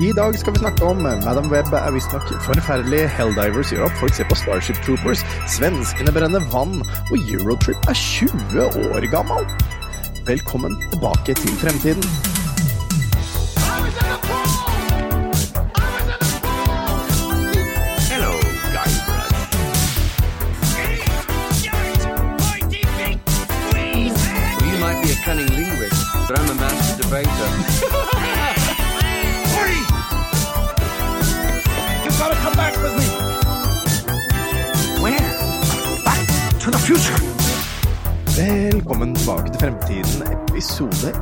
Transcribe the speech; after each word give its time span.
I 0.00 0.12
dag 0.12 0.38
skal 0.38 0.52
vi 0.52 0.58
snakke 0.58 0.84
om 0.84 1.00
Madam 1.02 1.48
Web 1.50 1.72
er 1.74 1.90
visstnok 1.90 2.28
forferdelig, 2.44 3.00
Helldivers 3.16 3.72
gjør 3.74 3.88
opp, 3.88 3.96
folk 3.98 4.14
ser 4.14 4.28
på 4.30 4.38
Starship 4.38 4.78
Troopers, 4.86 5.24
svenskene 5.50 6.14
brenner 6.14 6.46
vann, 6.54 6.78
og 7.10 7.18
Eurotrip 7.18 7.90
er 7.90 7.98
20 7.98 8.62
år 8.94 9.10
gammel. 9.10 9.50
Velkommen 10.28 10.78
tilbake 10.92 11.34
til 11.42 11.62
fremtiden. 11.64 12.37
Velkommen 36.68 37.00
tilbake 39.16 39.48
til 39.48 39.56
Fremtiden, 39.62 40.20
episode 40.34 41.12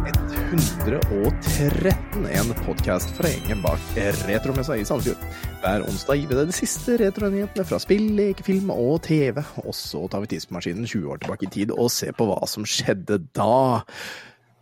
113. 0.51 2.25
En 2.35 2.51
podkast 2.65 3.13
fra 3.15 3.31
gjengen 3.31 3.63
bak 3.63 3.79
Retromessa 4.27 4.75
i 4.75 4.83
Sandefjord. 4.89 5.23
Hver 5.63 5.87
onsdag 5.87 6.19
gir 6.19 6.27
vi 6.33 6.39
deg 6.41 6.51
de 6.51 6.57
siste 6.57 6.97
retronyhetene 6.99 7.63
fra 7.69 7.79
spill, 7.79 8.09
lekefilm 8.19 8.75
og 8.75 9.07
TV. 9.07 9.39
Og 9.63 9.71
så 9.79 10.03
tar 10.11 10.27
vi 10.27 10.33
tidsmaskinen 10.35 10.83
20 10.83 11.15
år 11.15 11.23
tilbake 11.23 11.47
i 11.47 11.55
tid 11.61 11.71
og 11.77 11.95
ser 11.95 12.11
på 12.19 12.27
hva 12.27 12.43
som 12.51 12.67
skjedde 12.67 13.23
da. 13.39 13.87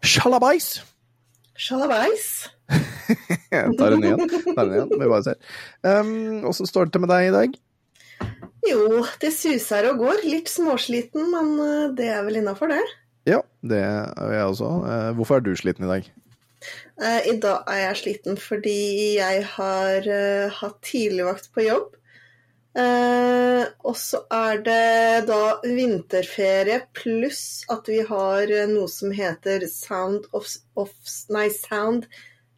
Sjalabais! 0.04 0.84
Sjalabais. 1.56 2.28
Jeg 3.54 3.72
tar 3.80 3.96
den 3.96 4.04
igjen. 4.04 4.28
Tar 4.52 4.66
den 4.66 4.74
igjen. 4.82 4.92
Vi 5.00 5.08
bare 5.08 5.24
ser. 5.32 5.40
Um, 5.80 6.44
Åssen 6.52 6.68
står 6.68 6.90
det 6.90 6.98
til 6.98 7.06
med 7.06 7.16
deg 7.16 7.30
i 7.30 7.36
dag? 7.40 7.62
Jo, 8.64 9.02
det 9.20 9.30
suser 9.36 9.90
og 9.90 9.98
går. 10.00 10.22
Litt 10.24 10.48
småsliten, 10.52 11.26
men 11.32 11.50
eh, 11.60 11.88
det 11.98 12.08
er 12.14 12.22
vel 12.26 12.40
innafor, 12.40 12.72
det. 12.72 12.82
Ja, 13.28 13.40
det 13.64 13.80
er 13.84 14.32
jeg 14.36 14.46
også. 14.52 14.70
Eh, 14.88 15.10
Hvorfor 15.18 15.40
er 15.40 15.44
du 15.44 15.52
sliten 15.56 15.84
i 15.88 15.90
dag? 15.90 16.08
Eh, 17.02 17.20
I 17.32 17.36
dag 17.42 17.68
er 17.68 17.82
jeg 17.88 18.00
sliten 18.00 18.38
fordi 18.40 18.78
jeg 19.18 19.44
har 19.56 20.08
hatt 20.60 20.80
tidligvakt 20.88 21.50
på 21.52 21.66
jobb. 21.66 21.92
Eh, 22.74 23.64
og 23.86 23.94
så 24.00 24.24
er 24.34 24.58
det 24.66 25.26
da 25.28 25.60
vinterferie 25.62 26.80
pluss 26.96 27.62
at 27.70 27.86
vi 27.86 28.00
har 28.08 28.50
noe 28.72 28.88
som 28.90 29.12
heter 29.14 29.62
Sound 29.70 30.24
of, 30.34 30.48
of 30.74 30.90
Nei, 31.30 31.46
Sound 31.54 32.08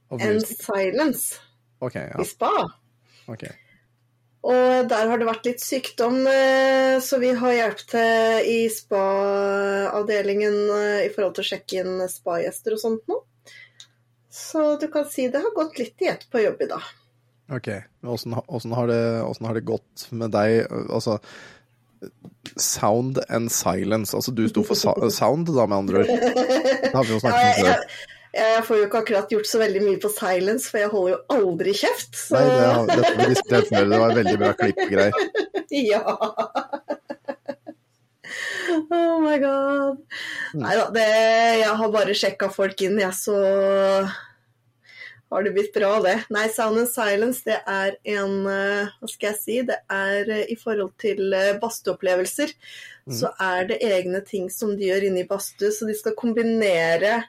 of 0.09 0.23
and? 0.25 0.41
Silence 0.49 1.37
Ok, 1.85 1.99
ja. 2.01 2.17
i 2.17 2.25
spa. 2.25 2.49
ok. 3.29 3.45
Og 4.47 4.87
der 4.91 5.09
har 5.11 5.19
det 5.19 5.27
vært 5.27 5.47
litt 5.49 5.63
sykdom, 5.65 6.21
eh, 6.31 7.01
så 7.03 7.19
vi 7.19 7.33
har 7.35 7.55
hjelp 7.57 7.81
til 7.91 8.45
i 8.47 8.59
spa-avdelingen 8.71 10.59
eh, 10.77 11.01
i 11.07 11.11
forhold 11.15 11.35
til 11.39 11.43
å 11.47 11.49
sjekke 11.49 11.81
inn 11.83 12.05
spa-gjester 12.11 12.77
og 12.77 12.83
sånt 12.83 13.11
nå. 13.11 13.19
Så 14.31 14.77
du 14.79 14.87
kan 14.93 15.09
si 15.11 15.27
det 15.33 15.41
har 15.43 15.55
gått 15.57 15.79
litt 15.81 16.03
i 16.05 16.11
ett 16.13 16.27
på 16.31 16.43
jobb 16.45 16.63
i 16.63 16.71
dag. 16.71 16.87
Ok, 17.57 17.69
åssen 18.07 18.35
har, 18.75 18.87
det- 18.91 19.23
har 19.47 19.55
det 19.55 19.65
gått 19.67 20.07
med 20.11 20.31
deg? 20.35 20.67
Altså, 20.91 21.19
sound 22.57 23.19
and 23.29 23.51
silence. 23.51 24.15
Altså, 24.15 24.35
du 24.35 24.47
sto 24.49 24.63
for 24.67 24.75
sound, 24.77 25.47
da, 25.55 25.67
med 25.67 25.79
andre 25.79 26.05
ord. 26.05 26.07
Det 26.07 26.93
har 26.95 27.05
vi 27.07 27.15
jo 27.17 27.21
snakket 27.23 27.47
om 27.47 27.67
før. 27.67 28.16
Jeg, 28.37 28.65
får 28.67 28.79
jo 28.79 28.87
ikke 28.87 29.01
akkurat 29.03 29.33
gjort 29.33 29.49
så 29.49 29.61
veldig 29.63 29.83
mye 29.85 30.01
på 30.03 30.11
silence, 30.13 30.71
for 30.71 30.83
jeg 30.83 30.93
holder 30.93 31.15
jo 31.15 31.19
aldri 31.37 31.75
kjeft. 31.77 32.19
Så 32.19 32.37
Nei, 32.37 32.47
det 32.91 32.97
det, 33.49 33.63
før. 33.71 33.89
Det 33.93 34.01
var 34.03 34.15
veldig 34.21 34.37
bra 34.43 34.53
klippgreier. 34.61 35.13
ja. 35.93 36.05
Oh 38.91 39.19
my 39.23 39.37
god. 39.41 40.01
Nei 40.59 40.77
da, 40.79 40.87
jeg 41.63 41.75
har 41.81 41.93
bare 41.95 42.17
sjekka 42.17 42.51
folk 42.53 42.81
inn, 42.85 42.99
jeg, 43.01 43.15
så 43.17 43.37
har 45.33 45.43
det 45.43 45.55
blitt 45.57 45.73
bra, 45.75 45.97
det. 46.05 46.17
Nei, 46.35 46.47
Sound 46.55 46.81
and 46.83 46.91
Silence, 46.91 47.43
det 47.47 47.59
er 47.67 47.97
en 48.17 48.47
eh, 48.51 48.93
Hva 49.01 49.09
skal 49.11 49.33
jeg 49.33 49.41
si? 49.41 49.57
Det 49.67 49.79
er 49.91 50.31
eh, 50.31 50.45
i 50.55 50.57
forhold 50.61 50.93
til 51.03 51.35
badstueopplevelser, 51.63 52.53
mm. 53.09 53.17
Så 53.17 53.33
er 53.43 53.71
det 53.73 53.81
egne 53.87 54.23
ting 54.27 54.47
som 54.55 54.77
de 54.77 54.91
gjør 54.91 55.09
inne 55.09 55.25
i 55.25 55.29
badstue, 55.29 55.73
så 55.75 55.89
de 55.89 55.97
skal 55.99 56.15
kombinere 56.19 57.25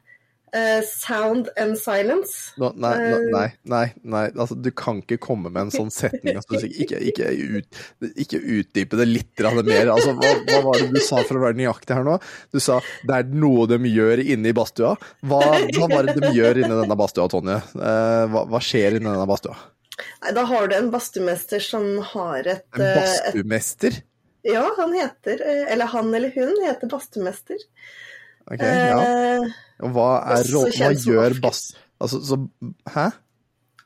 eh, 0.55 0.81
sound 0.85 1.49
and 1.57 1.77
silence. 1.79 2.53
No, 2.57 2.71
nei, 2.75 2.93
nå, 3.01 3.19
nei, 3.33 3.47
nei, 3.63 3.85
nei. 4.03 4.23
Altså, 4.33 4.55
du 4.55 4.69
kan 4.71 5.01
ikke 5.03 5.19
komme 5.27 5.51
med 5.51 5.67
en 5.67 5.73
sånn 5.73 5.91
setning. 5.93 6.39
Altså, 6.39 6.61
ikke, 6.67 6.99
ikke, 7.11 7.31
ut, 7.57 7.79
ikke 8.15 8.41
utdype 8.41 8.99
det 8.99 9.07
litt 9.09 9.45
mer. 9.67 9.93
Altså, 9.93 10.15
hva, 10.17 10.33
hva 10.47 10.61
var 10.69 10.81
det 10.81 10.89
du 10.95 11.01
sa 11.03 11.21
for 11.23 11.39
å 11.39 11.45
være 11.47 11.59
nøyaktig 11.59 11.97
her 11.97 12.07
nå? 12.07 12.17
Du 12.53 12.59
sa 12.63 12.79
det 13.07 13.21
er 13.21 13.31
noe 13.31 13.67
de 13.69 13.79
gjør 13.91 14.23
inne 14.23 14.51
i 14.51 14.57
badstua. 14.57 14.95
Hva, 15.27 15.41
hva 15.77 15.89
var 15.91 16.09
det 16.09 16.19
de 16.21 16.33
gjør 16.35 16.63
inne 16.63 16.73
i 16.73 16.83
denne 16.83 16.99
badstua, 16.99 17.29
Tonje? 17.31 17.59
Uh, 17.75 18.25
hva, 18.31 18.45
hva 18.51 18.63
skjer 18.63 18.97
i 18.97 19.01
denne 19.01 19.27
badstua? 19.29 19.57
Nei, 20.21 20.33
da 20.37 20.43
har 20.45 20.67
du 20.69 20.75
en 20.77 20.91
badstuemester 20.93 21.63
som 21.63 21.85
har 22.13 22.45
et, 22.45 22.67
En 22.77 22.83
eh, 22.85 22.99
badstuemester? 22.99 24.01
Ja, 24.45 24.67
han 24.77 24.93
heter 24.93 25.41
eh, 25.41 25.63
Eller 25.73 25.89
han 25.93 26.13
eller 26.13 26.29
hun 26.35 26.53
heter 26.63 26.91
badstuemester. 26.91 27.63
Ok, 28.47 28.63
ja. 28.63 28.99
Eh, 29.03 29.55
Og 29.83 29.91
hva, 29.95 30.07
er, 30.33 30.45
rollen 30.53 30.77
hva 30.79 30.91
gjør 31.03 31.35
bass... 31.43 31.63
Altså, 32.01 32.19
så 32.25 32.37
Hæ? 32.93 33.07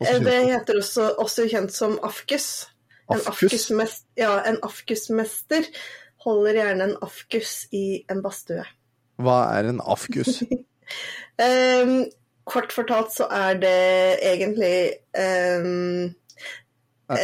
Eh, 0.02 0.20
Det 0.26 0.38
heter 0.50 0.80
også, 0.82 1.10
også 1.22 1.48
kjent 1.52 1.74
som 1.74 1.98
afkus. 2.04 2.48
En 3.12 3.20
Afkus? 3.28 3.68
ja, 4.18 4.38
en 4.48 4.58
afkusmester 4.64 5.66
holder 6.24 6.54
gjerne 6.62 6.86
en 6.92 6.96
afkus 7.04 7.66
i 7.76 8.04
en 8.10 8.22
badstue. 8.24 8.64
Hva 9.22 9.40
er 9.58 9.68
en 9.74 9.82
afkus? 9.84 10.42
um, 11.42 11.96
kort 12.52 12.72
fortalt 12.74 13.12
så 13.16 13.28
er 13.32 13.60
det 13.62 13.76
egentlig 14.32 14.76
Er- 15.14 16.16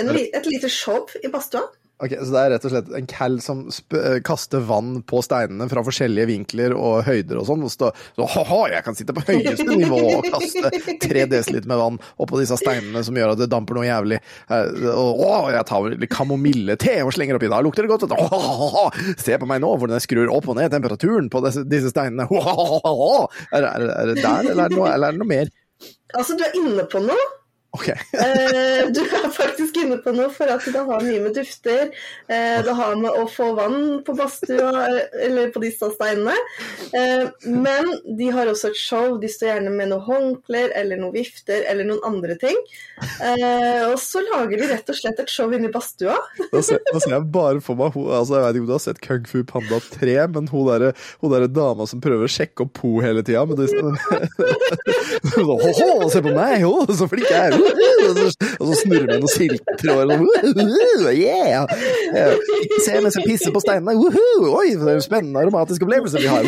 en, 0.02 0.10
et 0.12 0.46
lite 0.52 0.70
show 0.70 1.08
i 1.24 1.30
badstua. 1.32 1.64
Ok, 1.98 2.12
Så 2.22 2.30
det 2.30 2.42
er 2.44 2.52
rett 2.54 2.66
og 2.68 2.72
slett 2.74 2.90
en 2.94 3.08
cal 3.10 3.36
som 3.42 3.64
eh, 3.98 4.20
kaster 4.22 4.62
vann 4.68 5.00
på 5.10 5.18
steinene 5.26 5.66
fra 5.72 5.82
forskjellige 5.82 6.28
vinkler 6.30 6.76
og 6.78 7.00
høyder 7.08 7.40
og 7.42 7.48
sånn, 7.48 7.64
og 7.66 7.72
så 7.74 7.90
«Haha, 8.22 8.60
jeg 8.70 8.84
kan 8.86 8.98
sitte 9.00 9.16
på 9.18 9.24
høyeste 9.26 9.66
nivå 9.82 9.98
og 10.20 10.28
kaste 10.30 10.70
tre 11.02 11.24
desiliter 11.32 11.66
med 11.72 11.82
vann 11.82 11.98
oppå 12.22 12.38
disse 12.38 12.60
steinene 12.62 13.02
som 13.08 13.18
gjør 13.18 13.34
at 13.34 13.42
det 13.42 13.48
damper 13.50 13.80
noe 13.80 13.88
jævlig. 13.88 14.20
Eh, 14.46 14.86
Og 14.94 15.24
å, 15.26 15.32
jeg 15.56 15.66
tar 15.72 15.90
litt 15.96 16.14
kamomille-te 16.14 17.00
og 17.02 17.16
slenger 17.18 17.40
oppi, 17.40 17.50
da 17.50 17.64
lukter 17.66 17.88
det 17.88 17.96
godt. 17.96 18.06
Åh, 18.14 19.02
Se 19.18 19.40
på 19.42 19.50
meg 19.50 19.64
nå, 19.66 19.74
hvordan 19.82 19.98
jeg 19.98 20.06
skrur 20.06 20.30
opp 20.38 20.52
og 20.54 20.60
ned 20.62 20.70
temperaturen 20.78 21.32
på 21.34 21.42
disse, 21.48 21.66
disse 21.66 21.90
steinene. 21.96 22.30
Er, 22.30 23.64
er, 23.64 23.90
er 23.90 24.14
det 24.14 24.22
der, 24.22 24.52
eller 24.54 24.68
er 24.68 24.70
det 24.70 24.78
noe, 24.78 24.94
eller 24.94 25.10
er 25.10 25.18
det 25.18 25.24
noe 25.26 25.34
mer? 25.34 25.50
Altså, 26.14 26.38
du 26.38 26.46
er 26.46 26.54
inne 26.62 26.86
på 26.90 27.02
noe. 27.04 27.26
Ok. 27.76 27.90
Eh, 28.18 28.88
du 28.94 29.00
er 29.02 29.28
faktisk 29.34 29.78
inne 29.82 29.98
på 30.02 30.12
noe, 30.16 30.30
for 30.34 30.50
at 30.52 30.64
det 30.72 30.82
har 30.88 31.04
mye 31.04 31.20
med 31.22 31.36
dufter. 31.38 31.90
Eh, 32.32 32.60
det 32.66 32.74
har 32.78 32.96
med 33.00 33.14
å 33.20 33.26
få 33.30 33.50
vann 33.58 34.02
på 34.06 34.16
badstua, 34.18 34.72
eh, 34.88 35.26
eller 35.28 35.52
på 35.54 35.62
disse 35.64 35.90
steinene. 35.94 36.34
Men 37.46 37.90
de 38.18 38.30
har 38.34 38.50
også 38.50 38.72
et 38.72 38.80
show. 38.80 39.18
De 39.22 39.30
står 39.32 39.52
gjerne 39.52 39.74
med 39.74 39.92
noen 39.92 40.06
håndklær 40.08 40.74
eller 40.78 41.00
noen 41.02 41.16
vifter 41.16 41.66
eller 41.70 41.88
noen 41.88 42.04
andre 42.08 42.38
ting. 42.40 42.58
Og 42.98 43.98
så 44.02 44.24
lager 44.26 44.62
de 44.62 44.70
rett 44.72 44.92
og 44.92 44.98
slett 44.98 45.22
et 45.24 45.32
show 45.32 45.52
inne 45.54 45.70
i 45.70 45.74
badstua. 45.74 46.18
Da 46.58 46.62
ser, 46.64 46.80
da 46.88 47.00
ser 47.04 47.12
jeg 47.12 47.28
bare 47.34 47.60
for 47.62 47.78
meg 47.78 47.92
hun, 47.94 48.08
altså 48.14 48.38
Jeg 48.38 48.44
vet 48.46 48.56
ikke 48.56 48.64
om 48.64 48.70
du 48.70 48.74
har 48.74 48.82
sett 48.82 49.02
Kung 49.04 49.26
Fu 49.30 49.42
Panda 49.46 49.78
3, 49.84 50.16
men 50.34 50.48
hun 50.50 50.70
derre 50.70 50.94
der 51.28 51.48
dama 51.52 51.86
som 51.90 52.02
prøver 52.02 52.26
å 52.26 52.32
sjekke 52.32 52.66
opp 52.66 52.74
Po 52.78 52.98
hele 53.04 53.22
tida. 53.26 53.44
Men 53.46 53.60
det, 53.60 53.68
se 56.14 56.24
på 56.24 56.34
meg, 56.34 56.62
jo, 56.64 56.74
så 56.98 57.10
flink 57.12 57.30
jeg 57.30 57.52
er! 57.52 57.57
Og 58.08 58.14
så, 58.18 58.48
og 58.60 58.66
så 58.70 58.76
snurrer 58.82 59.08
med 59.10 59.24
noen 59.24 59.34
silketråder. 59.34 60.22
og 60.22 61.14
yeah. 61.14 61.66
Ikke 62.62 62.82
se 62.86 63.00
mens 63.04 63.18
jeg 63.20 63.28
pisser 63.28 63.56
på 63.56 63.64
steinene. 63.64 63.98
Woohoo! 64.00 64.52
Oi, 64.62 64.70
det 64.76 64.88
er 64.88 65.00
en 65.00 65.06
spennende 65.06 65.44
aromatisk 65.44 65.88
opplevelse 65.88 66.22
vi 66.22 66.30
har. 66.32 66.44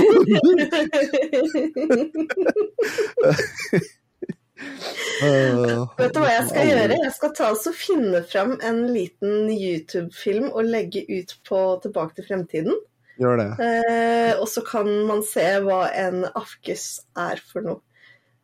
Uh, 5.19 5.87
Vet 5.99 6.13
du 6.15 6.19
hva 6.21 6.29
jeg 6.31 6.45
skal 6.49 6.69
gjøre? 6.69 6.99
Jeg 7.03 7.13
skal 7.15 7.33
ta 7.35 7.49
og 7.51 7.75
finne 7.75 8.21
fram 8.27 8.53
en 8.65 8.85
liten 8.93 9.49
YouTube-film 9.51 10.49
og 10.51 10.67
legge 10.67 11.03
ut 11.09 11.35
på 11.47 11.63
Tilbake 11.83 12.19
til 12.19 12.27
fremtiden. 12.29 12.79
Gjør 13.19 13.35
det. 13.41 13.49
Uh, 13.59 14.33
og 14.39 14.47
så 14.51 14.63
kan 14.67 14.87
man 15.09 15.23
se 15.27 15.45
hva 15.65 15.81
en 16.05 16.23
afkus 16.29 17.01
er 17.19 17.41
for 17.51 17.65
noe. 17.65 17.83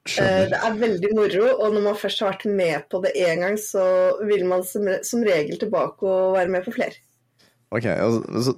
Eh, 0.05 0.11
Skjønner. 0.13 0.51
det 0.51 0.57
er 0.61 0.77
veldig 0.77 1.09
moro, 1.17 1.45
og 1.65 1.73
når 1.73 1.83
man 1.87 1.97
først 1.97 2.21
har 2.21 2.35
vært 2.35 2.45
med 2.45 2.83
på 2.93 3.01
det 3.01 3.15
én 3.17 3.41
gang, 3.41 3.57
så 3.57 3.83
vil 4.29 4.45
man 4.45 4.61
som, 4.61 4.85
regel 5.25 5.57
tilbake 5.57 6.05
og 6.05 6.35
være 6.37 6.51
med 6.53 6.65
på 6.65 6.73
flere. 6.75 6.93
Ok, 7.73 7.87
altså, 7.89 8.43
så, 8.45 8.53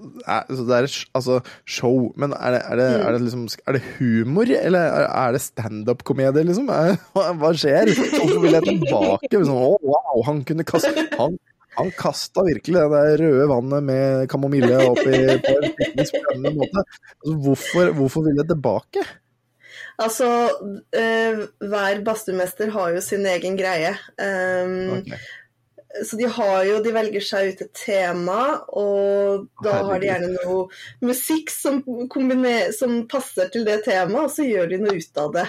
det 0.68 0.76
er 0.76 0.88
altså, 1.16 1.38
show, 1.64 2.10
men 2.20 2.34
er 2.36 2.58
det, 2.58 2.60
er, 2.68 2.76
det, 2.76 2.88
er, 3.00 3.16
det 3.16 3.22
liksom, 3.24 3.46
er 3.64 3.78
det 3.78 3.82
humor, 3.96 4.52
eller 4.60 5.06
er, 5.08 5.38
det 5.38 5.42
standup-komedie, 5.46 6.44
liksom? 6.50 6.68
Er, 6.68 7.00
hva, 7.16 7.54
skjer? 7.56 7.94
Hvorfor 7.96 8.42
vil 8.44 8.58
jeg 8.58 8.66
tilbake? 8.68 9.30
Liksom, 9.32 9.56
å, 9.56 9.70
wow, 9.88 10.18
han 10.28 10.42
kunne 10.50 10.66
kaste 10.68 11.08
Han, 11.16 11.38
han 11.78 11.94
kasta 11.96 12.44
virkelig 12.44 12.76
det 12.76 12.90
der 12.92 13.24
røde 13.24 13.48
vannet 13.54 13.88
med 13.88 14.28
kamomille 14.34 14.84
oppi 14.90 15.24
på 15.48 15.56
en 15.64 16.12
spennende 16.12 16.54
måte. 16.60 16.84
Altså, 17.22 17.38
hvorfor, 17.48 17.96
hvorfor 18.02 18.28
vil 18.28 18.44
jeg 18.44 18.52
tilbake? 18.52 19.08
Altså, 19.98 20.28
eh, 20.94 21.40
hver 21.66 22.04
badstumester 22.06 22.70
har 22.74 22.94
jo 22.94 23.02
sin 23.02 23.26
egen 23.26 23.58
greie. 23.58 23.96
Um, 24.22 25.00
okay. 25.00 25.18
Så 26.04 26.18
de 26.20 26.28
har 26.30 26.66
jo 26.68 26.76
De 26.84 26.92
velger 26.94 27.24
seg 27.24 27.48
ut 27.50 27.62
et 27.64 27.72
tema, 27.74 28.42
og 28.76 29.48
da 29.66 29.80
har 29.88 30.02
de 30.02 30.10
gjerne 30.10 30.30
noe 30.36 30.68
musikk 31.02 31.50
som, 31.50 31.80
kombiner, 32.14 32.70
som 32.76 33.00
passer 33.10 33.50
til 33.54 33.66
det 33.66 33.80
temaet, 33.88 34.28
og 34.28 34.34
så 34.36 34.46
gjør 34.46 34.70
de 34.74 34.82
noe 34.84 35.00
ut 35.00 35.22
av 35.24 35.34
det. 35.40 35.48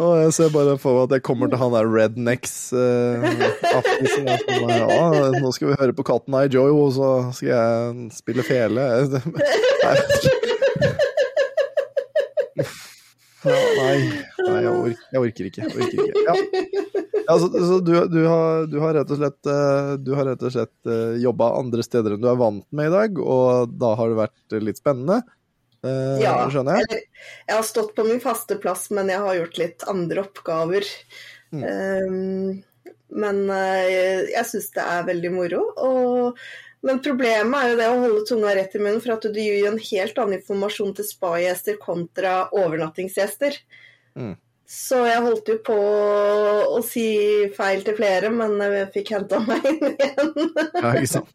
Og 0.00 0.14
jeg 0.16 0.32
ser 0.32 0.52
bare 0.52 0.78
for 0.80 0.96
meg 0.96 1.06
at 1.06 1.14
jeg 1.18 1.24
kommer 1.28 1.50
til 1.52 1.60
han 1.60 1.74
der 1.76 1.88
Rednecks 1.92 2.54
aften. 2.72 4.08
sånn, 4.08 4.30
ja, 4.72 5.30
nå 5.36 5.52
skal 5.52 5.70
vi 5.70 5.78
høre 5.80 5.96
på 5.96 6.06
Katten 6.08 6.36
Eye 6.40 6.50
Joe, 6.52 6.72
og 6.72 6.94
så 6.96 7.10
skal 7.36 7.52
jeg 7.52 8.10
spille 8.16 8.44
fele. 8.46 8.88
Nei, 9.84 9.96
ja, 13.44 13.56
nei, 13.80 13.96
nei 14.46 14.60
jeg, 14.64 14.70
orker, 14.72 15.04
jeg 15.12 15.22
orker 15.24 15.48
ikke. 15.50 15.64
Jeg 15.64 15.74
orker 15.76 15.96
ikke. 16.04 16.24
Ja. 16.26 16.34
Altså, 17.30 17.46
så 17.54 17.76
du, 17.84 17.92
du, 18.10 18.20
har, 18.26 18.64
du 18.66 18.78
har 18.82 18.96
rett 18.96 19.10
og 19.14 19.20
slett, 19.20 19.38
eh, 19.46 19.90
du 20.02 20.08
har 20.18 20.26
rett 20.32 20.40
og 20.42 20.50
slett 20.54 20.88
eh, 20.90 21.18
jobba 21.22 21.52
andre 21.60 21.84
steder 21.86 22.16
enn 22.16 22.24
du 22.24 22.26
er 22.30 22.40
vant 22.40 22.64
med 22.74 22.88
i 22.90 22.94
dag, 22.94 23.20
og 23.22 23.76
da 23.78 23.92
har 24.00 24.10
det 24.10 24.18
vært 24.18 24.56
litt 24.66 24.80
spennende. 24.80 25.20
eh, 25.86 26.16
Ja, 26.24 26.32
skjønner 26.50 26.80
jeg? 26.80 26.88
Eller, 26.88 27.28
jeg 27.46 27.54
har 27.60 27.68
stått 27.68 27.92
på 27.94 28.06
min 28.08 28.22
faste 28.24 28.58
plass, 28.62 28.88
men 28.90 29.12
jeg 29.12 29.22
har 29.22 29.38
gjort 29.38 29.60
litt 29.62 29.86
andre 29.92 30.24
oppgaver. 30.26 30.90
Mm. 31.54 31.62
Um, 31.62 32.50
men 33.22 33.40
eh, 33.50 34.26
jeg 34.30 34.46
syns 34.50 34.68
det 34.74 34.82
er 34.86 35.06
veldig 35.08 35.32
moro. 35.34 35.62
Og, 35.86 36.42
men 36.86 37.00
problemet 37.04 37.56
er 37.60 37.72
jo 37.72 37.78
det 37.80 37.88
å 37.90 37.98
holde 38.04 38.26
tunga 38.28 38.52
rett 38.56 38.76
i 38.76 38.82
munnen, 38.82 39.00
for 39.04 39.16
at 39.16 39.26
du 39.26 39.40
gir 39.40 39.66
en 39.68 39.80
helt 39.80 40.20
annen 40.20 40.38
informasjon 40.38 40.94
til 40.96 41.06
spa-gjester 41.08 41.76
kontra 41.82 42.36
overnattingsgjester. 42.56 43.58
Mm. 44.16 44.36
Så 44.70 45.00
jeg 45.08 45.22
holdt 45.24 45.50
jo 45.50 45.56
på 45.66 45.76
å 45.76 46.78
si 46.86 47.04
feil 47.56 47.82
til 47.86 47.96
flere, 47.98 48.30
men 48.30 48.54
jeg 48.62 48.88
fikk 48.94 49.12
henta 49.16 49.40
meg 49.42 49.66
inn 49.66 49.80
igjen. 49.90 50.32
Ja, 50.78 50.92
ikke 50.94 51.10
sant. 51.16 51.32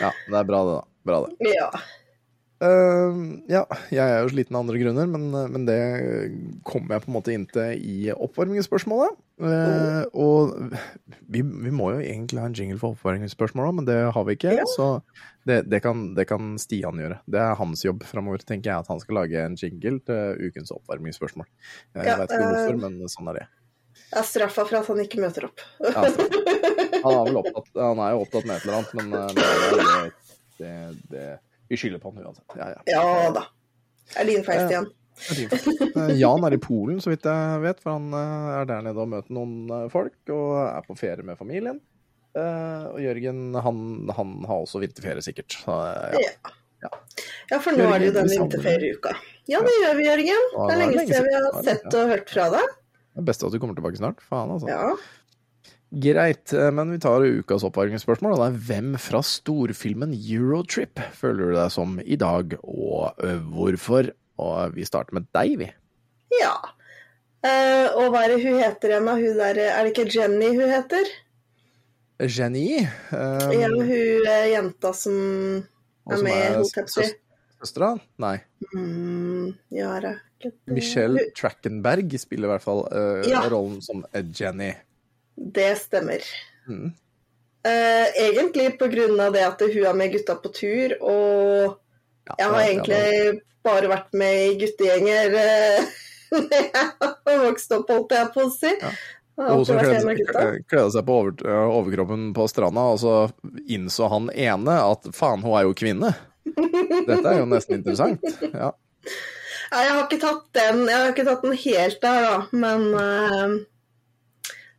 Ja, 0.00 0.10
det 0.30 0.38
er 0.40 0.48
bra 0.48 0.62
det, 0.64 0.76
da. 0.78 0.84
Bra 1.06 1.18
det. 1.26 1.50
ja. 1.58 1.68
Eh, 2.56 3.16
ja, 3.52 3.66
jeg 3.92 4.00
er 4.00 4.22
jo 4.24 4.30
sliten 4.32 4.56
av 4.56 4.62
andre 4.64 4.78
grunner, 4.80 5.08
men, 5.12 5.26
men 5.52 5.66
det 5.68 5.76
kommer 6.64 6.96
jeg 6.96 7.04
på 7.04 7.10
en 7.10 7.16
måte 7.18 7.34
inn 7.34 7.44
til 7.50 7.76
i 7.76 7.96
oppvarmingsspørsmålet. 8.14 9.18
Eh, 9.44 10.06
og 10.16 10.54
vi, 11.28 11.42
vi 11.44 11.72
må 11.74 11.90
jo 11.92 12.00
egentlig 12.00 12.40
ha 12.40 12.48
en 12.48 12.56
jingle 12.56 12.80
for 12.80 12.96
oppvarmingsspørsmålet, 12.96 13.76
men 13.80 13.88
det 13.88 13.98
har 14.16 14.24
vi 14.28 14.38
ikke. 14.38 14.54
Ja. 14.56 14.64
Så 14.72 14.88
det, 15.48 15.66
det, 15.68 15.82
kan, 15.84 16.08
det 16.16 16.28
kan 16.30 16.54
Stian 16.62 17.02
gjøre. 17.02 17.20
Det 17.28 17.42
er 17.44 17.60
hans 17.60 17.84
jobb 17.84 18.06
framover, 18.08 18.40
tenker 18.40 18.72
jeg, 18.72 18.86
at 18.86 18.92
han 18.94 19.04
skal 19.04 19.20
lage 19.20 19.44
en 19.44 19.58
jingle 19.60 20.00
til 20.08 20.48
ukens 20.48 20.72
oppvarmingsspørsmål. 20.74 21.48
Jeg 21.98 22.08
Ja, 22.08 22.16
vet 22.22 22.32
ikke 22.32 22.48
hvorfor, 22.48 22.72
eh, 22.72 22.82
men 22.86 23.12
sånn 23.12 23.32
er 23.34 23.42
det. 23.42 23.46
Jeg 24.06 24.20
er 24.22 24.28
straffa 24.28 24.64
for 24.64 24.78
at 24.78 24.88
han 24.92 25.02
ikke 25.02 25.20
møter 25.20 25.48
opp. 25.48 25.60
Ja, 25.82 26.06
han, 27.04 27.12
er 27.12 27.28
vel 27.28 27.38
opptatt, 27.42 27.70
han 27.76 28.00
er 28.00 28.14
jo 28.14 28.24
opptatt 28.24 28.48
med 28.48 28.56
et 28.56 28.64
eller 28.64 28.78
annet, 28.80 28.92
men, 28.96 29.08
eh, 29.20 30.32
det, 30.56 30.72
det, 31.12 31.26
vi 31.70 31.78
skylder 31.80 32.02
på 32.02 32.12
han 32.14 32.24
uansett. 32.26 32.56
Ja, 32.58 32.68
ja. 32.74 32.80
Ja 32.94 33.30
da. 33.34 33.46
Det 34.12 34.20
er 34.22 34.28
din 34.30 34.44
feil, 34.46 34.62
Stian. 34.68 34.86
Det 35.16 35.32
er 35.32 35.38
fint. 35.40 35.96
Eh, 35.96 36.12
Jan 36.20 36.44
er 36.46 36.54
i 36.54 36.60
Polen, 36.60 36.98
så 37.02 37.10
vidt 37.10 37.24
jeg 37.26 37.62
vet, 37.64 37.80
for 37.82 37.96
han 37.96 38.12
eh, 38.14 38.48
er 38.60 38.68
der 38.68 38.84
nede 38.86 39.00
og 39.02 39.08
møter 39.14 39.32
noen 39.34 39.54
eh, 39.72 39.86
folk, 39.92 40.14
og 40.28 40.50
er 40.66 40.84
på 40.86 40.96
ferie 41.00 41.24
med 41.26 41.38
familien. 41.40 41.80
Eh, 42.36 42.84
Og 42.92 43.00
Jørgen, 43.00 43.40
han, 43.64 43.80
han 44.18 44.36
har 44.46 44.62
også 44.66 44.82
vinterferie, 44.84 45.24
sikkert. 45.24 45.56
Så, 45.64 45.72
ja. 46.12 46.52
Ja. 46.84 46.90
ja, 47.50 47.58
for 47.64 47.72
nå 47.72 47.86
er 47.88 48.02
det 48.02 48.10
jo 48.10 48.16
den 48.18 48.28
vinterferieuka. 48.34 49.14
Ja, 49.48 49.62
det 49.64 49.74
gjør 49.80 49.94
vi, 49.96 50.04
Jørgen. 50.10 50.50
Det 50.52 50.72
er 50.74 50.80
lenge 50.82 51.06
siden 51.08 51.24
vi 51.24 51.36
har 51.38 51.62
sett 51.64 51.86
og 51.96 52.10
hørt 52.12 52.30
fra 52.34 52.50
deg. 52.52 52.74
Det 53.16 53.22
er 53.22 53.28
best 53.30 53.46
at 53.46 53.54
du 53.54 53.58
kommer 53.62 53.78
tilbake 53.78 53.96
snart. 53.96 54.20
Faen, 54.28 54.52
altså. 54.52 54.68
Ja. 54.68 54.92
Greit, 55.92 56.52
eh, 56.52 56.70
men 56.74 56.90
vi 56.90 56.98
tar 56.98 57.22
ukas 57.24 57.62
oppvarmingsspørsmål. 57.68 58.34
Og 58.34 58.40
det 58.42 58.46
er 58.50 58.62
hvem 58.68 58.94
fra 59.00 59.20
storfilmen 59.24 60.12
Eurotrip 60.18 60.98
føler 61.14 61.52
du 61.52 61.58
deg 61.60 61.70
som 61.74 61.98
i 62.02 62.16
dag, 62.20 62.56
og 62.66 63.20
hvorfor? 63.52 64.10
Og 64.42 64.74
vi 64.76 64.84
starter 64.84 65.14
med 65.16 65.28
deg, 65.36 65.54
vi. 65.62 65.70
ja. 66.40 66.56
Eh, 67.46 67.86
og 67.94 68.10
hva 68.10 68.24
er 68.24 68.32
det 68.34 68.40
hun 68.42 68.56
heter 68.58 68.90
igjen, 68.90 69.06
da? 69.06 69.12
Hun 69.14 69.36
der, 69.38 69.58
er 69.70 69.84
det 69.86 69.92
ikke 69.92 70.08
Jenny 70.10 70.48
hun 70.56 70.70
heter? 70.72 71.06
Jenny? 72.26 72.80
Um, 73.12 73.52
Ja, 73.54 73.68
hun 73.70 74.26
eh, 74.26 74.46
jenta 74.50 74.90
som 74.96 75.14
er 76.10 76.22
med 76.26 76.56
i 76.58 76.64
søs- 76.72 77.12
Søstera? 77.60 77.92
Nei. 78.18 78.40
Mm, 78.74 79.52
ja? 79.70 79.92
Michelle 80.66 81.28
Trackenberg 81.38 82.16
spiller 82.18 82.48
i 82.48 82.52
hvert 82.56 82.64
fall 82.66 82.82
uh, 82.90 83.22
Ja. 83.30 83.44
rollen 83.52 83.78
som 83.84 84.02
Jenny. 84.12 84.72
Det 85.36 85.72
stemmer. 85.78 86.24
Mm. 86.68 86.92
Uh, 87.66 88.06
egentlig 88.22 88.76
av 88.78 89.32
det 89.34 89.42
at 89.42 89.62
hun 89.66 89.86
er 89.90 89.98
med 89.98 90.12
gutta 90.14 90.36
på 90.38 90.52
tur, 90.54 90.96
og 91.02 91.76
Ja, 92.26 92.34
jeg 92.38 92.46
har 92.46 92.56
det 92.58 92.66
egentlig 92.70 93.42
bare 93.66 93.90
vært 93.90 94.14
med 94.18 94.38
i 94.44 94.54
guttegjenger 94.60 95.36
eh, 95.40 95.92
når 96.32 96.54
jeg 96.54 96.70
har 97.02 97.42
vokst 97.44 97.74
opp, 97.74 97.90
holdt 97.90 98.14
jeg 98.16 98.32
på 98.34 98.46
å 98.46 98.52
si. 98.54 98.72
Ja. 98.80 98.94
Hun 99.36 99.66
som 99.68 99.76
kledde 99.76 100.90
seg, 100.94 101.02
på 101.04 101.18
over, 101.20 101.34
eh, 101.44 101.68
overkroppen 101.76 102.30
på 102.36 102.46
stranda, 102.48 102.86
og 102.94 103.00
så 103.02 103.16
innså 103.68 104.08
han 104.08 104.30
ene 104.32 104.78
at 104.80 105.10
faen, 105.16 105.44
hun 105.44 105.58
er 105.58 105.66
jo 105.66 105.76
kvinne. 105.76 106.14
Dette 106.46 107.20
er 107.20 107.42
jo 107.42 107.48
nesten 107.50 107.80
interessant. 107.80 108.24
Ja. 108.54 108.72
Nei, 109.66 109.80
jeg 109.82 109.94
har 109.96 110.04
ikke 110.06 110.22
tatt 110.22 110.44
den, 110.56 110.84
jeg 110.88 111.02
har 111.02 111.12
ikke 111.12 111.26
tatt 111.26 111.44
den 111.44 111.56
helt 111.58 111.98
der, 112.02 112.26
da, 112.26 112.36
men 112.54 112.86
eh, 113.02 113.56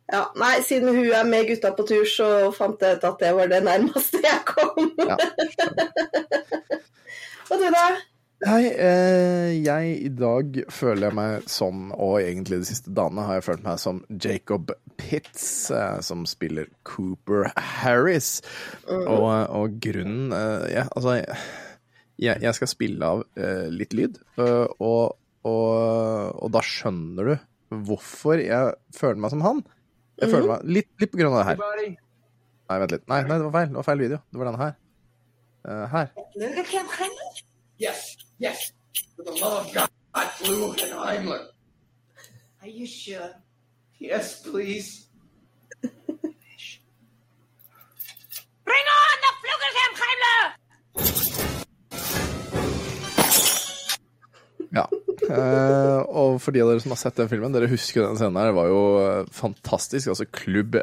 ja, 0.08 0.22
nei, 0.40 0.54
siden 0.64 0.94
hun 0.96 1.10
er 1.12 1.26
med 1.28 1.48
gutta 1.50 1.74
på 1.76 1.84
tur, 1.88 2.04
så 2.08 2.28
fant 2.56 2.80
jeg 2.80 2.96
ut 2.98 3.08
at 3.10 3.18
det 3.20 3.32
var 3.36 3.50
det 3.50 3.62
nærmeste 3.66 4.22
jeg 4.24 4.44
kom. 4.48 4.92
Ja, 5.04 5.18
Og 7.48 7.56
du, 7.56 7.68
da? 7.72 7.84
Nei, 8.44 8.68
eh, 8.70 9.52
jeg 9.64 9.94
i 10.04 10.10
dag 10.14 10.58
føler 10.70 11.08
jeg 11.08 11.16
meg 11.18 11.46
som, 11.50 11.88
og 11.96 12.20
egentlig 12.20 12.60
de 12.60 12.68
siste 12.68 12.92
dagene 12.94 13.24
har 13.26 13.40
jeg 13.40 13.46
følt 13.48 13.64
meg 13.64 13.80
som 13.82 14.02
Jacob 14.14 14.70
Pitts, 15.00 15.46
eh, 15.74 15.96
som 16.06 16.22
spiller 16.28 16.68
Cooper 16.86 17.48
Harris. 17.56 18.36
Og, 18.86 19.26
og 19.26 19.80
grunnen 19.82 20.30
eh, 20.36 20.68
ja, 20.76 20.84
Altså, 20.92 21.16
jeg, 22.18 22.38
jeg 22.44 22.54
skal 22.54 22.70
spille 22.70 23.10
av 23.16 23.24
eh, 23.40 23.66
litt 23.74 23.96
lyd, 23.96 24.20
eh, 24.38 24.66
og, 24.78 25.18
og, 25.48 25.74
og 26.38 26.54
da 26.54 26.62
skjønner 26.62 27.32
du 27.32 27.34
hvorfor 27.88 28.40
jeg 28.40 28.76
føler 28.96 29.20
meg 29.24 29.34
som 29.34 29.42
han. 29.44 29.66
Jeg 30.18 30.26
føler 30.32 30.48
meg 30.50 30.58
litt, 30.76 30.88
litt 31.00 31.10
på 31.12 31.18
grunn 31.20 31.32
av 31.32 31.38
det 31.40 31.48
her. 31.48 31.56
Nei, 32.68 32.76
vent 32.82 32.92
litt. 32.94 33.04
Nei, 33.08 33.18
nei, 33.28 33.36
det 33.38 33.44
var 33.46 33.54
feil. 33.54 33.68
Det 33.70 33.78
var 33.78 33.86
feil 33.86 34.00
video. 34.02 34.18
Det 34.28 34.36
var 34.40 34.46
denne 34.50 34.62
her. 34.64 34.74
Uh, 35.68 35.84
her. 35.92 36.06
Yes, 37.78 38.00
yes. 38.38 38.72
For 39.14 39.22
the 39.22 39.30
love 39.40 39.66
of 39.66 39.72
God, 39.74 39.88
I 40.14 40.26
flew 40.26 40.72
and 40.72 40.80
Heimler. 40.80 41.46
Are 42.62 42.68
you 42.68 42.86
sure? 42.86 43.30
Yes, 43.98 44.42
please. 44.42 45.06
Bring 45.82 45.94
on 48.66 49.17
Ja. 54.74 54.84
Eh, 55.28 56.00
og 56.12 56.36
for 56.44 56.52
de 56.54 56.60
av 56.62 56.68
dere 56.70 56.82
som 56.84 56.92
har 56.92 57.00
sett 57.00 57.16
den 57.18 57.30
filmen, 57.30 57.54
dere 57.54 57.70
husker 57.70 58.04
den 58.04 58.18
scenen 58.20 58.36
her. 58.38 58.50
Det 58.50 58.56
var 58.58 58.68
jo 58.70 58.82
eh, 59.02 59.30
fantastisk. 59.34 60.10
Altså 60.12 60.26
Klubb 60.28 60.76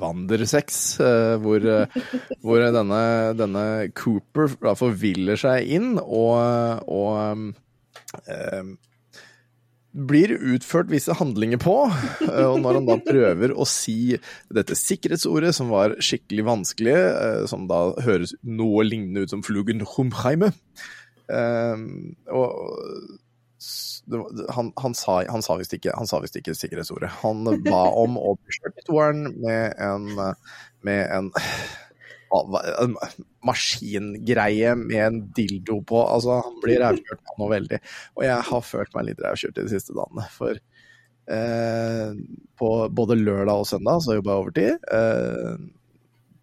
Wandersex, 0.00 0.76
eh, 1.04 1.36
hvor, 1.42 1.64
eh, 1.64 1.96
hvor 2.44 2.62
denne, 2.66 3.00
denne 3.38 3.64
Cooper 3.98 4.52
da 4.60 4.76
forviller 4.78 5.40
seg 5.40 5.72
inn 5.78 5.94
og, 6.02 6.84
og 6.84 8.20
eh, 8.28 8.70
blir 9.90 10.36
utført 10.52 10.92
visse 10.92 11.16
handlinger 11.18 11.58
på. 11.64 11.74
eh, 12.28 12.44
Og 12.46 12.60
når 12.62 12.78
han 12.78 12.90
da 12.92 12.98
prøver 13.02 13.56
å 13.56 13.66
si 13.66 14.18
dette 14.54 14.76
sikkerhetsordet, 14.78 15.50
som 15.56 15.72
var 15.72 15.96
skikkelig 15.98 16.44
vanskelig, 16.46 16.94
som 17.50 17.64
da 17.72 17.80
høres 18.06 18.36
noe 18.46 18.84
lignende 18.86 19.24
ut 19.26 19.32
som 19.34 19.42
Flugenhumheime 19.46 20.52
eh, 21.32 21.88
og 22.30 23.18
han, 24.56 24.72
han 24.80 24.94
sa, 24.96 25.20
han 25.28 25.44
sa 25.44 25.56
visst 25.60 25.74
ikke, 25.76 25.92
ikke 26.40 26.56
sikkerhetsordet. 26.56 27.10
Han 27.20 27.44
ba 27.66 27.82
om 28.00 28.16
å 28.20 28.34
bli 28.38 28.56
kjørt 28.56 28.80
i 28.80 28.86
toeren 28.88 29.26
med 29.42 29.76
en, 29.76 30.10
med 30.86 31.06
en 31.18 31.30
en 32.30 32.92
maskingreie 33.42 34.74
med 34.78 35.00
en 35.02 35.16
dildo 35.34 35.80
på. 35.82 35.98
Altså, 36.06 36.36
han 36.44 36.58
blir 36.62 36.78
rævkjørt 36.82 37.32
nå 37.40 37.48
veldig. 37.50 37.80
Og 38.18 38.26
jeg 38.26 38.48
har 38.50 38.66
følt 38.66 38.94
meg 38.94 39.08
litt 39.08 39.22
rævkjørt 39.24 39.58
de 39.58 39.64
siste 39.72 39.96
dagene. 39.96 40.26
For 40.36 40.60
eh, 41.34 42.12
på 42.60 42.70
både 42.94 43.18
lørdag 43.18 43.64
og 43.64 43.66
søndag 43.66 44.04
så 44.04 44.18
jobba 44.18 44.36
jeg 44.36 44.44
overtid. 44.44 44.90
eh, 44.94 45.56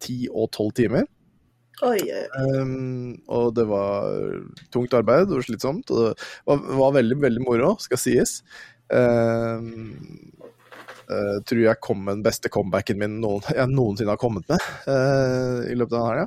Ti 0.04 0.18
og 0.30 0.50
tolv 0.54 0.76
timer. 0.78 1.08
Oi, 1.86 1.98
oi. 2.02 2.24
Um, 2.42 3.12
og 3.30 3.52
det 3.54 3.64
var 3.70 4.08
tungt 4.74 4.94
arbeid 4.98 5.30
og 5.34 5.44
slitsomt. 5.46 5.92
Og 5.94 6.08
det 6.08 6.14
var, 6.48 6.64
var 6.80 6.96
veldig, 6.96 7.18
veldig 7.22 7.44
moro, 7.44 7.74
skal 7.82 8.00
sies. 8.02 8.40
Um, 8.90 9.92
uh, 11.06 11.38
tror 11.46 11.62
jeg 11.62 11.82
kom 11.84 12.02
med 12.02 12.18
den 12.18 12.24
beste 12.26 12.50
comebacken 12.52 12.98
min 12.98 13.18
noen, 13.22 13.44
jeg 13.52 13.70
noensinne 13.70 14.14
har 14.14 14.20
kommet 14.20 14.48
med 14.48 14.64
uh, 14.88 15.68
i 15.68 15.76
løpet 15.76 15.92
av 15.92 15.98
denne 15.98 16.08
helga. 16.08 16.26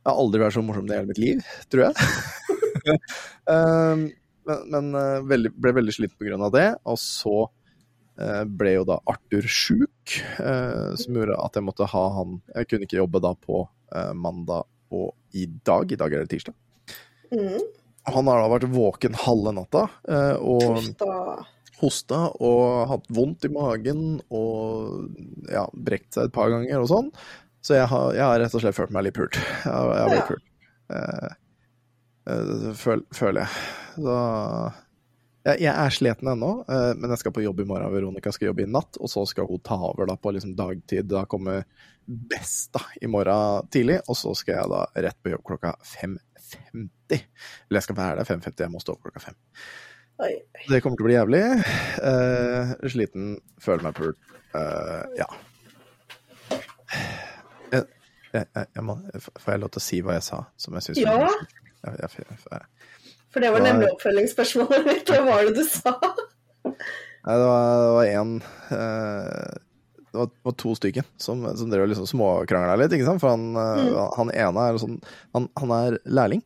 Jeg 0.00 0.08
har 0.08 0.22
aldri 0.24 0.40
vært 0.40 0.56
så 0.56 0.64
morsom 0.64 0.88
i 0.88 0.96
hele 0.96 1.10
mitt 1.10 1.22
liv, 1.22 1.54
tror 1.70 1.86
jeg. 1.86 2.98
um, 3.46 4.08
men 4.48 4.66
men 4.72 4.92
uh, 4.96 5.22
veldig, 5.28 5.54
ble 5.54 5.76
veldig 5.76 5.94
sliten 5.94 6.18
pga. 6.18 6.50
det. 6.56 6.68
Og 6.90 6.98
så 7.00 7.38
ble 8.60 8.74
jo 8.74 8.82
da 8.84 8.98
Arthur 9.08 9.46
sjuk, 9.48 10.12
som 10.36 11.14
gjorde 11.16 11.38
at 11.40 11.54
jeg 11.56 11.64
måtte 11.64 11.86
ha 11.88 12.02
han 12.18 12.34
Jeg 12.50 12.66
kunne 12.68 12.84
ikke 12.84 12.98
jobbe 12.98 13.22
da 13.24 13.30
på 13.32 13.62
mandag 14.12 14.66
og 14.90 15.14
i 15.36 15.46
dag. 15.46 15.90
I 15.90 15.98
dag 16.00 16.12
er 16.12 16.24
det 16.24 16.32
tirsdag. 16.34 16.56
Mm. 17.30 17.60
Han 18.10 18.28
har 18.30 18.42
da 18.42 18.50
vært 18.50 18.70
våken 18.72 19.16
halve 19.26 19.54
natta 19.54 19.86
eh, 20.08 20.36
og 20.40 20.80
Uff 20.80 21.48
hosta 21.80 22.26
og 22.40 22.90
hatt 22.90 23.08
vondt 23.12 23.46
i 23.48 23.52
magen 23.52 24.20
og 24.28 25.48
ja, 25.50 25.66
brekt 25.72 26.16
seg 26.16 26.28
et 26.28 26.34
par 26.34 26.52
ganger 26.52 26.82
og 26.82 26.90
sånn. 26.90 27.10
Så 27.64 27.76
jeg 27.76 27.88
har, 27.90 28.12
jeg 28.16 28.24
har 28.24 28.40
rett 28.40 28.54
og 28.56 28.62
slett 28.62 28.76
følt 28.76 28.92
meg 28.94 29.06
litt 29.06 29.16
pult. 29.16 29.36
Jeg 29.36 29.72
har, 29.72 29.90
jeg 29.94 30.04
har 30.04 30.12
blitt 30.14 30.30
pult. 30.30 30.46
Eh, 30.90 31.34
eh, 32.32 32.70
føl, 32.80 33.04
føler 33.16 33.44
jeg. 33.44 33.64
Så 33.96 34.14
jeg, 35.48 35.60
jeg 35.66 35.72
er 35.72 35.94
sliten 35.96 36.32
ennå, 36.32 36.52
eh, 36.72 36.92
men 36.96 37.12
jeg 37.12 37.22
skal 37.22 37.34
på 37.36 37.44
jobb 37.44 37.60
i 37.64 37.68
morgen. 37.68 37.92
Veronica 37.92 38.32
skal 38.32 38.50
jobbe 38.50 38.64
i 38.64 38.70
natt, 38.70 39.00
og 39.00 39.12
så 39.12 39.26
skal 39.28 39.48
hun 39.50 39.60
ta 39.64 39.76
over 39.90 40.08
da 40.08 40.16
på 40.20 40.32
liksom 40.36 40.56
dagtid. 40.56 41.10
Da 41.12 41.26
kommer 41.28 41.66
Besta 42.10 42.82
i 42.98 43.06
morgen 43.06 43.68
tidlig, 43.70 44.00
og 44.10 44.18
så 44.18 44.32
skal 44.34 44.56
jeg 44.56 44.70
da 44.72 44.80
rett 45.06 45.18
på 45.22 45.30
jobb 45.30 45.44
klokka 45.46 45.76
5.50. 45.86 47.20
Eller 47.20 47.78
jeg 47.78 47.86
skal 47.86 47.98
være 48.00 48.18
der 48.18 48.26
5.50, 48.26 48.64
jeg 48.64 48.72
må 48.72 48.82
stå 48.82 48.96
opp 48.96 49.04
klokka 49.06 49.22
5. 49.28 49.38
Oi. 50.20 50.32
Det 50.66 50.80
kommer 50.82 50.98
til 50.98 51.06
å 51.06 51.08
bli 51.08 51.14
jævlig. 51.16 51.44
Uh, 52.02 52.74
sliten, 52.92 53.30
føler 53.62 53.86
meg 53.86 53.94
pult. 53.96 54.18
Uh, 54.50 55.06
ja. 55.20 55.28
Jeg, 57.70 57.86
jeg, 58.34 58.66
jeg, 58.66 58.84
må, 58.84 58.98
får 59.14 59.54
jeg 59.54 59.62
lov 59.62 59.72
til 59.72 59.80
å 59.80 59.86
si 59.86 60.02
hva 60.04 60.18
jeg 60.18 60.26
sa? 60.26 60.42
Som 60.60 60.76
jeg 60.76 60.90
synes 60.90 61.00
Ja. 61.06 62.60
For 63.30 63.42
det 63.42 63.54
var 63.54 63.62
nemlig 63.62 63.88
oppfølgingsspørsmålet 63.94 64.86
mitt. 64.90 65.08
Hva 65.08 65.22
var 65.24 65.46
det 65.46 65.54
du 65.56 65.64
sa? 65.64 65.94
Nei, 66.66 67.34
det 67.36 67.46
var, 67.46 68.06
eh, 68.74 69.69
Det 70.10 70.18
var, 70.18 70.54
to 70.58 70.74
stykker 70.74 71.06
som, 71.22 71.44
som 71.56 71.70
drev 71.70 71.86
liksom 71.90 72.08
småkrangla 72.10 72.76
litt, 72.80 72.94
ikke 72.96 73.06
sant? 73.06 73.22
For 73.22 73.34
han, 73.34 73.52
mm. 73.54 73.98
han 74.16 74.32
ene 74.34 74.64
er 74.66 74.80
sånn 74.82 74.96
han, 75.36 75.46
han 75.60 75.74
er 75.76 76.00
lærling 76.10 76.42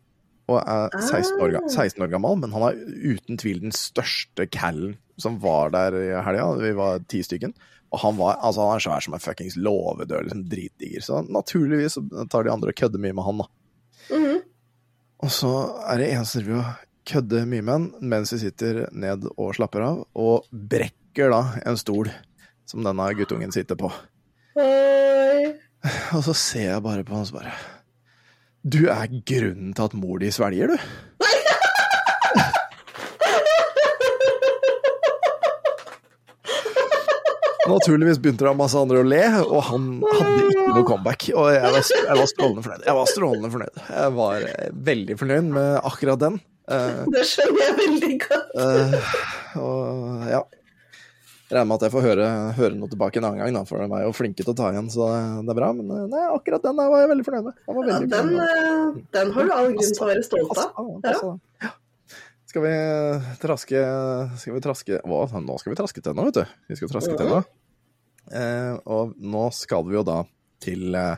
og 0.53 0.59
er 0.61 0.93
16 1.01 1.41
år, 1.41 1.55
16 1.73 2.03
år 2.05 2.11
gammel, 2.13 2.37
men 2.43 2.53
han 2.53 2.67
er 2.67 2.81
uten 3.15 3.39
tvil 3.41 3.63
den 3.63 3.73
største 3.73 4.45
callen 4.53 4.99
som 5.17 5.39
var 5.41 5.73
der 5.73 5.97
i 5.97 6.09
helga. 6.27 6.51
Vi 6.61 6.73
var 6.77 7.05
ti 7.09 7.23
stykken. 7.25 7.55
Og 7.95 8.01
han, 8.03 8.17
var, 8.19 8.41
altså 8.43 8.67
han 8.67 8.81
er 8.81 8.83
svær 8.83 9.05
som 9.05 9.15
en 9.15 9.23
fuckings 9.23 9.57
låvedør, 9.57 10.25
liksom 10.27 10.43
dritdiger. 10.51 11.05
Så 11.05 11.21
naturligvis 11.31 11.97
tar 12.33 12.45
de 12.45 12.53
andre 12.53 12.75
og 12.75 12.81
kødder 12.81 13.01
mye 13.01 13.15
med 13.15 13.29
han, 13.29 13.45
da. 13.45 13.47
Mhm. 14.11 14.43
Og 15.25 15.31
så 15.33 15.53
er 15.89 16.03
det 16.03 16.11
en 16.13 16.27
som 16.29 16.43
driver 16.43 16.61
og 16.61 16.89
kødder 17.09 17.47
mye 17.49 17.65
med 17.65 17.73
han 17.73 17.87
mens 18.13 18.35
vi 18.35 18.43
sitter 18.43 18.83
ned 18.93 19.29
og 19.37 19.55
slapper 19.57 19.87
av, 19.87 20.03
og 20.13 20.49
brekker 20.51 21.31
da 21.33 21.41
en 21.65 21.79
stol 21.81 22.11
som 22.71 22.85
denne 22.87 23.07
guttungen 23.19 23.53
sitter 23.55 23.79
på. 23.81 23.91
Oi. 24.61 25.55
Og 26.17 26.23
så 26.25 26.35
ser 26.39 26.69
jeg 26.71 26.85
bare 26.85 27.05
på 27.05 27.13
han 27.13 27.25
og 27.27 27.29
så 27.29 27.37
bare 27.37 27.53
Du 28.65 28.87
er 28.89 29.11
grunnen 29.29 29.75
til 29.77 29.85
at 29.85 29.97
mor 29.99 30.23
di 30.23 30.31
svelger, 30.33 30.73
du. 30.73 30.79
Naturligvis 37.69 38.19
begynte 38.21 38.45
det 38.45 38.53
masse 38.59 38.77
andre 38.77 39.01
å 39.01 39.07
le, 39.09 39.23
og 39.41 39.63
han 39.71 39.85
hadde 40.05 40.49
ikke 40.51 40.65
noe 40.75 40.85
comeback. 40.89 41.29
Og 41.33 41.47
jeg 41.55 41.63
var, 41.65 41.87
jeg 42.11 42.19
var 42.21 42.29
strålende 42.29 42.65
fornøyd. 42.67 42.83
Jeg 42.85 42.97
var 42.99 43.09
strålende 43.09 43.51
fornøyd. 43.55 43.79
Jeg 43.89 44.11
var 44.19 44.45
eh, 44.51 44.67
veldig 44.91 45.17
fornøyd 45.23 45.49
med 45.55 45.71
akkurat 45.81 46.21
den. 46.27 46.37
Eh, 46.69 46.99
Det 47.15 47.25
skjønner 47.31 47.63
jeg 47.65 47.77
veldig 47.81 48.13
godt. 48.27 48.53
Uh, 48.59 49.17
og 49.63 50.29
ja. 50.35 50.43
Regner 51.55 51.69
med 51.71 51.79
at 51.79 51.87
jeg 51.87 51.95
får 51.95 52.05
høre, 52.09 52.27
høre 52.57 52.75
noe 52.75 52.91
tilbake 52.91 53.21
en 53.21 53.29
annen 53.29 53.41
gang, 53.45 53.55
da, 53.55 53.63
for 53.69 53.79
de 53.79 53.87
er 53.95 54.05
jo 54.09 54.15
flinke 54.17 54.43
til 54.43 54.51
å 54.51 54.57
ta 54.59 54.73
igjen, 54.75 54.91
så 54.91 55.07
det 55.47 55.55
er 55.55 55.59
bra. 55.61 55.71
Men 55.79 55.93
eh, 55.95 56.05
nei, 56.11 56.25
akkurat 56.35 56.67
den 56.67 56.81
der 56.81 56.93
var 56.93 57.05
jeg 57.05 57.11
veldig 57.13 57.27
fornøyd 57.29 57.49
med. 57.49 57.61
Den, 57.65 57.79
var 57.79 57.91
Ja, 57.91 57.99
den, 58.03 58.13
fornøyd 58.13 58.45
eh, 58.45 59.03
den 59.17 59.35
har 59.37 59.49
du 59.49 59.57
all 59.57 59.73
grunn 59.77 59.93
til 59.95 60.07
å 60.07 60.11
være 60.11 60.25
stolt 60.27 60.63
av. 60.65 60.93
passa, 61.07 61.35
ja. 61.65 61.75
Skal 62.55 62.63
vi 62.63 62.75
traske 63.43 63.81
Skal 64.39 64.55
vi 64.55 64.61
traske 64.63 64.99
Hva? 65.11 65.23
Nå 65.43 65.57
skal 65.59 65.73
vi 65.73 65.79
traske 65.81 66.03
til 66.05 66.15
nå, 66.15 66.29
vet 66.29 66.37
du. 66.39 66.59
Vi 66.71 66.77
skal 66.79 66.93
traske 66.93 67.17
til 67.19 67.33
nå. 67.33 67.41
Eh, 68.31 68.75
og 68.95 69.17
nå 69.19 69.49
skal 69.55 69.87
vi 69.89 69.97
jo 69.99 70.05
da 70.07 70.21
til 70.63 70.95
eh, 70.97 71.17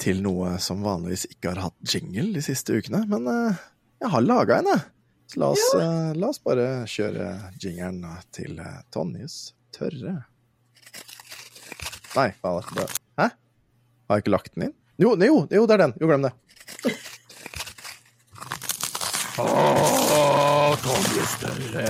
til 0.00 0.22
noe 0.24 0.54
som 0.62 0.80
vanligvis 0.84 1.26
ikke 1.30 1.52
har 1.52 1.66
hatt 1.66 1.92
jingle 1.94 2.30
de 2.36 2.42
siste 2.44 2.76
ukene, 2.76 3.02
men 3.10 3.28
eh, 3.30 3.60
jeg 4.00 4.12
har 4.14 4.24
laga 4.24 4.60
en, 4.60 4.70
jeg. 4.72 4.86
Så 5.30 5.38
la 5.38 5.48
oss, 5.54 5.74
eh, 5.78 6.12
la 6.18 6.26
oss 6.32 6.40
bare 6.42 6.64
kjøre 6.90 7.26
jingeren 7.62 8.00
til 8.34 8.56
eh, 8.58 8.80
Tonjes 8.90 9.52
tørre. 9.70 10.16
Nei, 12.16 12.24
hva 12.42 12.56
er 12.58 12.72
det? 12.74 12.86
Hæ? 13.20 13.26
Har 14.10 14.18
jeg 14.18 14.24
ikke 14.24 14.32
lagt 14.34 14.54
den 14.56 14.64
inn? 14.66 14.74
Jo, 14.98 15.12
jo, 15.14 15.36
jo 15.54 15.66
det 15.70 15.76
er 15.76 15.82
den. 15.84 15.94
Jo, 16.02 16.08
glem 16.10 16.26
det. 16.26 16.32
Åh, 19.38 20.74
Tonjes 20.82 21.36
tørre. 21.44 21.86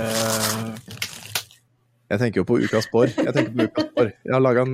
Jeg 2.10 2.18
tenker 2.20 2.42
jo 2.42 2.44
på 2.44 2.58
Ukas 2.60 2.90
Porr. 2.92 3.08
Jeg 3.16 3.32
tenker 3.32 3.54
på 3.56 3.66
Ukas 3.70 3.88
Porr. 3.96 4.12
Jeg 4.26 4.34
har 4.36 4.42
laga 4.44 4.66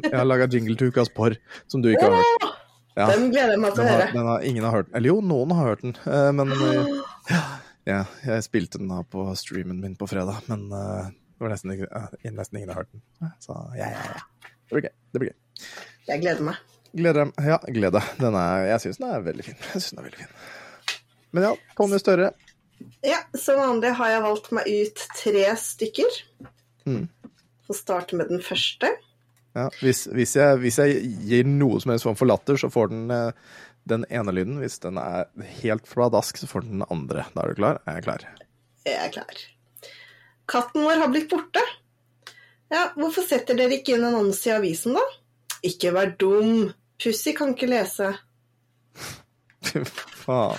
har 0.43 0.51
jingle 0.51 0.75
til 0.81 0.91
Ukas 0.91 1.13
Porr 1.15 1.37
som 1.71 1.85
du 1.85 1.93
ikke 1.93 2.09
har 2.09 2.19
hørt. 2.19 2.49
Ja. 2.97 3.07
Den 3.13 3.29
gleder 3.31 3.53
jeg 3.55 3.61
meg 3.61 3.75
til 3.77 3.85
å 3.85 3.89
høre. 3.93 4.11
den 4.11 4.27
har 4.33 4.45
ingen 4.51 4.65
har 4.65 4.73
hørt 4.79 4.87
den. 4.89 4.97
Eller 4.97 5.13
jo, 5.13 5.17
noen 5.21 5.51
har 5.53 5.67
hørt 5.71 5.83
den. 5.85 5.95
eh, 6.09 6.31
Men 6.33 6.53
eh, 6.57 7.47
ja, 7.87 8.02
jeg 8.26 8.45
spilte 8.47 8.81
den 8.81 8.90
da 8.90 9.02
på 9.07 9.28
streamen 9.38 9.78
min 9.83 9.97
på 9.99 10.09
fredag. 10.11 10.43
Men 10.50 10.66
uh, 10.73 11.07
det 11.07 11.45
var 11.45 11.52
nesten, 11.55 11.75
uh, 11.87 12.09
nesten 12.26 12.59
ingen 12.59 12.73
har 12.73 12.83
hørt 12.83 12.93
den. 12.93 13.05
Så 13.43 13.57
ja, 13.78 13.93
ja, 13.95 14.16
ja. 14.16 14.50
Det 14.66 14.75
blir 14.75 14.88
gøy. 14.88 14.95
Det 15.12 15.23
blir 15.23 15.31
gøy. 15.31 15.69
Jeg 16.11 16.23
gleder 16.25 16.49
meg. 16.49 16.62
Gleder. 16.97 17.31
Ja, 17.45 17.59
gled 17.62 17.95
deg. 17.95 18.21
Jeg 18.71 18.83
syns 18.83 19.00
den 19.02 19.11
er 19.11 19.25
veldig 19.26 19.47
fin. 19.47 19.59
Jeg 19.61 19.78
synes 19.78 19.90
den 19.93 20.02
er 20.02 20.09
veldig 20.09 20.23
fin. 20.25 20.37
Men 21.37 21.49
ja, 21.50 21.55
Tonje 21.78 22.00
Støre. 22.02 22.31
Ja, 23.05 23.21
Som 23.38 23.61
vanlig 23.61 23.93
har 23.99 24.12
jeg 24.12 24.25
valgt 24.25 24.52
meg 24.57 24.71
ut 24.71 25.02
tre 25.16 25.45
stykker. 25.61 26.19
Mm. 26.88 27.05
Får 27.66 27.78
starte 27.81 28.19
med 28.19 28.31
den 28.33 28.43
første. 28.45 28.90
Ja, 29.57 29.71
hvis, 29.81 30.05
hvis, 30.12 30.35
jeg, 30.37 30.59
hvis 30.61 30.76
jeg 30.83 30.99
gir 31.25 31.47
noe 31.49 31.81
som 31.81 31.95
helst 31.95 32.05
form 32.05 32.19
for 32.19 32.28
latter, 32.28 32.59
så 32.61 32.69
får 32.73 32.90
den 32.93 33.07
eh, 33.14 33.55
den 33.88 34.05
ene 34.11 34.33
lyden. 34.35 34.59
Hvis 34.62 34.78
den 34.83 34.99
er 35.00 35.26
helt 35.62 35.87
fladask, 35.88 36.38
så 36.38 36.49
får 36.50 36.66
den 36.66 36.81
den 36.81 36.88
andre. 36.90 37.26
Da 37.35 37.43
er 37.45 37.52
du 37.52 37.61
klar? 37.61 37.81
Er 37.87 37.99
jeg 38.00 38.07
klar? 38.09 38.26
Jeg 38.87 38.97
er 39.02 39.12
klar. 39.14 39.43
Katten 40.50 40.87
vår 40.87 41.02
har 41.02 41.11
blitt 41.12 41.31
borte. 41.31 41.62
Ja, 42.71 42.88
hvorfor 42.99 43.23
setter 43.26 43.59
dere 43.59 43.78
ikke 43.78 43.95
inn 43.97 44.07
annonse 44.07 44.50
i 44.50 44.55
avisen, 44.57 44.99
da? 44.99 45.05
Ikke 45.66 45.95
vær 45.95 46.14
dum. 46.19 46.73
Pussy 47.02 47.35
kan 47.37 47.55
ikke 47.55 47.71
lese. 47.71 48.14
Fy 49.66 49.85
faen. 49.87 50.59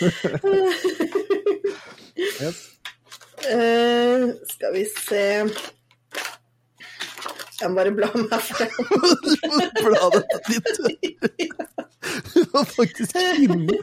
Yes. 2.40 2.79
Eh, 3.48 4.28
skal 4.50 4.74
vi 4.74 4.84
se 4.84 5.20
Jeg 7.60 7.68
må 7.70 7.76
bare 7.76 7.92
bla 7.96 8.08
meg 8.16 8.42
frem. 8.44 8.70
Bladet 9.84 10.36
litt. 10.48 10.80
Du 12.34 12.40
var 12.52 12.64
faktisk 12.68 13.16
inne. 13.16 13.76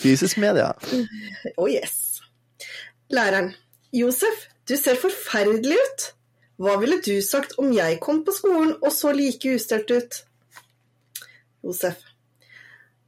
Fysisk 0.00 0.40
media. 0.42 0.72
Oh 1.56 1.70
yes. 1.70 2.20
Læreren. 3.10 3.52
Josef, 3.94 4.48
du 4.68 4.74
ser 4.76 4.98
forferdelig 4.98 5.78
ut. 5.78 6.08
Hva 6.58 6.76
ville 6.82 6.98
du 7.02 7.14
sagt 7.22 7.54
om 7.62 7.70
jeg 7.74 8.00
kom 8.02 8.24
på 8.26 8.34
skolen 8.34 8.74
og 8.80 8.90
så 8.94 9.12
like 9.14 9.54
ustelt 9.54 9.90
ut? 9.90 10.20
Josef. 11.62 12.02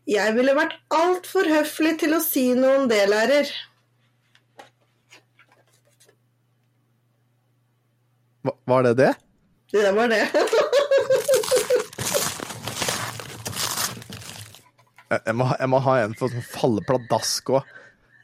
Jeg 0.06 0.34
ville 0.36 0.54
vært 0.54 0.76
altfor 0.94 1.48
høflig 1.50 1.96
til 2.02 2.14
å 2.14 2.22
si 2.22 2.52
noe 2.54 2.82
om 2.82 2.86
det, 2.90 3.02
lærer. 3.10 3.50
Var 8.64 8.82
det 8.86 8.94
det? 9.00 9.12
Det 9.72 9.92
var 9.96 10.08
det. 10.08 10.22
Jeg, 15.06 15.34
må, 15.38 15.46
jeg 15.54 15.70
må 15.70 15.78
ha 15.84 15.92
en 16.02 16.14
for 16.18 16.32
sånn 16.32 16.42
falle 16.50 16.82
pladask 16.86 17.52
òg. 17.54 17.68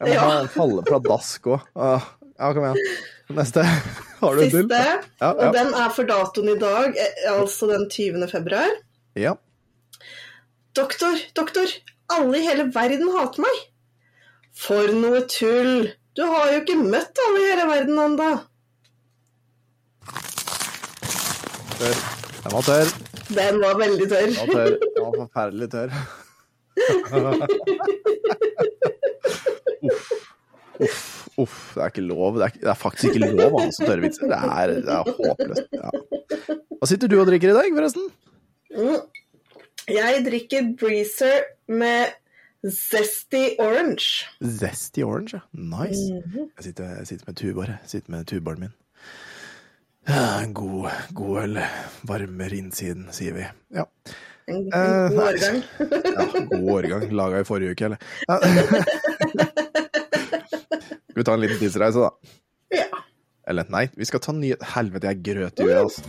Jeg 0.00 0.08
må 0.08 0.14
Ja. 0.16 0.22
ha 0.26 0.38
en 0.42 0.48
falle 0.50 0.82
pladask 0.86 1.46
òg. 1.46 1.60
Ja, 1.78 2.48
kom 2.56 2.64
igjen. 2.66 2.96
Neste. 3.38 3.62
Har 4.20 4.34
du 4.34 4.42
en 4.42 4.50
til? 4.50 4.64
Siste. 4.64 4.80
Ja, 5.22 5.30
Og 5.30 5.52
den 5.54 5.70
er 5.78 5.90
for 5.94 6.04
datoen 6.08 6.48
i 6.50 6.58
dag, 6.58 6.96
eh, 6.98 7.30
altså 7.32 7.68
den 7.70 7.88
20. 7.90 8.26
februar. 8.30 8.70
ja. 9.14 9.36
Doktor, 10.74 11.12
doktor, 11.36 11.68
alle 12.08 12.38
i 12.38 12.46
hele 12.46 12.64
verden 12.72 13.10
hater 13.12 13.42
meg. 13.44 13.58
For 14.56 14.88
noe 14.96 15.20
tull. 15.28 15.90
Du 16.16 16.22
har 16.24 16.48
jo 16.50 16.60
ikke 16.62 16.78
møtt 16.80 17.18
alle 17.26 17.42
i 17.42 17.50
hele 17.50 17.66
verden 17.68 17.98
ennå. 18.00 18.28
Tørr. 21.78 21.98
Den 22.42 22.52
var 22.56 22.62
tørr. 22.66 22.92
Den 23.32 23.60
var 23.62 23.78
veldig 23.80 24.06
tørr. 24.10 24.26
Den 24.26 24.36
var 24.40 24.46
tørr. 24.56 24.76
Den 24.82 25.02
var 25.06 25.12
forferdelig 25.22 25.68
tørr. 25.72 25.90
uff. 29.82 30.12
Uff. 30.82 31.00
Uff. 31.38 31.56
Det 31.74 31.82
er 31.82 31.92
ikke 31.92 32.04
lov. 32.06 32.38
Det 32.38 32.44
er, 32.46 32.56
det 32.64 32.70
er 32.72 32.78
faktisk 32.78 33.12
ikke 33.12 33.30
lov 33.32 33.56
å 33.56 33.62
ha 33.62 33.68
så 33.74 33.86
tørre 33.88 34.04
vitser. 34.04 34.30
Det 34.30 34.38
er, 34.38 34.74
det 34.86 34.96
er 34.96 35.02
håpløst. 35.18 35.66
Ja. 35.76 35.90
Hva 36.78 36.90
sitter 36.90 37.12
du 37.12 37.16
og 37.20 37.28
drikker 37.30 37.52
i 37.52 37.56
dag, 37.56 37.68
forresten? 37.76 38.08
Mm. 38.72 38.98
Jeg 39.92 40.24
drikker 40.26 40.68
Breezer 40.80 41.46
med 41.72 42.14
Zesty 42.70 43.56
Orange. 43.58 44.28
Zesty 44.60 45.02
orange, 45.02 45.40
ja. 45.40 45.42
Nice. 45.52 46.04
Mhm. 46.14 46.50
Jeg 46.56 46.68
sitter, 46.68 46.92
jeg 47.00 47.06
sitter 47.10 47.26
med 47.30 47.36
tubaren 47.40 47.80
sitter 47.90 48.14
med 48.14 48.26
tuborgen 48.30 48.60
min. 48.68 48.74
Ja, 50.08 50.40
en 50.42 50.52
god, 50.54 50.88
god 51.14 51.42
øl 51.44 51.58
varmer 52.08 52.54
innsiden, 52.56 53.06
sier 53.14 53.32
vi. 53.36 53.44
Ja. 53.76 53.84
En 54.50 54.66
Eh, 54.74 55.08
god 55.12 55.18
årgang. 55.22 55.62
ja 56.16 56.24
god 56.50 56.70
årgang. 56.76 57.04
Laga 57.14 57.40
i 57.40 57.44
forrige 57.46 57.70
uke, 57.76 57.84
eller? 57.84 57.98
Ja. 58.28 58.36
Skal 61.12 61.20
vi 61.20 61.24
ta 61.28 61.34
en 61.36 61.40
liten 61.44 61.58
tidsreise, 61.60 61.98
da? 62.00 62.10
Ja. 62.74 62.86
Eller 63.48 63.64
nei, 63.70 63.84
vi 63.98 64.04
skal 64.08 64.20
ta 64.24 64.32
nyhet... 64.32 64.62
Helvete, 64.74 65.06
jeg 65.12 65.22
grøt 65.26 65.60
i 65.60 65.62
huet, 65.66 65.76
altså. 65.76 66.02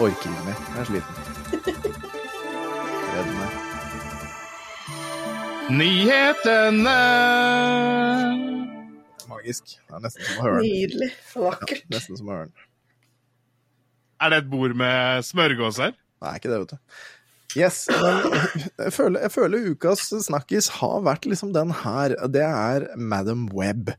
Orker 0.00 0.14
ikke 0.16 0.44
mer. 0.46 0.58
Jeg 0.72 0.80
er 0.80 0.86
sliten. 0.88 1.14
Redd 3.14 3.30
meg. 3.36 3.50
Nyhetene! 5.80 6.98
Magisk. 9.50 9.78
Det 9.88 9.96
er 9.96 10.02
nesten 10.04 10.26
som 10.26 10.40
å 10.40 10.44
høre 10.44 10.58
den. 10.58 10.66
Nydelig. 10.70 11.08
Vakkert. 11.34 11.86
Nesten 11.90 12.18
som 12.18 12.28
å 12.28 12.36
høre 12.36 12.50
den. 12.50 12.68
Er 14.20 14.32
det 14.32 14.42
et 14.42 14.50
bord 14.52 14.76
med 14.76 15.24
smørgåser? 15.26 15.96
Nei, 16.20 16.34
ikke 16.36 16.52
det, 16.52 16.60
vet 16.62 16.74
du. 16.74 17.00
Yes, 17.58 17.80
men 17.90 18.28
jeg 18.84 18.92
føler, 18.94 19.24
jeg 19.24 19.32
føler 19.34 19.70
ukas 19.72 20.04
snakkis 20.22 20.68
har 20.76 21.00
vært 21.02 21.26
liksom 21.26 21.54
den 21.56 21.72
her. 21.82 22.14
Det 22.30 22.44
er 22.46 22.86
Madam 23.00 23.48
Web. 23.56 23.90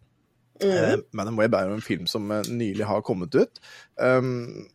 Eh, 0.61 0.93
Madam 1.17 1.39
Web 1.41 1.57
er 1.57 1.67
jo 1.67 1.75
en 1.75 1.83
film 1.83 2.05
som 2.07 2.29
eh, 2.31 2.47
nylig 2.47 2.87
har 2.87 3.03
kommet 3.03 3.35
ut. 3.35 3.59
Um, 3.97 4.69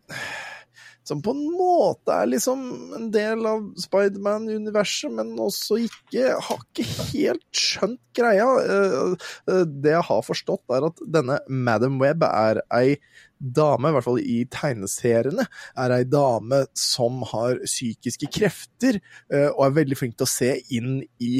som 1.06 1.20
på 1.22 1.30
en 1.30 1.44
måte 1.54 2.10
er 2.10 2.26
liksom 2.32 2.62
en 2.96 3.10
del 3.14 3.44
av 3.46 3.62
Spiderman-universet, 3.78 5.12
men 5.14 5.36
også 5.38 5.78
ikke 5.86 6.32
Har 6.46 6.62
ikke 6.64 6.86
helt 7.12 7.60
skjønt 7.60 8.00
greia. 8.16 8.46
Eh, 8.62 9.28
eh, 9.52 9.62
det 9.68 9.92
jeg 9.94 10.06
har 10.08 10.24
forstått, 10.26 10.64
er 10.72 10.88
at 10.88 11.02
denne 11.16 11.38
Madam 11.48 12.00
Web 12.02 12.24
er 12.26 12.62
ei 12.74 12.96
dame, 13.38 13.90
i 13.90 13.96
hvert 13.96 14.06
fall 14.06 14.22
i 14.22 14.38
tegneseriene, 14.50 15.46
er 15.76 15.94
ei 15.94 16.06
dame 16.08 16.64
som 16.78 17.20
har 17.32 17.60
psykiske 17.64 18.30
krefter, 18.32 18.98
eh, 19.30 19.50
og 19.52 19.66
er 19.68 19.76
veldig 19.82 20.00
flink 20.00 20.16
til 20.16 20.26
å 20.26 20.32
se 20.32 20.56
inn 20.74 21.04
i 21.22 21.36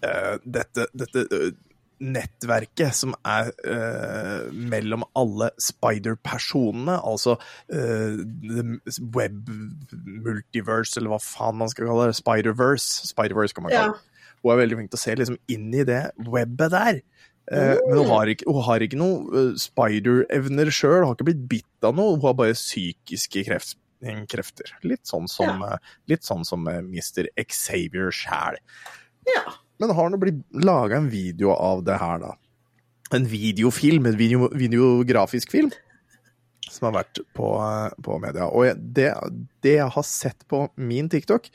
dette, 0.00 0.86
dette 0.96 1.26
nettverket 2.00 2.96
som 2.96 3.14
er 3.28 3.50
uh, 3.68 4.48
mellom 4.50 5.04
alle 5.18 5.50
spider-personene, 5.60 6.96
altså 6.96 7.36
uh, 7.36 8.20
web 9.16 9.50
multiverse, 10.24 10.96
eller 10.96 11.14
hva 11.14 11.20
faen 11.22 11.60
man 11.60 11.72
skal 11.72 11.90
kalle 11.90 12.10
det, 12.10 12.18
spider-verse, 12.20 13.10
spider-verse 13.12 13.56
kan 13.56 13.68
man 13.68 13.76
kalle 13.76 13.98
det. 13.98 14.06
Hun 14.40 14.54
er 14.54 14.62
veldig 14.62 14.78
flink 14.78 14.92
til 14.92 14.96
å 14.96 15.02
se 15.02 15.16
liksom 15.20 15.40
inn 15.52 15.68
i 15.76 15.84
det 15.84 16.02
webbet 16.24 16.72
der. 16.72 17.02
Eh, 17.50 17.76
Men 17.88 17.98
hun 17.98 18.10
har 18.12 18.30
ikke, 18.30 18.46
hun 18.46 18.62
har 18.62 18.84
ikke 18.84 18.98
noe 19.00 19.40
eh, 19.40 19.54
spider-evner 19.58 20.70
sjøl, 20.74 21.02
har 21.04 21.16
ikke 21.16 21.30
blitt 21.32 21.46
bitt 21.50 21.86
av 21.86 21.96
noe, 21.98 22.14
hun 22.14 22.24
har 22.24 22.36
bare 22.38 22.54
psykiske 22.54 23.42
kreft, 23.48 23.76
krefter. 24.30 24.70
Litt 24.86 25.10
sånn 25.10 25.26
som, 25.28 25.64
ja. 25.66 25.80
litt 26.10 26.26
sånn 26.26 26.46
som 26.46 26.68
Mr. 26.68 27.28
Xavier 27.42 28.14
sjæl. 28.14 28.60
Ja. 29.28 29.44
Men 29.80 29.94
har 29.96 30.10
det 30.12 30.20
blitt 30.22 30.40
laga 30.64 31.00
en 31.00 31.08
video 31.12 31.54
av 31.54 31.84
det 31.86 31.96
her, 32.00 32.20
da? 32.22 32.34
En 33.16 33.24
videofilm, 33.26 34.06
en 34.06 34.18
video, 34.18 34.50
videografisk 34.54 35.50
film, 35.50 35.72
som 36.68 36.90
har 36.90 37.00
vært 37.00 37.22
på, 37.34 37.48
eh, 37.64 37.96
på 38.04 38.18
media. 38.22 38.46
Og 38.46 38.76
det, 38.78 39.08
det 39.64 39.78
jeg 39.80 39.94
har 39.96 40.06
sett 40.06 40.46
på 40.46 40.66
min 40.76 41.08
TikTok, 41.10 41.48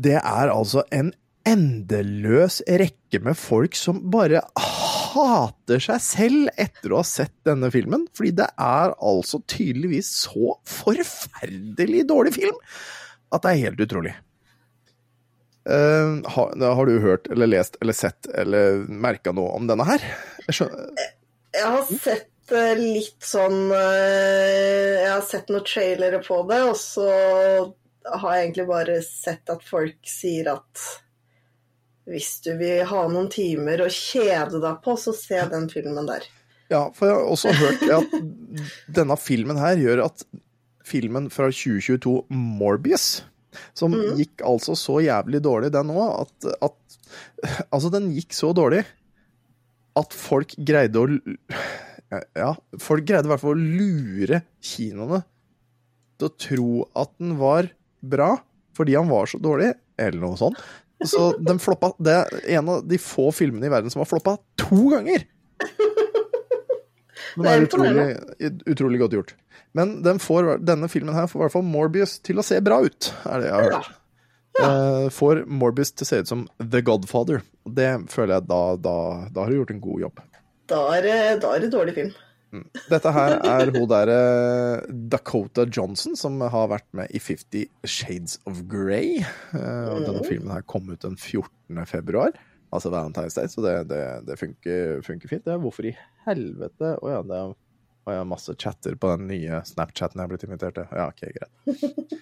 det 0.00 0.16
er 0.20 0.54
altså 0.54 0.86
en 0.94 1.12
endeløs 1.44 2.62
rekke 2.64 3.20
med 3.22 3.36
folk 3.36 3.76
som 3.76 4.00
bare 4.14 4.40
hater 4.56 5.82
seg 5.82 6.00
selv 6.02 6.60
etter 6.60 6.94
å 6.94 7.02
ha 7.02 7.06
sett 7.06 7.34
denne 7.46 7.70
filmen. 7.74 8.06
Fordi 8.16 8.32
det 8.40 8.48
er 8.54 8.94
altså 8.96 9.42
tydeligvis 9.50 10.10
så 10.24 10.56
forferdelig 10.68 12.06
dårlig 12.08 12.36
film 12.38 12.62
at 13.34 13.44
det 13.44 13.52
er 13.52 13.66
helt 13.66 13.84
utrolig. 13.84 14.14
Eh, 15.64 16.30
har, 16.30 16.74
har 16.74 16.86
du 16.86 16.98
hørt 17.00 17.26
eller 17.26 17.46
lest 17.46 17.76
eller 17.80 17.96
sett 17.96 18.26
eller 18.26 18.84
merka 18.88 19.32
noe 19.32 19.54
om 19.56 19.68
denne 19.68 19.86
her? 19.88 20.02
Jeg 20.44 20.58
skjønner, 20.58 20.90
Jeg 21.56 21.70
har 21.72 21.86
sett 21.88 22.52
uh, 22.52 22.74
litt 22.76 23.24
sånn 23.24 23.72
uh, 23.72 25.00
Jeg 25.00 25.08
har 25.08 25.24
sett 25.24 25.48
noen 25.48 25.64
trailere 25.64 26.20
på 26.26 26.42
det, 26.50 26.60
og 26.68 26.76
så 26.76 27.08
har 27.08 28.36
jeg 28.36 28.44
egentlig 28.44 28.68
bare 28.68 28.98
sett 29.06 29.48
at 29.48 29.64
folk 29.64 29.96
sier 30.04 30.52
at 30.52 30.84
hvis 32.04 32.34
du 32.44 32.50
vil 32.60 32.82
ha 32.84 33.06
noen 33.08 33.30
timer 33.32 33.80
å 33.80 33.88
kjede 33.88 34.60
deg 34.60 34.82
på, 34.84 34.98
så 35.00 35.14
se 35.16 35.38
den 35.48 35.70
filmen 35.72 36.04
der. 36.04 36.26
ja, 36.68 36.90
for 36.92 37.08
jeg 37.08 37.16
har 37.16 37.30
også 37.32 37.54
hørt 37.56 37.86
at 37.88 38.18
denne 39.00 39.16
filmen 39.16 39.56
her 39.56 39.80
gjør 39.80 40.04
at 40.10 40.26
filmen 40.84 41.30
fra 41.32 41.48
2022, 41.48 42.26
Morbius, 42.28 43.22
som 43.76 43.94
gikk 44.18 44.44
altså 44.46 44.76
så 44.78 45.00
jævlig 45.04 45.42
dårlig, 45.44 45.72
den 45.74 45.92
òg, 45.94 46.26
at, 46.26 46.54
at 46.70 46.80
Altså, 47.70 47.90
den 47.92 48.08
gikk 48.14 48.34
så 48.34 48.52
dårlig 48.56 48.80
at 49.98 50.16
folk 50.16 50.54
greide 50.66 50.98
å 50.98 51.06
Ja, 52.34 52.54
folk 52.82 53.06
greide 53.06 53.28
i 53.28 53.32
hvert 53.32 53.42
fall 53.42 53.54
å 53.54 53.58
lure 53.78 54.40
kinoene 54.64 55.22
til 56.18 56.28
å 56.28 56.34
tro 56.46 56.68
at 56.98 57.12
den 57.18 57.36
var 57.40 57.70
bra 58.04 58.36
fordi 58.74 58.96
han 58.98 59.06
var 59.10 59.28
så 59.30 59.38
dårlig, 59.38 59.68
eller 60.02 60.18
noe 60.18 60.38
sånt. 60.38 60.58
Så 61.06 61.28
den 61.48 61.60
floppa 61.62 61.92
Det 62.02 62.14
er 62.14 62.56
en 62.58 62.72
av 62.72 62.82
de 62.86 62.98
få 62.98 63.28
filmene 63.34 63.68
i 63.68 63.72
verden 63.72 63.92
som 63.92 64.02
har 64.02 64.10
floppa 64.10 64.36
to 64.60 64.88
ganger! 64.94 65.28
Den 67.34 67.42
Det 67.42 67.50
er 67.50 67.64
utrolig, 67.64 68.04
utrolig 68.70 68.98
godt 69.00 69.14
gjort. 69.16 69.32
Men 69.74 69.98
den 70.06 70.20
får, 70.22 70.56
denne 70.62 70.88
filmen 70.90 71.16
her 71.16 71.26
får 71.30 71.40
i 71.40 71.44
hvert 71.46 71.56
fall 71.56 71.66
Morbius 71.66 72.18
til 72.24 72.38
å 72.38 72.46
se 72.46 72.60
bra 72.62 72.78
ut, 72.84 73.10
er 73.26 73.42
det 73.42 73.48
jeg 73.48 73.54
har 73.56 73.72
hørt. 73.74 73.94
Eh, 74.62 75.06
får 75.10 75.40
Morbius 75.50 75.90
til 75.92 76.06
å 76.06 76.10
se 76.12 76.20
ut 76.22 76.30
som 76.30 76.44
The 76.62 76.82
Godfather. 76.86 77.42
Det 77.66 77.88
føler 78.12 78.36
jeg 78.36 78.46
da, 78.52 78.60
da, 78.78 78.98
da 79.34 79.42
har 79.42 79.50
du 79.50 79.58
gjort 79.58 79.74
en 79.74 79.82
god 79.82 80.04
jobb. 80.06 80.22
Da 80.70 80.84
er 80.96 81.08
da 81.42 81.56
er 81.56 81.66
det 81.66 81.72
dårlig 81.74 81.96
film. 81.96 82.14
Dette 82.86 83.10
her 83.14 83.34
er 83.42 83.72
hun 83.74 83.86
derre 83.90 84.18
Dakota 85.10 85.64
Johnson, 85.66 86.14
som 86.18 86.38
har 86.38 86.70
vært 86.70 86.86
med 86.94 87.10
i 87.10 87.20
Fifty 87.22 87.64
Shades 87.82 88.38
of 88.48 88.62
Grey. 88.70 89.24
Uh, 89.50 89.96
og 89.96 90.04
denne 90.06 90.24
filmen 90.28 90.52
her 90.54 90.62
kom 90.70 90.86
ut 90.92 91.02
den 91.02 91.18
14. 91.18 91.82
februar, 91.90 92.36
altså 92.70 92.92
Valentine's 92.94 93.34
Day, 93.38 93.50
så 93.50 93.64
det, 93.64 93.74
det, 93.90 94.04
det 94.28 94.38
funker, 94.38 95.02
funker 95.06 95.32
fint. 95.32 95.44
Det 95.46 95.56
er 95.56 95.62
hvorfor 95.62 95.90
i 95.90 95.96
helvete 96.28 96.94
Å 97.00 97.10
ja, 97.10 97.20
det 97.26 97.40
er 97.40 97.56
å 98.04 98.16
har 98.20 98.28
masse 98.28 98.54
chatter 98.60 98.96
på 99.00 99.10
den 99.14 99.28
nye 99.30 99.60
Snapchaten 99.68 100.18
jeg 100.18 100.24
har 100.24 100.32
blitt 100.32 100.46
invitert 100.46 100.76
til. 100.78 100.88
Ja, 100.92 101.08
ok, 101.08 101.22
greit. 101.36 102.16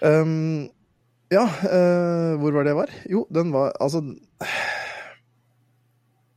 Um, 0.00 0.70
ja, 1.36 1.46
uh, 1.46 2.38
hvor 2.40 2.54
var 2.56 2.66
det 2.66 2.74
jeg 2.74 2.80
var? 2.80 2.94
Jo, 3.10 3.24
den 3.30 3.50
var 3.54 3.74
Altså 3.82 4.00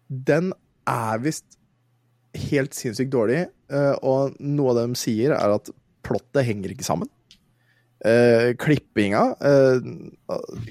Den 0.09 0.51
er 0.89 1.21
visst 1.23 1.59
helt 2.49 2.73
sinnssykt 2.75 3.13
dårlig, 3.13 3.45
uh, 3.71 3.93
og 4.01 4.37
noe 4.41 4.73
av 4.73 4.79
det 4.79 4.87
de 4.89 4.99
sier, 4.99 5.35
er 5.37 5.53
at 5.53 5.69
plottet 6.03 6.47
henger 6.47 6.73
ikke 6.73 6.87
sammen. 6.87 7.09
Uh, 8.03 8.51
klippinga 8.59 9.21
uh, 9.39 9.77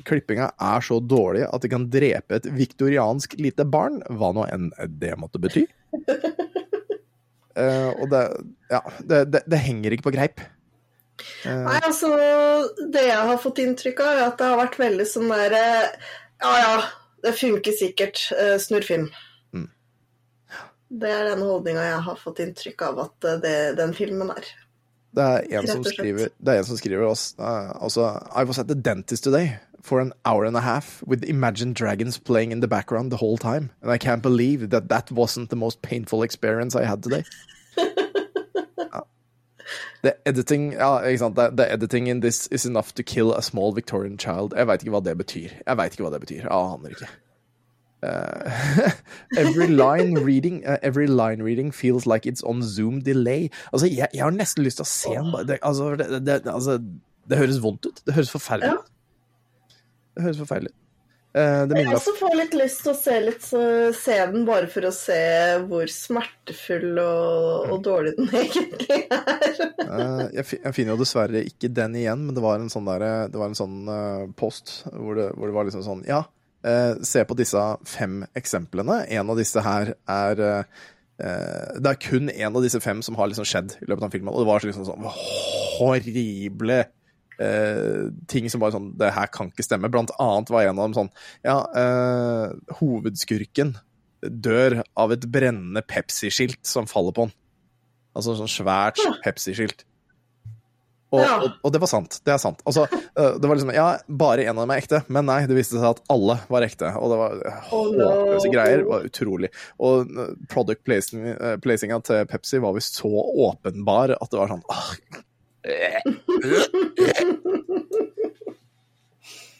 Klippinga 0.04 0.50
er 0.52 0.82
så 0.84 0.98
dårlig 1.00 1.46
at 1.46 1.62
det 1.64 1.70
kan 1.72 1.86
drepe 1.88 2.36
et 2.36 2.48
viktoriansk 2.52 3.38
lite 3.40 3.64
barn, 3.64 4.02
hva 4.10 4.34
nå 4.36 4.44
enn 4.52 4.68
det 5.00 5.14
måtte 5.16 5.40
bety. 5.40 5.64
Eh, 7.58 7.90
og 7.98 8.08
det, 8.12 8.22
ja, 8.72 8.80
det, 9.00 9.20
det, 9.32 9.42
det 9.50 9.60
henger 9.66 9.94
ikke 9.94 10.08
på 10.08 10.14
greip. 10.16 10.42
Uh. 11.44 11.66
Nei, 11.68 11.76
altså 11.84 12.08
Det 12.90 13.02
jeg 13.04 13.26
har 13.28 13.38
fått 13.38 13.60
inntrykk 13.62 14.00
av, 14.02 14.12
er 14.16 14.24
at 14.30 14.40
det 14.40 14.48
har 14.48 14.58
vært 14.58 14.78
veldig 14.80 15.04
sånn 15.06 15.28
der 15.30 15.54
eh, 15.54 16.08
Ja 16.42 16.52
ja, 16.58 16.72
det 17.22 17.34
funker 17.38 17.76
sikkert. 17.76 18.24
eh, 18.34 18.56
Snurrfilm. 18.62 19.10
Mm. 19.54 19.68
Det 21.02 21.12
er 21.12 21.28
den 21.30 21.44
holdninga 21.46 21.84
jeg 21.86 22.00
har 22.08 22.18
fått 22.20 22.42
inntrykk 22.42 22.86
av 22.88 23.04
at 23.06 23.30
det, 23.44 23.56
den 23.78 23.94
filmen 23.96 24.32
er. 24.34 24.48
Det 25.12 25.28
er 25.28 25.60
en 25.60 25.68
som 25.68 25.84
skriver, 25.84 26.32
det 26.40 26.54
er 26.54 26.62
en 26.62 26.66
som 26.66 26.78
skriver 26.80 27.04
også, 27.04 27.36
altså, 27.44 28.08
I 28.32 28.46
was 28.48 28.58
at 28.58 28.70
the 28.70 28.78
dentist 28.78 29.26
today 29.28 29.52
for 29.82 30.00
an 30.00 30.12
hour 30.24 30.44
and 30.46 30.56
a 30.56 30.60
half 30.60 31.02
with 31.06 31.24
Imagine 31.24 31.72
Dragons 31.74 32.16
playing 32.18 32.52
in 32.52 32.60
the 32.60 32.68
background 32.68 33.10
the 33.10 33.16
whole 33.16 33.36
time. 33.36 33.70
And 33.82 33.90
I 33.90 33.98
can't 33.98 34.22
believe 34.22 34.70
that 34.70 34.88
that 34.88 35.10
wasn't 35.10 35.48
the 35.50 35.56
most 35.56 35.82
painful 35.82 36.22
experience 36.22 36.76
I 36.76 36.84
had 36.84 37.02
today. 37.02 37.24
ja. 37.76 39.00
The 40.02 40.14
editing 40.26 40.72
ja, 40.72 40.98
ikke 41.06 41.18
sant? 41.18 41.36
The, 41.36 41.50
the 41.56 41.66
editing 41.72 42.08
in 42.08 42.20
this 42.20 42.48
is 42.48 42.66
enough 42.66 42.92
to 42.94 43.02
kill 43.04 43.32
a 43.32 43.42
small 43.42 43.72
Victorian 43.72 44.18
child. 44.18 44.52
Jeg 44.56 44.66
veit 44.66 44.82
ikke 44.82 44.90
hva 44.96 45.00
det 45.06 45.14
betyr. 45.18 45.50
Jeg 45.66 45.76
vet 45.78 45.92
ikke 45.94 46.02
hva 46.06 46.10
det 46.14 46.20
betyr. 46.24 46.40
Jeg 46.42 46.50
aner 46.50 46.88
ikke. 46.96 47.08
Uh, 48.02 48.90
every 49.44 49.68
line 49.68 50.18
reading 50.26 50.64
uh, 50.66 50.76
Every 50.82 51.06
line 51.06 51.40
reading 51.40 51.70
feels 51.70 52.04
like 52.04 52.26
it's 52.26 52.42
on 52.42 52.62
Zoom 52.62 53.00
delay. 53.06 53.48
Altså, 53.72 53.86
jeg, 53.86 54.08
jeg 54.12 54.24
har 54.24 54.34
nesten 54.34 54.64
lyst 54.66 54.80
til 54.82 54.86
å 54.86 54.90
se 54.90 55.14
den. 55.14 55.30
bare- 55.32 55.46
Det, 55.52 55.58
altså, 55.62 55.92
det, 55.96 56.08
det, 56.26 56.40
altså, 56.50 56.78
det 57.30 57.38
høres 57.38 57.62
vondt 57.62 57.86
ut. 57.86 58.02
Det 58.06 58.14
høres 58.18 58.30
forferdelig 58.34 58.74
ut. 58.80 58.91
Det 60.12 60.24
høres 60.26 60.40
forferdelig 60.42 60.72
ut. 60.72 60.78
Eh, 61.32 61.62
det 61.64 61.78
Jeg 61.80 61.94
også 61.96 62.12
får 62.18 62.34
litt 62.36 62.54
lyst 62.60 62.82
til 62.84 62.92
å 62.92 62.98
se, 62.98 63.14
litt, 63.24 63.46
se 63.96 64.16
den 64.34 64.42
bare 64.44 64.68
for 64.68 64.84
å 64.84 64.92
se 64.92 65.22
hvor 65.64 65.88
smertefull 65.88 67.00
og, 67.00 67.70
og 67.72 67.78
dårlig 67.86 68.12
den 68.18 68.28
egentlig 68.42 68.98
er. 69.06 69.62
Eh, 69.86 70.26
jeg, 70.36 70.58
jeg 70.58 70.76
finner 70.76 70.92
jo 70.92 71.00
dessverre 71.00 71.44
ikke 71.48 71.72
den 71.72 71.96
igjen, 72.02 72.26
men 72.26 72.36
det 72.36 72.44
var 72.44 72.60
en 72.60 72.68
sånn, 72.72 72.88
der, 72.90 73.32
det 73.32 73.40
var 73.40 73.48
en 73.48 73.56
sånn 73.56 73.80
eh, 73.88 74.28
post 74.36 74.82
hvor 74.92 75.16
det, 75.16 75.30
hvor 75.38 75.48
det 75.48 75.56
var 75.56 75.68
liksom 75.70 75.86
sånn 75.86 76.04
Ja, 76.08 76.20
eh, 76.68 77.00
se 77.08 77.24
på 77.24 77.38
disse 77.38 77.64
fem 77.88 78.22
eksemplene. 78.36 79.02
En 79.08 79.32
av 79.32 79.40
disse 79.40 79.64
her 79.64 79.94
er 79.96 80.46
eh, 80.50 80.82
eh, 81.16 81.78
Det 81.80 81.94
er 81.94 82.02
kun 82.10 82.28
en 82.28 82.50
av 82.52 82.64
disse 82.64 82.80
fem 82.84 83.00
som 83.00 83.16
har 83.16 83.32
liksom 83.32 83.48
skjedd 83.48 83.78
i 83.80 83.88
løpet 83.88 84.04
av 84.04 84.12
filmen, 84.12 84.34
og 84.34 84.44
det 84.44 84.50
var 84.52 84.68
liksom 84.68 84.84
sånn 84.84 85.08
horrible 85.78 86.84
eh, 87.42 88.08
ting 88.30 88.48
som 88.50 88.62
bare 88.62 88.76
sånn 88.76 88.92
Det 89.00 89.12
her 89.14 89.30
kan 89.34 89.50
ikke 89.50 89.66
stemme. 89.66 89.90
Blant 89.92 90.14
annet 90.22 90.52
var 90.54 90.66
en 90.68 90.78
av 90.78 90.86
dem 90.88 90.96
sånn 91.00 91.12
Ja, 91.44 91.58
eh, 91.76 92.76
hovedskurken 92.80 93.76
dør 94.22 94.82
av 94.94 95.12
et 95.16 95.24
brennende 95.34 95.82
Pepsi-skilt 95.82 96.60
som 96.68 96.86
faller 96.86 97.14
på 97.16 97.26
han. 97.26 97.32
Altså 98.14 98.36
sånn 98.38 98.50
svært 98.50 99.00
Pepsi-skilt. 99.24 99.82
Og, 101.12 101.20
og, 101.20 101.56
og 101.60 101.72
det 101.74 101.80
var 101.82 101.90
sant. 101.90 102.14
Det 102.24 102.32
er 102.32 102.38
sant. 102.40 102.62
Altså, 102.64 102.86
øh, 102.88 103.34
det 103.36 103.48
var 103.48 103.58
liksom 103.58 103.72
Ja, 103.76 103.88
bare 104.08 104.46
en 104.46 104.56
av 104.56 104.62
dem 104.62 104.70
er 104.72 104.80
ekte, 104.80 105.02
men 105.12 105.26
nei, 105.28 105.42
det 105.48 105.58
viste 105.58 105.76
seg 105.76 105.84
at 105.90 106.00
alle 106.12 106.38
var 106.48 106.64
ekte. 106.64 106.88
Og 106.96 107.12
det 107.12 107.18
var 107.20 107.34
Oh, 107.42 107.90
håpløse 107.98 108.52
greier. 108.52 108.80
Det 108.80 108.88
var 108.88 109.04
utrolig. 109.10 109.50
Og 109.82 110.08
øh, 110.08 110.32
product 110.48 110.84
placing, 110.88 111.26
øh, 111.34 111.58
placinga 111.60 112.00
til 112.06 112.24
Pepsi 112.30 112.62
var 112.64 112.72
visst 112.78 112.96
så 113.02 113.10
åpenbar 113.12 114.14
at 114.16 114.32
det 114.32 114.40
var 114.40 114.54
sånn 114.54 114.64
åh, 114.72 114.94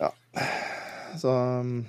Ja. 0.03 0.11
Så 1.21 1.31
um, 1.31 1.85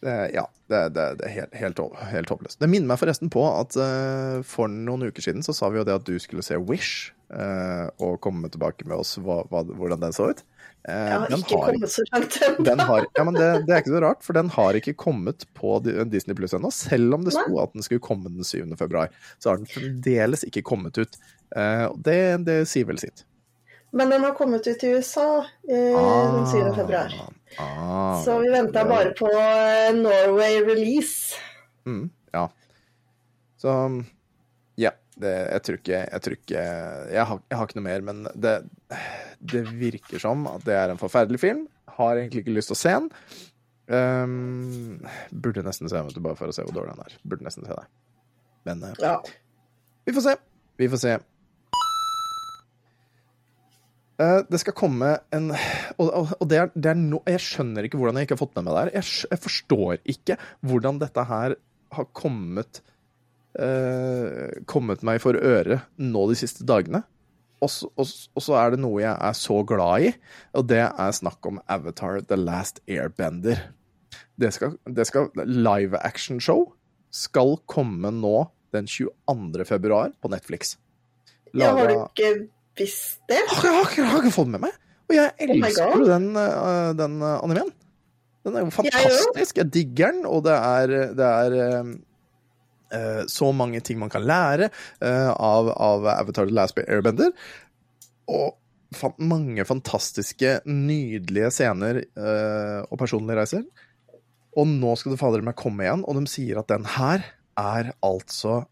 det, 0.00 0.30
Ja, 0.34 0.48
det, 0.70 0.80
det, 0.96 1.06
det 1.20 1.26
er 1.28 1.34
helt, 1.34 1.54
helt, 1.54 1.80
helt 2.10 2.32
håpløst. 2.32 2.60
Det 2.62 2.70
minner 2.70 2.88
meg 2.90 3.00
forresten 3.02 3.30
på 3.32 3.44
at 3.52 3.76
uh, 3.78 4.40
for 4.46 4.70
noen 4.70 5.10
uker 5.10 5.24
siden 5.24 5.44
så 5.46 5.54
sa 5.56 5.70
vi 5.70 5.80
jo 5.80 5.86
det 5.86 5.98
at 6.00 6.06
du 6.08 6.16
skulle 6.22 6.44
se 6.46 6.58
Wish, 6.58 7.12
uh, 7.34 7.90
og 8.00 8.20
komme 8.24 8.50
tilbake 8.52 8.88
med 8.88 8.96
oss 9.02 9.18
hva, 9.20 9.42
hva, 9.50 9.64
hvordan 9.68 10.02
den 10.06 10.16
så 10.16 10.30
ut. 10.32 10.42
Uh, 10.88 10.94
Jeg 10.94 11.18
har 11.20 11.34
ikke 11.36 11.58
har 11.60 11.74
kommet 11.74 11.92
så 11.92 12.04
langt 12.08 12.38
ennå. 12.46 12.96
ja, 13.18 13.26
men 13.28 13.36
det, 13.36 13.48
det 13.66 13.74
er 13.74 13.82
ikke 13.82 13.96
så 13.96 14.04
rart, 14.06 14.24
for 14.24 14.38
den 14.38 14.52
har 14.54 14.78
ikke 14.78 14.96
kommet 15.04 15.44
på 15.58 15.76
Disney 15.84 16.38
Pluss 16.38 16.56
ennå. 16.56 16.72
Selv 16.74 17.18
om 17.18 17.26
det 17.26 17.36
sto 17.36 17.60
at 17.62 17.76
den 17.76 17.84
skulle 17.84 18.02
komme 18.04 18.32
den 18.32 18.46
7. 18.46 18.64
februar, 18.80 19.12
så 19.38 19.52
har 19.52 19.60
den 19.60 19.68
fremdeles 19.68 20.46
ikke 20.48 20.64
kommet 20.72 20.96
ut. 21.02 21.20
Eh, 21.56 21.86
det, 22.06 22.20
det 22.46 22.60
sier 22.70 22.86
vel 22.88 23.00
sitt. 23.02 23.24
Men 23.92 24.12
den 24.12 24.22
har 24.22 24.36
kommet 24.38 24.66
ut 24.70 24.84
i 24.86 24.92
USA 24.94 25.40
eh, 25.66 25.96
den 26.36 26.46
7. 26.46 26.60
februar. 26.76 27.14
Ah, 27.58 28.20
Så 28.22 28.36
vi 28.38 28.50
venta 28.52 28.84
bare 28.86 29.10
på 29.18 29.26
eh, 29.34 29.90
Norway 29.96 30.60
release. 30.62 31.34
Mm, 31.88 32.04
ja. 32.32 32.44
Så 33.58 33.74
ja. 34.78 34.92
Det, 35.20 35.32
jeg 35.50 35.62
tror 35.66 35.76
ikke 35.76 35.98
Jeg, 35.98 36.20
tror 36.24 36.34
ikke, 36.38 36.60
jeg, 37.12 37.24
har, 37.28 37.40
jeg 37.50 37.58
har 37.58 37.66
ikke 37.66 37.76
noe 37.76 37.84
mer, 37.84 38.04
men 38.06 38.22
det, 38.40 38.52
det 39.52 39.64
virker 39.76 40.22
som 40.22 40.46
at 40.48 40.62
det 40.64 40.76
er 40.78 40.94
en 40.94 41.00
forferdelig 41.02 41.42
film. 41.42 41.66
Har 41.98 42.16
egentlig 42.16 42.44
ikke 42.46 42.54
lyst 42.56 42.70
til 42.70 42.78
å 42.78 42.80
se 42.80 42.94
den. 42.94 43.10
Um, 43.90 45.02
burde 45.34 45.64
nesten 45.66 45.90
se 45.90 45.98
den, 45.98 46.22
bare 46.22 46.38
for 46.38 46.48
å 46.48 46.54
se 46.54 46.62
hvor 46.64 46.72
dårlig 46.78 46.94
den 46.94 47.04
er. 47.04 47.18
Burde 47.26 47.44
nesten 47.44 47.66
se 47.66 47.74
det. 47.74 47.84
Men 48.70 48.86
uh, 48.86 48.94
Ja. 49.02 49.16
vi 50.06 50.14
får 50.16 50.28
se. 50.30 50.36
Vi 50.80 50.88
får 50.94 51.02
se. 51.02 51.18
Eh, 54.20 54.40
det 54.52 54.60
skal 54.60 54.76
komme 54.76 55.14
en 55.32 55.50
Og, 55.96 56.08
og, 56.10 56.44
det, 56.50 56.58
er, 56.60 56.72
det 56.74 56.92
er 56.92 56.98
no, 56.98 57.22
Jeg 57.28 57.42
skjønner 57.44 57.86
ikke 57.86 58.00
hvordan 58.00 58.20
jeg 58.20 58.28
ikke 58.28 58.36
har 58.36 58.42
fått 58.42 58.56
med 58.58 58.66
meg 58.66 58.74
det 58.74 58.82
her. 58.82 58.92
Jeg, 58.98 59.08
jeg 59.32 59.44
forstår 59.46 60.00
ikke 60.14 60.38
hvordan 60.66 61.00
dette 61.00 61.24
her 61.30 61.56
har 61.96 62.10
kommet 62.16 62.82
eh, 63.58 64.60
Kommet 64.70 65.06
meg 65.06 65.22
for 65.24 65.38
øre 65.38 65.82
nå 66.00 66.26
de 66.30 66.38
siste 66.38 66.66
dagene. 66.68 67.02
Og 67.60 67.68
så, 67.68 67.90
og, 67.92 68.12
og 68.36 68.44
så 68.44 68.56
er 68.56 68.72
det 68.72 68.80
noe 68.80 69.02
jeg 69.02 69.12
er 69.12 69.34
så 69.36 69.58
glad 69.68 70.06
i, 70.06 70.12
og 70.56 70.64
det 70.70 70.80
er 70.80 71.10
snakk 71.12 71.44
om 71.44 71.58
Avatar 71.68 72.22
The 72.24 72.38
Last 72.40 72.80
Airbender. 72.88 73.66
Det 74.40 74.48
skal, 74.56 74.78
det 74.88 75.04
skal 75.10 75.28
Live 75.44 76.00
action 76.00 76.40
show 76.40 76.70
skal 77.12 77.58
komme 77.68 78.14
nå 78.16 78.46
den 78.72 78.88
22. 78.88 79.66
februar 79.68 80.14
på 80.22 80.30
Netflix. 80.32 80.78
ja, 81.52 81.74
har 81.76 81.90
du 81.90 81.98
ikke 81.98 82.48
visst 82.80 83.20
det? 83.30 83.40
har, 83.50 83.74
har, 83.76 83.90
har 84.12 84.22
ikke 84.24 84.34
fått 84.34 84.50
med 84.52 84.64
meg. 84.66 84.76
Og 85.10 85.16
jeg 85.16 85.30
Oh 85.34 85.56
elsker 85.56 85.96
jo 85.96 86.04
oh 86.04 86.06
den, 86.06 86.28
uh, 86.38 86.92
den 86.98 87.18
uh, 87.22 87.40
animeen. 87.42 87.72
Den 88.46 88.56
er 88.56 88.64
jo 88.64 88.72
fantastisk. 88.72 89.58
Jeg 89.58 89.68
digger 89.74 90.14
den, 90.14 90.22
og 90.28 90.44
det 90.46 90.54
er, 90.54 90.94
det 91.18 91.26
er 91.26 91.56
uh, 92.94 93.24
så 93.28 93.50
mange 93.56 93.82
ting 93.84 93.98
man 94.00 94.12
kan 94.12 94.24
lære 94.24 94.70
uh, 95.02 95.32
av, 95.34 95.72
av 95.74 96.08
Avatar 96.14 96.48
The 96.48 96.56
Last 96.56 96.80
Airbender. 96.86 97.34
Og 98.30 98.56
fant 98.96 99.18
mange 99.22 99.66
fantastiske, 99.66 100.60
nydelige 100.66 101.52
scener 101.54 102.02
uh, 102.18 102.86
og 102.86 102.96
personlige 103.02 103.42
reiser. 103.42 103.66
Og 104.58 104.66
nå 104.70 104.96
skal 104.98 105.14
du 105.14 105.20
fader 105.20 105.44
meg 105.46 105.58
komme 105.58 105.84
igjen, 105.86 106.06
og 106.06 106.18
de 106.18 106.30
sier 106.30 106.58
at 106.62 106.70
den 106.70 106.86
her 106.96 107.26
er 107.60 107.92
altså 108.06 108.62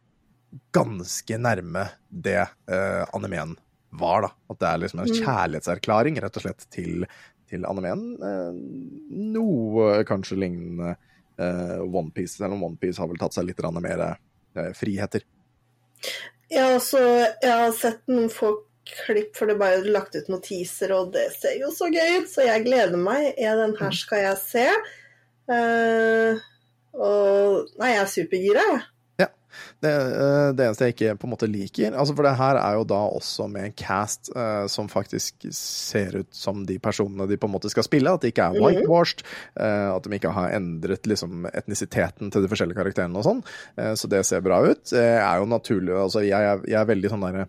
ganske 0.75 1.39
nærme 1.39 1.91
det 2.09 2.41
uh, 2.47 3.05
animeen 3.13 3.59
var, 3.91 4.23
da. 4.27 4.31
At 4.53 4.61
det 4.61 4.69
er 4.69 4.81
liksom 4.83 5.01
en 5.01 5.09
Mm. 5.09 5.19
kjærlighetserklæring, 5.25 6.21
rett 6.23 6.37
og 6.37 6.43
slett, 6.45 6.67
til, 6.71 7.07
til 7.49 7.65
animeen. 7.65 8.03
Eh, 8.21 8.53
noe 9.35 10.05
kanskje 10.09 10.39
lignende 10.39 10.97
uh, 11.39 11.81
Onepiece, 11.87 12.37
selv 12.37 12.53
om 12.57 12.65
Onepiece 12.65 13.01
har 13.01 13.09
vel 13.09 13.21
tatt 13.21 13.37
seg 13.37 13.47
litt 13.49 13.61
mer 13.81 14.01
uh, 14.05 14.73
friheter. 14.77 15.25
Ja, 16.51 16.75
altså, 16.75 16.99
jeg 17.43 17.53
har 17.53 17.73
sett 17.77 18.03
noen 18.09 18.31
få 18.33 18.55
klipp, 18.89 19.35
for 19.37 19.47
det 19.51 19.59
ble 19.61 19.69
jo 19.75 19.93
lagt 19.93 20.17
ut 20.17 20.29
noen 20.33 20.43
teaser, 20.45 20.93
og 20.97 21.13
det 21.13 21.27
ser 21.37 21.59
jo 21.61 21.69
så 21.75 21.91
gøy 21.93 22.23
ut, 22.23 22.31
så 22.33 22.47
jeg 22.47 22.65
gleder 22.65 22.97
meg. 22.97 23.35
Ja, 23.37 23.55
den 23.59 23.77
her 23.77 23.93
skal 23.93 24.25
jeg 24.25 24.39
se. 24.41 24.69
Uh, 25.49 26.41
og 26.99 27.69
Nei, 27.79 27.93
jeg 27.95 28.03
er 28.03 28.13
supergira, 28.13 28.65
jeg. 28.73 28.87
Det, 29.83 29.91
eh, 29.91 30.51
det 30.57 30.65
eneste 30.67 30.89
jeg 30.89 30.95
ikke 30.95 31.15
på 31.19 31.29
en 31.29 31.33
måte 31.33 31.49
liker 31.51 31.95
altså 31.97 32.15
For 32.17 32.27
det 32.27 32.35
her 32.39 32.59
er 32.61 32.79
jo 32.79 32.85
da 32.89 32.99
også 33.19 33.47
med 33.51 33.69
en 33.69 33.77
cast 33.79 34.31
uh, 34.37 34.67
som 34.71 34.89
faktisk 34.91 35.47
ser 35.55 36.19
ut 36.21 36.31
som 36.35 36.65
de 36.69 36.79
personene 36.83 37.29
de 37.31 37.39
på 37.41 37.49
en 37.49 37.55
måte 37.55 37.71
skal 37.73 37.87
spille. 37.87 38.13
At 38.13 38.23
de 38.25 38.33
ikke 38.33 38.49
er 38.49 38.59
Mhm. 38.59 38.65
whitewashed. 38.65 39.23
Uh, 39.59 39.97
at 39.97 40.03
de 40.05 40.15
ikke 40.19 40.33
har 40.35 40.51
endret 40.57 41.07
liksom 41.07 41.47
etnisiteten 41.53 42.31
til 42.33 42.43
de 42.45 42.51
forskjellige 42.51 42.79
karakterene 42.79 43.17
og 43.19 43.25
sånn. 43.27 43.45
Uh, 43.79 43.95
så 43.99 44.09
det 44.11 44.25
ser 44.27 44.45
bra 44.45 44.61
ut. 44.67 44.93
Uh, 44.93 44.99
er 45.19 45.39
jo 45.39 45.47
naturlig 45.51 45.95
altså 45.97 46.25
Jeg 46.27 46.61
jeg 46.69 46.81
er 46.81 46.93
veldig 46.95 47.11
sånn 47.15 47.25
derre 47.27 47.49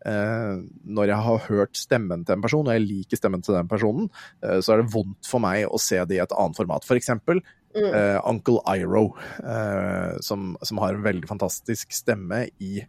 Uh, 0.00 0.64
når 0.88 1.10
jeg 1.10 1.24
har 1.26 1.42
hørt 1.50 1.76
stemmen 1.76 2.22
til 2.24 2.32
en 2.32 2.40
person, 2.40 2.64
og 2.64 2.72
jeg 2.72 2.86
liker 2.86 3.18
stemmen 3.20 3.42
til 3.44 3.52
den 3.52 3.68
personen, 3.68 4.06
uh, 4.40 4.56
så 4.64 4.72
er 4.72 4.80
det 4.80 4.94
vondt 4.94 5.28
for 5.28 5.44
meg 5.44 5.66
å 5.68 5.76
se 5.76 5.98
det 6.08 6.16
i 6.16 6.22
et 6.22 6.32
annet 6.32 6.56
format. 6.56 6.86
For 6.88 6.96
eksempel 6.96 7.42
Mm. 7.76 7.94
eh, 7.94 8.20
Uncle 8.26 8.58
Iro, 8.76 9.16
uh, 9.44 10.16
som, 10.20 10.56
som 10.62 10.78
har 10.82 10.96
en 10.96 11.04
veldig 11.04 11.28
fantastisk 11.28 11.92
stemme 11.94 12.48
i 12.58 12.80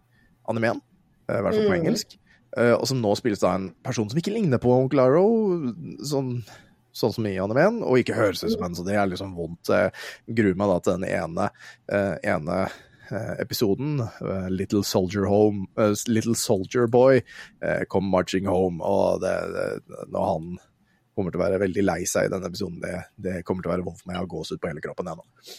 animeen, 0.50 0.82
eh, 1.30 1.38
i 1.38 1.42
hvert 1.46 1.54
fall 1.54 1.68
på 1.68 1.76
Mm. 1.76 1.80
engelsk, 1.84 2.18
og 2.58 2.88
som 2.90 2.98
nå 3.00 3.12
spilles 3.16 3.40
da 3.40 3.54
en 3.56 3.70
person 3.86 4.10
som 4.10 4.18
ikke 4.20 4.34
ligner 4.34 4.60
på 4.60 4.74
Uncle 4.76 5.06
Iro, 5.08 5.22
sånn, 6.04 6.42
sånn 6.92 7.14
som 7.14 7.28
i 7.30 7.38
animeen, 7.40 7.78
og 7.86 8.02
ikke 8.02 8.18
høres 8.18 8.42
ut 8.44 8.52
som 8.52 8.66
en, 8.66 8.76
så 8.76 8.84
det 8.84 8.98
er 9.00 9.08
liksom 9.08 9.36
vondt. 9.38 9.70
Jeg 9.70 9.94
gruer 10.36 10.58
meg 10.60 10.68
da 10.68 10.80
til 10.80 10.98
den 11.00 11.08
ene, 11.08 11.46
ene 12.28 12.58
episoden, 13.40 14.02
Little 14.52 14.84
Soldier 14.84 15.30
Home, 15.32 15.68
Little 16.08 16.36
Soldier 16.36 16.88
Boy, 16.88 17.22
kom 17.88 18.12
marching 18.12 18.46
home, 18.52 18.82
og 18.84 19.22
det, 19.24 19.38
det, 19.56 19.70
når 20.12 20.28
han 20.34 20.52
kommer 21.22 21.34
til 21.34 21.42
å 21.42 21.46
være 21.46 21.62
veldig 21.62 21.86
lei 21.86 22.02
seg 22.10 22.28
i 22.28 22.34
denne 22.34 22.50
episoden, 22.52 22.82
det, 22.84 22.96
det 23.22 23.42
kommer 23.48 23.64
til 23.64 23.72
å 23.72 23.76
være 23.76 23.88
vondt 23.88 24.04
for 24.04 24.12
meg 24.12 24.22
å 24.22 24.32
gås 24.36 24.54
ut 24.54 24.62
på 24.62 24.72
hele 24.72 24.84
kroppen, 24.84 25.12
jeg 25.12 25.22
nå. 25.22 25.58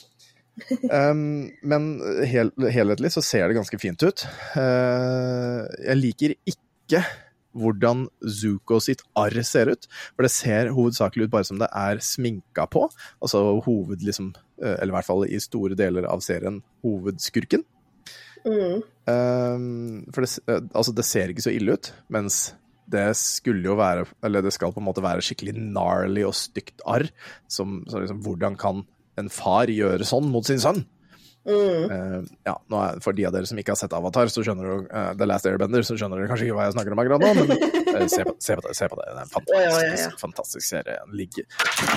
Um, 0.92 1.22
men 1.72 1.90
hel, 2.28 2.52
helhetlig 2.74 3.14
så 3.14 3.24
ser 3.24 3.48
det 3.48 3.56
ganske 3.56 3.80
fint 3.80 4.04
ut. 4.04 4.26
Uh, 4.56 5.64
jeg 5.80 6.00
liker 6.02 6.36
ikke 6.42 7.06
hvordan 7.52 8.06
Zuko 8.24 8.78
sitt 8.82 9.02
arr 9.18 9.36
ser 9.44 9.72
ut, 9.72 9.88
for 10.14 10.26
det 10.26 10.32
ser 10.32 10.72
hovedsakelig 10.74 11.28
ut 11.28 11.34
bare 11.34 11.48
som 11.48 11.60
det 11.60 11.68
er 11.68 12.00
sminka 12.04 12.66
på. 12.72 12.86
Altså 13.20 13.42
hoved, 13.66 14.04
liksom, 14.04 14.32
eh, 14.62 14.78
eller 14.78 14.92
i 14.92 14.96
hvert 14.96 15.08
fall 15.08 15.26
i 15.28 15.40
store 15.42 15.76
deler 15.78 16.08
av 16.08 16.24
serien, 16.24 16.62
hovedskurken. 16.84 17.66
Mm. 18.42 18.80
Um, 19.06 19.98
for 20.14 20.24
det, 20.24 20.32
eh, 20.48 20.64
altså 20.72 20.94
det 20.96 21.06
ser 21.06 21.30
ikke 21.30 21.44
så 21.44 21.54
ille 21.54 21.76
ut, 21.76 21.92
mens 22.12 22.54
det 22.90 23.04
skulle 23.16 23.64
jo 23.64 23.76
være 23.78 24.06
Eller 24.26 24.42
det 24.44 24.52
skal 24.54 24.72
på 24.74 24.82
en 24.82 24.88
måte 24.88 25.04
være 25.04 25.22
skikkelig 25.24 25.54
gnarly 25.58 26.24
og 26.26 26.34
stygt 26.36 26.82
arr. 26.88 27.06
Som, 27.50 27.82
liksom, 27.88 28.22
hvordan 28.24 28.58
kan 28.60 28.82
en 29.20 29.30
far 29.32 29.70
gjøre 29.70 30.06
sånn 30.08 30.30
mot 30.32 30.46
sin 30.48 30.60
sønn? 30.62 30.82
Mm. 31.42 31.90
Uh, 31.90 32.26
ja, 32.46 32.54
er, 32.54 32.98
For 33.02 33.16
de 33.18 33.24
av 33.26 33.32
dere 33.34 33.48
som 33.50 33.58
ikke 33.58 33.74
har 33.74 33.80
sett 33.80 33.94
Avatar, 33.96 34.30
så 34.30 34.44
skjønner 34.46 34.68
du 34.68 34.84
uh, 34.86 35.10
The 35.18 35.26
Last 35.26 35.48
Airbender, 35.50 35.82
så 35.86 35.96
skjønner 35.98 36.20
dere 36.20 36.30
kanskje 36.30 36.46
ikke 36.46 36.58
hva 36.58 36.68
jeg 36.68 36.76
snakker 36.76 36.94
om 36.94 37.02
akkurat 37.02 37.24
nå, 37.24 37.32
men 37.40 37.50
uh, 37.56 38.06
se, 38.12 38.22
på, 38.28 38.36
se, 38.38 38.56
på 38.58 38.62
det, 38.68 38.76
se 38.78 38.88
på 38.92 39.00
det. 39.00 39.08
Det 39.08 39.16
er 39.16 39.24
en 39.24 39.32
fantastisk, 39.32 39.58
Ja, 39.58 39.88
ja, 39.88 39.96
ja. 40.04 40.12
fantastisk 40.20 40.66
serie. 40.68 41.00
Den 41.00 41.18
ligger, 41.18 41.48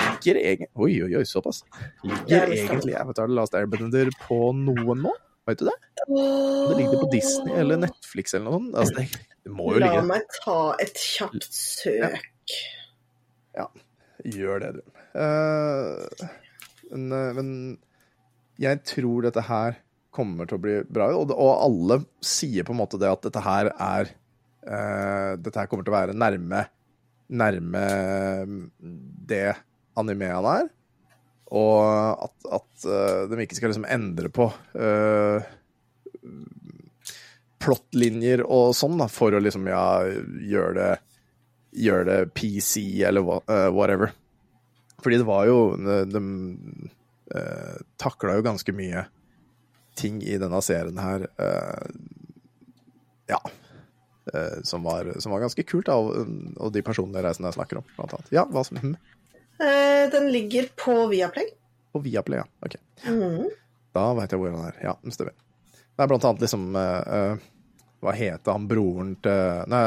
ligger 0.08 0.41
egentlig 0.41 0.71
Oi, 0.74 0.89
oi, 1.06 1.12
oi, 1.21 1.24
såpass. 1.30 1.62
Ligger 2.02 2.56
egentlig 2.58 2.98
Avatar 2.98 3.30
The 3.30 3.38
Last 3.38 3.58
Airbender 3.60 4.10
på 4.26 4.39
noen 4.58 5.06
nå? 5.06 5.13
Vet 5.45 5.62
du 5.62 5.67
det? 5.69 5.78
Det 6.10 6.76
ligger 6.80 6.98
på 7.04 7.12
Disney 7.13 7.54
eller 7.62 7.78
Netflix 7.86 8.34
eller 8.34 8.50
noe 8.50 8.58
sånt. 8.58 8.78
Altså, 8.82 8.98
det, 8.98 9.35
La 9.45 9.65
ligge 9.77 10.05
meg 10.08 10.38
ta 10.39 10.60
et 10.81 10.97
kjapt 10.97 11.49
søk. 11.53 12.55
Ja, 13.55 13.67
Gjør 14.25 14.62
det, 14.63 14.71
du. 14.77 14.84
Uh, 15.15 16.29
men, 16.91 17.12
eh, 17.13 17.34
men 17.38 17.49
jeg 18.62 18.81
tror 18.88 19.25
dette 19.25 19.43
her 19.45 19.77
kommer 20.15 20.47
til 20.47 20.58
å 20.58 20.63
bli 20.63 20.77
bra, 20.88 21.10
og, 21.13 21.34
og 21.36 21.51
alle 21.65 21.99
sier 22.25 22.65
på 22.65 22.73
en 22.73 22.79
måte 22.79 22.99
det 23.01 23.12
at 23.12 23.25
dette 23.27 23.43
her 23.43 23.69
er 23.73 24.10
uh, 24.65 25.36
Dette 25.39 25.60
her 25.60 25.69
kommer 25.69 25.86
til 25.86 25.93
å 25.93 25.97
være 25.97 26.17
nærme 26.17 26.65
nærme 27.25 27.84
det 29.25 29.55
animeene 29.97 30.55
er. 30.62 30.67
Og 31.55 32.25
at, 32.27 32.36
at 32.60 32.86
uh, 32.86 33.25
de 33.29 33.45
ikke 33.45 33.58
skal 33.58 33.71
liksom 33.71 33.88
endre 33.89 34.29
på 34.34 34.49
uh, 34.49 35.47
plottlinjer 37.65 38.45
og 38.45 38.75
sånn, 38.78 38.99
da, 39.01 39.10
for 39.12 39.36
å 39.36 39.41
liksom, 39.41 39.67
ja, 39.71 39.86
gjøre 40.45 40.73
det 40.78 40.93
gjøre 41.75 42.06
det 42.08 42.19
PC 42.38 42.86
eller 43.04 43.41
eh, 43.51 43.67
whatever. 43.73 44.13
Fordi 45.04 45.17
det 45.19 45.28
var 45.28 45.43
jo 45.49 45.58
De, 45.75 45.97
de 46.08 46.21
uh, 47.36 47.73
takla 47.99 48.38
jo 48.38 48.45
ganske 48.45 48.73
mye 48.73 49.04
ting 49.99 50.21
i 50.23 50.38
denne 50.39 50.62
serien 50.63 50.97
her 51.01 51.28
uh, 51.41 51.84
Ja. 53.30 53.41
Uh, 54.32 54.63
som, 54.63 54.88
var, 54.88 55.12
som 55.19 55.36
var 55.36 55.43
ganske 55.43 55.65
kult, 55.67 55.89
da, 55.89 55.99
og, 55.99 56.32
og 56.56 56.71
de 56.73 56.82
personlige 56.86 57.25
reisene 57.28 57.51
jeg 57.51 57.60
snakker 57.60 57.82
om, 57.82 57.89
blant 57.97 58.15
annet. 58.17 58.32
Ja, 58.34 58.47
hva 58.49 58.63
som 58.65 58.80
hm, 58.82 58.95
Eh, 59.56 60.10
den 60.12 60.32
ligger 60.32 60.67
på 60.75 61.08
Viaplay. 61.08 61.45
På 61.93 61.99
Viaplay, 62.04 62.39
ja. 62.39 62.45
Ok. 62.60 62.75
Mm. 63.08 63.45
Da 63.95 64.10
veit 64.17 64.34
jeg 64.34 64.41
hvor 64.41 64.51
den 64.51 64.65
er. 64.67 64.80
Ja, 64.84 64.97
den 64.99 65.15
stemmer. 65.15 65.36
Det 65.95 66.04
er 66.04 66.10
blant 66.12 66.25
annet 66.28 66.43
liksom 66.43 66.65
uh, 66.75 66.82
eh, 67.15 67.45
Hva 68.06 68.13
heter 68.13 68.54
han 68.54 68.68
broren 68.70 69.15
til 69.26 69.63
Nei, 69.72 69.84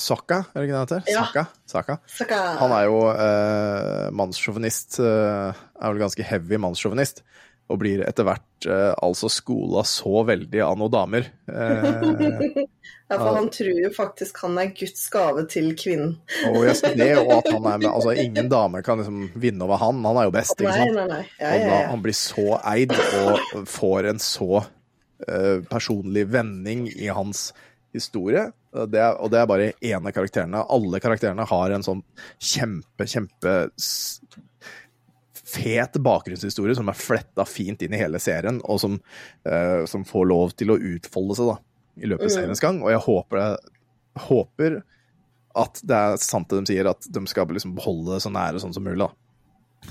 Saka, 0.00 0.38
er 0.54 0.62
det 0.62 0.68
ikke 0.68 0.72
det 0.72 0.78
han 0.78 0.86
heter? 0.86 1.10
Ja. 1.12 1.24
Saka? 1.26 1.46
Saka? 1.68 1.98
Saka. 2.18 2.38
Han 2.62 2.72
er 2.78 2.86
jo 2.88 3.02
eh, 3.12 4.06
mannssjåvinist. 4.16 5.00
Eh, 5.04 5.60
er 5.78 5.92
vel 5.92 6.00
ganske 6.06 6.24
heavy 6.30 6.60
mannssjåvinist. 6.64 7.22
Og 7.68 7.76
blir 7.82 8.00
etter 8.08 8.24
hvert 8.24 8.64
eh, 8.64 8.94
altså 9.04 9.28
skola 9.28 9.82
så 9.84 10.22
veldig 10.24 10.62
av 10.64 10.78
noen 10.80 10.94
damer. 10.96 11.28
Eh, 11.52 12.64
Ja, 13.08 13.16
for 13.16 13.38
han 13.38 13.46
tror 13.48 13.72
jo 13.72 13.88
faktisk 13.96 14.36
han 14.44 14.58
er 14.60 14.66
Guds 14.76 15.06
gave 15.08 15.46
til 15.48 15.70
kvinnen. 15.80 16.10
og 16.50 16.58
det, 16.92 17.06
og 17.16 17.30
at 17.38 17.46
han 17.54 17.64
er 17.70 17.78
med 17.80 17.86
Altså, 17.88 18.12
ingen 18.26 18.50
dame 18.52 18.82
kan 18.84 19.00
liksom 19.00 19.30
vinne 19.40 19.64
over 19.64 19.80
han. 19.80 20.02
Han 20.04 20.18
er 20.20 20.26
jo 20.28 20.34
best, 20.34 20.60
ikke 20.60 20.74
sant? 20.76 20.92
nei, 20.96 21.06
nei. 21.08 21.22
Ja, 21.40 21.48
Og 21.54 21.56
ja, 21.62 21.70
da, 21.70 21.78
ja. 21.78 21.86
han 21.88 22.02
blir 22.04 22.16
så 22.18 22.44
eid 22.68 22.92
og 22.92 23.62
får 23.72 24.10
en 24.12 24.20
så 24.20 24.60
personlig 25.68 26.26
vending 26.30 26.86
i 26.94 27.08
hans 27.10 27.48
historie. 27.92 28.44
Det 28.70 29.00
er, 29.00 29.16
og 29.18 29.30
det 29.32 29.40
er 29.40 29.48
bare 29.50 29.70
én 29.80 30.04
av 30.06 30.12
karakterene. 30.14 30.60
Alle 30.70 31.00
karakterene 31.02 31.46
har 31.48 31.72
en 31.74 31.82
sånn 31.86 32.02
kjempe, 32.38 33.06
kjempe 33.08 33.54
fet 35.48 35.96
bakgrunnshistorie 36.04 36.76
som 36.76 36.90
er 36.92 36.98
fletta 36.98 37.46
fint 37.48 37.80
inn 37.82 37.94
i 37.96 38.00
hele 38.00 38.20
serien, 38.20 38.60
og 38.68 38.80
som, 38.82 38.98
uh, 39.48 39.84
som 39.88 40.04
får 40.06 40.28
lov 40.28 40.52
til 40.58 40.74
å 40.74 40.76
utfolde 40.76 41.38
seg 41.38 41.48
da, 41.52 41.56
i 42.02 42.10
løpet 42.10 42.28
av 42.28 42.30
Mm. 42.30 42.36
seriens 42.36 42.60
gang. 42.64 42.82
Og 42.84 42.90
jeg 42.92 43.00
håper, 43.06 43.56
håper 44.28 44.82
at 45.56 45.80
det 45.82 45.96
er 45.96 46.16
sant 46.22 46.48
det 46.52 46.60
de 46.60 46.74
sier, 46.74 46.86
at 46.90 47.08
de 47.10 47.24
skal 47.26 47.48
liksom 47.48 47.74
beholde 47.74 48.14
det 48.14 48.22
så 48.22 48.30
nære 48.30 48.60
sånn 48.60 48.74
som 48.76 48.84
mulig. 48.84 49.08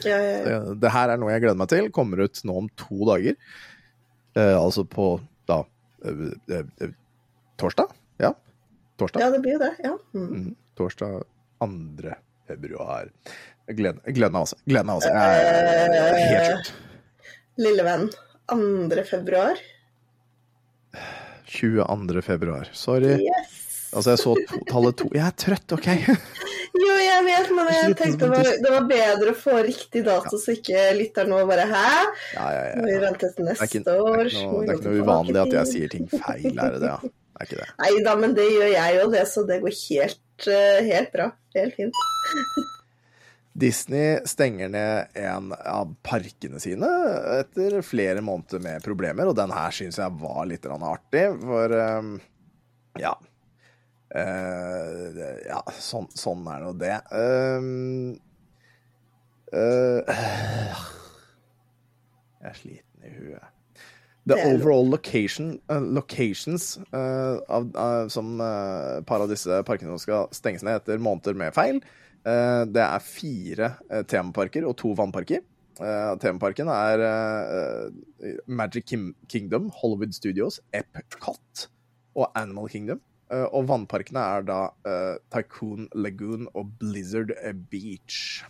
ja, 0.04 0.18
ja, 0.20 0.38
ja. 0.46 0.60
Det, 0.60 0.80
det 0.82 0.92
her 0.92 1.10
er 1.10 1.18
noe 1.18 1.32
jeg 1.32 1.42
gleder 1.42 1.58
meg 1.58 1.70
til. 1.70 1.90
Kommer 1.92 2.22
ut 2.22 2.44
nå 2.46 2.58
om 2.62 2.70
to 2.78 3.02
dager. 3.10 3.36
Eh, 4.38 4.56
altså 4.60 4.84
på 4.86 5.10
da 5.50 5.62
eh, 6.06 6.58
eh, 6.58 6.92
Torsdag? 7.58 7.94
Ja. 8.22 8.34
Torsdag. 9.02 9.22
ja, 9.24 9.30
det 9.34 9.42
blir 9.42 9.58
jo 9.58 9.62
det. 9.64 9.72
Ja. 9.84 9.94
Mm. 10.14 10.28
Mm, 10.28 10.56
torsdag 10.78 11.24
2. 11.64 12.14
februar. 12.48 13.10
Gleder, 13.68 14.00
meg 14.32 14.46
også. 14.46 14.60
Gleder 14.70 14.88
meg 14.88 15.00
Eh, 15.12 16.20
helt 16.32 16.52
sjukt. 16.52 16.74
Lille 17.58 17.86
venn. 17.88 18.08
2. 18.54 19.04
februar. 19.10 19.60
22. 21.48 22.22
februar. 22.26 22.70
Sorry. 22.74 23.18
Yes. 23.26 23.67
Altså, 23.94 24.14
jeg 24.14 24.20
så 24.20 24.34
to, 24.50 24.60
tallet 24.68 24.98
to 25.00 25.08
Jeg 25.16 25.24
er 25.24 25.36
trøtt, 25.40 25.74
OK? 25.78 25.88
Jo, 26.78 26.96
jeg 27.00 27.24
vet, 27.26 27.52
men 27.56 27.70
jeg 27.72 27.94
tenkte 27.98 28.28
det 28.28 28.32
var, 28.34 28.50
det 28.62 28.72
var 28.74 28.88
bedre 28.90 29.32
å 29.32 29.38
få 29.40 29.62
riktig 29.66 30.04
dato, 30.06 30.38
så 30.38 30.54
ikke 30.58 30.90
lytteren 30.98 31.32
nå 31.32 31.40
bare 31.50 31.66
Hæ? 31.70 31.86
Ja, 32.36 32.48
ja, 32.54 32.66
Må 32.78 32.86
vi 32.90 32.98
venter 33.02 33.06
vente 33.08 33.32
til 33.38 33.48
neste 33.48 33.96
år? 33.96 34.28
det 34.28 34.44
er 34.44 34.74
ikke 34.76 34.92
noe 34.92 35.06
uvanlig 35.08 35.40
at 35.42 35.56
jeg 35.58 35.72
sier 35.72 35.94
ting 35.96 36.10
feil, 36.12 36.52
er 36.52 36.76
det 36.76 36.84
det? 36.84 36.92
Ja. 36.92 37.00
Det 37.02 37.46
er 37.46 37.50
ikke 37.50 37.62
det. 37.62 37.70
Nei 37.84 37.92
da, 38.06 38.16
men 38.18 38.34
det 38.38 38.48
gjør 38.50 38.72
jeg 38.74 38.98
jo 38.98 39.10
det, 39.14 39.24
så 39.30 39.44
det 39.46 39.60
går 39.62 39.76
helt, 39.78 40.48
eh, 40.50 40.80
helt 40.88 41.14
bra. 41.14 41.28
Helt 41.58 41.78
fint. 41.78 42.02
Disney 43.58 44.20
stenger 44.30 44.70
ned 44.70 45.18
en 45.18 45.54
av 45.54 45.94
parkene 46.06 46.60
sine 46.62 46.90
etter 47.40 47.80
flere 47.86 48.22
måneder 48.22 48.62
med 48.62 48.84
problemer, 48.86 49.30
og 49.30 49.38
den 49.38 49.54
her 49.54 49.74
syns 49.74 49.98
jeg 49.98 50.18
var 50.22 50.44
litt 50.50 50.68
artig, 50.70 51.24
for 51.42 51.74
um, 51.74 52.12
ja. 53.02 53.16
Det- 54.18 55.44
ja, 55.48 55.62
sånn, 55.78 56.08
sånn 56.18 56.46
er 56.50 56.64
nå 56.64 56.72
det. 56.80 56.96
Um, 57.14 58.20
uh, 59.54 60.02
jeg 62.42 62.50
er 62.50 62.58
sliten 62.58 63.06
i 63.06 63.14
huet. 63.14 63.54
The 64.28 64.36
er 64.42 64.58
overall 64.58 64.90
location, 64.92 65.54
uh, 65.72 65.80
locations 65.80 66.74
av, 66.92 67.70
som 68.12 68.34
et 68.42 69.06
par 69.08 69.24
av 69.24 69.30
disse 69.32 69.62
parkene 69.64 69.94
som 69.96 70.02
skal 70.04 70.28
stenges 70.36 70.66
ned 70.68 70.82
etter 70.82 71.00
måneder 71.00 71.38
med 71.40 71.56
feil, 71.56 71.80
det 72.28 72.82
er 72.84 73.00
fire 73.00 73.70
temaparker 74.12 74.66
og 74.68 74.76
to 74.82 74.90
vannparker. 74.98 75.40
Temaparken 76.20 76.68
er 76.68 77.04
Magic 78.52 78.90
Kim 78.90 79.14
Kingdom, 79.32 79.70
Hollywood 79.80 80.12
Studios, 80.18 80.60
Epcot 80.76 81.70
og 82.18 82.28
Animal 82.36 82.68
Kingdom. 82.74 83.00
Eh, 83.34 83.48
og 83.52 83.68
vannparkene 83.68 84.24
er 84.38 84.46
da 84.48 84.60
eh, 84.88 85.16
Tycoon 85.34 85.90
Lagoon 85.98 86.48
og 86.54 86.78
Blizzard 86.80 87.34
Beach. 87.72 88.44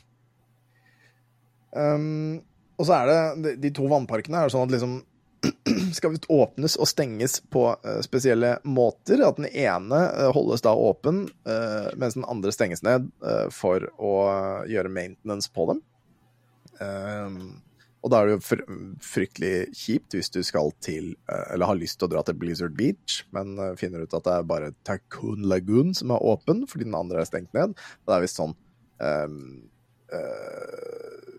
Um, 1.71 2.39
og 2.77 2.87
så 2.87 3.01
er 3.01 3.09
det 3.41 3.55
de, 3.61 3.71
to 3.75 3.85
vannparkene 3.89 4.39
er 4.45 4.53
sånn 4.53 4.69
at 4.69 4.73
liksom 4.73 4.99
skal 5.97 6.15
åpnes 6.33 6.77
og 6.79 6.89
stenges 6.89 7.39
på 7.53 7.67
eh, 7.75 7.99
spesielle 8.05 8.57
måter. 8.65 9.21
At 9.25 9.41
den 9.41 9.49
ene 9.49 10.01
eh, 10.09 10.31
holdes 10.33 10.65
da 10.65 10.73
åpen, 10.73 11.25
eh, 11.49 11.89
mens 11.97 12.17
den 12.17 12.27
andre 12.29 12.53
stenges 12.53 12.83
ned 12.85 13.09
eh, 13.25 13.47
for 13.53 13.89
å 13.97 14.15
gjøre 14.69 14.93
maintenance 14.93 15.51
på 15.53 15.69
dem. 15.71 15.83
Um, 16.77 17.39
og 18.05 18.11
da 18.13 18.19
er 18.21 18.29
det 18.29 18.35
jo 18.35 18.43
fr 18.45 18.59
fryktelig 19.03 19.53
kjipt 19.75 20.15
hvis 20.15 20.29
du 20.33 20.39
skal 20.45 20.69
til, 20.85 21.09
eh, 21.31 21.45
eller 21.53 21.71
har 21.71 21.79
lyst 21.79 21.97
til 21.99 22.07
å 22.07 22.11
dra 22.13 22.21
til 22.25 22.37
Blizzard 22.39 22.75
Beach, 22.77 23.23
men 23.35 23.57
eh, 23.59 23.73
finner 23.79 24.05
ut 24.05 24.13
at 24.13 24.27
det 24.27 24.35
er 24.35 24.45
bare 24.47 24.73
Tycoon 24.87 25.47
Lagoon 25.49 25.95
som 25.97 26.13
er 26.13 26.25
åpen, 26.29 26.65
fordi 26.69 26.87
den 26.87 26.97
andre 26.97 27.23
er 27.23 27.29
stengt 27.29 27.55
ned. 27.57 27.73
Det 28.05 28.13
er 28.13 28.23
visst 28.23 28.39
sånn 28.39 28.53
um, 29.01 29.39
uh, 30.13 31.31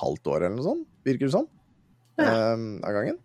halvt 0.00 0.32
år 0.32 0.46
eller 0.46 0.56
noe 0.56 0.66
sånt, 0.70 0.88
virker 1.06 1.28
det 1.28 1.36
som, 1.36 1.50
Ja. 2.20 2.54
um, 2.54 2.80
av 2.84 2.96
gangen. 2.96 3.20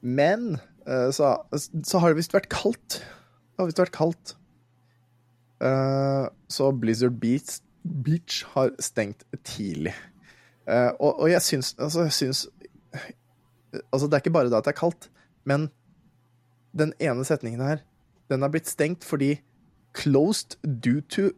Men 0.00 0.56
uh, 0.88 1.12
så, 1.12 1.36
så 1.52 2.00
har 2.00 2.12
det 2.12 2.20
visst 2.22 2.34
vært 2.36 2.50
kaldt. 2.52 3.00
Det 3.02 3.62
har 3.62 3.70
visst 3.70 3.84
vært 3.84 3.96
kaldt. 3.96 4.34
Uh, 5.62 6.28
så 6.52 6.72
Blizzard 6.76 7.16
Beach, 7.20 7.60
Beach 7.84 8.42
har 8.56 8.74
stengt 8.82 9.24
tidlig. 9.46 9.94
Eh, 10.66 10.92
og, 10.98 11.20
og 11.22 11.30
jeg 11.30 11.42
syns 11.46 11.74
Altså, 11.78 12.06
jeg 12.08 12.12
syns 12.12 12.40
Altså, 13.92 14.06
det 14.06 14.16
er 14.16 14.24
ikke 14.24 14.34
bare 14.34 14.50
det 14.50 14.56
at 14.58 14.66
det 14.66 14.72
er 14.72 14.80
kaldt, 14.80 15.10
men 15.46 15.68
den 16.76 16.92
ene 17.00 17.24
setningen 17.24 17.60
her, 17.60 17.82
den 18.32 18.42
er 18.42 18.50
blitt 18.52 18.68
stengt 18.68 19.04
fordi 19.04 19.36
Closed 19.96 20.56
due 20.84 21.00
to, 21.08 21.30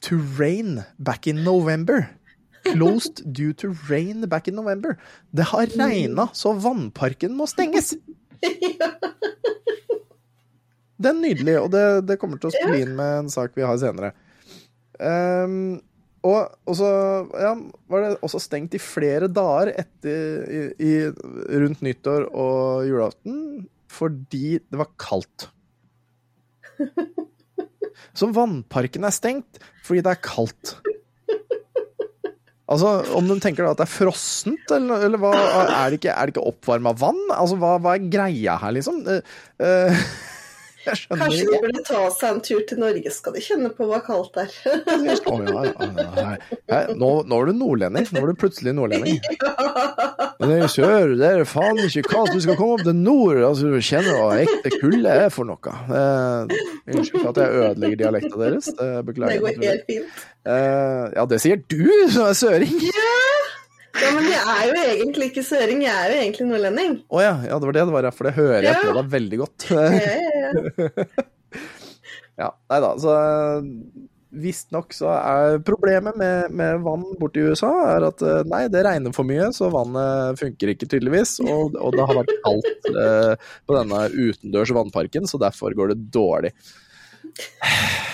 to 0.00 0.18
rain 0.38 0.82
back 0.98 1.26
in 1.26 1.42
November. 1.42 2.06
Closed 2.64 3.22
due 3.32 3.52
to 3.52 3.72
rain 3.90 4.28
back 4.28 4.46
in 4.48 4.54
November. 4.54 4.94
Det 5.34 5.48
har 5.50 5.66
regna, 5.74 6.28
så 6.32 6.52
vannparken 6.54 7.34
må 7.34 7.46
stenges. 7.50 7.94
Det 11.02 11.10
er 11.10 11.18
nydelig, 11.18 11.56
og 11.58 11.72
det, 11.74 11.84
det 12.06 12.18
kommer 12.22 12.38
til 12.38 12.52
å 12.52 12.54
spille 12.54 12.84
inn 12.84 12.94
med 12.98 13.24
en 13.24 13.30
sak 13.32 13.56
vi 13.58 13.64
har 13.66 13.78
senere. 13.82 14.12
Ehm, 15.02 15.80
og, 16.22 16.54
og 16.70 16.76
så 16.78 16.88
ja, 17.34 17.52
var 17.90 18.04
det 18.04 18.20
også 18.22 18.40
stengt 18.42 18.76
i 18.78 18.82
flere 18.82 19.26
dager 19.32 19.72
etter, 19.74 20.44
i, 20.46 20.60
i, 20.78 20.92
rundt 21.62 21.82
nyttår 21.82 22.28
og 22.30 22.86
julaften 22.86 23.66
fordi 23.92 24.56
det 24.62 24.78
var 24.80 24.88
kaldt. 25.00 25.50
Så 28.16 28.28
vannparken 28.32 29.04
er 29.04 29.12
stengt 29.12 29.60
fordi 29.84 30.00
det 30.04 30.14
er 30.14 30.22
kaldt. 30.24 30.76
Altså, 32.72 32.92
Om 33.18 33.28
de 33.28 33.36
tenker 33.42 33.66
at 33.68 33.76
det 33.76 33.84
er 33.84 33.92
frossent, 33.92 34.70
eller, 34.72 35.04
eller 35.04 35.20
hva, 35.20 35.32
er 35.34 35.92
det 35.92 35.98
ikke, 35.98 36.14
er 36.14 36.28
det 36.28 36.32
ikke 36.32 36.48
oppvarma 36.48 36.94
vann? 36.96 37.20
Altså, 37.34 37.58
hva, 37.60 37.74
hva 37.82 37.96
er 37.98 38.06
greia 38.12 38.54
her, 38.62 38.72
liksom? 38.78 39.02
Uh, 39.04 39.98
skjønner 40.00 40.31
Kanskje 40.84 41.46
de 41.46 41.60
burde 41.62 41.82
ta 41.86 42.00
seg 42.14 42.28
en 42.28 42.40
tur 42.44 42.62
til 42.68 42.80
Norge, 42.82 43.12
skal 43.14 43.36
de 43.36 43.42
kjenne 43.44 43.70
på 43.76 43.86
hva 43.90 44.00
kaldt 44.04 44.38
er. 44.42 44.50
oh, 45.30 45.42
ja, 45.46 45.64
ja, 45.68 46.32
ja. 46.66 46.80
Nå, 46.98 47.10
nå 47.28 47.38
er 47.42 47.50
du 47.50 47.58
nordlending. 47.60 48.08
Nå 48.12 48.22
er 48.24 48.32
du 48.32 48.40
plutselig 48.42 48.74
nordlending. 48.76 49.20
Men 50.42 50.50
det 50.50 50.58
jo 50.64 50.70
sør, 50.74 51.14
det 51.20 51.28
er 51.28 51.44
faen 51.46 51.78
ikke 51.84 52.04
kaldt. 52.10 52.34
Du 52.34 52.42
skal 52.42 52.58
komme 52.58 52.78
opp 52.78 52.86
til 52.86 52.98
nord, 52.98 53.38
altså 53.46 53.70
du 53.70 53.78
kjenner 53.84 54.18
hva 54.18 54.40
ekte 54.42 54.74
kulde 54.80 55.16
er 55.26 55.30
for 55.32 55.48
noe. 55.48 55.76
Eh, 55.92 56.56
Unnskyld 56.92 57.20
for 57.20 57.30
at 57.30 57.42
jeg 57.44 57.62
ødelegger 57.62 58.02
dialekta 58.04 58.42
deres. 58.42 58.72
Det 58.78 58.90
Det 59.06 59.40
går 59.44 59.62
helt 59.62 59.86
fint. 59.86 60.24
Eh, 60.42 61.04
ja, 61.14 61.26
det 61.30 61.38
sier 61.42 61.62
du 61.70 61.84
som 62.10 62.26
er 62.32 62.34
søring! 62.38 62.80
Ja, 63.92 64.08
men 64.16 64.24
jeg 64.24 64.40
er 64.40 64.62
jo 64.66 64.76
egentlig 64.96 65.26
ikke 65.30 65.42
søring, 65.44 65.82
jeg 65.84 65.92
er 65.92 66.10
jo 66.14 66.20
egentlig 66.22 66.46
nordlending. 66.48 66.94
Å 67.12 67.20
ja, 67.22 67.32
ja, 67.44 67.58
det 67.60 67.68
var 67.68 67.76
det 67.76 67.84
det 67.86 67.94
var. 67.94 68.08
For 68.16 68.28
det 68.28 68.32
hører 68.38 68.64
jeg 68.66 68.80
på 68.80 68.94
deg 68.96 69.10
veldig 69.12 69.40
godt. 69.42 69.66
Ja, 69.68 69.82
ja, 69.92 70.14
ja. 72.40 72.48
Nei 72.72 72.80
da, 72.84 72.90
så 73.00 73.16
Visstnok 74.32 74.94
så 74.96 75.10
er 75.12 75.58
problemet 75.64 76.16
med, 76.16 76.54
med 76.56 76.80
vann 76.86 77.04
borti 77.20 77.42
USA 77.44 77.70
er 77.90 78.06
at 78.06 78.22
eh, 78.24 78.40
nei, 78.48 78.62
det 78.72 78.80
regner 78.86 79.12
for 79.12 79.28
mye, 79.28 79.50
så 79.52 79.68
vannet 79.72 80.40
funker 80.40 80.72
ikke 80.72 80.88
tydeligvis. 80.88 81.34
Og, 81.44 81.76
og 81.76 81.92
det 81.92 82.06
har 82.08 82.16
vært 82.22 82.32
kaldt 82.46 82.88
eh, 82.92 83.50
på 83.68 83.76
denne 83.76 84.06
utendørs 84.08 84.72
vannparken, 84.72 85.28
så 85.28 85.40
derfor 85.42 85.76
går 85.76 85.94
det 85.94 86.00
dårlig. 86.14 86.54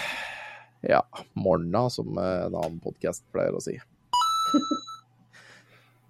Ja, 0.86 1.00
morna, 1.34 1.88
som 1.90 2.14
eh, 2.22 2.44
en 2.44 2.54
annen 2.54 2.76
podkast 2.78 3.24
pleier 3.34 3.56
å 3.58 3.58
si. 3.58 3.72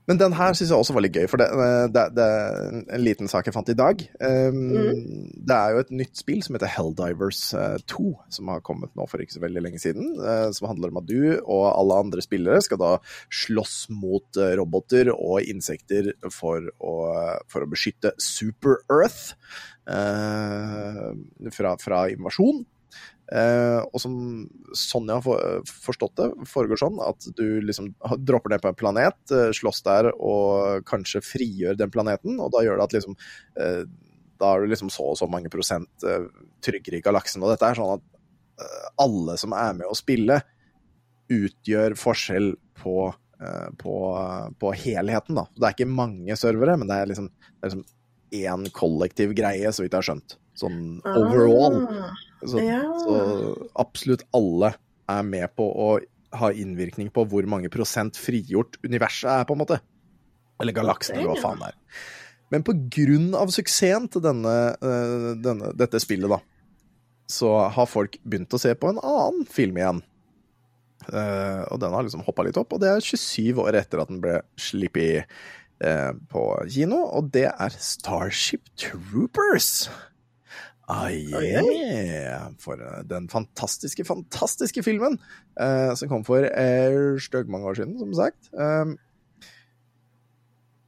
Men 0.09 0.21
den 0.21 0.33
her 0.33 0.55
syns 0.57 0.71
jeg 0.73 0.81
også 0.81 0.95
var 0.97 1.05
litt 1.05 1.17
gøy, 1.19 1.27
for 1.29 1.41
det, 1.41 1.49
det, 1.93 2.05
det 2.17 2.25
er 2.25 2.77
en 2.97 3.03
liten 3.05 3.29
sak 3.29 3.49
jeg 3.49 3.55
fant 3.55 3.69
i 3.69 3.77
dag. 3.77 4.01
Um, 4.25 5.29
Det 5.37 5.57
er 5.57 5.75
jo 5.75 5.83
et 5.83 5.93
nytt 6.01 6.17
spill 6.21 6.41
som 6.45 6.57
heter 6.57 6.73
Helldivers 6.73 7.43
eh, 7.57 7.77
2, 7.93 8.07
som 8.33 8.49
har 8.53 8.65
kommet 8.65 8.95
nå 8.97 9.05
for 9.11 9.21
ikke 9.21 9.37
så 9.37 9.43
veldig 9.45 9.65
lenge 9.67 9.83
siden. 9.83 10.15
Uh, 10.17 10.49
som 10.57 10.71
handler 10.71 10.95
om 10.95 11.03
at 11.03 11.11
du 11.11 11.21
og 11.43 11.67
alle 11.69 12.01
andre 12.07 12.25
spillere 12.25 12.63
skal 12.65 12.81
da 12.81 12.95
slåss 13.29 13.77
mot 13.93 14.41
eh, 14.41 14.55
roboter 14.61 15.13
og 15.13 15.45
insekter 15.45 16.15
for 16.33 16.71
å, 16.81 16.97
for 17.53 17.65
å 17.67 17.71
beskytte 17.71 18.15
Super 18.23 18.81
Earth 18.89 19.37
uh, 19.93 21.13
fra, 21.53 21.77
fra 21.85 22.07
invasjon. 22.15 22.65
Eh, 23.29 23.81
og 23.93 24.01
som 24.01 24.15
Sonja 24.73 25.19
har 25.19 25.23
for- 25.27 25.63
forstått 25.69 26.15
det, 26.17 26.29
foregår 26.49 26.81
sånn 26.81 26.97
at 27.05 27.27
du 27.37 27.61
liksom 27.61 27.91
dropper 28.25 28.55
ned 28.55 28.63
på 28.65 28.71
en 28.71 28.79
planet, 28.79 29.19
eh, 29.31 29.51
slåss 29.53 29.83
der 29.85 30.09
og 30.17 30.85
kanskje 30.89 31.21
frigjør 31.21 31.77
den 31.77 31.91
planeten, 31.93 32.39
og 32.41 32.53
da 32.55 32.63
gjør 32.65 32.79
det 32.81 32.87
at 32.89 32.97
liksom 32.97 33.17
eh, 33.61 33.85
Da 34.39 34.53
er 34.55 34.61
du 34.63 34.69
liksom 34.71 34.89
så 34.89 35.03
og 35.11 35.17
så 35.19 35.27
mange 35.29 35.51
prosent 35.51 36.05
eh, 36.07 36.29
tryggere 36.63 37.01
i 37.01 37.03
galaksen. 37.03 37.43
Og 37.43 37.51
dette 37.51 37.67
er 37.67 37.75
sånn 37.75 37.97
at 37.97 38.05
eh, 38.63 38.89
alle 39.03 39.35
som 39.37 39.53
er 39.53 39.73
med 39.75 39.89
å 39.91 39.97
spille, 39.99 40.41
utgjør 41.29 41.97
forskjell 41.99 42.53
på, 42.81 43.13
på, 43.83 43.95
på 44.63 44.71
helheten, 44.79 45.35
da. 45.37 45.45
Det 45.59 45.67
er 45.67 45.75
ikke 45.75 45.91
mange 45.91 46.37
servere, 46.39 46.79
men 46.79 46.87
det 46.89 46.97
er 47.03 47.11
liksom 47.11 47.27
det 47.29 47.67
er 47.67 47.73
liksom 47.75 47.85
én 48.39 48.71
kollektiv 48.77 49.35
greie, 49.35 49.69
så 49.73 49.83
vidt 49.83 49.93
jeg 49.97 49.99
har 49.99 50.07
skjønt. 50.09 50.37
Sånn 50.59 50.79
overall. 51.03 51.83
Ah, 51.91 52.15
Så, 52.43 52.61
Ja. 52.63 52.83
så 53.03 53.69
absolutt 53.75 54.25
alle 54.37 54.75
er 55.09 55.23
med 55.27 55.49
på 55.59 55.67
å 55.67 55.89
ha 56.39 56.51
innvirkning 56.53 57.09
på 57.11 57.25
hvor 57.29 57.47
mange 57.49 57.71
prosent 57.73 58.19
frigjort 58.21 58.77
universet 58.85 59.31
er, 59.33 59.47
på 59.49 59.57
en 59.57 59.63
måte. 59.63 59.81
Eller 60.61 60.77
galaksen, 60.77 61.17
eller 61.17 61.33
hva 61.33 61.41
faen 61.41 61.63
det 61.63 61.71
er. 61.73 62.05
Men 62.53 62.65
på 62.65 62.75
grunn 62.93 63.33
av 63.37 63.51
suksessen 63.53 64.09
til 64.13 64.25
denne, 64.25 64.55
eh, 64.81 65.33
denne, 65.41 65.73
dette 65.77 66.01
spillet, 66.01 66.31
da, 66.31 66.41
så 67.29 67.53
har 67.73 67.89
folk 67.89 68.17
begynt 68.25 68.55
å 68.57 68.61
se 68.61 68.73
på 68.75 68.89
en 68.91 69.01
annen 69.03 69.45
film 69.49 69.77
igjen. 69.81 70.03
Uh, 71.09 71.63
og 71.71 71.79
den 71.81 71.95
har 71.95 72.05
liksom 72.05 72.25
hoppa 72.27 72.45
litt 72.45 72.59
opp, 72.61 72.75
og 72.75 72.83
det 72.83 72.91
er 72.91 73.05
27 73.05 73.61
år 73.63 73.77
etter 73.79 74.03
at 74.03 74.11
den 74.11 74.19
ble 74.21 74.41
sluppet 74.61 75.31
uh, 75.81 76.13
på 76.29 76.43
kino, 76.69 76.99
og 77.17 77.31
det 77.33 77.47
er 77.49 77.77
Starship 77.81 78.67
Troopers. 78.77 79.89
Ah, 80.89 81.11
yeah. 81.13 82.49
For 82.59 82.81
eh, 82.81 83.03
den 83.05 83.29
fantastiske, 83.29 84.07
fantastiske 84.09 84.83
filmen 84.83 85.19
eh, 85.61 85.93
som 86.01 86.09
kom 86.09 86.25
for 86.25 86.47
uh, 86.49 87.19
støgg 87.21 87.51
mange 87.53 87.69
år 87.69 87.77
siden, 87.83 87.99
som 88.01 88.15
sagt. 88.17 88.49
Um, 88.57 88.97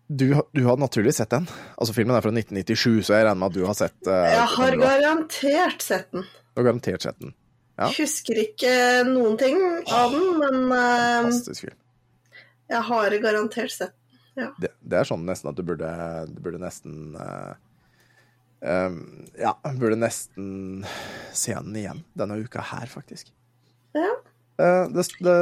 du, 0.08 0.32
du 0.56 0.62
har 0.64 0.80
naturlig 0.80 1.12
sett 1.14 1.30
den. 1.30 1.44
Altså 1.76 1.94
Filmen 1.94 2.16
er 2.16 2.24
fra 2.24 2.32
1997, 2.32 3.04
så 3.06 3.18
jeg 3.18 3.28
regner 3.28 3.42
med 3.42 3.52
at 3.52 3.58
du 3.58 3.66
har 3.68 3.76
sett 3.78 4.08
uh, 4.08 4.24
Jeg 4.24 4.48
har 4.56 4.80
garantert 4.80 5.84
sett 5.84 6.08
den. 6.16 6.24
Du 6.24 6.62
har 6.62 6.70
garantert 6.72 7.04
sett 7.04 7.20
den. 7.20 7.36
Ja. 7.76 7.92
Husker 7.94 8.40
ikke 8.40 8.72
noen 9.08 9.38
ting 9.40 9.60
av 9.84 10.16
den, 10.16 10.26
men 10.40 10.64
uh, 10.72 11.28
Fantastisk 11.28 11.68
film. 11.68 11.78
jeg 12.72 12.86
har 12.88 13.20
garantert 13.22 13.76
sett 13.76 13.92
den. 13.92 13.96
Det, 14.64 14.72
det 14.80 14.98
er 15.00 15.08
sånn 15.08 15.28
nesten 15.28 15.52
at 15.52 15.58
du 15.58 15.64
burde, 15.66 15.90
du 16.30 16.38
burde 16.40 16.60
nesten 16.62 17.16
eh, 17.18 17.52
um, 18.60 19.00
Ja, 19.38 19.54
burde 19.64 19.98
nesten 20.00 20.84
se 21.36 21.54
den 21.56 21.76
igjen 21.76 22.04
denne 22.18 22.40
uka 22.40 22.64
her, 22.72 22.90
faktisk. 22.90 23.32
Ja. 23.96 24.12
Uh, 24.60 24.86
det, 24.92 25.06
det 25.24 25.38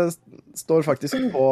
står 0.58 0.86
faktisk 0.86 1.18
på 1.34 1.48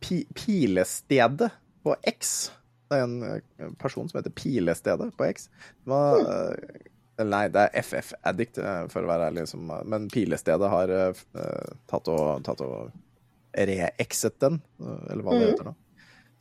pi, 0.00 0.24
Pilestedet 0.34 1.50
på 1.82 1.96
X. 2.06 2.50
Det 2.88 2.96
er 2.96 3.04
en 3.04 3.18
eh, 3.22 3.72
person 3.80 4.08
som 4.08 4.18
heter 4.18 4.32
Pilestedet 4.32 5.10
på 5.16 5.26
X. 5.28 5.48
Det 5.84 5.92
var, 5.92 6.22
uh, 6.24 7.24
nei, 7.26 7.44
det 7.52 7.66
er 7.66 7.82
FF 7.82 8.12
Addict, 8.26 8.60
eh, 8.62 8.86
for 8.92 9.04
å 9.04 9.10
være 9.10 9.28
ærlig, 9.30 9.48
som, 9.50 9.68
men 9.84 10.08
Pilestedet 10.12 10.70
har 10.72 10.92
uh, 10.92 11.24
eh, 11.36 11.76
tatt 11.90 12.08
og, 12.12 12.40
tatt 12.46 12.62
og 12.64 12.94
re-exit 13.58 14.38
den, 14.44 14.60
eh, 14.82 15.04
eller 15.12 15.26
hva 15.26 15.36
det 15.36 15.50
heter 15.52 15.70
nå. 15.70 15.74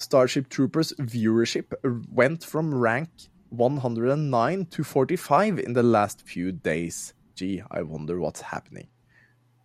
Starship 0.01 0.51
Troopers 0.53 0.93
viewership 0.99 1.73
went 2.13 2.45
from 2.45 2.73
rank 2.75 3.27
109 3.49 4.65
to 4.71 4.83
45 4.83 5.59
in 5.59 5.73
the 5.73 5.83
last 5.83 6.21
few 6.21 6.51
days. 6.51 7.13
Gee, 7.35 7.61
I 7.71 7.81
wonder 7.81 8.19
what's 8.19 8.41
happening. 8.41 8.87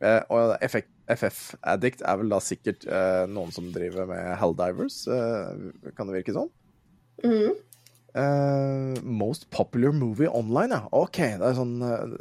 Uh, 0.03 0.21
og 0.35 0.57
FF, 0.67 1.55
Addict 1.63 2.03
er 2.03 2.17
vel 2.19 2.33
da 2.33 2.41
sikkert 2.43 2.87
uh, 2.91 3.23
noen 3.31 3.53
som 3.55 3.69
driver 3.75 4.09
med 4.11 4.33
Helldivers, 4.41 5.05
uh, 5.07 5.53
kan 5.95 6.09
det 6.09 6.19
virke 6.19 6.35
sånn? 6.35 6.51
Mm. 7.23 7.61
Most 9.09 9.47
popular 9.55 9.95
movie 9.97 10.29
online, 10.29 10.75
ja. 10.75 10.89
Ok, 10.93 11.23
det 11.41 11.47
er 11.47 11.55
sånn 11.57 11.79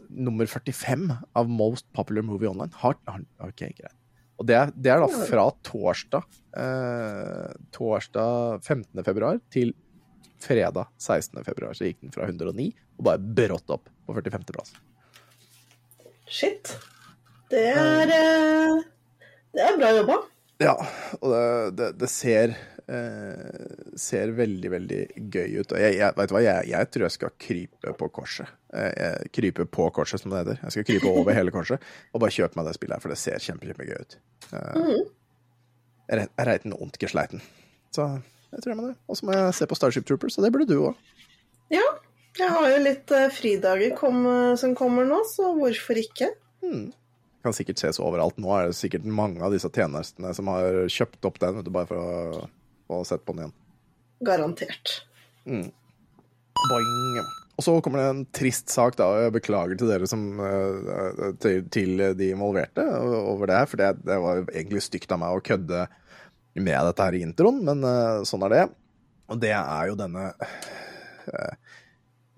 nummer 0.08 0.48
45 0.48 1.10
av 1.36 1.50
most 1.52 1.84
popular 1.98 2.24
movie 2.24 2.48
online. 2.48 2.72
Har, 2.80 2.96
har, 3.10 3.26
ok, 3.44 3.66
greit. 3.76 3.98
Og 4.42 4.48
det 4.50 4.56
er, 4.58 4.72
det 4.74 4.90
er 4.90 5.04
da 5.04 5.10
fra 5.30 5.44
torsdag 5.68 6.24
eh, 6.58 7.52
Torsdag 7.76 8.64
15. 8.66 9.04
februar 9.06 9.38
til 9.54 9.76
fredag 10.46 10.88
16. 11.02 11.44
februar. 11.48 11.76
Så 11.78 11.88
gikk 11.90 12.02
den 12.04 12.14
fra 12.16 12.28
109 12.30 12.70
og 13.00 13.06
bare 13.08 13.22
brått 13.42 13.70
opp 13.74 13.90
på 14.08 14.16
45. 14.18 14.48
plass. 14.54 14.74
Shit. 16.32 16.76
Det 17.52 17.66
er 17.76 18.12
eh, 18.16 18.84
Det 19.52 19.64
er 19.68 19.80
bra 19.80 19.90
jobba. 19.98 20.20
Ja, 20.62 20.76
og 21.20 21.32
det, 21.34 21.46
det, 21.80 21.88
det 22.04 22.08
ser 22.14 22.54
eh, 22.86 23.96
ser 24.00 24.32
veldig, 24.38 24.70
veldig 24.72 25.00
gøy 25.34 25.56
ut. 25.64 25.74
Og 25.74 25.80
jeg, 25.82 25.96
jeg, 25.98 26.14
vet 26.20 26.30
du 26.32 26.36
hva, 26.38 26.44
jeg, 26.46 26.70
jeg 26.72 26.90
tror 26.94 27.06
jeg 27.08 27.16
skal 27.18 27.34
krype 27.42 27.94
på 28.00 28.10
korset. 28.14 28.52
Eh, 28.72 28.92
jeg, 28.94 29.32
krype 29.36 29.66
på 29.74 29.88
korset, 29.96 30.22
som 30.22 30.32
det 30.36 30.44
heter. 30.44 30.62
Jeg 30.68 30.76
skal 30.78 30.88
krype 30.92 31.10
over 31.12 31.36
hele 31.36 31.52
korset 31.56 31.82
og 32.14 32.22
bare 32.24 32.36
kjøpe 32.38 32.60
meg 32.62 32.70
det 32.70 32.76
spillet 32.78 32.96
her, 33.00 33.04
for 33.04 33.12
det 33.16 33.20
ser 33.24 33.42
kjempe, 33.44 33.68
kjempegøy 33.72 34.06
ut. 34.06 34.18
Eh, 34.54 34.94
re- 36.22 36.30
jeg 36.30 36.48
reiten 36.54 36.78
ondt 36.78 37.02
gesleiten. 37.02 37.42
Så 37.92 38.08
jeg 38.52 38.64
tror 38.64 38.74
jeg 38.74 38.80
må 38.80 38.88
det. 38.90 38.96
Og 39.08 39.18
så 39.18 39.28
må 39.28 39.36
jeg 39.36 39.58
se 39.58 39.68
på 39.70 39.78
Starship 39.80 40.08
Troopers, 40.08 40.38
og 40.38 40.46
det 40.46 40.54
burde 40.54 40.70
du 40.70 40.78
òg. 40.92 41.12
Ja, 41.72 41.86
jeg 42.40 42.52
har 42.52 42.70
jo 42.72 42.82
litt 42.84 43.14
eh, 43.16 43.30
fridager 43.34 43.96
kom, 43.98 44.24
som 44.60 44.76
kommer 44.78 45.08
nå, 45.08 45.22
så 45.32 45.54
hvorfor 45.58 46.00
ikke? 46.02 46.32
Kan 47.42 47.58
sikkert 47.58 47.82
ses 47.82 48.00
overalt. 48.04 48.40
Nå 48.42 48.52
er 48.56 48.70
det 48.70 48.78
sikkert 48.80 49.08
mange 49.08 49.42
av 49.44 49.56
disse 49.56 49.72
tjenestene 49.74 50.34
som 50.38 50.52
har 50.52 50.84
kjøpt 50.92 51.28
opp 51.30 51.40
den, 51.42 51.60
vet 51.60 51.68
du, 51.68 51.74
bare 51.74 51.90
for 51.90 52.02
å 52.02 52.48
få 52.92 53.04
sett 53.08 53.24
på 53.26 53.36
den 53.36 53.48
igjen. 53.48 53.56
Garantert. 54.28 54.98
Boing. 55.46 57.30
Og 57.62 57.66
så 57.66 57.74
kommer 57.84 58.02
det 58.02 58.10
en 58.10 58.22
trist 58.34 58.72
sak, 58.74 58.96
da, 58.98 59.08
jeg 59.26 59.34
beklager 59.36 59.78
til 59.78 59.90
dere 59.92 60.08
som 60.10 60.24
eh, 60.42 61.26
til, 61.44 61.66
til 61.74 62.06
de 62.18 62.32
involverte 62.34 62.86
over 63.06 63.52
det 63.52 63.60
her, 63.60 63.68
for 63.70 63.82
det, 63.82 63.90
det 64.08 64.18
var 64.24 64.44
egentlig 64.48 64.82
stygt 64.86 65.14
av 65.14 65.22
meg 65.22 65.36
å 65.36 65.44
kødde 65.46 65.84
med 66.60 66.76
dette 66.88 67.06
her 67.08 67.16
i 67.18 67.22
introen, 67.24 67.62
men 67.68 67.84
uh, 67.88 68.24
sånn 68.28 68.44
er 68.48 68.54
det. 68.56 68.64
Og 69.32 69.40
det 69.40 69.54
er 69.56 69.92
jo 69.92 69.96
denne 70.00 70.24
uh, 70.36 71.54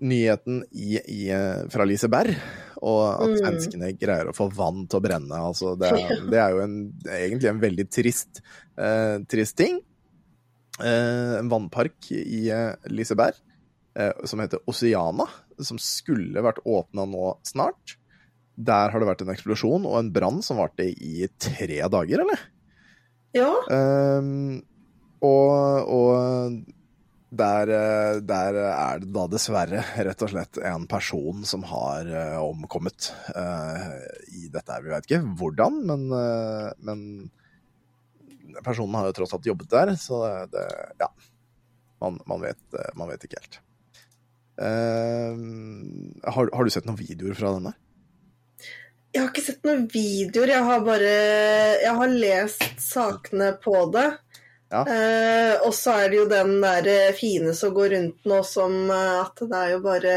nyheten 0.03 0.59
i, 0.75 0.97
i, 0.99 1.21
eh, 1.31 1.63
fra 1.71 1.85
Liseberg, 1.87 2.35
og 2.83 2.99
at 3.23 3.37
svenskene 3.39 3.93
greier 3.95 4.27
å 4.29 4.35
få 4.35 4.49
vann 4.51 4.81
til 4.91 4.99
å 4.99 5.03
brenne. 5.05 5.37
Altså, 5.39 5.73
det, 5.79 5.93
er- 5.95 6.25
det 6.27 6.41
er 6.43 6.51
jo 6.57 6.61
en, 6.65 6.75
egentlig 7.07 7.49
en 7.53 7.61
veldig 7.63 7.85
trist, 7.93 8.41
uh, 8.75 9.21
trist 9.31 9.55
ting. 9.61 9.79
En 10.83 11.49
vannpark 11.53 12.07
i 12.17 12.47
Liseberg 12.89 13.35
som 14.25 14.41
heter 14.41 14.63
Oceana, 14.65 15.27
som 15.61 15.77
skulle 15.77 16.41
vært 16.41 16.63
åpna 16.65 17.03
nå 17.05 17.27
snart. 17.45 17.93
Der 18.57 18.89
har 18.89 18.97
det 18.99 19.05
vært 19.11 19.21
en 19.21 19.29
eksplosjon 19.35 19.85
og 19.85 19.99
en 19.99 20.09
brann 20.15 20.41
som 20.41 20.57
varte 20.57 20.87
i 20.89 21.27
tre 21.37 21.77
dager, 21.93 22.23
eller? 22.25 22.41
Ja, 23.33 23.49
Um, 23.73 24.61
og, 25.23 25.89
og 25.89 26.57
der, 27.33 27.69
eh, 27.73 28.17
der 28.21 28.57
er 28.61 28.99
det 29.01 29.09
da 29.15 29.23
dessverre 29.31 29.81
rett 30.05 30.25
og 30.25 30.33
slett 30.33 30.59
en 30.69 30.85
person 30.91 31.45
som 31.47 31.63
har 31.69 32.09
uh, 32.11 32.41
omkommet 32.43 33.09
uh, 33.33 33.95
i 34.35 34.49
dette 34.53 34.69
her. 34.69 34.83
Vi 34.85 34.93
vet 34.93 35.07
ikke 35.07 35.23
hvordan, 35.39 35.79
men, 35.89 36.05
uh, 36.13 36.69
men 36.85 37.05
personen 38.61 38.99
har 38.99 39.09
jo 39.09 39.17
tross 39.17 39.33
alt 39.33 39.49
jobbet 39.49 39.71
der, 39.73 39.95
så 39.99 40.25
det, 40.53 40.67
Ja. 41.01 41.09
Man, 42.03 42.17
man, 42.27 42.41
vet, 42.43 42.59
man 42.99 43.07
vet 43.07 43.21
ikke 43.23 43.39
helt. 43.39 43.61
Ehm, 44.61 46.11
har, 46.21 46.49
har 46.51 46.67
du 46.67 46.73
sett 46.73 46.83
noen 46.83 46.99
videoer 46.99 47.37
fra 47.37 47.53
den 47.55 47.69
der? 47.69 47.77
Jeg 49.13 49.21
har 49.21 49.29
ikke 49.29 49.45
sett 49.45 49.65
noen 49.67 49.83
videoer, 49.93 50.55
jeg 50.55 50.67
har 50.67 50.85
bare 50.85 51.15
Jeg 51.83 51.97
har 51.99 52.13
lest 52.13 52.63
sakene 52.81 53.51
på 53.61 53.75
det. 53.93 54.07
Ja. 54.73 54.81
Eh, 54.89 55.55
og 55.67 55.73
så 55.77 55.99
er 56.01 56.09
det 56.09 56.17
jo 56.17 56.29
den 56.31 56.55
der 56.63 56.87
eh, 56.89 57.13
fine 57.13 57.53
som 57.53 57.75
går 57.75 57.93
rundt 57.93 58.25
nå 58.25 58.39
som 58.47 58.73
eh, 58.89 59.19
at 59.21 59.43
det 59.45 59.59
er 59.59 59.75
jo 59.75 59.83
bare 59.85 60.15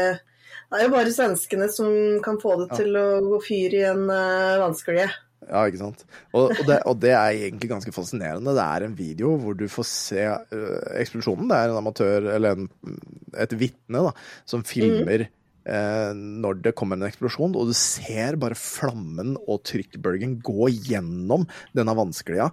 det 0.67 0.79
er 0.79 0.87
jo 0.87 0.95
bare 0.95 1.13
svenskene 1.13 1.69
som 1.71 1.91
kan 2.25 2.39
få 2.41 2.57
det 2.63 2.67
Ja. 2.71 2.79
til 2.81 2.97
å 2.99 3.05
gå 3.23 3.37
fyr 3.45 3.75
i 3.77 3.85
en 3.87 4.03
uh, 4.09 4.57
vannsklie. 4.59 5.05
Ja, 5.47 5.61
ikke 5.63 5.79
sant. 5.79 6.01
Og, 6.33 6.49
og, 6.49 6.63
det, 6.67 6.81
og 6.89 6.97
det 6.99 7.13
er 7.15 7.37
egentlig 7.37 7.69
ganske 7.71 7.93
fascinerende. 7.95 8.51
Det 8.57 8.65
er 8.65 8.83
en 8.83 8.97
video 8.97 9.37
hvor 9.39 9.55
du 9.55 9.63
får 9.71 9.87
se 9.87 10.25
uh, 10.27 10.81
eksplosjonen. 10.99 11.47
Det 11.47 11.55
er 11.61 11.71
en 11.71 11.79
amatør, 11.79 12.27
eller 12.33 12.57
en, 12.57 12.67
et 13.39 13.55
vitne, 13.55 14.01
da, 14.09 14.11
som 14.49 14.65
filmer 14.67 15.23
eh, 15.23 15.31
når 15.67 16.61
det 16.63 16.71
kommer 16.79 16.95
en 16.95 17.09
eksplosjon, 17.09 17.55
og 17.59 17.67
du 17.67 17.73
ser 17.75 18.37
bare 18.39 18.55
flammen 18.55 19.33
og 19.43 19.65
trykkbølgen 19.67 20.37
gå 20.45 20.69
gjennom 20.87 21.43
denne 21.75 21.95
vannsklia, 21.97 22.49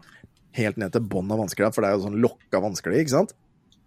helt 0.58 0.78
ned 0.80 0.94
til 0.94 1.04
bånn 1.10 1.30
av 1.30 1.38
vannsklia, 1.42 1.70
for 1.74 1.84
det 1.84 1.90
er 1.90 1.98
jo 1.98 2.06
sånn 2.08 2.20
lokka 2.22 2.62
vannsklie, 2.64 3.02
ikke 3.04 3.14
sant? 3.14 3.34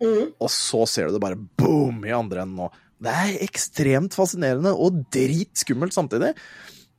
Mm. 0.03 0.33
Og 0.37 0.51
så 0.53 0.83
ser 0.89 1.07
du 1.07 1.17
det 1.17 1.23
bare 1.23 1.39
boom 1.59 2.03
i 2.05 2.13
andre 2.15 2.43
enden 2.45 2.61
nå. 2.61 2.69
Det 3.03 3.13
er 3.13 3.43
ekstremt 3.45 4.15
fascinerende 4.17 4.73
og 4.73 5.03
dritskummelt 5.13 5.93
samtidig. 5.93 6.31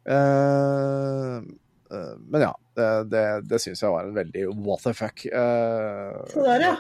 Uh, 0.09 1.43
uh, 1.91 2.15
men 2.31 2.45
ja, 2.45 2.53
det, 2.79 2.91
det, 3.13 3.25
det 3.51 3.61
syns 3.63 3.83
jeg 3.83 3.93
var 3.93 4.07
en 4.07 4.17
veldig 4.17 4.45
what 4.55 4.85
the 4.87 4.95
fuck. 4.97 5.25
Uh, 5.27 6.21
Så 6.31 6.45
der, 6.47 6.65
ja. 6.69 6.77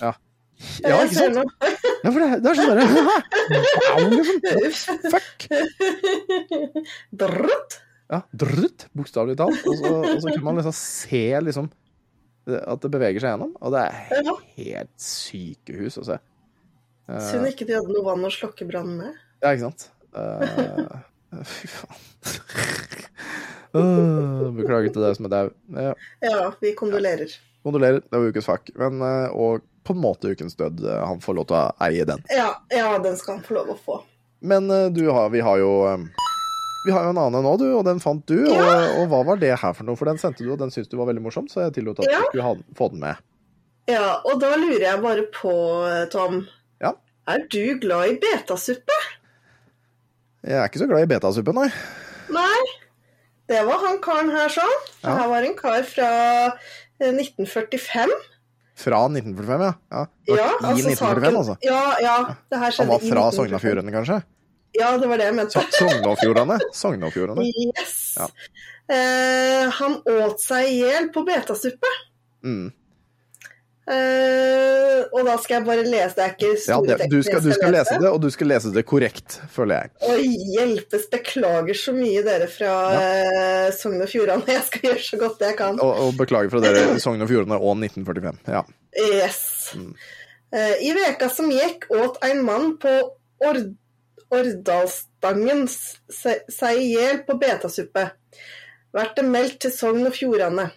ja. 0.00 0.14
Ja, 0.80 1.02
ikke 1.04 1.14
sant? 1.14 1.36
Ja, 1.36 2.10
for 2.10 2.20
det, 2.22 2.28
det 2.42 2.48
er 2.50 2.56
sånn 2.56 2.70
derre 2.70 2.84
liksom. 4.62 5.00
Fuck! 5.12 5.38
Drrrt. 7.24 7.76
Ja, 8.06 8.20
drutt, 8.30 8.86
bokstavelig 8.96 9.36
talt. 9.40 9.64
Og 9.66 9.74
så, 9.80 9.90
og 10.00 10.22
så 10.22 10.30
kan 10.30 10.44
man 10.46 10.60
liksom 10.60 10.76
se 10.78 11.24
liksom 11.42 11.68
at 12.46 12.78
det 12.84 12.92
beveger 12.94 13.18
seg 13.18 13.32
gjennom, 13.34 13.56
og 13.58 13.72
det 13.74 13.80
er 13.82 13.94
helt 14.54 14.92
sykehus 15.02 15.96
å 15.98 16.04
se. 16.06 16.18
Eh, 17.10 17.24
Synd 17.26 17.48
ikke 17.50 17.66
de 17.66 17.74
hadde 17.74 17.90
noe 17.90 18.04
vann 18.06 18.22
å 18.22 18.30
slokke 18.30 18.68
brannen 18.68 19.00
med. 19.00 19.16
Ja, 19.42 19.50
ikke 19.50 19.64
sant? 19.66 19.88
Uh, 20.14 21.42
fy 21.56 21.66
faen. 21.72 21.98
Uh, 23.74 24.46
beklager 24.56 24.94
til 24.94 25.02
deg 25.04 25.18
som 25.18 25.26
er 25.26 25.32
dau. 25.34 25.50
Ja, 25.74 25.92
Ja, 26.22 26.38
vi 26.62 26.70
kondolerer. 26.78 27.34
kondolerer, 27.66 27.98
det 28.06 28.14
var 28.14 28.30
ukens 28.30 28.46
fuck. 28.46 28.70
Men, 28.78 29.02
eh, 29.02 29.34
og 29.34 29.66
på 29.86 29.94
en 29.96 30.02
måte 30.02 30.28
ukens 30.34 30.56
død. 30.58 30.82
eh, 30.84 31.02
Han 31.06 31.20
får 31.24 31.34
lov 31.38 31.46
til 31.50 31.56
å 31.56 31.64
eie 31.86 32.04
den. 32.08 32.22
Ja, 32.32 32.50
ja, 32.74 32.98
den 33.02 33.16
skal 33.16 33.36
han 33.38 33.44
få 33.46 33.54
lov 33.60 33.72
å 33.74 33.78
få. 33.86 34.00
Men 34.42 34.70
eh, 34.70 34.88
du 34.92 35.04
har, 35.10 35.30
vi 35.32 35.40
har 35.46 35.58
jo 35.62 35.70
eh, 35.88 36.04
Vi 36.86 36.92
har 36.94 37.02
jo 37.08 37.10
en 37.14 37.18
annen 37.18 37.42
nå, 37.42 37.52
du, 37.58 37.64
og 37.74 37.84
den 37.88 37.98
fant 38.02 38.22
du. 38.30 38.36
Og, 38.46 38.52
Ja. 38.54 38.74
og 39.00 39.08
hva 39.10 39.22
var 39.26 39.40
det 39.42 39.54
her 39.58 39.72
for 39.74 39.82
noe? 39.88 39.96
For 39.98 40.06
den 40.06 40.18
sendte 40.22 40.44
du, 40.44 40.52
og 40.54 40.58
den 40.60 40.70
syntes 40.70 40.90
du 40.92 40.96
var 41.00 41.08
veldig 41.08 41.22
morsom, 41.24 41.48
så 41.50 41.64
jeg 41.64 41.78
tillot 41.80 41.98
at 42.04 42.06
Ja. 42.12 42.20
du 42.20 42.28
skulle 42.30 42.44
ha, 42.46 42.52
få 42.78 42.90
den 42.92 43.00
med. 43.02 43.16
Ja, 43.90 44.20
og 44.26 44.38
da 44.42 44.52
lurer 44.58 44.84
jeg 44.84 45.00
bare 45.02 45.24
på, 45.34 45.50
Tom. 46.14 46.44
Ja. 46.82 46.92
Er 47.26 47.42
du 47.50 47.78
glad 47.82 48.12
i 48.12 48.18
betasuppe? 48.22 48.94
Jeg 50.46 50.54
er 50.60 50.68
ikke 50.68 50.78
så 50.84 50.86
glad 50.90 51.02
i 51.06 51.10
betasuppe, 51.10 51.54
nei. 51.56 51.66
Nei. 52.30 52.64
Det 53.50 53.60
var 53.66 53.78
han 53.82 53.98
karen 54.02 54.30
her 54.34 54.48
sånn. 54.50 54.76
Det 55.02 55.10
Ja. 55.10 55.16
her 55.20 55.28
var 55.30 55.42
en 55.46 55.54
kar 55.58 55.82
fra 55.86 56.08
eh, 57.00 57.10
1945. 57.12 58.10
Fra 58.76 58.98
1945, 59.08 59.62
ja. 59.64 59.72
ja. 59.90 60.02
Var 60.28 60.36
Ja, 60.36 60.46
I 60.46 60.64
altså 60.70 60.88
1945, 60.90 60.96
saken- 60.96 61.36
altså. 61.40 61.56
Ja, 61.64 61.82
ja. 62.04 62.16
Det 62.50 62.58
her 62.58 62.64
Han 62.64 62.72
skjedde 62.76 62.88
var 62.90 63.00
i 63.00 63.10
fra 63.10 63.26
1945. 63.30 63.36
Sogn 63.36 63.54
og 63.56 63.62
Fjordane, 63.64 63.92
kanskje? 63.96 64.18
Ja, 64.76 64.90
det 65.00 65.08
var 65.08 65.16
det 65.22 65.24
jeg 65.30 65.34
mente. 65.38 65.58
So- 65.58 65.78
Sognefjordane. 65.80 66.56
Sognefjordane. 66.76 67.46
Yes. 67.48 67.94
Ja. 68.18 68.26
Eh, 68.92 69.70
han 69.78 69.94
åt 70.06 70.42
seg 70.44 70.68
i 70.68 70.74
hjel 70.82 71.08
på 71.14 71.22
betasuppe. 71.26 71.92
Mm. 72.44 72.68
Eh, 73.86 75.02
og 75.14 75.20
da 75.28 75.36
skal 75.38 75.60
jeg 75.60 75.66
bare 75.68 75.84
lese. 75.86 76.14
Det 76.16 76.24
er 76.24 76.32
ikke 76.34 76.50
Ja, 76.56 76.78
det, 76.82 77.08
du, 77.12 77.20
skal, 77.22 77.42
du 77.44 77.52
skal 77.54 77.74
lese 77.76 77.98
det, 78.02 78.10
og 78.10 78.18
du 78.24 78.28
skal 78.34 78.50
lese 78.50 78.72
det 78.74 78.82
korrekt, 78.88 79.38
føler 79.52 79.86
jeg. 79.86 79.94
Oi, 80.10 80.26
hjelpes, 80.56 81.06
beklager 81.12 81.78
så 81.78 81.94
mye 81.94 82.24
dere 82.26 82.50
fra 82.50 82.74
eh, 82.98 83.68
Sogn 83.76 84.02
og 84.02 84.10
Fjordane. 84.10 84.46
Jeg 84.56 84.66
skal 84.70 84.88
gjøre 84.90 85.06
så 85.06 85.20
godt 85.22 85.46
jeg 85.46 85.58
kan. 85.58 85.80
Og, 85.82 86.02
og 86.06 86.18
beklager 86.18 86.52
fra 86.52 86.64
dere 86.64 87.00
Sogn 87.02 87.22
og 87.22 87.30
Fjordane 87.30 87.60
og 87.60 87.78
1945. 87.78 88.42
Ja. 88.50 88.66
Yes. 89.06 89.42
Eh, 90.54 90.76
I 90.88 90.92
veka 90.96 91.30
som 91.32 91.50
gikk 91.52 91.86
åt 91.94 92.18
en 92.26 92.42
mann 92.46 92.76
på 92.82 92.94
Ord 93.46 93.66
Årdalsstangen 94.34 95.66
seg 95.70 96.80
i 96.80 96.88
hjel 96.96 97.20
på 97.26 97.36
betasuppe. 97.38 98.08
Vært 98.96 99.20
det 99.20 99.26
meldt 99.28 99.60
til 99.62 99.74
Sogn 99.74 100.06
og 100.08 100.16
Fjordane. 100.16 100.70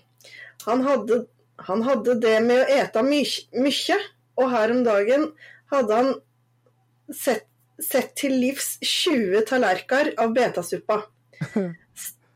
Han 0.67 0.83
hadde, 0.85 1.23
han 1.67 1.83
hadde 1.83 2.15
det 2.23 2.37
med 2.45 2.63
å 2.63 2.79
ete 2.79 3.03
mykje, 3.03 3.97
og 4.39 4.51
her 4.53 4.73
om 4.73 4.83
dagen 4.87 5.29
hadde 5.73 5.99
han 5.99 6.11
sett, 7.13 7.47
sett 7.79 8.13
til 8.19 8.35
livs 8.39 8.77
20 8.83 9.45
tallerker 9.49 10.13
av 10.19 10.33
betasuppa. 10.35 11.01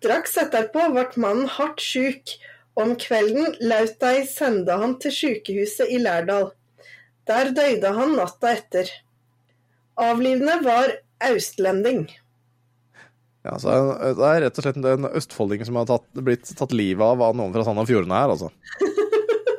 Straks 0.03 0.35
etterpå 0.41 0.89
ble 0.95 1.05
mannen 1.23 1.47
hardt 1.51 1.83
sjuk. 1.83 2.35
Om 2.73 2.95
kvelden 2.97 3.53
laut 3.61 3.99
de 4.01 4.23
sende 4.25 4.73
han 4.81 4.95
til 5.01 5.13
sykehuset 5.13 5.91
i 5.93 5.99
Lærdal. 6.01 6.49
Der 7.29 7.51
døde 7.53 7.91
han 7.93 8.15
natta 8.17 8.49
etter. 8.55 8.89
Avlivende 10.01 10.57
var 10.65 10.95
austlending. 11.23 12.07
ja 13.43 13.53
så 13.59 13.75
det 14.17 14.25
er 14.25 14.41
rett 14.45 14.57
og 14.57 14.65
slett 14.65 14.79
en 14.79 15.05
østfolding 15.11 15.61
som 15.67 15.77
har 15.77 15.85
tatt, 15.91 16.07
blitt 16.15 16.49
tatt 16.57 16.73
livet 16.73 17.03
av 17.05 17.21
av 17.21 17.37
noen 17.37 17.53
fra 17.53 17.65
Sand 17.67 17.83
og 17.83 17.89
Fjordane 17.91 18.23
her, 18.23 18.33
altså. 18.33 18.49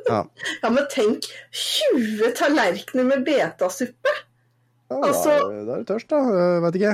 Ja. 0.09 0.19
Ja, 0.61 0.69
men 0.69 0.85
tenk 0.91 1.25
20 1.51 2.31
tallerkener 2.37 3.07
med 3.09 3.23
betasuppe! 3.25 4.13
Ja, 4.89 4.99
Altså- 5.01 5.31
da, 5.33 5.49
er, 5.49 5.65
da 5.65 5.73
er 5.73 5.83
du 5.83 5.87
tørst, 5.93 6.07
da. 6.11 6.19
Jeg 6.35 6.61
vet 6.65 6.75
ikke. 6.79 6.93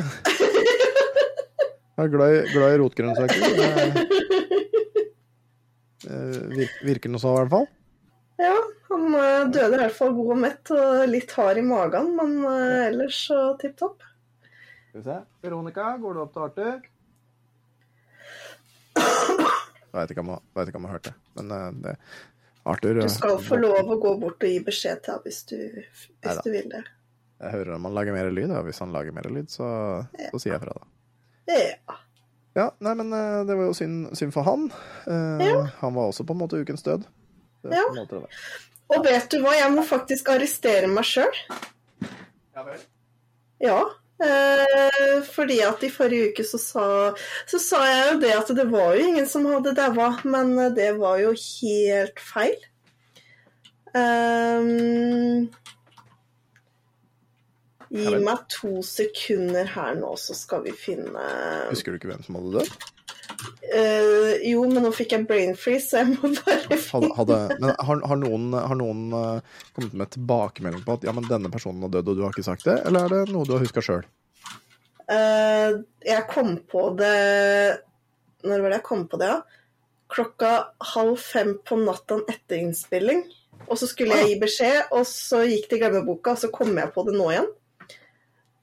Jeg 1.91 2.05
er 2.07 2.11
glad 2.13 2.35
i, 2.37 2.39
glad 2.53 2.73
i 2.73 2.79
rotgrønnsaker. 2.81 3.39
Det- 3.59 4.07
Eh, 6.01 6.37
vir- 6.49 6.79
virker 6.83 7.11
noe 7.13 7.21
så, 7.21 7.29
i 7.29 7.37
hvert 7.43 7.51
fall. 7.51 7.67
Ja, 8.41 8.55
han 8.89 9.03
eh, 9.13 9.43
døde 9.53 9.75
i 9.77 9.81
hvert 9.83 9.93
fall 9.93 10.15
god 10.17 10.31
og 10.33 10.39
mett 10.41 10.71
og 10.73 11.03
litt 11.11 11.31
hard 11.37 11.59
i 11.61 11.61
magen, 11.61 12.07
men 12.17 12.31
eh, 12.49 12.87
ellers 12.87 13.19
så 13.27 13.37
tipp 13.61 13.75
topp. 13.77 14.01
Skal 14.89 14.97
vi 14.97 15.03
se. 15.05 15.17
Veronica, 15.45 15.91
går 16.01 16.17
du 16.17 16.23
opp 16.23 16.33
til 16.33 16.47
Arthur? 16.47 16.81
Veit 19.91 20.11
ikke 20.13 20.23
om 20.23 20.31
jeg 20.33 20.41
vet 20.57 20.69
ikke 20.71 20.79
om 20.81 20.85
jeg 20.87 20.93
hørte 20.95 21.11
det, 21.11 21.15
men 21.37 21.53
eh, 21.55 21.69
det 21.85 21.93
Arthur 22.69 22.99
Du 23.01 23.09
skal 23.09 23.39
få 23.41 23.57
lov 23.57 23.89
å 23.89 23.97
gå 24.01 24.11
bort 24.21 24.43
og 24.45 24.49
gi 24.51 24.59
beskjed 24.65 25.01
til 25.05 25.15
ham 25.15 25.23
hvis 25.25 25.39
du, 25.49 25.57
hvis 26.21 26.41
du 26.45 26.49
vil 26.53 26.67
det. 26.69 26.83
Jeg 27.41 27.55
hører 27.55 27.73
om 27.79 27.87
han 27.89 27.95
lager 27.97 28.13
mer 28.13 28.29
lyd, 28.29 28.51
og 28.53 28.67
hvis 28.67 28.79
han 28.83 28.91
lager 28.93 29.15
mer 29.17 29.25
lyd, 29.33 29.47
så, 29.49 29.67
så 30.29 30.41
sier 30.43 30.53
jeg 30.53 30.61
fra, 30.61 30.75
da. 30.77 30.89
Ja. 31.49 31.95
Ja, 32.53 32.65
nei, 32.83 32.93
men 32.99 33.09
eh, 33.15 33.39
det 33.47 33.55
var 33.55 33.69
jo 33.69 33.73
synd, 33.73 34.11
synd 34.19 34.33
for 34.35 34.43
han. 34.45 34.67
Eh, 35.07 35.41
Ja. 35.47 35.55
Han 35.79 35.95
var 35.95 36.11
også 36.11 36.25
på 36.27 36.35
en 36.35 36.41
måte 36.43 36.59
ukens 36.61 36.83
død. 36.85 37.07
Ja. 37.71 37.81
måte. 37.95 38.21
Og 38.91 39.05
vet 39.07 39.29
du 39.31 39.39
hva, 39.41 39.53
jeg 39.55 39.71
må 39.73 39.81
faktisk 39.87 40.29
arrestere 40.33 40.89
meg 40.91 41.07
sjøl. 41.07 41.31
Ja 42.57 42.65
vel. 42.67 42.81
Ja. 43.63 43.79
Eh, 44.21 45.21
fordi 45.25 45.59
at 45.65 45.81
i 45.83 45.89
forrige 45.89 46.31
uke 46.31 46.45
så 46.45 46.59
sa, 46.61 46.87
så 47.49 47.61
sa 47.61 47.79
jeg 47.87 48.03
jo 48.11 48.19
det 48.21 48.33
at 48.37 48.51
det 48.57 48.67
var 48.69 48.93
jo 48.93 49.07
ingen 49.07 49.29
som 49.29 49.47
hadde 49.49 49.73
daua, 49.77 50.11
men 50.29 50.53
det 50.77 50.91
var 50.99 51.17
jo 51.23 51.33
helt 51.33 52.21
feil. 52.21 52.59
Um, 53.91 55.49
gi 57.91 58.13
meg 58.23 58.45
to 58.53 58.77
sekunder 58.87 59.67
her 59.73 59.97
nå, 59.99 60.13
så 60.15 60.37
skal 60.37 60.63
vi 60.63 60.71
finne 60.71 61.25
Husker 61.67 61.91
du 61.91 61.99
ikke 61.99 62.13
hvem 62.13 62.23
som 62.23 62.37
hadde 62.39 62.61
dødd? 62.61 62.90
Eh, 63.61 64.49
Jo, 64.49 64.63
men 64.65 64.81
nå 64.81 64.89
fikk 64.95 65.13
jeg 65.13 65.27
brain 65.29 65.51
freeze, 65.59 65.91
så 65.91 66.01
jeg 66.01 66.15
må 66.15 66.31
bare 66.33 66.77
Hadde, 66.81 67.11
hadde, 67.17 67.37
men 67.61 67.75
har, 67.77 68.01
har 68.09 68.19
noen, 68.19 68.47
har 68.57 68.77
noen 68.79 69.03
uh, 69.13 69.61
kommet 69.75 69.93
med 70.01 70.11
tilbakemelding 70.15 70.81
på 70.87 70.95
at 70.97 71.05
ja, 71.05 71.13
men 71.13 71.27
denne 71.29 71.51
personen 71.53 71.85
har 71.85 71.93
dødd, 71.93 72.09
og 72.09 72.17
du 72.17 72.23
har 72.25 72.33
ikke 72.33 72.47
sagt 72.47 72.65
det? 72.65 72.79
Eller 72.89 73.05
er 73.05 73.13
det 73.13 73.35
noe 73.35 73.45
du 73.45 73.53
har 73.53 73.61
huska 73.61 73.83
sjøl? 73.85 74.01
Uh, 75.11 75.83
jeg 76.07 76.23
kom 76.31 76.53
på 76.71 76.85
det 76.95 77.15
Når 78.47 78.61
var 78.63 78.71
det 78.71 78.77
jeg 78.79 78.87
kom 78.87 79.05
på 79.11 79.19
det? 79.21 79.29
Ja? 79.29 79.39
Klokka 80.11 80.51
halv 80.95 81.21
fem 81.21 81.53
på 81.67 81.77
natten 81.79 82.25
etter 82.31 82.59
innspilling. 82.59 83.21
Og 83.69 83.77
så 83.79 83.87
skulle 83.87 84.17
jeg 84.17 84.33
gi 84.33 84.39
beskjed, 84.41 84.89
og 84.91 85.05
så 85.07 85.43
gikk 85.45 85.69
det 85.69 85.77
i 85.77 85.81
glemmeboka, 85.83 86.33
og 86.33 86.41
så 86.41 86.49
kom 86.51 86.73
jeg 86.75 86.91
på 86.95 87.05
det 87.07 87.13
nå 87.15 87.29
igjen. 87.31 87.47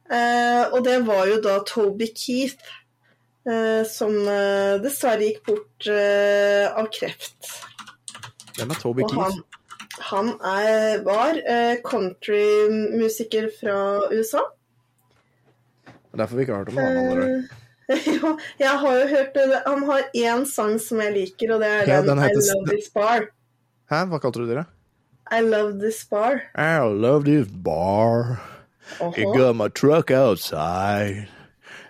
Eh, 0.09 0.65
og 0.73 0.83
det 0.85 0.99
var 1.07 1.29
jo 1.29 1.39
da 1.45 1.59
Toby 1.69 2.11
Keith, 2.17 2.59
eh, 2.59 2.88
som 3.89 4.15
eh, 4.29 4.77
dessverre 4.83 5.25
gikk 5.31 5.45
bort 5.47 5.89
eh, 5.93 6.67
av 6.69 6.91
kreft. 6.93 7.53
Hvem 8.59 8.75
er 8.75 8.83
Toby 8.83 9.07
Keith? 9.07 9.23
han, 9.23 9.43
han 10.11 10.31
er, 10.43 11.03
var 11.07 11.39
eh, 11.45 11.79
countrymusiker 11.85 13.51
fra 13.61 13.79
USA. 14.13 14.45
Derfor 16.19 16.37
vi 16.37 16.47
ikke 16.47 16.57
har 16.57 16.65
hørt 16.65 16.75
om 16.75 16.83
han. 16.83 17.01
allerede. 17.07 17.41
Eh, 17.89 18.05
ja, 18.05 18.35
jeg 18.61 18.79
har 18.83 18.97
jo 18.99 19.05
hørt 19.09 19.31
det. 19.33 19.45
Han 19.65 19.85
har 19.89 20.03
én 20.13 20.43
sang 20.45 20.75
som 20.77 20.99
jeg 21.01 21.13
liker, 21.15 21.55
og 21.55 21.63
det 21.63 21.69
er 21.73 21.87
Ja, 21.89 22.01
den, 22.03 22.11
den 22.11 22.19
heter 22.21 22.43
I 22.43 22.51
Love 22.51 22.67
This 22.69 22.91
Bar. 22.93 23.25
Hæ, 23.89 24.03
hva 24.11 24.19
kalte 24.21 24.43
du 24.43 24.51
dere? 24.51 24.67
I 25.33 25.41
Love 25.41 25.79
This 25.81 26.03
Bar. 26.05 26.43
I 26.53 26.85
love 26.85 27.25
this 27.25 27.49
bar. 27.49 28.37
Uh 29.01 29.09
-huh. 29.09 29.19
I 29.19 29.25
got 29.25 29.57
my 29.57 29.69
truck 29.69 30.11
outside. 30.11 31.29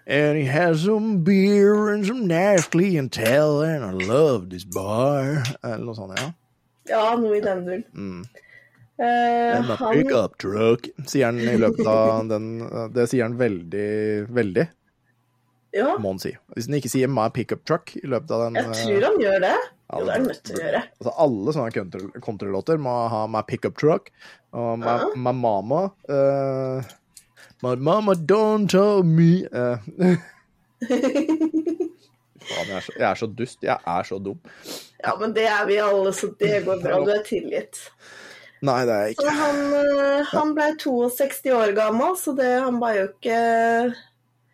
And 0.08 0.38
he 0.38 0.44
has 0.48 0.84
some 0.86 1.18
beer 1.22 1.90
and 1.92 2.06
some 2.06 2.26
nasty 2.26 2.96
and 2.96 3.12
tell, 3.12 3.60
and 3.62 3.84
I 3.84 3.90
love 3.92 4.48
this 4.48 4.64
bar. 4.64 5.42
Eller 5.62 5.84
noe 5.84 5.94
sånt, 5.98 6.16
ja. 6.16 6.30
Ja, 6.88 7.02
noe 7.20 7.36
i 7.36 7.42
den 7.44 7.66
duren. 7.66 7.84
Mm. 7.92 8.22
Uh, 8.98 9.76
pickup 9.92 10.38
truck, 10.42 10.88
sier 11.06 11.28
han 11.28 11.36
i 11.38 11.52
løpet 11.60 11.86
av 11.86 12.24
den 12.32 12.48
Det 12.90 13.04
sier 13.12 13.28
han 13.28 13.36
veldig, 13.38 13.90
veldig, 14.34 14.64
ja, 15.76 15.92
må 16.02 16.14
han 16.16 16.18
si. 16.24 16.32
Hvis 16.56 16.66
han 16.66 16.78
ikke 16.80 16.90
sier 16.90 17.12
my 17.12 17.28
pickup 17.36 17.62
truck 17.68 17.92
i 18.00 18.06
løpet 18.10 18.32
av 18.34 18.46
den 18.48 18.58
jeg 18.58 18.66
eh, 18.72 18.80
tror 18.80 19.06
han 19.06 19.20
gjør 19.22 19.38
det. 19.44 19.52
ja, 19.52 19.92
Jo, 19.92 20.00
det 20.00 20.08
er 20.08 20.16
han 20.16 20.26
nødt 20.32 20.42
til 20.48 20.56
å 20.56 20.64
gjøre. 20.64 20.80
Altså, 20.96 21.12
alle 21.26 21.54
sånne 21.58 21.74
kontrolåter, 21.76 22.24
countrylåter 22.24 22.80
må 22.88 22.96
ha 23.12 23.20
my 23.30 23.44
pickup 23.46 23.76
truck 23.78 24.10
og 24.56 24.80
my, 24.82 24.96
Ja. 25.04 25.12
my 25.28 25.36
mama. 25.44 25.82
eh, 26.08 26.90
my 27.62 27.74
mama 27.74 28.14
don't 28.14 28.68
tell 28.70 29.02
me 29.02 29.44
eh. 29.50 29.78
Faen, 32.48 32.68
jeg 32.70 32.76
er, 32.78 32.84
så, 32.84 32.92
jeg 32.96 33.04
er 33.10 33.18
så 33.18 33.26
dust. 33.28 33.58
Jeg 33.66 33.76
er 33.92 34.06
så 34.08 34.18
dum. 34.22 34.38
Ja, 35.02 35.12
men 35.20 35.34
det 35.36 35.44
er 35.50 35.66
vi 35.68 35.76
alle, 35.82 36.12
så 36.16 36.30
det 36.40 36.62
går 36.68 36.80
bra. 36.80 37.00
Du 37.04 37.10
er 37.12 37.20
tilgitt. 37.26 37.80
Nei, 38.64 38.78
det 38.88 38.94
er 38.94 39.04
jeg 39.10 39.18
Så 39.18 39.26
ikke. 39.26 39.34
han, 39.38 39.58
eh, 39.78 40.30
han 40.32 40.54
ble 40.56 40.68
62 40.82 41.52
år 41.54 41.74
gammel, 41.76 42.16
så 42.18 42.32
det, 42.38 42.48
han 42.64 42.80
ble 42.82 42.94
jo 42.96 43.04
ikke 43.12 43.42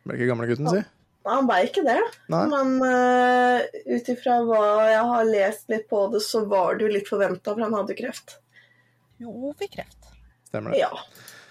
Ble 0.05 0.18
ikke 0.18 0.28
gamlegutten, 0.28 0.68
si. 0.68 0.82
Han 1.24 1.46
ble 1.48 1.61
ikke 1.64 1.84
det. 1.86 2.00
Nei. 2.34 2.42
Men 2.52 2.74
uh, 2.84 3.62
ut 3.94 4.11
ifra 4.12 4.40
hva 4.44 4.64
jeg 4.90 5.07
har 5.09 5.30
lest 5.30 5.70
litt 5.72 5.86
på 5.88 6.02
det, 6.12 6.20
så 6.20 6.42
var 6.50 6.76
det 6.76 6.84
jo 6.84 6.90
litt 6.98 7.09
forventa, 7.09 7.55
for 7.55 7.64
han 7.64 7.76
hadde 7.78 7.96
kreft. 7.96 8.36
Jo, 9.22 9.55
fikk 9.57 9.78
kreft. 9.78 10.11
Stemmer 10.50 10.74
det. 10.74 10.82
Ja, 10.82 10.90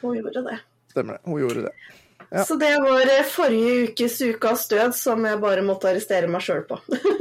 hun 0.04 0.20
gjorde 0.20 0.44
det. 0.46 0.60
Stemmer 0.94 1.18
det. 1.18 1.24
Hun 1.28 1.42
gjorde 1.42 1.66
det. 1.68 1.74
Ja. 2.34 2.44
Så 2.48 2.56
det 2.62 2.72
var 2.82 3.10
eh, 3.14 3.26
forrige 3.30 3.74
ukes 3.90 4.16
ukas 4.26 4.64
død 4.72 4.96
som 4.98 5.26
jeg 5.28 5.38
bare 5.44 5.62
måtte 5.66 5.92
arrestere 5.92 6.30
meg 6.32 6.46
sjøl 6.46 6.64
på. 6.70 6.80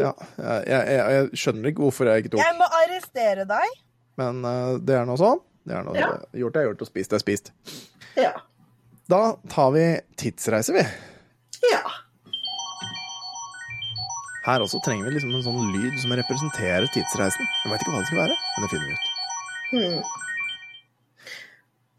Ja. 0.00 0.14
Jeg, 0.38 0.60
jeg, 0.70 0.84
jeg, 0.94 1.12
jeg 1.12 1.38
skjønner 1.42 1.68
ikke 1.74 1.82
hvorfor 1.84 2.08
jeg 2.08 2.22
ikke 2.22 2.30
tok 2.32 2.40
Jeg 2.40 2.54
må 2.56 2.66
arrestere 2.78 3.42
deg. 3.44 3.72
Men 4.16 4.38
uh, 4.46 4.78
det 4.80 4.94
er 4.96 5.02
nå 5.04 5.16
sånn. 5.20 5.42
Det 5.68 5.74
er 5.76 5.82
noe 5.84 5.98
Ja. 5.98 6.06
Gjort 6.40 6.56
er 6.56 6.64
gjort, 6.70 6.84
og 6.86 6.88
spist 6.88 7.12
er 7.12 7.20
spist. 7.20 7.50
ja. 8.16 8.30
Da 9.10 9.18
tar 9.52 9.72
vi 9.74 9.82
tidsreise, 10.22 10.72
vi. 10.72 10.86
ja. 11.68 11.82
Her 14.46 14.62
også 14.64 14.80
trenger 14.86 15.10
vi 15.10 15.16
liksom 15.18 15.34
en 15.36 15.42
sånn 15.44 15.72
lyd 15.74 15.98
som 16.00 16.14
representerer 16.16 16.86
tidsreisen. 16.94 17.50
Jeg 17.64 17.72
veit 17.74 17.82
ikke 17.84 17.92
hva 17.92 18.00
det 18.00 18.08
skal 18.08 18.22
være, 18.22 18.38
men 18.54 18.64
det 18.64 18.70
finner 18.72 18.86
vi 18.86 18.94
ut. 18.94 19.10
Hmm. 19.74 20.19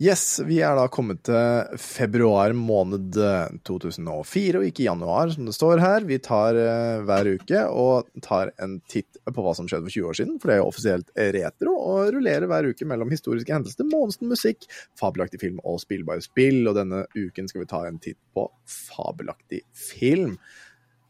Yes, 0.01 0.39
vi 0.47 0.55
er 0.65 0.73
da 0.73 0.87
kommet 0.89 1.19
til 1.27 1.75
februar 1.77 2.55
måned 2.57 3.19
eh, 3.21 3.51
2004, 3.67 4.57
og 4.57 4.63
ikke 4.65 4.87
januar, 4.87 5.29
som 5.29 5.45
det 5.45 5.53
står 5.53 5.77
her. 5.83 6.07
Vi 6.09 6.17
tar 6.25 6.57
uh, 6.57 7.03
hver 7.05 7.29
uke 7.35 7.61
og 7.69 8.09
tar 8.25 8.49
en 8.65 8.79
titt 8.89 9.19
på 9.29 9.43
hva 9.45 9.53
som 9.53 9.69
skjedde 9.69 9.85
for 9.85 9.93
20 9.99 10.09
år 10.09 10.17
siden, 10.17 10.39
for 10.41 10.49
det 10.49 10.55
er 10.55 10.61
jo 10.63 10.71
offisielt 10.71 11.13
retro, 11.37 11.75
og 11.77 12.15
rullerer 12.15 12.49
hver 12.49 12.71
uke 12.71 12.87
mellom 12.89 13.13
historiske 13.13 13.53
hendelser, 13.53 13.85
månedsen 13.91 14.31
musikk, 14.31 14.65
fabelaktig 14.97 15.43
film 15.43 15.61
og 15.61 15.77
spillbare 15.85 16.25
spill. 16.25 16.63
Og 16.71 16.79
denne 16.79 17.03
uken 17.13 17.51
skal 17.51 17.61
vi 17.61 17.69
ta 17.69 17.85
en 17.85 18.01
titt 18.01 18.17
på 18.33 18.49
fabelaktig 18.65 19.61
film. 19.77 20.39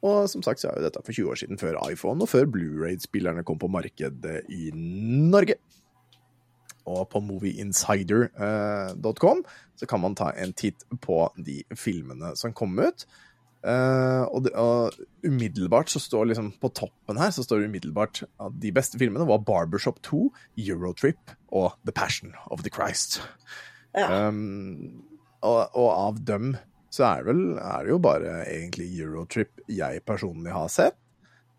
Og 0.03 0.25
som 0.27 0.43
sagt 0.43 0.59
så 0.59 0.67
er 0.67 0.81
jo 0.81 0.89
dette 0.89 1.05
for 1.05 1.15
20 1.15 1.31
år 1.31 1.39
siden, 1.45 1.61
før 1.63 1.79
iPhone 1.87 2.25
og 2.25 2.33
før 2.33 2.51
Blu-ray-spillerne 2.57 3.47
kom 3.47 3.61
på 3.61 3.71
markedet 3.71 4.41
i 4.51 4.73
Norge. 4.75 5.61
Og 6.89 7.01
på 7.11 7.19
movieinsider.com 7.23 9.43
så 9.77 9.85
kan 9.89 10.01
man 10.03 10.15
ta 10.17 10.27
en 10.33 10.53
titt 10.53 10.83
på 11.01 11.33
de 11.37 11.63
filmene 11.77 12.35
som 12.39 12.53
kom 12.57 12.79
ut. 12.79 13.05
Eh, 13.61 14.23
og, 14.25 14.43
det, 14.47 14.53
og 14.57 14.93
umiddelbart 15.21 15.89
så 15.93 15.99
står 16.01 16.25
liksom 16.31 16.47
på 16.61 16.69
toppen 16.73 17.19
her 17.21 17.29
så 17.29 17.45
står 17.45 17.61
det 17.61 17.69
umiddelbart 17.69 18.23
at 18.25 18.53
de 18.57 18.71
beste 18.73 18.97
filmene 18.97 19.29
var 19.29 19.45
Barbershop 19.45 20.01
2, 20.07 20.33
Eurotrip 20.57 21.21
og 21.53 21.77
The 21.85 21.93
Passion 21.93 22.33
of 22.49 22.65
the 22.65 22.73
Christ. 22.73 23.21
Ja. 23.93 24.27
Um, 24.27 25.05
og, 25.45 25.69
og 25.77 25.89
av 25.91 26.17
dem 26.25 26.57
så 26.91 27.05
er 27.07 27.21
det 27.21 27.31
vel 27.31 27.41
er 27.59 27.85
det 27.85 27.91
jo 27.93 27.99
bare 28.03 28.45
egentlig 28.49 28.87
Eurotrip 28.97 29.61
jeg 29.69 30.01
personlig 30.07 30.51
har 30.55 30.67
sett. 30.71 30.97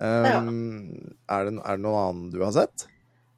Um, 0.03 1.15
er, 1.31 1.47
det, 1.47 1.55
er 1.63 1.79
det 1.79 1.85
noe 1.85 1.99
annet 2.09 2.35
du 2.35 2.43
har 2.43 2.55
sett? 2.57 2.89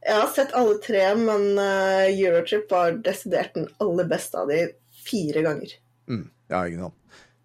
Jeg 0.05 0.21
har 0.21 0.33
sett 0.37 0.53
alle 0.57 0.77
tre, 0.85 1.05
men 1.17 1.55
uh, 1.57 2.05
Eurotrip 2.11 2.69
var 2.73 2.99
desidert 3.05 3.55
den 3.57 3.71
aller 3.81 4.09
beste 4.11 4.41
av 4.41 4.53
de 4.53 4.67
fire 5.05 5.45
ganger. 5.47 5.79
Mm, 6.11 6.27
ja, 6.53 6.67
ikke 6.67 6.85
sant. 6.85 7.01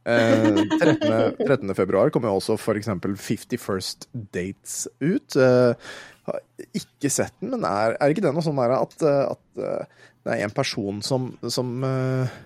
Eh, 0.09 0.55
13. 0.79 1.35
13. 1.43 1.73
februar 1.75 2.09
kommer 2.09 2.31
også 2.33 2.55
eksempel 2.73 3.13
50 3.19 3.59
First 3.61 4.07
Dates 4.33 4.87
ut. 5.03 5.35
Eh, 5.35 5.91
har 6.29 6.43
ikke 6.77 7.11
sett 7.11 7.35
den, 7.41 7.53
men 7.55 7.65
er, 7.67 7.95
er 7.97 8.13
ikke 8.13 8.23
det 8.25 8.33
noe 8.35 8.45
sånn 8.45 8.59
at, 8.65 8.95
eh, 9.01 9.23
at 9.33 9.63
eh, 9.63 10.05
det 10.25 10.35
er 10.35 10.45
en 10.45 10.55
person 10.55 11.01
som, 11.05 11.31
som, 11.47 11.71
eh, 11.85 12.37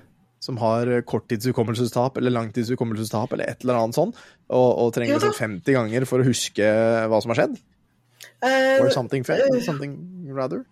som 0.43 0.59
har 0.61 0.91
korttidshukommelsestap 1.09 2.19
eller 2.19 2.35
langtidshukommelsestap 2.35 3.35
eller 3.35 3.51
et 3.51 3.63
eller 3.65 3.81
annet 3.81 3.99
sånn, 3.99 4.15
og, 4.49 4.69
og 4.85 4.95
trenger 4.95 5.19
liksom 5.19 5.37
50 5.39 5.77
ganger 5.79 6.07
for 6.09 6.23
å 6.23 6.27
huske 6.27 6.73
hva 7.09 7.21
som 7.23 7.33
har 7.33 7.43
skjedd? 7.43 7.61
Eh, 8.43 8.81
Or 8.83 8.89
something, 8.91 9.23
fa- 9.23 9.39
something 9.63 9.97
rather? 10.35 10.65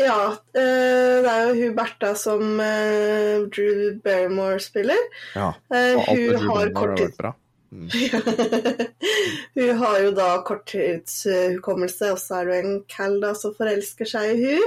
ja, 0.00 0.32
eh, 0.56 1.20
det 1.20 1.28
er 1.28 1.48
jo 1.50 1.54
hun 1.66 1.74
Bertha 1.76 2.14
som 2.16 2.60
eh, 2.64 3.42
Drew 3.52 3.98
Barrymore 4.02 4.58
spiller. 4.64 4.96
Ja. 5.36 5.50
Eh, 5.68 5.92
Og 5.98 6.08
alt 6.08 6.16
det 6.16 6.28
Drew 6.30 6.38
har 6.38 6.70
Barrymore 6.72 6.88
har 6.88 6.96
vært 6.96 7.18
bra. 7.20 7.34
hun 9.56 9.76
har 9.82 9.98
jo 10.04 10.10
da 10.16 10.30
korttidshukommelse, 10.48 12.10
og 12.12 12.18
så 12.20 12.40
er 12.42 12.50
det 12.50 12.58
en 12.64 12.74
Cal 12.90 13.18
da 13.22 13.32
som 13.38 13.54
forelsker 13.56 14.08
seg 14.08 14.32
i 14.32 14.42
hun. 14.56 14.66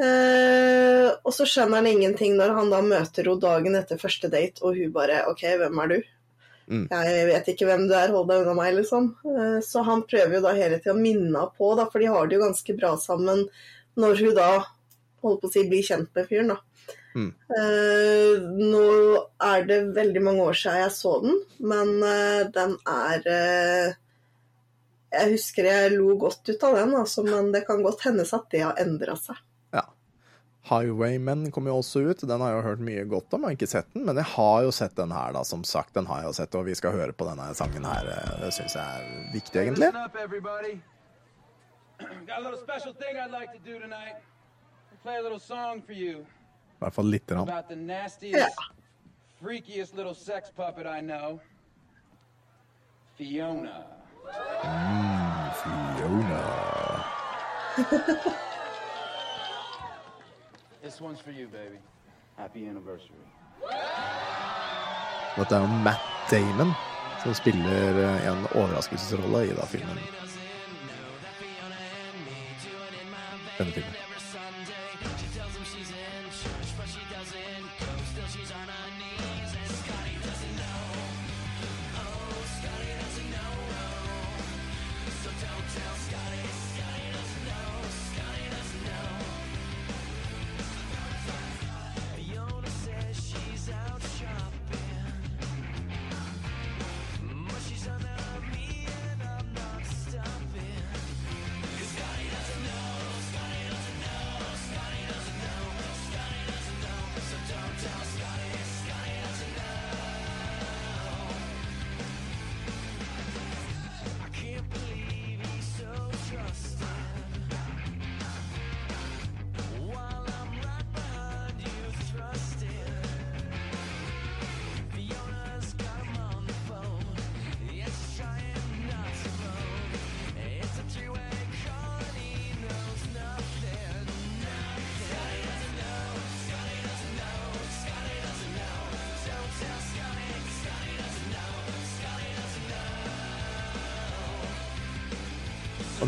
Eh, 0.00 1.08
og 1.24 1.32
så 1.36 1.44
skjønner 1.48 1.82
han 1.82 1.90
ingenting 1.90 2.36
når 2.38 2.54
han 2.56 2.70
da 2.72 2.80
møter 2.84 3.28
henne 3.28 3.40
dagen 3.44 3.76
etter 3.76 4.00
første 4.00 4.30
date, 4.32 4.62
og 4.64 4.76
hun 4.80 4.92
bare 4.96 5.22
OK, 5.28 5.44
hvem 5.60 5.82
er 5.84 5.92
du? 5.94 5.98
Mm. 6.70 6.86
Jeg 6.86 7.26
vet 7.26 7.48
ikke 7.50 7.66
hvem 7.66 7.86
du 7.90 7.94
er, 7.98 8.12
hold 8.14 8.28
deg 8.30 8.44
unna 8.44 8.54
meg, 8.54 8.76
liksom. 8.78 9.10
Eh, 9.26 9.58
så 9.66 9.82
han 9.86 10.04
prøver 10.06 10.38
jo 10.38 10.42
da 10.44 10.54
hele 10.54 10.78
tida 10.78 10.94
å 10.94 11.00
minne 11.00 11.26
henne 11.26 11.46
på, 11.56 11.72
da, 11.78 11.88
for 11.90 12.02
de 12.02 12.10
har 12.12 12.28
det 12.30 12.38
jo 12.38 12.44
ganske 12.44 12.76
bra 12.78 12.94
sammen 13.00 13.46
når 13.98 14.22
hun 14.22 14.36
da 14.38 14.50
holder 15.20 15.40
på 15.42 15.48
å 15.48 15.52
si 15.52 15.64
blir 15.68 15.84
kjent 15.84 16.14
med 16.14 16.28
fyren, 16.30 16.54
da. 16.54 16.60
Mm. 17.10 17.30
Eh, 17.58 18.44
nå 18.70 18.84
er 19.42 19.66
det 19.66 19.80
veldig 19.96 20.22
mange 20.22 20.46
år 20.46 20.60
siden 20.60 20.84
jeg 20.84 20.94
så 20.94 21.16
den, 21.24 21.40
men 21.72 21.90
eh, 22.06 22.44
den 22.54 22.76
er 22.86 23.26
Jeg 25.10 25.32
husker 25.32 25.66
jeg 25.66 25.94
lo 25.96 26.14
godt 26.22 26.46
ut 26.52 26.66
av 26.68 26.76
den, 26.78 26.94
altså, 26.94 27.26
men 27.26 27.50
det 27.50 27.64
kan 27.66 27.82
godt 27.82 28.06
hendes 28.06 28.30
at 28.36 28.46
det 28.54 28.62
har 28.62 28.78
endra 28.78 29.18
seg. 29.18 29.42
Highwaymen 30.68 31.50
kom 31.52 31.66
jo 31.66 31.78
også 31.80 32.00
ut. 32.10 32.20
Den 32.28 32.40
har 32.40 32.52
jeg 32.52 32.58
jo 32.58 32.64
hørt 32.68 32.82
mye 32.84 33.04
godt 33.08 33.32
om. 33.34 33.40
Jeg 33.42 33.48
har 33.48 33.56
ikke 33.56 33.70
sett 33.70 33.94
den, 33.94 34.04
men 34.06 34.16
jeg 34.20 34.28
har 34.34 34.62
jo 34.66 34.72
sett 34.76 34.96
den 34.98 35.12
her, 35.14 35.32
da. 35.32 35.44
Som 35.44 35.64
sagt, 35.64 35.94
den 35.96 36.06
har 36.10 36.20
jeg 36.20 36.28
jo 36.28 36.34
sett, 36.36 36.54
og 36.58 36.66
vi 36.68 36.74
skal 36.76 36.92
høre 36.96 37.14
på 37.16 37.26
denne 37.28 37.46
sangen 37.56 37.84
her. 37.88 38.10
Det 38.42 38.52
syns 38.54 38.76
jeg 38.76 38.84
er 38.84 39.32
viktig, 39.32 39.60
egentlig. 39.64 39.88
I 46.80 46.84
hvert 46.84 46.94
fall 46.94 47.08
lite 47.12 47.34
grann. 47.34 47.46
nastiest, 47.86 48.60
freakiest 49.40 49.96
little 49.96 50.14
sex 50.14 50.50
puppet 50.56 50.86
I 50.86 51.00
know. 51.00 51.40
Fiona. 53.16 53.84
Fiona. 55.60 56.44
This 60.82 61.00
one's 61.00 61.20
for 61.20 61.30
you, 61.30 61.46
baby. 61.46 61.78
Happy 62.36 62.66
anniversary. 62.66 63.26
Dette 65.36 65.54
er 65.54 65.60
jo 65.60 65.66
Matt 65.66 66.00
Damon 66.30 66.72
som 67.22 67.34
spiller 67.34 67.98
eh, 68.04 68.28
en 68.28 68.46
overraskelsesrolle 68.54 69.44
i 69.46 69.56
da 69.56 69.66
filmen. 69.66 69.98
Denne 73.58 73.72
filmen. 73.72 74.09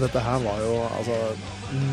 Dette 0.02 0.22
her 0.22 0.42
var 0.44 0.60
jo 0.62 0.74
altså 0.88 1.16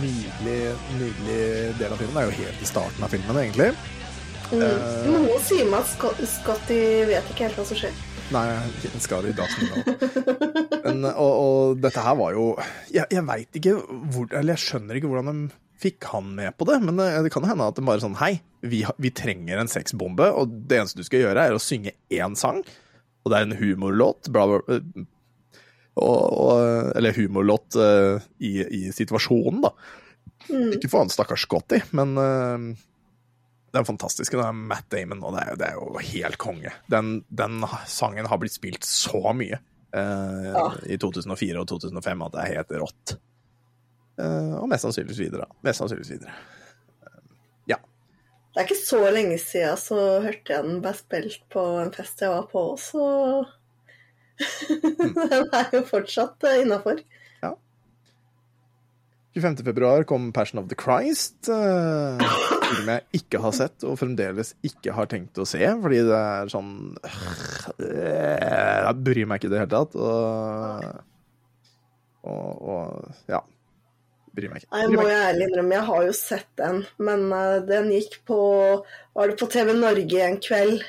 nydelig, 0.01 0.59
nydelig 0.99 1.39
del 1.79 1.93
av 1.95 2.01
filmen. 2.01 2.15
Det 2.17 2.21
er 2.23 2.29
jo 2.29 2.37
helt 2.43 2.63
i 2.65 2.69
starten 2.69 3.05
av 3.05 3.13
filmen, 3.13 3.39
egentlig. 3.43 3.71
Mm. 4.49 4.63
Noe 5.13 5.37
sier 5.45 5.67
meg 5.69 5.83
at 5.83 5.89
Scott- 5.91 6.21
Scotty 6.25 6.79
vet 7.09 7.27
ikke 7.29 7.45
helt 7.47 7.59
hva 7.59 7.65
som 7.69 7.77
skjer. 7.77 7.97
Nei, 8.33 8.45
skal 9.01 9.25
i 9.25 9.31
dagsnytt 9.33 9.87
Men, 10.83 11.05
og, 11.09 11.31
og 11.33 11.79
dette 11.81 12.01
her 12.05 12.13
var 12.19 12.35
jo 12.35 12.43
Jeg, 12.93 13.07
jeg 13.09 13.23
veit 13.25 13.57
ikke 13.57 13.71
hvor 14.13 14.27
Eller 14.37 14.53
jeg 14.53 14.61
skjønner 14.67 14.99
ikke 14.99 15.09
hvordan 15.09 15.31
de 15.31 15.47
fikk 15.81 16.05
han 16.11 16.27
med 16.37 16.53
på 16.59 16.67
det, 16.69 16.75
men 16.83 16.99
det, 16.99 17.07
det 17.25 17.31
kan 17.33 17.47
hende 17.49 17.65
at 17.71 17.79
de 17.79 17.85
bare 17.87 18.03
sånn 18.03 18.17
Hei, 18.19 18.35
vi, 18.61 18.83
vi 19.01 19.09
trenger 19.17 19.61
en 19.63 19.71
sexbombe, 19.71 20.27
og 20.29 20.51
det 20.69 20.77
eneste 20.77 20.99
du 21.01 21.07
skal 21.07 21.23
gjøre, 21.23 21.45
er 21.49 21.55
å 21.57 21.61
synge 21.63 21.95
én 22.13 22.35
sang, 22.37 22.59
og 23.23 23.31
det 23.31 23.37
er 23.39 23.47
en 23.47 23.57
humorlåt, 23.61 24.27
bla, 24.35 24.43
bla, 24.51 24.59
bla. 24.67 25.05
Og, 25.99 26.37
og, 26.39 26.91
eller 26.95 27.15
humorlåt 27.17 27.75
uh, 27.79 28.21
i, 28.39 28.53
i 28.63 28.81
situasjonen, 28.95 29.63
da. 29.65 29.73
Ikke 30.49 30.89
for 30.89 31.03
han 31.03 31.11
stakkars 31.11 31.43
Scotty, 31.45 31.81
men 31.97 32.15
uh, 32.17 32.69
den 33.75 33.85
fantastiske 33.85 34.39
det 34.39 34.45
er 34.47 34.55
Matt 34.55 34.87
Damon, 34.93 35.23
og 35.27 35.35
det 35.35 35.45
er, 35.45 35.57
det 35.59 35.71
er 35.71 35.77
jo 35.77 36.03
helt 36.13 36.39
konge. 36.41 36.71
Den, 36.89 37.19
den 37.29 37.65
sangen 37.89 38.29
har 38.31 38.41
blitt 38.41 38.55
spilt 38.55 38.87
så 38.87 39.33
mye 39.35 39.59
uh, 39.95 40.45
Ja. 40.49 40.69
i 40.87 40.97
2004 41.01 41.59
og 41.61 41.67
2005 41.73 42.25
at 42.27 42.37
det 42.37 42.45
er 42.45 42.55
helt 42.57 42.79
rått. 42.85 43.19
Eh, 44.19 44.55
og 44.59 44.67
mest 44.69 44.83
sannsynligvis 44.83 45.21
videre. 45.21 45.47
Mest 45.65 45.79
sannsynligvis 45.81 46.11
videre. 46.17 46.33
Eh, 47.05 47.21
ja. 47.71 47.79
Det 48.51 48.61
er 48.61 48.67
ikke 48.67 48.81
så 48.81 48.99
lenge 49.13 49.37
siden 49.41 49.79
så 49.79 49.99
hørte 50.25 50.55
jeg 50.55 50.67
den 50.67 50.81
ble 50.83 50.93
spilt 50.97 51.45
på 51.53 51.63
en 51.83 51.93
fest 51.95 52.23
jeg 52.25 52.33
var 52.33 52.49
på, 52.51 52.65
så 52.81 53.05
Den 54.99 55.49
er 55.51 55.73
jo 55.75 55.85
fortsatt 55.87 56.47
innafor. 56.55 57.01
25. 59.33 59.65
februar 59.65 60.03
kom 60.03 60.31
Passion 60.33 60.59
of 60.59 60.69
the 60.69 60.75
Christ. 60.75 61.49
Uh, 61.49 62.17
film 62.69 62.89
jeg 62.89 63.21
ikke 63.21 63.41
har 63.43 63.53
sett, 63.55 63.85
og 63.85 63.99
fremdeles 64.01 64.55
ikke 64.65 64.95
har 64.95 65.09
tenkt 65.11 65.37
å 65.39 65.45
se, 65.47 65.61
fordi 65.83 66.01
det 66.07 66.17
er 66.17 66.51
sånn 66.51 66.73
øh, 66.97 68.39
Jeg 68.39 68.97
bryr 69.05 69.29
meg 69.29 69.39
ikke 69.39 69.49
i 69.49 69.53
det 69.53 69.61
hele 69.63 69.71
tatt. 69.73 69.95
Og, 69.99 70.89
og, 72.25 72.67
og 72.73 73.31
ja. 73.31 73.41
Bryr 74.35 74.51
meg 74.51 74.63
ikke. 74.63 74.71
Nei, 74.75 74.85
Bryr 74.89 75.01
må 75.01 75.07
jeg 75.09 75.25
ærlig 75.31 75.49
innrømme, 75.49 75.77
jeg 75.77 75.89
har 75.89 76.07
jo 76.07 76.15
sett 76.19 76.49
den, 76.61 76.83
men 77.01 77.27
eh, 77.35 77.57
den 77.69 77.89
gikk 77.95 78.19
på 78.29 78.39
Var 79.17 79.31
det 79.31 79.39
på 79.41 79.49
TV 79.49 79.73
Norge 79.77 80.25
en 80.25 80.39
kveld, 80.41 80.85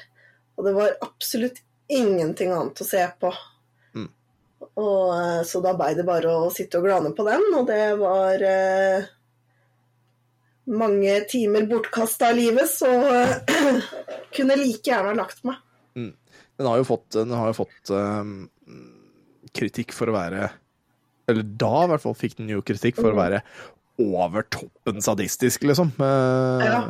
og 0.57 0.68
det 0.68 0.76
var 0.76 0.96
absolutt 1.07 1.62
ingenting 1.97 2.53
annet 2.55 2.82
å 2.82 2.86
se 2.86 3.03
på. 3.20 3.30
Mm. 3.97 4.11
Og, 4.70 5.07
eh, 5.16 5.41
så 5.49 5.62
da 5.64 5.74
blei 5.78 5.95
det 5.99 6.07
bare 6.09 6.34
å 6.45 6.51
sitte 6.55 6.80
og 6.80 6.86
glane 6.88 7.14
på 7.16 7.26
den, 7.26 7.49
og 7.59 7.66
det 7.70 7.82
var 8.01 8.45
eh, 8.47 9.09
mange 10.70 11.16
timer 11.30 11.66
bortkasta 11.70 12.30
av 12.30 12.38
livet, 12.38 12.70
så 12.70 12.91
eh, 13.11 13.82
kunne 14.36 14.59
like 14.61 14.86
gjerne 14.86 15.12
ha 15.12 15.18
lagt 15.18 15.45
meg. 15.49 15.59
Den 16.61 16.68
har 16.68 16.76
jo 16.76 16.84
fått, 16.84 17.07
den 17.16 17.32
har 17.32 17.49
jo 17.49 17.57
fått 17.62 17.91
øhm, 17.97 18.34
kritikk 19.57 19.95
for 19.97 20.11
å 20.11 20.12
være 20.12 20.51
Eller 21.30 21.47
da 21.57 21.86
i 21.86 21.88
hvert 21.88 22.03
fall 22.03 22.16
fikk 22.18 22.36
den 22.36 22.51
jo 22.53 22.61
kritikk 22.61 22.99
for 22.99 23.14
å 23.14 23.16
være 23.16 23.41
over 24.01 24.45
toppen 24.53 25.01
sadistisk, 25.05 25.64
liksom. 25.68 25.95
Eh, 25.97 26.66
Ja. 26.66 26.82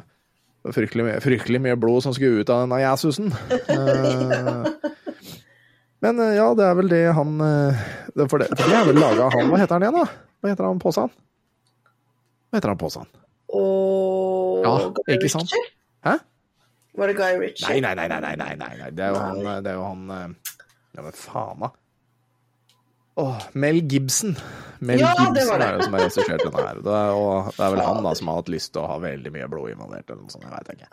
Fryktelig, 0.68 1.04
mye- 1.06 1.20
fryktelig 1.24 1.60
mye 1.64 1.76
blod 1.80 2.02
som 2.04 2.12
skulle 2.16 2.42
ut 2.44 2.50
av 2.52 2.64
denne 2.66 2.80
jæsusen. 2.82 3.30
Eh, 3.70 4.66
men 6.00 6.20
eh, 6.24 6.34
ja, 6.38 6.46
det 6.56 6.64
er 6.64 6.76
vel 6.78 6.88
det 6.88 7.00
han 7.12 7.32
eh, 7.44 7.80
For 8.24 8.40
det, 8.40 8.46
det 8.56 8.66
er 8.72 8.86
vel 8.88 8.96
laga 8.96 9.26
av 9.26 9.34
han 9.36 9.50
Hva 9.52 9.58
heter 9.60 9.76
han 9.76 9.84
igjen, 9.84 9.98
da? 10.00 10.06
Hva 10.40 10.48
heter 10.54 10.64
han 10.68 10.80
Påsan? 10.80 11.10
Hva 12.48 12.56
heter 12.56 12.72
han 12.72 12.80
Påsan? 12.80 13.10
Og 13.52 14.64
Ja, 14.64 14.72
Guy 14.96 15.16
ikke 15.18 15.28
sant? 15.32 15.52
Ritchie? 15.52 15.74
Hæ? 16.08 16.14
Var 17.00 17.12
det 17.12 17.16
Guy 17.20 17.36
Ritchie? 17.42 17.68
Nei, 17.68 17.80
nei, 17.84 17.92
nei, 18.00 18.08
nei, 18.08 18.20
nei, 18.22 18.36
nei, 18.40 18.54
nei, 18.62 18.72
nei. 18.80 18.88
Det 18.96 19.04
er 19.06 19.12
jo 19.12 19.20
han, 19.20 19.42
det 19.64 19.74
er 19.74 19.76
jo 19.78 19.84
han 19.90 20.34
Ja, 20.96 21.04
men 21.04 21.14
faen, 21.20 21.60
da. 21.66 21.70
Åh, 23.20 23.46
Mel 23.60 23.80
Gibson. 23.90 24.34
Mel 24.80 25.00
Ja, 25.02 25.10
det 25.18 25.26
Gibson 25.26 25.50
var 25.52 25.58
det. 25.60 25.66
er 25.66 25.74
jo 25.76 25.82
som 25.86 25.96
har 25.98 26.04
regissert 26.06 26.44
denne 26.44 26.62
her. 26.66 26.78
Det 26.86 26.94
er, 26.96 27.10
og 27.20 27.50
det 27.56 27.64
er 27.66 27.74
vel 27.74 27.82
han 27.84 28.04
da 28.06 28.12
som 28.16 28.30
har 28.32 28.38
hatt 28.40 28.48
lyst 28.52 28.72
til 28.72 28.80
å 28.82 28.86
ha 28.88 28.96
veldig 29.02 29.32
mye 29.34 29.48
blod 29.52 29.74
involvert, 29.74 30.06
eller 30.08 30.22
noe 30.22 30.32
sånt. 30.32 30.46
Jeg 30.46 30.54
veit 30.56 30.70
ikke. 30.76 30.88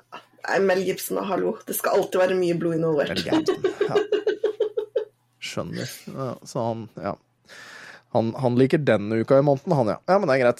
Nei, 0.47 0.57
Mel 0.67 0.82
Gibson, 0.88 1.21
hallo. 1.30 1.53
Det 1.67 1.75
skal 1.78 1.95
alltid 2.01 2.19
være 2.25 2.36
mye 2.39 2.57
blod 2.59 2.75
involvert. 2.80 3.23
Ja. 3.28 3.97
skjønner. 5.47 5.88
Ja, 6.11 6.30
så 6.47 6.65
han, 6.67 6.86
ja. 6.99 7.13
Han, 8.15 8.34
han 8.41 8.55
liker 8.59 8.78
den 8.84 9.11
uka 9.13 9.39
i 9.39 9.45
måneden, 9.45 9.75
han, 9.78 9.88
ja. 9.93 9.97
Ja, 10.07 10.17
men 10.19 10.28
det 10.30 10.38
er 10.38 10.43
greit. 10.45 10.59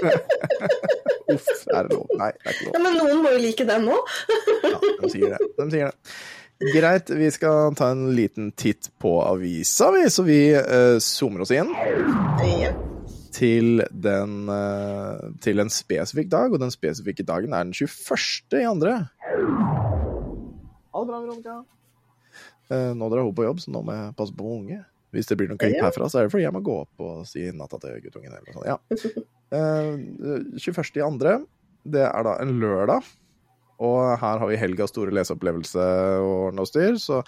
Uff, 1.30 1.48
er 1.70 1.86
det 1.86 1.94
lov? 1.94 2.06
Nei, 2.18 2.30
det 2.34 2.48
er 2.50 2.54
ikke 2.56 2.66
lov. 2.66 2.74
Ja, 2.74 2.80
men 2.82 2.96
noen 2.98 3.20
må 3.24 3.32
jo 3.36 3.40
like 3.44 3.66
den 3.68 3.84
òg. 3.92 4.14
Ja, 4.64 4.78
de 5.02 5.10
sier 5.12 5.34
det. 5.36 5.40
De 5.58 5.66
sier 5.70 5.90
det. 5.92 6.14
Greit, 6.60 7.10
vi 7.10 7.30
skal 7.32 7.74
ta 7.74 7.88
en 7.94 8.10
liten 8.12 8.50
titt 8.52 8.90
på 9.00 9.14
avisa, 9.24 9.86
vi, 9.94 10.02
så 10.12 10.22
vi 10.26 10.40
uh, 10.52 10.98
zoomer 11.00 11.40
oss 11.40 11.52
inn 11.56 11.70
til, 13.32 13.80
den, 13.88 14.34
uh, 14.44 15.30
til 15.40 15.64
en 15.64 15.72
spesifikk 15.72 16.28
dag, 16.28 16.52
og 16.52 16.60
den 16.60 16.74
spesifikke 16.74 17.24
dagen 17.24 17.56
er 17.56 17.64
den 17.64 17.72
21. 17.72 18.60
i 18.60 18.66
andre. 18.68 18.98
Ha 20.92 21.00
det 21.00 21.08
bra, 21.08 21.22
Veronica. 21.22 21.56
Uh, 22.68 22.92
nå 22.92 23.08
drar 23.08 23.24
hun 23.24 23.38
på 23.40 23.48
jobb, 23.48 23.64
så 23.64 23.72
nå 23.72 23.80
må 23.86 23.96
jeg 23.96 24.12
passe 24.20 24.36
på 24.36 24.52
unge. 24.58 24.82
Hvis 25.16 25.32
det 25.32 25.40
blir 25.40 25.48
noe 25.48 25.58
klipp 25.58 25.80
herfra, 25.80 26.10
så 26.12 26.20
er 26.20 26.28
det 26.28 26.34
fordi 26.34 26.44
jeg 26.44 26.54
må 26.58 26.62
gå 26.66 26.76
opp 26.84 27.06
og 27.06 27.24
si 27.26 27.46
natta 27.56 27.80
til 27.80 27.96
guttungen. 28.04 28.36
Eller 28.36 28.52
noe 28.52 28.60
sånt. 28.60 28.68
Ja. 28.68 29.26
Eh, 29.50 29.96
21. 30.62 30.92
i 30.94 31.02
andre, 31.02 31.32
det 31.82 32.04
er 32.06 32.22
da 32.22 32.36
en 32.38 32.52
lørdag. 32.62 33.08
Og 33.80 34.00
her 34.20 34.42
har 34.42 34.48
vi 34.50 34.58
helgas 34.60 34.92
store 34.92 35.14
leseopplevelse 35.16 35.84
og 36.20 36.56
noe 36.56 36.68
styr, 36.68 36.98
så 37.00 37.22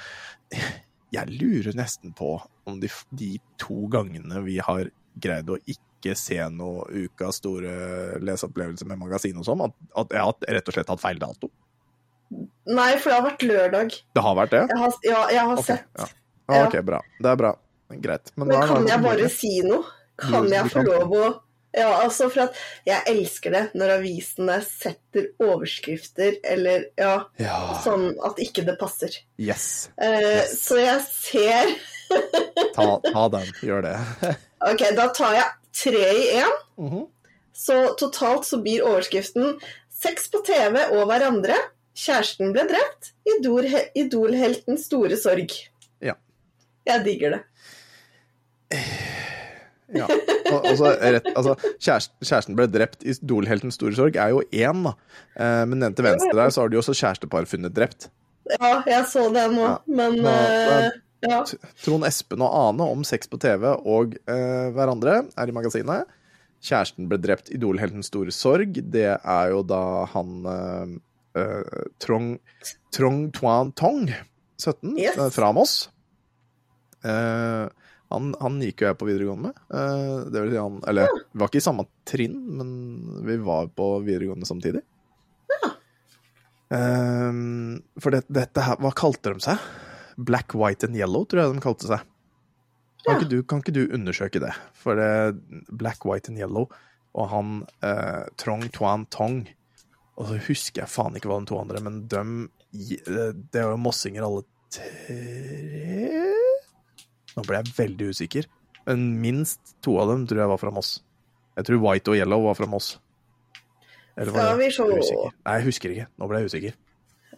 jeg 1.17 1.33
lurer 1.33 1.77
nesten 1.77 2.13
på 2.17 2.35
om 2.69 2.79
de, 2.81 2.91
de 3.17 3.35
to 3.61 3.87
gangene 3.93 4.43
vi 4.45 4.59
har 4.65 4.91
greid 5.23 5.51
å 5.53 5.59
ikke 5.69 6.15
se 6.19 6.39
noe 6.53 6.87
ukas 6.93 7.39
store 7.41 8.21
leseopplevelse 8.25 8.89
med 8.89 9.01
magasin 9.01 9.39
og 9.41 9.47
sånn, 9.49 9.65
at, 9.67 9.77
at 10.03 10.17
jeg 10.17 10.25
har 10.27 10.57
rett 10.59 10.71
og 10.71 10.77
slett 10.77 10.93
hatt 10.93 11.03
feil 11.03 11.21
dato. 11.23 11.51
Nei, 12.73 12.93
for 12.97 13.11
det 13.11 13.17
har 13.17 13.27
vært 13.27 13.45
lørdag. 13.45 13.97
Det 14.17 14.25
har 14.25 14.37
vært 14.39 14.55
det? 14.55 14.63
Jeg 14.71 14.81
har, 14.81 14.99
ja, 15.05 15.23
jeg 15.37 15.49
har 15.51 15.61
okay, 15.61 15.69
sett. 15.77 15.89
ja. 16.01 16.09
Ah, 16.53 16.67
ok, 16.67 16.79
bra. 16.85 17.01
Det 17.21 17.33
er 17.33 17.39
bra. 17.39 17.53
Greit. 18.03 18.33
Men, 18.37 18.49
Men 18.49 18.69
kan 18.69 18.89
jeg 18.89 19.05
bare 19.05 19.29
si 19.33 19.53
noe? 19.67 19.83
Kan 20.21 20.49
jeg 20.53 20.71
få 20.73 20.85
lov 20.87 21.13
å 21.17 21.27
Ja, 21.73 21.89
altså, 22.03 22.27
for 22.29 22.43
at 22.51 22.59
jeg 22.85 23.01
elsker 23.09 23.55
det 23.55 23.63
når 23.81 23.95
avisene 23.95 24.59
setter 24.67 25.31
overskrifter 25.41 26.35
eller 26.45 26.85
ja, 27.01 27.15
Ja. 27.41 27.57
sånn 27.85 28.11
at 28.29 28.37
ikke 28.45 28.65
det 28.67 28.75
passer. 28.81 29.15
Yes. 29.41 29.89
Uh, 29.97 30.19
Yes. 30.43 30.59
Så 30.67 30.77
jeg 30.83 31.01
ser 31.09 31.73
Ta, 32.77 32.87
ta 33.07 33.23
den. 33.33 33.49
Gjør 33.65 33.83
det. 33.89 33.97
Ok, 34.63 34.85
da 34.95 35.09
tar 35.17 35.33
jeg 35.35 35.49
tre 35.75 36.03
i 36.15 36.27
én. 36.39 36.53
Mhm. 36.79 37.07
Så 37.57 37.81
totalt 37.99 38.45
så 38.47 38.61
blir 38.63 38.85
overskriften 38.87 39.57
'Sex 39.91 40.29
på 40.31 40.41
TV 40.47 40.77
og 40.93 41.09
hverandre'. 41.11 41.57
Kjæresten 41.95 42.53
ble 42.55 42.63
drept. 42.71 43.11
Idol, 43.29 44.37
store 44.79 45.17
sorg. 45.21 45.53
Ja. 46.01 46.15
Jeg 46.87 47.05
digger 47.05 47.31
det. 47.37 47.43
Ja. 49.93 50.07
Og, 50.53 50.67
og 50.71 50.79
så 50.81 50.91
rett, 51.01 51.29
altså, 51.37 51.55
kjæresten, 51.83 52.17
kjæresten 52.25 52.57
ble 52.59 52.67
drept 52.71 53.05
i 53.09 53.15
Dolheltens 53.23 53.79
store 53.81 53.97
sorg, 53.99 54.17
er 54.21 54.33
jo 54.35 54.43
én, 54.53 54.83
da. 54.87 54.93
Eh, 55.37 55.63
men 55.71 55.81
den 55.87 55.95
til 55.99 56.07
venstre 56.07 56.35
der, 56.37 56.51
så 56.55 56.63
har 56.65 56.69
du 56.73 56.77
jo 56.79 56.83
også 56.85 56.95
kjærestepar 56.99 57.49
funnet 57.51 57.75
drept. 57.77 58.09
Ja, 58.59 58.73
jeg 58.91 59.05
så 59.11 59.29
det 59.33 59.47
nå, 59.55 59.63
Ja. 59.63 59.77
men 59.87 60.17
Ja, 60.23 60.33
eh, 60.35 60.91
ja. 61.31 61.45
Trond 61.85 62.05
Espen 62.09 62.43
og 62.43 62.51
Ane 62.59 62.89
om 62.91 63.05
sex 63.07 63.29
på 63.31 63.39
TV 63.41 63.69
og 63.87 64.17
eh, 64.27 64.69
hverandre 64.75 65.21
er 65.39 65.49
i 65.49 65.55
magasinet. 65.55 66.11
Kjæresten 66.63 67.09
ble 67.11 67.19
drept 67.23 67.49
i 67.51 67.57
Idolheltens 67.59 68.11
store 68.11 68.31
sorg. 68.35 68.77
Det 68.93 69.07
er 69.19 69.49
jo 69.55 69.63
da 69.67 69.81
han 70.13 70.35
eh, 70.47 70.93
eh, 71.39 71.87
Trong, 72.03 72.37
Trong 72.95 73.31
Tuan 73.35 73.73
Tong, 73.79 74.11
17, 74.59 74.97
Yes. 74.99 75.17
eh, 75.19 75.31
fra 75.35 75.53
Moss. 75.55 75.89
Eh, 77.03 77.67
han, 78.13 78.31
han 78.41 78.61
gikk 78.63 78.83
jo 78.85 78.89
jeg 78.91 78.99
på 79.01 79.09
videregående 79.09 79.51
med. 79.51 79.61
Eh, 79.75 80.31
det 80.33 80.43
vil 80.45 80.53
si 80.55 80.61
han 80.61 80.79
Eller, 80.93 81.09
vi 81.33 81.41
var 81.43 81.51
ikke 81.51 81.61
i 81.63 81.65
samme 81.67 81.87
trinn, 82.09 82.39
men 82.61 82.73
vi 83.27 83.37
var 83.43 83.69
på 83.77 83.89
videregående 84.07 84.49
samtidig. 84.49 84.83
Eh, 86.73 87.33
for 88.01 88.15
det, 88.15 88.23
dette 88.33 88.65
her 88.65 88.79
Hva 88.81 88.93
kalte 88.97 89.35
de 89.35 89.43
seg? 89.45 89.67
Black, 90.17 90.55
white 90.57 90.87
and 90.89 90.97
yellow, 90.97 91.25
tror 91.29 91.43
jeg 91.43 91.57
de 91.57 91.65
kalte 91.65 91.89
seg. 91.91 92.03
Kan, 93.03 93.17
Ja. 93.17 93.19
ikke, 93.19 93.29
du, 93.33 93.39
kan 93.43 93.59
ikke 93.65 93.73
du 93.75 93.83
undersøke 93.97 94.39
det? 94.45 94.53
For 94.79 94.95
det 94.95 95.35
Black, 95.75 96.05
white 96.07 96.31
and 96.31 96.39
yellow 96.39 96.69
og 97.13 97.27
han 97.29 97.49
eh, 97.85 98.23
Trong 98.41 98.63
Tuan 98.73 99.03
Tong 99.13 99.43
Og 100.17 100.31
så 100.31 100.39
husker 100.47 100.85
jeg 100.85 100.89
faen 100.89 101.17
ikke 101.19 101.29
hva 101.29 101.41
de 101.43 101.49
to 101.51 101.59
andre, 101.61 101.83
men 101.85 101.99
dem 102.09 102.31
eh, 102.73 103.35
Det 103.35 103.59
er 103.61 103.67
jo 103.73 103.81
mossinger 103.83 104.25
alle 104.25 104.47
tre 104.73 105.19
Nå 107.37 107.45
ble 107.47 107.61
jeg 107.61 107.75
veldig 107.79 108.11
usikker. 108.13 108.49
Men 108.89 109.07
minst 109.23 109.77
to 109.85 109.97
av 110.03 110.11
dem 110.11 110.27
tror 110.27 110.43
jeg 110.43 110.53
var 110.53 110.61
fra 110.61 110.73
Moss. 110.75 110.97
Jeg 111.57 111.69
tror 111.69 111.83
White 111.85 112.13
og 112.13 112.19
Yellow 112.19 112.47
var 112.49 112.59
fra 112.59 112.69
Moss. 112.71 112.95
Eller 114.17 114.33
var 114.35 114.53
se. 114.93 115.03
usikker? 115.07 115.35
Nei, 115.47 115.57
jeg 115.59 115.67
husker 115.71 115.95
ikke. 115.95 116.07
Nå 116.21 116.29
ble 116.29 116.41
jeg 116.43 116.51
usikker. 116.53 116.79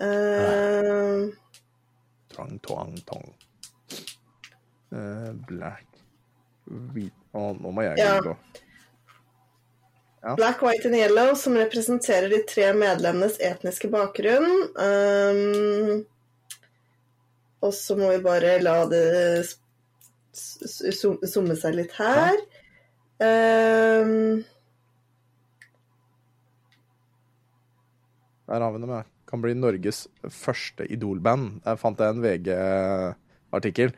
Uh... 0.02 1.28
Trong 2.34 2.58
tong, 2.66 2.96
Tong. 3.06 3.26
Uh, 4.94 5.30
black 5.46 5.86
Hvit 6.66 7.14
Å, 7.34 7.52
nå 7.58 7.70
må 7.74 7.82
jeg 7.84 7.98
Ja. 7.98 8.18
gå. 8.22 8.34
Black, 10.38 10.62
White 10.62 10.86
and 10.88 10.96
Yellow, 10.96 11.34
som 11.36 11.52
representerer 11.58 12.30
de 12.32 12.38
tre 12.48 12.70
medlemmenes 12.72 13.36
etniske 13.44 13.90
bakgrunn. 13.92 14.46
Um, 14.80 16.06
og 17.60 17.74
så 17.76 17.96
må 17.98 18.08
vi 18.14 18.22
bare 18.24 18.54
la 18.64 18.78
det 18.88 19.02
s- 20.36 20.58
s- 20.66 20.82
zoom- 21.00 21.20
zoome 21.26 21.56
seg 21.56 21.74
litt 21.78 21.92
her. 21.98 22.36
Um, 23.24 24.44
Der 28.46 28.60
har 28.60 28.72
vi 28.74 28.78
dem, 28.82 28.90
med. 28.90 29.04
Kan 29.26 29.40
bli 29.42 29.54
Norges 29.56 30.02
første 30.30 30.84
Idol-band. 30.92 31.62
Der 31.64 31.78
fant 31.80 31.98
jeg 31.98 32.12
en 32.12 32.20
VG-artikkel. 32.22 33.94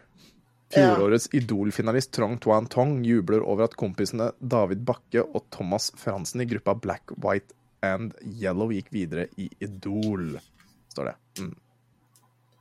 Fjorårets 0.74 1.28
Idol-finalist 1.34 2.12
Trong 2.14 2.39
Tuan 2.43 2.66
Tong 2.70 3.01
jubler 3.07 3.43
over 3.47 3.64
at 3.68 3.76
kompisene 3.78 4.32
David 4.43 4.80
Bakke 4.87 5.22
og 5.26 5.45
Thomas 5.55 5.91
Fransen 5.99 6.43
i 6.43 6.47
gruppa 6.51 6.74
Black, 6.74 7.12
White 7.22 7.55
and 7.87 8.14
Yellow 8.22 8.72
gikk 8.74 8.89
videre 8.95 9.28
i 9.39 9.47
Idol, 9.62 10.39
står 10.95 11.11
det. 11.12 11.14
Mm. 11.39 11.53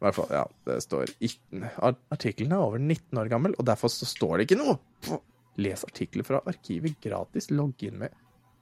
I 0.06 0.12
hvert 0.12 0.18
fall, 0.20 0.34
ja, 0.38 0.44
det 0.70 0.76
står 0.86 1.12
ikke 1.26 1.70
Artikkelen 2.14 2.52
er 2.54 2.62
over 2.62 2.78
19 2.78 3.18
år 3.18 3.30
gammel, 3.32 3.56
og 3.58 3.66
derfor 3.66 3.90
så 3.90 4.06
står 4.06 4.38
det 4.38 4.46
ikke 4.46 4.60
noe! 4.60 4.76
Les 5.58 5.82
artikler 5.88 6.28
fra 6.28 6.44
arkivet 6.46 7.00
gratis, 7.02 7.48
logg 7.50 7.82
inn 7.88 7.98
med 8.04 8.14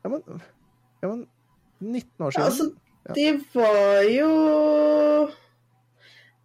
Ja, 0.05 0.11
men, 0.13 0.21
ja, 1.01 1.09
men 1.09 1.25
19 1.81 2.23
år 2.23 2.31
siden? 2.31 2.45
altså, 2.47 2.69
de 3.17 3.27
var 3.51 4.07
jo 4.07 4.29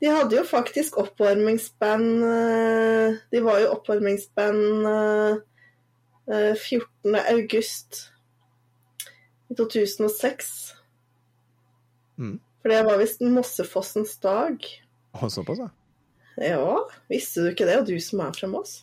De 0.01 0.11
hadde 0.11 0.37
jo 0.41 0.43
faktisk 0.51 0.99
oppvarmingsband 0.99 2.25
eh, 2.33 3.21
De 3.31 3.45
var 3.47 3.63
jo 3.63 3.71
oppvarmingsband 3.77 4.91
eh, 4.97 5.39
eh, 6.33 6.55
14. 6.59 7.15
august 7.37 8.03
i 9.49 9.55
2006. 9.55 10.51
Mm. 12.19 12.35
For 12.61 12.75
det 12.75 12.83
var 12.85 12.99
visst 13.01 13.23
Mossefossens 13.25 14.19
dag. 14.21 14.67
Å, 15.17 15.31
såpass, 15.33 15.63
ja. 15.65 15.71
Ja, 16.39 16.83
visste 17.11 17.43
du 17.43 17.51
ikke 17.53 17.67
det? 17.67 17.81
Og 17.81 17.89
du 17.89 17.97
som 18.03 18.23
er 18.23 18.37
fra 18.37 18.51
Moss? 18.51 18.83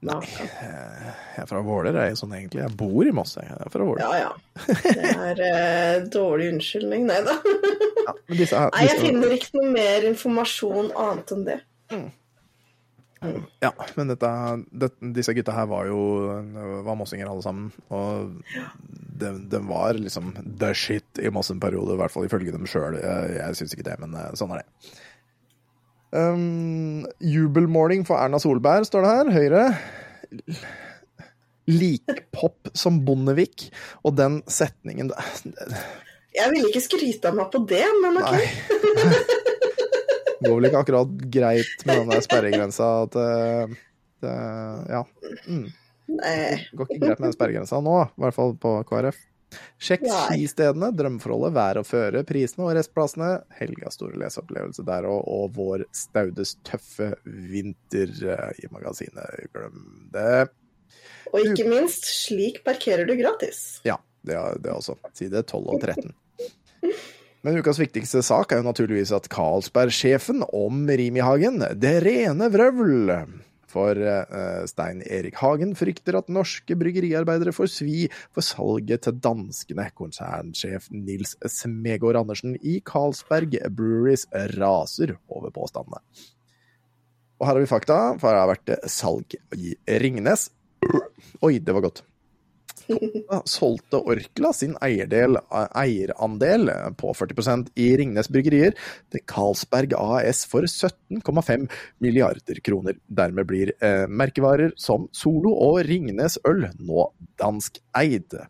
Nei, 0.00 0.16
jeg 0.32 1.42
er 1.42 1.48
fra 1.48 1.60
Våler, 1.60 1.92
jeg 2.06 2.16
sånn 2.16 2.30
egentlig. 2.32 2.62
Jeg 2.62 2.72
bor 2.80 3.04
i 3.04 3.10
Moss, 3.12 3.34
jeg. 3.36 3.50
jeg 3.50 3.66
er 3.66 3.72
fra 3.74 3.84
Våler. 3.84 4.00
Ja 4.00 4.22
ja. 4.22 4.30
Det 4.80 5.10
er 5.10 5.42
eh, 5.50 5.96
dårlig 6.08 6.54
unnskyldning, 6.54 7.04
nei 7.10 7.18
da. 7.26 7.34
Ja, 8.06 8.14
disse 8.32 8.62
Nei, 8.70 8.86
jeg 8.86 9.02
finner 9.02 9.34
ikke 9.36 9.58
noe 9.58 9.74
mer 9.74 10.08
informasjon 10.08 10.88
annet 10.96 11.34
enn 11.36 11.44
det. 11.50 11.58
Ja, 13.60 13.74
men 13.98 14.08
dette, 14.08 14.30
det, 14.72 14.88
disse 15.12 15.34
gutta 15.36 15.52
her 15.52 15.68
var 15.68 15.90
jo 15.90 16.00
var 16.86 16.96
mossinger 16.96 17.28
alle 17.28 17.44
sammen. 17.44 17.68
Og 17.92 18.32
de, 19.20 19.34
de 19.52 19.60
var 19.68 20.00
liksom 20.00 20.32
the 20.62 20.72
shit 20.72 21.20
i 21.20 21.28
Moss 21.34 21.52
en 21.52 21.60
periode, 21.60 21.92
i 21.92 22.00
hvert 22.00 22.14
fall 22.14 22.24
ifølge 22.24 22.56
dem 22.56 22.64
sjøl. 22.64 22.96
Jeg, 22.96 23.36
jeg 23.36 23.60
syns 23.60 23.76
ikke 23.76 23.90
det, 23.90 24.00
men 24.00 24.16
eh, 24.16 24.32
sånn 24.40 24.56
er 24.56 24.64
det. 24.64 24.94
Um, 26.10 27.06
jubelmåling 27.22 28.02
for 28.06 28.18
Erna 28.18 28.40
Solberg, 28.42 28.86
står 28.88 29.06
det 29.06 29.12
her. 29.14 29.30
Høyre. 29.36 29.64
Likpop 31.70 32.72
som 32.74 32.98
Bondevik. 33.06 33.68
Og 34.02 34.16
den 34.18 34.40
setningen 34.50 35.12
Jeg 36.34 36.50
ville 36.50 36.70
ikke 36.70 36.82
skryte 36.82 37.30
av 37.30 37.38
meg 37.38 37.50
på 37.54 37.62
det, 37.70 37.84
men 38.02 38.18
ok. 38.22 38.32
Nei. 38.34 39.20
Det 40.40 40.48
går 40.48 40.56
vel 40.56 40.70
ikke 40.70 40.80
akkurat 40.80 41.16
greit 41.34 41.82
med 41.84 41.98
den 42.00 42.12
der 42.14 42.22
sperregrensa 42.24 42.86
at 43.04 43.16
eh, 43.20 43.74
det, 44.24 44.36
Ja. 44.88 45.02
Mm. 45.44 45.66
Nei. 46.10 46.36
Det 46.70 46.78
går 46.78 46.88
ikke 46.88 47.02
greit 47.02 47.20
med 47.20 47.26
den 47.28 47.34
sperregrensa 47.36 47.80
nå, 47.84 47.96
i 48.08 48.24
hvert 48.24 48.34
fall 48.38 48.56
på 48.58 48.78
KrF. 48.88 49.18
Sjekk 49.80 50.04
skistedene, 50.06 50.90
drømmeforholdet, 50.94 51.54
vær 51.56 51.80
og 51.80 51.86
føre, 51.88 52.22
prisene 52.28 52.66
og 52.68 52.74
restplassene. 52.78 53.30
Helgas 53.58 53.98
store 53.98 54.20
leseopplevelse 54.20 54.84
der 54.86 55.08
og, 55.10 55.20
og 55.26 55.54
vår 55.56 55.86
Staudes 55.96 56.56
tøffe 56.66 57.12
vinter 57.24 58.12
eh, 58.34 58.64
i 58.64 58.70
magasinet. 58.74 59.48
Glem 59.54 60.10
det. 60.14 60.50
Og 61.30 61.52
ikke 61.52 61.68
minst, 61.70 62.06
slik 62.08 62.62
parkerer 62.66 63.06
du 63.08 63.14
gratis. 63.18 63.80
Ja, 63.86 63.98
det, 64.26 64.38
det 64.64 64.74
også. 64.74 64.98
Side 65.16 65.44
12 65.46 65.74
og 65.76 65.80
13. 65.80 66.14
Men 67.46 67.56
ukas 67.56 67.78
viktigste 67.80 68.20
sak 68.24 68.52
er 68.52 68.60
jo 68.60 68.68
naturligvis 68.68 69.14
at 69.16 69.30
Carlsberg-sjefen 69.32 70.42
om 70.44 70.82
Rimi-Hagen, 70.84 71.62
det 71.80 71.94
rene 72.04 72.50
vrøvl. 72.52 73.14
For 73.70 73.94
uh, 73.94 74.66
Stein 74.70 75.04
Erik 75.06 75.38
Hagen 75.40 75.76
frykter 75.78 76.18
at 76.18 76.32
norske 76.32 76.74
bryggeriarbeidere 76.78 77.54
får 77.54 77.70
svi 77.70 78.08
for 78.34 78.44
salget 78.44 79.06
til 79.06 79.20
danskene. 79.22 79.86
Konsernsjef 79.96 80.90
Nils 80.94 81.36
Smegård 81.46 82.18
Andersen 82.20 82.58
i 82.60 82.80
Carlsberg 82.82 83.54
Breweries 83.70 84.26
raser 84.58 85.16
over 85.30 85.54
påstandene. 85.54 86.02
Og 87.40 87.48
her 87.48 87.54
har 87.54 87.62
vi 87.62 87.70
fakta, 87.70 87.98
for 88.20 88.28
det 88.28 88.42
har 88.42 88.50
vært 88.50 88.90
salg 88.92 89.38
i 89.56 89.72
Ringnes. 90.02 90.50
Oi, 91.40 91.56
det 91.56 91.72
var 91.72 91.86
godt. 91.86 92.02
Da 92.90 93.40
solgte 93.46 94.00
Orkla 94.02 94.50
sin 94.56 94.74
eierdel, 94.82 95.38
eierandel 95.50 96.70
på 96.98 97.12
40% 97.14 97.70
i 97.78 97.86
Ringnes 98.00 98.30
Bryggerier 98.32 98.74
til 99.12 99.22
Carlsberg 99.30 99.94
AS 99.98 100.42
for 100.50 100.66
17,5 100.66 101.68
milliarder 102.02 102.60
kroner. 102.66 102.98
Dermed 103.06 103.46
blir 103.50 103.72
eh, 103.78 104.06
merkevarer 104.10 104.74
som 104.80 105.06
Solo 105.14 105.54
og 105.68 105.84
Ringnes 105.86 106.40
øl 106.48 106.66
nå 106.80 107.06
danskeid. 107.40 108.40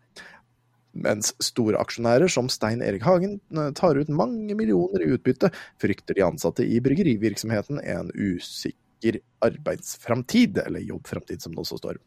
Mens 0.90 1.34
store 1.44 1.78
aksjonærer 1.78 2.32
som 2.32 2.48
Stein 2.50 2.80
Erik 2.82 3.04
Hagen 3.06 3.38
eh, 3.52 3.72
tar 3.76 4.00
ut 4.00 4.08
mange 4.08 4.56
millioner 4.56 5.04
i 5.04 5.12
utbytte, 5.16 5.52
frykter 5.82 6.16
de 6.16 6.24
ansatte 6.26 6.64
i 6.64 6.80
bryggerivirksomheten 6.82 7.82
en 7.84 8.08
usikker 8.16 9.20
arbeidsframtid, 9.44 10.62
eller 10.64 10.88
jobbframtid 10.88 11.44
som 11.44 11.52
det 11.52 11.62
også 11.62 11.80
står. 11.80 12.00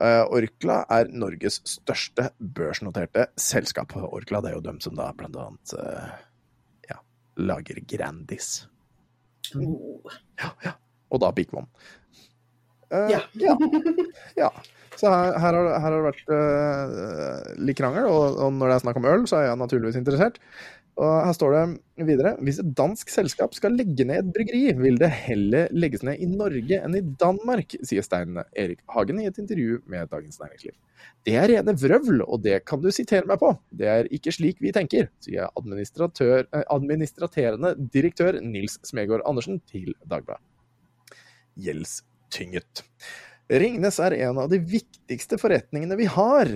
Eh, 0.00 0.22
Orkla 0.32 0.80
er 0.96 1.10
Norges 1.12 1.60
største 1.68 2.30
børsnoterte 2.40 3.26
selskap. 3.40 3.92
Orkla 4.00 4.40
det 4.40 4.52
er 4.52 4.56
jo 4.56 4.64
dem 4.64 4.80
som 4.80 4.96
da 4.96 5.10
blant 5.16 5.36
annet 5.36 5.74
eh, 5.76 6.12
ja, 6.92 7.00
lager 7.36 7.82
Grandis. 7.90 8.62
Oh. 9.56 10.06
Ja, 10.40 10.54
ja. 10.64 10.76
Og 11.10 11.20
da 11.20 11.32
Big 11.36 11.52
One. 11.52 11.68
Uh, 12.90 13.06
Ja. 13.10 13.20
ja. 14.42 14.50
Så 14.98 15.08
her, 15.08 15.36
her, 15.38 15.54
har, 15.54 15.66
her 15.70 15.84
har 15.84 15.94
det 15.94 16.06
vært 16.08 16.32
uh, 16.32 17.52
litt 17.62 17.78
krangel, 17.78 18.08
og, 18.10 18.40
og 18.42 18.56
når 18.56 18.72
det 18.72 18.74
er 18.74 18.82
snakk 18.82 18.98
om 19.00 19.06
øl, 19.08 19.22
så 19.30 19.38
er 19.38 19.46
jeg 19.46 19.60
naturligvis 19.60 19.98
interessert. 20.00 20.40
Og 21.00 21.12
her 21.24 21.32
står 21.32 21.54
det 21.54 22.04
videre 22.08 22.34
hvis 22.44 22.58
et 22.60 22.72
dansk 22.76 23.08
selskap 23.12 23.54
skal 23.56 23.72
legge 23.78 24.04
ned 24.04 24.20
et 24.20 24.32
bryggeri, 24.34 24.62
vil 24.76 24.98
det 25.00 25.08
heller 25.22 25.70
legges 25.72 26.04
ned 26.04 26.20
i 26.20 26.28
Norge 26.28 26.76
enn 26.76 26.96
i 26.98 27.02
Danmark, 27.22 27.72
sier 27.86 28.04
Stein 28.04 28.36
Erik 28.36 28.82
Hagen 28.92 29.22
i 29.22 29.28
et 29.30 29.40
intervju 29.40 29.78
med 29.88 30.10
Dagens 30.12 30.40
Næringsliv. 30.42 30.74
Det 31.24 31.38
er 31.40 31.48
rene 31.48 31.76
vrøvl, 31.80 32.20
og 32.26 32.44
det 32.44 32.60
kan 32.68 32.82
du 32.84 32.90
sitere 32.92 33.28
meg 33.28 33.40
på. 33.40 33.54
Det 33.72 33.88
er 33.88 34.10
ikke 34.12 34.34
slik 34.36 34.60
vi 34.60 34.74
tenker, 34.76 35.08
sier 35.24 35.48
administratør, 35.56 36.44
eh, 36.52 36.66
administraterende 36.68 37.72
direktør 37.94 38.40
Nils 38.44 38.76
Smegård 38.84 39.24
Andersen 39.28 39.62
til 39.72 39.94
Dagbladet. 40.04 40.44
Gjeldstynget. 41.60 42.84
Ringnes 43.50 43.96
er 43.98 44.14
en 44.28 44.38
av 44.38 44.50
de 44.52 44.60
viktigste 44.62 45.34
forretningene 45.40 45.96
vi 45.98 46.04
har. 46.06 46.46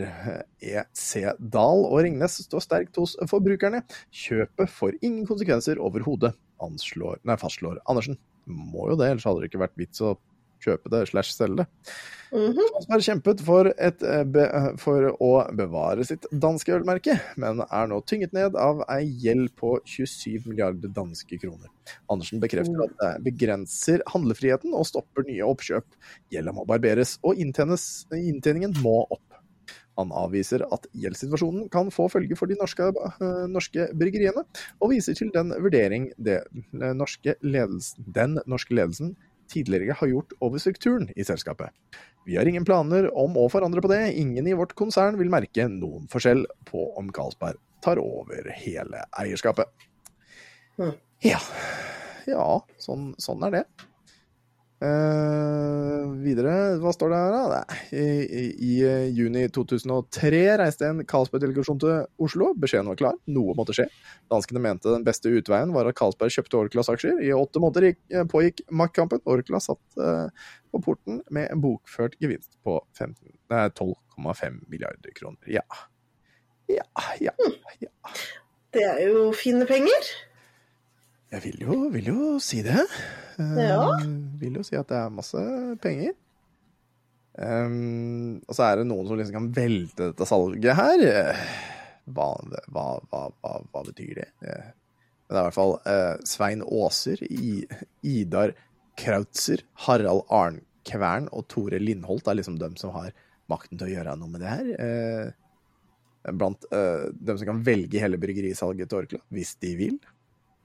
EC 0.63 1.09
Dahl 1.43 1.81
og 1.89 2.05
Ringnes 2.07 2.37
står 2.45 2.63
sterkt 2.63 3.01
hos 3.03 3.17
forbrukerne. 3.27 3.81
Kjøpet 4.15 4.71
får 4.71 5.01
ingen 5.01 5.25
konsekvenser 5.27 5.81
overhodet, 5.83 6.37
fastslår 6.63 7.83
Andersen. 7.91 8.21
Må 8.47 8.93
jo 8.93 8.99
det, 9.01 9.11
ellers 9.11 9.27
hadde 9.27 9.43
det 9.43 9.51
ikke 9.51 9.65
vært 9.65 9.81
vits 9.81 10.05
å 10.07 10.13
kjøpe 10.65 10.93
det 10.93 11.07
slash 11.13 11.37
selge 11.37 11.63
det. 11.63 11.69
Mhm. 12.35 12.57
Carlsberg 12.59 12.95
har 12.97 13.05
kjempet 13.07 13.43
for, 13.47 13.69
et, 13.79 14.03
eh, 14.03 14.25
be, 14.25 14.45
for 14.83 15.07
å 15.23 15.31
bevare 15.55 16.05
sitt 16.05 16.27
danske 16.33 16.73
ølmerke, 16.75 17.15
men 17.39 17.61
er 17.63 17.87
nå 17.87 18.01
tynget 18.03 18.33
ned 18.35 18.57
av 18.59 18.83
ei 18.91 19.05
gjeld 19.07 19.53
på 19.55 19.77
27 19.87 20.49
milliarder 20.49 20.91
danske 20.91 21.39
kroner. 21.39 21.71
Andersen 22.11 22.43
bekrefter 22.43 22.83
at 22.89 22.97
det 22.99 23.13
begrenser 23.29 24.03
handlefriheten 24.11 24.75
og 24.75 24.89
stopper 24.89 25.29
nye 25.29 25.47
oppkjøp. 25.47 25.87
Gjelda 26.35 26.57
må 26.57 26.67
barberes, 26.67 27.21
og 27.23 27.39
inntjeningen 27.39 28.75
må 28.83 29.05
opp. 29.07 29.23
Han 29.99 30.11
avviser 30.11 30.65
at 30.75 30.89
gjeldssituasjonen 30.99 31.69
kan 31.71 31.93
få 31.95 32.09
følge 32.11 32.35
for 32.39 32.51
de 32.51 32.57
norske, 32.59 32.89
eh, 32.89 33.45
norske 33.51 33.87
bryggeriene, 33.95 34.43
og 34.81 34.91
viser 34.91 35.15
til 35.15 35.31
den 35.35 35.55
vurdering 35.55 36.11
det, 36.19 36.41
eh, 36.51 36.93
norske 36.99 37.37
ledelsen, 37.43 38.11
den 38.11 38.41
norske 38.47 38.75
ledelsen 38.75 39.15
tidligere 39.51 39.97
har 39.99 40.11
gjort 40.11 40.35
over 40.45 40.63
strukturen 40.63 41.11
i 41.17 41.25
selskapet. 41.25 41.71
Vi 42.25 42.37
har 42.37 42.49
ingen 42.49 42.65
planer 42.65 43.11
om 43.19 43.37
å 43.37 43.49
forandre 43.53 43.83
på 43.85 43.91
det. 43.93 44.15
Ingen 44.17 44.47
i 44.49 44.57
vårt 44.57 44.73
konsern 44.79 45.19
vil 45.21 45.33
merke 45.33 45.67
noen 45.69 46.09
forskjell 46.13 46.47
på 46.71 46.87
om 46.99 47.11
Carlsberg 47.13 47.61
tar 47.85 48.01
over 48.01 48.49
hele 48.57 49.05
eierskapet. 49.21 49.69
Mm. 50.81 50.95
Ja, 51.25 51.41
ja 52.27 52.47
sånn, 52.81 53.13
sånn 53.21 53.45
er 53.45 53.59
det. 53.59 53.65
Eh, 54.83 56.07
videre, 56.25 56.55
hva 56.83 56.91
står 56.93 57.13
det 57.13 57.19
her, 57.21 57.53
da? 57.53 57.77
I, 57.95 58.07
i, 58.27 58.43
I 58.67 58.73
juni 59.15 59.45
2003 59.55 60.43
reiste 60.61 60.89
en 60.89 61.05
Carlsberg-delegasjon 61.09 61.81
til 61.81 62.03
Oslo. 62.27 62.51
Beskjeden 62.59 62.91
var 62.91 62.99
klar, 62.99 63.21
noe 63.31 63.55
måtte 63.57 63.77
skje. 63.77 63.87
Danskene 64.33 64.63
mente 64.65 64.91
den 64.91 65.07
beste 65.07 65.31
utveien 65.31 65.73
var 65.77 65.89
at 65.89 65.99
Carlsberg 66.01 66.35
kjøpte 66.35 66.61
Orklas 66.61 66.91
aksjer. 66.93 67.23
I 67.23 67.33
åtte 67.37 67.63
måneder 67.63 67.93
gikk, 67.93 68.03
eh, 68.13 68.27
pågikk 68.31 68.65
maktkampen. 68.83 69.23
Orkla 69.31 69.63
satt 69.63 70.01
uh, 70.01 70.29
på 70.75 70.83
porten 70.85 71.23
med 71.33 71.49
en 71.55 71.63
bokført 71.63 72.19
gevinst 72.21 72.59
på 72.67 72.81
12,5 72.99 74.61
milliarder 74.67 75.17
kroner. 75.17 75.41
Ja. 75.61 75.65
Ja, 76.69 76.87
ja, 77.21 77.33
ja. 77.79 77.91
Det 78.75 78.83
er 78.91 79.05
jo 79.07 79.29
fine 79.37 79.69
penger. 79.69 80.15
Jeg 81.35 81.43
vil 81.49 81.65
jo, 81.65 81.77
vil 81.91 82.11
jo 82.13 82.37
si 82.43 82.61
det. 82.63 82.85
Eh, 83.43 83.57
Ja. 83.65 83.81
Vil 84.39 84.61
jo 84.61 84.63
si 84.67 84.77
at 84.79 84.87
det 84.91 85.01
er 85.01 85.11
masse 85.11 85.41
penger. 85.83 86.15
Um, 87.35 88.39
og 88.47 88.55
så 88.55 88.69
er 88.69 88.77
det 88.79 88.87
noen 88.87 89.09
som 89.09 89.19
liksom 89.19 89.35
kan 89.35 89.49
velte 89.57 90.13
dette 90.13 90.29
salget 90.31 90.79
her. 90.79 91.03
Hva, 92.07 92.29
hva, 92.71 92.87
hva, 93.11 93.25
hva, 93.43 93.83
betyr 93.89 94.21
det? 94.21 94.29
Men 94.45 95.33
det 95.33 95.35
er 95.35 95.41
i 95.41 95.49
hvert 95.49 95.57
fall 95.57 95.75
uh, 95.83 96.15
Svein 96.29 96.63
Aaser, 96.63 97.25
I, 97.27 97.65
Idar 98.07 98.55
Krautzer, 99.01 99.65
Harald 99.89 100.29
Arnkvern 100.31 101.27
og 101.35 101.49
Tore 101.51 101.81
Lindholt 101.83 102.29
er 102.31 102.39
liksom 102.39 102.61
dem 102.61 102.77
som 102.79 102.95
har 102.95 103.11
makten 103.51 103.81
til 103.81 103.89
å 103.89 103.95
gjøre 103.97 104.15
noe 104.21 104.31
med 104.31 104.45
det 104.45 104.53
her. 104.53 104.71
Uh, 104.79 106.37
blant 106.39 106.69
uh, 106.71 107.11
dem 107.19 107.41
som 107.41 107.51
kan 107.51 107.65
velge 107.67 108.01
hele 108.01 108.21
bryggerisalget 108.21 108.93
til 108.93 109.03
Orkla, 109.03 109.25
hvis 109.35 109.57
de 109.65 109.75
vil. 109.81 109.99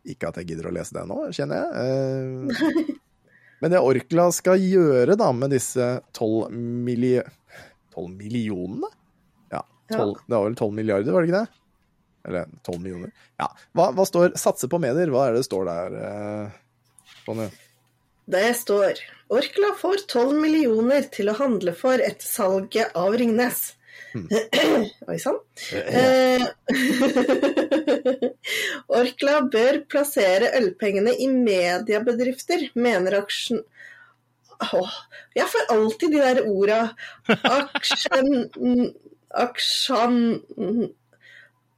Ikke 0.10 0.32
at 0.32 0.40
jeg 0.40 0.52
gidder 0.52 0.70
å 0.70 0.74
lese 0.74 0.96
det 0.96 1.06
nå, 1.10 1.20
kjenner 1.36 1.64
jeg. 1.64 1.70
Eh, 1.84 2.94
men 3.62 3.74
det 3.74 3.82
Orkla 3.84 4.30
skal 4.36 4.62
gjøre 4.64 5.18
da 5.20 5.30
med 5.36 5.54
disse 5.56 5.92
tolv 6.16 6.54
milli... 6.54 7.18
12 7.96 8.12
millionene? 8.16 8.88
Ja, 9.52 9.64
12, 9.92 10.22
det 10.30 10.36
var 10.36 10.46
vel 10.46 10.56
12 10.56 10.76
milliarder, 10.78 11.12
var 11.12 11.26
det 11.26 11.32
ikke 11.32 11.42
det? 11.42 11.60
Eller 12.30 12.52
12 12.64 12.78
millioner. 12.84 13.12
Ja. 13.42 13.48
Hva, 13.76 13.90
hva 13.98 14.06
står 14.08 14.36
'satse 14.38 14.70
på 14.70 14.80
medier'? 14.82 15.12
Hva 15.12 15.26
er 15.28 15.34
det 15.34 15.42
det 15.42 15.48
står 15.50 15.66
der, 15.68 15.98
eh, 16.06 16.60
Sonja? 17.26 17.50
Det 18.30 18.46
står 18.60 19.02
Orkla 19.34 19.74
får 19.78 20.06
12 20.08 20.38
millioner 20.42 21.08
til 21.14 21.32
å 21.32 21.38
handle 21.38 21.74
for 21.78 22.02
etter 22.02 22.26
salget 22.26 22.96
av 22.98 23.18
Ringnes. 23.18 23.74
Oi 25.10 25.18
sann. 25.22 25.38
Eh, 25.76 26.46
Orkla 29.00 29.36
bør 29.54 29.82
plassere 29.92 30.50
ølpengene 30.60 31.14
i 31.14 31.30
mediebedrifter, 31.32 32.70
mener 32.80 33.20
aksjen... 33.22 33.62
Åh, 34.60 34.96
jeg 35.38 35.48
får 35.48 35.70
alltid 35.76 36.16
de 36.16 36.24
der 36.24 36.42
orda. 36.50 36.80
Aksjen... 37.38 38.90
Aksjan... 39.30 40.18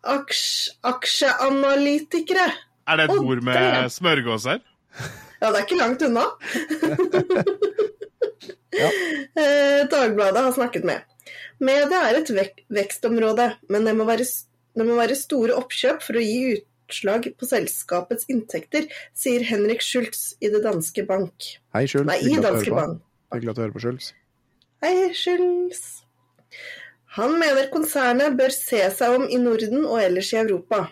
Aks, 0.02 0.44
aksjeanalytikere. 0.82 2.48
Er 2.90 2.98
det 2.98 3.04
et 3.06 3.12
oh, 3.14 3.28
ord 3.30 3.44
med 3.46 3.92
smørgås 3.94 4.48
her? 4.50 4.64
Ja, 5.42 5.52
det 5.52 5.60
er 5.60 5.66
ikke 5.68 5.78
langt 5.78 6.02
unna. 6.08 6.26
Ja. 8.72 8.88
Eh, 9.42 9.88
Dagbladet 9.92 10.44
har 10.44 10.54
snakket 10.56 10.86
med. 10.88 11.02
Media 11.60 12.02
er 12.10 12.20
et 12.22 12.30
vek 12.34 12.64
vekstområde, 12.74 13.46
men 13.70 13.86
det 13.86 13.94
må, 13.96 14.06
være, 14.10 14.26
det 14.76 14.86
må 14.88 14.96
være 14.98 15.16
store 15.20 15.54
oppkjøp 15.60 16.02
for 16.02 16.18
å 16.18 16.24
gi 16.26 16.58
utslag 16.58 17.28
på 17.40 17.48
selskapets 17.48 18.26
inntekter, 18.34 18.88
sier 19.16 19.44
Henrik 19.48 19.82
Schultz 19.86 20.34
i 20.42 20.50
det 20.52 20.64
danske 20.66 21.06
bank. 21.08 21.34
Hei, 21.76 21.86
Schultz. 21.88 22.08
Nei, 22.10 22.18
i 22.34 22.40
Danske. 22.42 22.74
Bank. 22.76 23.02
Hyggelig 23.32 23.50
at 23.54 23.56
du 23.56 23.62
hører 23.64 23.76
på, 23.78 23.84
Schultz. 23.86 24.10
Hei, 24.84 24.96
Schultz. 25.16 25.84
Han 27.16 27.38
mener 27.40 27.70
konsernet 27.72 28.36
bør 28.40 28.52
se 28.56 28.82
seg 28.96 29.16
om 29.20 29.24
i 29.30 29.38
Norden 29.40 29.86
og 29.86 30.02
ellers 30.02 30.34
i 30.34 30.38
Europa. 30.42 30.86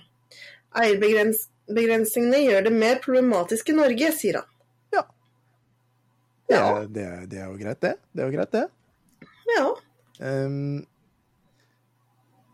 Eierbegrensningene 0.80 2.40
gjør 2.46 2.66
det 2.68 2.74
mer 2.76 3.00
problematisk 3.04 3.70
i 3.74 3.76
Norge, 3.78 4.12
sier 4.16 4.40
han. 4.42 4.48
Det, 6.50 6.56
Ja. 6.58 6.80
er- 6.82 6.88
det, 6.88 7.04
er- 7.06 7.26
det 7.30 7.38
er 7.40 7.46
jo 7.46 7.58
greit, 7.58 7.80
det. 7.82 7.94
Det 8.16 8.24
er 8.24 8.32
jo 8.32 8.38
greit, 8.38 8.52
det. 8.52 8.64
Ja. 9.56 9.66
Ehm, 10.20 10.86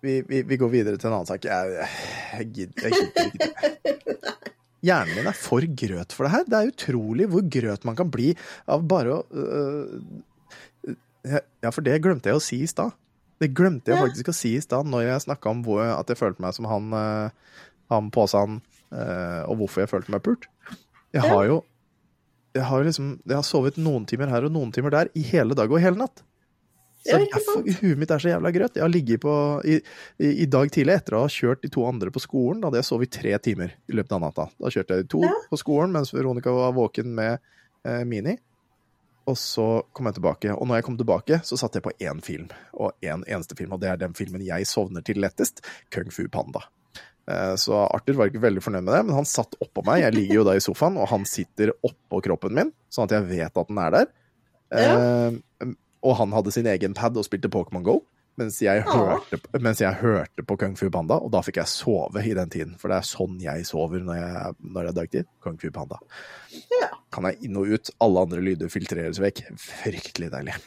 vi, 0.05 0.19
vi, 0.27 0.41
vi 0.45 0.57
går 0.61 0.69
videre 0.69 0.99
til 1.01 1.09
en 1.09 1.17
annen 1.17 1.29
sak. 1.29 1.45
Jeg, 1.49 1.87
jeg 2.35 2.51
gidder 2.53 2.89
jeg 2.89 2.99
gidder 2.99 3.29
ikke. 3.31 3.51
Hjernen 4.85 5.17
min 5.17 5.29
er 5.31 5.37
for 5.37 5.65
grøt 5.65 6.13
for 6.13 6.27
det 6.27 6.33
her. 6.35 6.45
Det 6.45 6.57
er 6.59 6.69
utrolig 6.69 7.29
hvor 7.31 7.45
grøt 7.55 7.87
man 7.87 7.97
kan 7.97 8.11
bli 8.13 8.35
av 8.69 8.85
bare 8.85 9.15
å 9.15 9.23
øh, 9.33 10.91
Ja, 11.63 11.71
for 11.73 11.81
det 11.81 11.97
glemte 12.05 12.29
jeg 12.29 12.37
å 12.37 12.43
si 12.43 12.59
i 12.61 12.69
stad. 12.69 12.93
Det 13.41 13.49
glemte 13.57 13.91
jeg 13.91 13.97
faktisk 13.97 14.29
å 14.29 14.35
si 14.35 14.53
i 14.55 14.61
stad 14.63 14.85
når 14.87 15.07
jeg 15.07 15.23
snakka 15.25 15.51
om 15.51 15.63
hvor, 15.65 15.81
at 15.89 16.11
jeg 16.11 16.19
følte 16.19 16.43
meg 16.45 16.53
som 16.55 16.67
han, 16.69 16.93
uh, 16.93 17.65
han 17.91 18.11
påsan, 18.13 18.59
uh, 18.93 19.41
og 19.49 19.57
hvorfor 19.63 19.83
jeg 19.83 19.91
følte 19.91 20.13
meg 20.13 20.21
pult. 20.23 20.45
Jeg 21.15 21.25
har 21.25 21.49
jo 21.49 21.63
jeg 22.55 22.63
har 22.69 22.85
liksom 22.87 23.07
Jeg 23.27 23.35
har 23.35 23.43
sovet 23.43 23.75
noen 23.75 24.05
timer 24.07 24.29
her 24.31 24.45
og 24.47 24.53
noen 24.55 24.69
timer 24.71 24.93
der 24.93 25.09
i 25.17 25.25
hele 25.27 25.57
dag 25.57 25.71
og 25.71 25.81
hele 25.81 25.99
natt. 25.99 26.21
Så 27.05 27.11
Ja, 27.13 27.19
derfor, 27.21 27.61
huet 27.81 27.99
mitt 28.01 28.09
er 28.11 28.17
så 28.23 28.31
jævla 28.31 28.49
grøt. 28.55 28.75
Jeg 28.79 28.81
har 28.81 28.89
ligget 28.89 29.21
på 29.21 29.33
i, 29.69 29.75
i, 30.17 30.29
I 30.41 30.47
dag 30.49 30.71
tidlig, 30.73 30.95
etter 30.97 31.17
å 31.19 31.21
ha 31.27 31.29
kjørt 31.29 31.61
de 31.61 31.69
to 31.69 31.83
andre 31.85 32.09
på 32.09 32.23
skolen, 32.23 32.61
da 32.63 32.71
hadde 32.71 32.79
jeg 32.81 32.87
sovet 32.89 33.07
i 33.11 33.13
tre 33.19 33.35
timer 33.45 33.75
i 33.91 33.93
løpet 33.99 34.15
av 34.17 34.23
natta. 34.25 34.47
Da 34.57 34.71
kjørte 34.73 34.97
jeg 34.97 35.05
de 35.05 35.11
to 35.13 35.21
Ja. 35.21 35.33
på 35.51 35.59
skolen 35.61 35.93
mens 35.93 36.09
Veronica 36.15 36.49
var 36.55 36.73
våken 36.73 37.13
med 37.13 37.37
eh, 37.85 38.01
Mini. 38.09 38.33
Og 39.29 39.37
så 39.41 39.67
kom 39.93 40.05
jeg 40.09 40.17
tilbake. 40.19 40.51
Og 40.53 40.67
når 40.69 40.79
jeg 40.81 40.85
kom 40.85 40.97
tilbake, 40.97 41.39
så 41.45 41.57
satt 41.57 41.73
jeg 41.77 41.85
på 41.85 41.93
én 42.01 42.19
film. 42.25 42.49
Og 42.77 42.91
én 43.01 43.15
en 43.19 43.23
eneste 43.37 43.55
film, 43.57 43.71
og 43.73 43.79
det 43.81 43.89
er 43.93 44.01
den 44.01 44.13
filmen 44.17 44.41
jeg 44.45 44.65
sovner 44.69 45.01
til 45.05 45.17
lettest, 45.21 45.61
Kung 45.93 46.09
Fu 46.13 46.27
Panda. 46.29 46.61
Eh, 47.29 47.55
Så 47.57 47.73
Arthur 47.89 48.17
var 48.19 48.29
ikke 48.29 48.41
veldig 48.43 48.61
fornøyd 48.61 48.83
med 48.85 48.93
det, 48.93 49.05
men 49.07 49.15
han 49.17 49.25
satt 49.25 49.55
oppå 49.61 49.81
meg. 49.85 50.01
Jeg 50.03 50.13
ligger 50.13 50.35
jo 50.41 50.43
da 50.49 50.53
i 50.57 50.61
sofaen, 50.61 50.97
og 51.01 51.09
han 51.09 51.25
sitter 51.25 51.73
oppå 51.85 52.21
kroppen 52.21 52.53
min, 52.53 52.69
sånn 52.93 53.05
at 53.09 53.15
jeg 53.17 53.29
vet 53.31 53.57
at 53.57 53.67
den 53.73 53.81
er 53.81 53.91
der. 53.97 54.13
Eh, 54.73 55.71
og 56.05 56.19
han 56.21 56.31
hadde 56.35 56.53
sin 56.53 56.67
egen 56.69 56.93
pad 56.97 57.17
og 57.17 57.25
spilte 57.27 57.49
Pokémon 57.51 57.83
Go. 57.85 57.99
Mens 58.37 58.57
jeg, 58.59 58.81
Ja. 58.83 58.91
hørte, 58.91 59.37
mens 59.63 59.79
jeg 59.79 59.95
hørte 60.01 60.43
på 60.43 60.57
Kung 60.59 60.73
Fu 60.75 60.89
Panda, 60.91 61.15
og 61.23 61.31
da 61.31 61.39
fikk 61.39 61.55
jeg 61.61 61.71
sove 61.71 62.19
i 62.19 62.33
den 62.35 62.49
tiden. 62.51 62.73
For 62.77 62.91
det 62.91 62.97
er 62.97 63.07
sånn 63.07 63.37
jeg 63.39 63.63
sover 63.65 64.03
når, 64.03 64.17
jeg, 64.19 64.55
når 64.59 64.81
jeg 64.81 64.91
er 64.91 64.97
dagtid. 64.97 65.29
Kung 65.45 65.55
Fu 65.61 65.69
Panda. 65.71 66.01
Ja. 66.81 66.89
Kan 67.15 67.29
jeg 67.29 67.47
inn 67.47 67.55
og 67.61 67.71
ut. 67.71 67.91
Alle 68.03 68.25
andre 68.27 68.41
lyder 68.43 68.67
filtreres 68.73 69.21
vekk. 69.23 69.39
Fryktelig 69.55 70.29
deilig. 70.35 70.57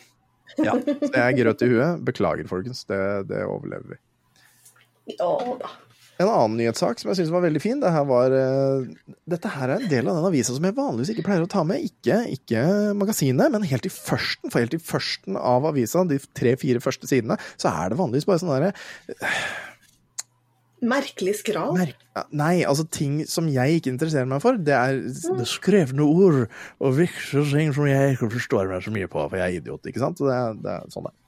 Ja, 0.57 0.73
så 0.81 1.13
jeg 1.13 1.21
er 1.27 1.37
grøt 1.43 1.61
i 1.63 1.69
huet. 1.71 2.01
Beklager, 2.09 2.49
folkens. 2.49 2.81
Det, 2.89 2.99
det 3.29 3.45
overlever 3.45 3.93
vi. 3.93 4.01
Ja 5.19 5.29
da. 5.61 5.69
En 6.19 6.27
annen 6.27 6.57
nyhetssak 6.59 6.99
som 6.99 7.13
jeg 7.13 7.21
synes 7.21 7.31
var 7.31 7.45
veldig 7.45 7.61
fin, 7.63 7.79
det 7.79 7.93
her 7.95 8.03
var 8.09 8.33
eh, 8.35 8.89
Dette 9.31 9.53
her 9.55 9.71
er 9.71 9.77
en 9.85 9.91
del 9.93 10.09
av 10.11 10.17
den 10.19 10.27
avisa 10.27 10.57
som 10.57 10.65
jeg 10.67 10.75
vanligvis 10.75 11.13
ikke 11.15 11.23
pleier 11.29 11.45
å 11.47 11.51
ta 11.53 11.63
med. 11.69 11.85
Ikke, 11.87 12.17
ikke 12.35 12.65
magasinet, 12.99 13.53
men 13.55 13.67
helt 13.71 13.87
i 13.87 13.93
førsten. 13.95 14.51
For 14.51 14.65
helt 14.65 14.75
i 14.75 14.83
førsten 14.83 15.39
av 15.39 15.69
avisa, 15.71 16.03
de 16.11 16.19
tre-fire 16.35 16.83
første 16.83 17.07
sidene, 17.11 17.39
så 17.55 17.71
er 17.71 17.93
det 17.95 18.01
vanligvis 18.03 18.27
bare 18.27 18.43
sånn 18.43 18.51
derre 18.57 18.75
Merkelig 20.79 21.33
skral. 21.41 21.73
merk- 21.75 22.27
Nei, 22.31 22.63
altså 22.63 22.85
ting 22.91 23.25
som 23.27 23.49
jeg 23.51 23.81
ikke 23.81 23.91
interesserer 23.91 24.27
meg 24.31 24.43
for. 24.43 24.55
Det 24.59 24.75
er 24.75 25.01
det 25.39 25.47
skrevne 25.51 26.03
ord 26.07 26.45
og 26.79 26.95
viktige 26.99 27.43
ting 27.51 27.73
som 27.75 27.87
jeg 27.87 28.15
ikke 28.15 28.31
forstår 28.31 28.71
meg 28.71 28.83
så 28.87 28.93
mye 28.95 29.09
på, 29.11 29.25
for 29.31 29.37
jeg 29.39 29.47
er 29.47 29.61
idiot, 29.61 29.87
ikke 29.91 30.03
sant? 30.03 30.19
Så 30.19 30.27
det, 30.31 30.63
det 30.63 30.71
er 30.77 30.87
sånn 30.95 31.07
det 31.09 31.15
er. 31.15 31.19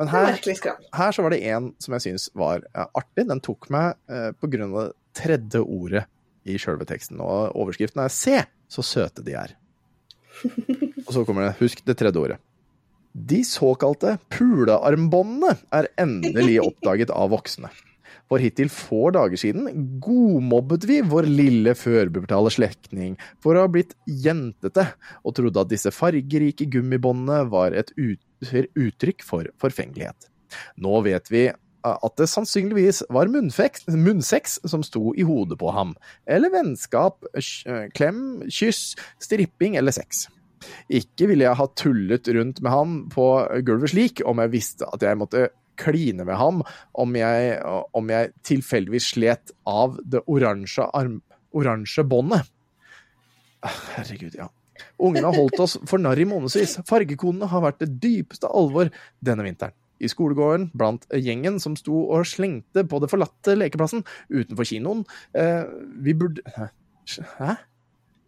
Men 0.00 0.10
her 0.12 0.36
her 0.36 1.14
så 1.14 1.24
var 1.24 1.32
det 1.32 1.42
en 1.48 1.70
som 1.82 1.96
jeg 1.96 2.04
syns 2.06 2.28
var 2.36 2.64
artig. 2.74 3.26
Den 3.28 3.42
tok 3.44 3.70
meg 3.72 3.96
eh, 4.10 4.32
på 4.36 4.50
grunn 4.52 4.74
av 4.74 4.88
det 4.88 4.96
tredje 5.16 5.62
ordet 5.62 6.04
i 6.46 6.58
sjølve 6.60 6.86
teksten. 6.88 7.20
Og 7.22 7.56
overskriften 7.56 8.02
er 8.04 8.12
'Se 8.12 8.44
så 8.68 8.82
søte 8.82 9.24
de 9.24 9.32
er'. 9.32 9.56
Og 11.06 11.12
så 11.14 11.24
kommer 11.24 11.46
det 11.46 11.56
'Husk 11.60 11.84
det 11.84 11.96
tredje 11.96 12.20
ordet'. 12.20 12.38
De 13.16 13.40
såkalte 13.44 14.18
pulearmbåndene 14.28 15.56
er 15.72 15.88
endelig 15.96 16.60
oppdaget 16.60 17.10
av 17.10 17.30
voksne. 17.32 17.70
For 18.28 18.42
hittil 18.42 18.68
få 18.68 19.12
dager 19.14 19.38
siden 19.38 19.68
godmobbet 20.02 20.84
vi 20.88 20.98
vår 21.00 21.28
lille 21.30 21.72
førpubertale 21.78 22.50
slektning 22.50 23.14
for 23.40 23.54
å 23.54 23.64
ha 23.64 23.70
blitt 23.70 23.94
jentete, 24.04 24.88
og 25.22 25.36
trodde 25.38 25.62
at 25.62 25.70
disse 25.70 25.92
fargerike 25.94 26.66
gummibåndene 26.68 27.46
var 27.48 27.72
et 27.72 27.92
ut 27.96 28.20
uttrykk 28.42 29.24
for 29.26 29.48
forfengelighet. 29.60 30.28
Nå 30.82 31.00
vet 31.06 31.30
vi 31.32 31.48
at 31.86 32.16
det 32.18 32.26
sannsynligvis 32.30 33.04
var 33.14 33.30
munnsex 33.30 34.56
som 34.66 34.82
sto 34.82 35.12
i 35.14 35.26
hodet 35.26 35.58
på 35.60 35.70
ham, 35.70 35.92
eller 36.26 36.50
vennskap, 36.50 37.22
klem, 37.94 38.42
kyss, 38.50 38.96
stripping 39.22 39.76
eller 39.78 39.94
sex. 39.94 40.26
Ikke 40.90 41.28
ville 41.30 41.46
jeg 41.46 41.58
ha 41.60 41.68
tullet 41.78 42.26
rundt 42.34 42.62
med 42.64 42.72
ham 42.72 42.98
på 43.12 43.28
gulvet 43.66 43.92
slik 43.92 44.24
om 44.26 44.42
jeg 44.42 44.54
visste 44.56 44.88
at 44.90 45.04
jeg 45.04 45.20
måtte 45.20 45.48
kline 45.76 46.24
med 46.24 46.38
ham 46.40 46.62
om 46.96 47.16
jeg, 47.18 47.58
om 47.94 48.10
jeg 48.10 48.32
tilfeldigvis 48.48 49.10
slet 49.12 49.52
av 49.68 49.98
det 50.02 50.24
oransje, 50.26 50.88
oransje 51.54 52.06
båndet. 52.08 52.48
Ah, 53.66 53.76
Herregud, 53.96 54.34
ja. 54.38 54.48
Ungene 54.98 55.28
har 55.28 55.36
holdt 55.36 55.60
oss 55.62 55.76
for 55.88 56.02
narr 56.02 56.20
i 56.20 56.28
månedsvis. 56.28 56.78
Fargekonene 56.88 57.48
har 57.50 57.64
vært 57.64 57.82
det 57.84 57.90
dypeste 58.02 58.50
alvor 58.50 58.90
denne 59.24 59.46
vinteren. 59.46 59.76
I 59.96 60.10
skolegården, 60.12 60.70
blant 60.76 61.06
gjengen 61.08 61.56
som 61.62 61.76
sto 61.78 62.02
og 62.12 62.26
slengte 62.28 62.84
på 62.84 63.00
det 63.00 63.08
forlatte 63.08 63.54
lekeplassen 63.56 64.04
utenfor 64.28 64.68
kinoen. 64.68 65.06
Eh, 65.32 65.64
vi 66.04 66.12
burde 66.12 66.44
Hæ? 67.38 67.54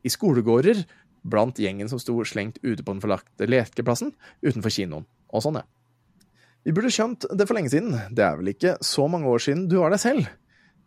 I 0.07 0.11
skolegårder, 0.13 0.85
blant 1.29 1.59
gjengen 1.59 1.91
som 1.91 2.01
sto 2.01 2.15
slengt 2.25 2.61
ute 2.63 2.85
på 2.85 2.95
den 2.95 3.03
forlatte 3.03 3.49
lekeplassen 3.49 4.15
utenfor 4.47 4.73
kinoen. 4.73 5.05
Og 5.35 5.45
sånn, 5.45 5.59
ja. 5.61 5.67
Vi 6.65 6.75
burde 6.77 6.93
skjønt 6.93 7.27
det 7.35 7.47
for 7.49 7.59
lenge 7.59 7.73
siden. 7.73 7.95
Det 8.15 8.25
er 8.25 8.39
vel 8.39 8.53
ikke 8.53 8.77
så 8.85 9.07
mange 9.11 9.29
år 9.31 9.43
siden 9.43 9.67
du 9.71 9.79
var 9.81 9.93
deg 9.95 10.03
selv. 10.03 10.31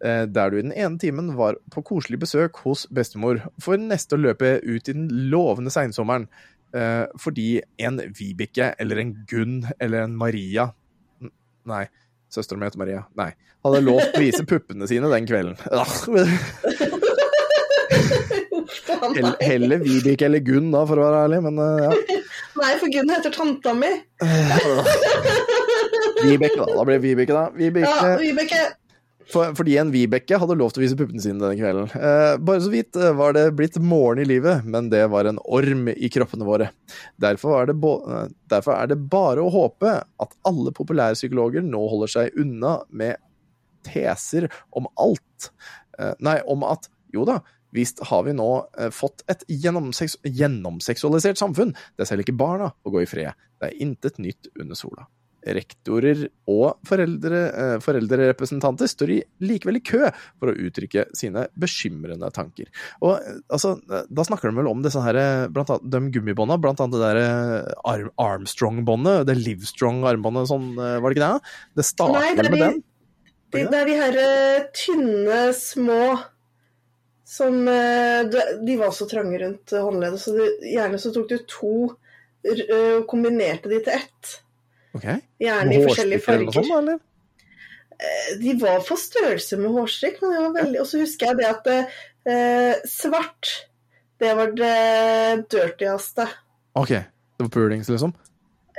Eh, 0.04 0.26
Der 0.26 0.50
du 0.50 0.58
i 0.58 0.62
den 0.66 0.72
ene 0.74 0.98
timen 0.98 1.34
var 1.38 1.56
på 1.70 1.84
koselig 1.86 2.18
besøk 2.24 2.58
hos 2.66 2.88
bestemor, 2.90 3.44
for 3.62 3.78
neste 3.78 4.16
å 4.18 4.22
løpe 4.22 4.56
ut 4.64 4.90
i 4.90 4.94
den 4.96 5.08
lovende 5.30 5.70
seinsommeren 5.74 6.26
eh, 6.74 7.06
fordi 7.22 7.62
en 7.78 8.00
Vibeke 8.18 8.72
eller 8.82 8.98
en 9.04 9.12
Gunn 9.30 9.60
eller 9.80 10.08
en 10.08 10.16
Maria 10.18 10.72
Nei, 11.70 11.84
søstera 12.34 12.58
mi 12.58 12.66
heter 12.66 12.80
Maria. 12.82 13.04
Nei. 13.20 13.28
Hadde 13.62 13.84
lovt 13.86 14.16
å 14.18 14.22
vise 14.24 14.42
puppene 14.50 14.88
sine 14.90 15.06
den 15.14 15.28
kvelden. 15.30 15.54
Hell- 19.16 19.38
Heller 19.42 19.78
Vibeke 19.84 20.26
eller 20.26 20.40
Gunn, 20.46 20.72
da, 20.74 20.82
for 20.90 20.98
å 20.98 21.06
være 21.06 21.20
ærlig, 21.28 21.40
men 21.46 21.60
eh, 21.62 21.84
ja. 21.86 22.22
Nei, 22.62 22.72
for 22.82 22.90
Gunn 22.94 23.10
heter 23.14 23.34
tanta 23.36 23.74
mi. 23.78 23.90
Vibeke, 26.22 26.58
da. 26.58 26.66
Da 26.74 26.86
det 26.90 26.98
Vibeke, 27.06 27.34
da. 27.36 27.46
Vibeke. 27.56 27.90
Ja, 27.90 28.18
Vibeke. 28.22 28.62
For, 29.30 29.54
fordi 29.58 29.76
en 29.78 29.92
Vibeke 29.94 30.40
hadde 30.42 30.58
lov 30.58 30.74
til 30.74 30.82
å 30.82 30.86
vise 30.86 30.98
puppene 31.00 31.22
sine 31.24 31.40
denne 31.42 31.60
kvelden. 31.60 31.92
Eh, 31.96 32.36
bare 32.42 32.64
så 32.66 32.72
vidt 32.74 32.98
eh, 32.98 33.14
var 33.18 33.36
det 33.38 33.46
blitt 33.58 33.78
morgen 33.84 34.24
i 34.24 34.28
livet, 34.28 34.66
men 34.66 34.90
det 34.92 35.04
var 35.14 35.30
en 35.30 35.40
orm 35.46 35.88
i 35.94 36.10
kroppene 36.12 36.48
våre. 36.48 36.72
Derfor 37.22 37.60
er, 37.60 37.72
det 37.72 37.78
eh, 37.78 38.34
derfor 38.52 38.76
er 38.78 38.92
det 38.92 39.00
bare 39.12 39.44
å 39.44 39.54
håpe 39.54 39.96
at 40.02 40.38
alle 40.48 40.74
populærpsykologer 40.76 41.66
nå 41.66 41.84
holder 41.94 42.16
seg 42.16 42.42
unna 42.42 42.80
med 42.90 43.22
teser 43.88 44.50
om 44.78 44.90
alt. 45.02 45.52
Eh, 46.00 46.14
nei, 46.24 46.40
om 46.50 46.66
at 46.68 46.90
jo 47.14 47.26
da, 47.28 47.40
visst 47.76 48.02
har 48.10 48.26
vi 48.28 48.36
nå 48.36 48.50
eh, 48.80 48.92
fått 48.94 49.24
et 49.32 49.46
gjennomseks 49.48 50.20
gjennomseksualisert 50.26 51.40
samfunn. 51.40 51.74
Det 51.96 52.06
er 52.06 52.12
selv 52.14 52.26
ikke 52.26 52.38
barna 52.40 52.72
å 52.84 52.94
gå 52.94 53.04
i 53.04 53.10
fred. 53.10 53.38
Det 53.62 53.72
er 53.72 53.82
intet 53.84 54.20
nytt 54.22 54.52
under 54.58 54.78
sola. 54.78 55.08
Rektorer 55.42 56.28
og 56.52 56.76
foreldre, 56.86 57.40
eh, 57.50 57.78
foreldrerepresentanter 57.82 58.86
står 58.92 59.10
i, 59.16 59.16
likevel 59.42 59.80
i 59.80 59.82
kø 59.82 60.04
for 60.38 60.52
å 60.52 60.54
uttrykke 60.54 61.08
sine 61.18 61.48
bekymrende 61.58 62.30
tanker. 62.36 62.68
Og 63.02 63.16
eh, 63.18 63.40
altså, 63.50 63.72
eh, 63.90 64.04
Da 64.12 64.26
snakker 64.28 64.52
de 64.52 64.60
vel 64.60 64.70
om 64.70 64.84
disse 64.86 65.02
her, 65.02 65.18
blant 65.50 65.72
annet, 65.74 65.88
de 65.90 66.02
gummibånda, 66.14 66.60
blant 66.62 66.84
annet 66.86 66.94
det 66.94 67.08
der 67.08 67.74
Arm, 67.90 68.12
Armstrong-båndet, 68.22 69.26
det 69.32 69.38
Livestrong-armbåndet, 69.40 70.52
sånn, 70.52 70.76
var 70.78 71.08
det 71.10 71.18
ikke 71.18 71.32
det? 71.32 71.56
Det 71.82 71.88
starter 71.90 72.20
Nei, 72.20 72.36
det 72.38 72.46
er 72.46 72.52
med 72.52 72.60
de- 72.60 72.68
den? 72.68 72.84
Det, 73.52 73.66
det 73.72 73.80
er 73.82 73.90
de 73.90 73.98
her 74.04 74.20
eh, 74.22 74.70
tynne, 74.78 75.42
små 75.58 76.04
som 77.32 77.58
de, 77.66 78.76
var 78.78 78.92
så 78.94 79.06
trange 79.08 79.38
rundt 79.40 79.72
håndleddet, 79.72 80.20
så 80.20 80.34
det, 80.36 80.48
gjerne 80.68 81.00
så 81.00 81.14
tok 81.16 81.30
du 81.32 81.38
to 81.48 81.74
kombinerte 83.08 83.70
de 83.72 83.78
til 83.86 83.94
ett. 83.96 84.32
Ok. 84.98 85.08
Gjerne 85.42 85.76
i 85.76 85.82
forskjellige 85.86 86.24
farger. 86.26 86.72
eller? 86.78 87.00
Eh, 88.02 88.32
De 88.42 88.56
var 88.62 88.82
på 88.86 88.98
størrelse 89.00 89.60
med 89.62 89.76
hårstrikk, 89.76 90.22
men 90.24 90.36
jeg 90.36 90.46
var 90.48 90.56
veldig 90.58 90.82
Og 90.82 90.90
så 90.90 91.04
husker 91.04 91.32
jeg 91.32 91.42
det 91.42 91.50
at 91.52 91.70
eh, 91.76 92.90
svart, 92.90 93.54
det 94.22 94.34
var 94.38 94.52
det 94.58 95.46
dirtyeste. 95.52 96.28
Ok, 96.78 96.92
det 96.92 97.48
var 97.48 97.54
pulings, 97.54 97.90
liksom? 97.90 98.14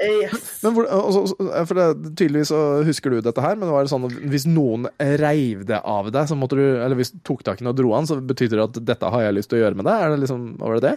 Yes. 0.02 0.62
Men 0.64 0.72
hvor, 0.74 0.86
altså, 0.88 1.36
for 1.68 1.78
det, 1.78 2.14
Tydeligvis 2.16 2.50
så 2.50 2.60
husker 2.86 3.12
du 3.12 3.20
dette 3.22 3.42
her, 3.44 3.58
men 3.60 3.70
var 3.70 3.84
det 3.84 3.92
sånn 3.92 4.06
at 4.08 4.14
hvis 4.32 4.46
noen 4.48 4.88
reiv 5.20 5.66
det 5.68 5.78
av 5.78 6.08
deg, 6.14 6.24
så 6.30 6.38
måtte 6.38 6.58
du, 6.58 6.64
eller 6.80 6.98
hvis 6.98 7.12
du 7.14 7.20
tok 7.28 7.44
tak 7.46 7.60
i 7.60 7.64
den 7.64 7.70
og 7.70 7.76
dro 7.78 7.92
den, 7.92 8.08
så 8.08 8.16
betydde 8.18 8.58
det 8.58 8.64
at 8.64 8.80
'dette 8.88 9.12
har 9.14 9.26
jeg 9.26 9.36
lyst 9.36 9.52
til 9.52 9.60
å 9.60 9.62
gjøre 9.62 9.78
med 9.78 9.86
deg'? 9.86 10.02
Er 10.02 10.14
det 10.14 10.22
liksom, 10.24 10.48
Var 10.62 10.74
det 10.74 10.82
det? 10.88 10.94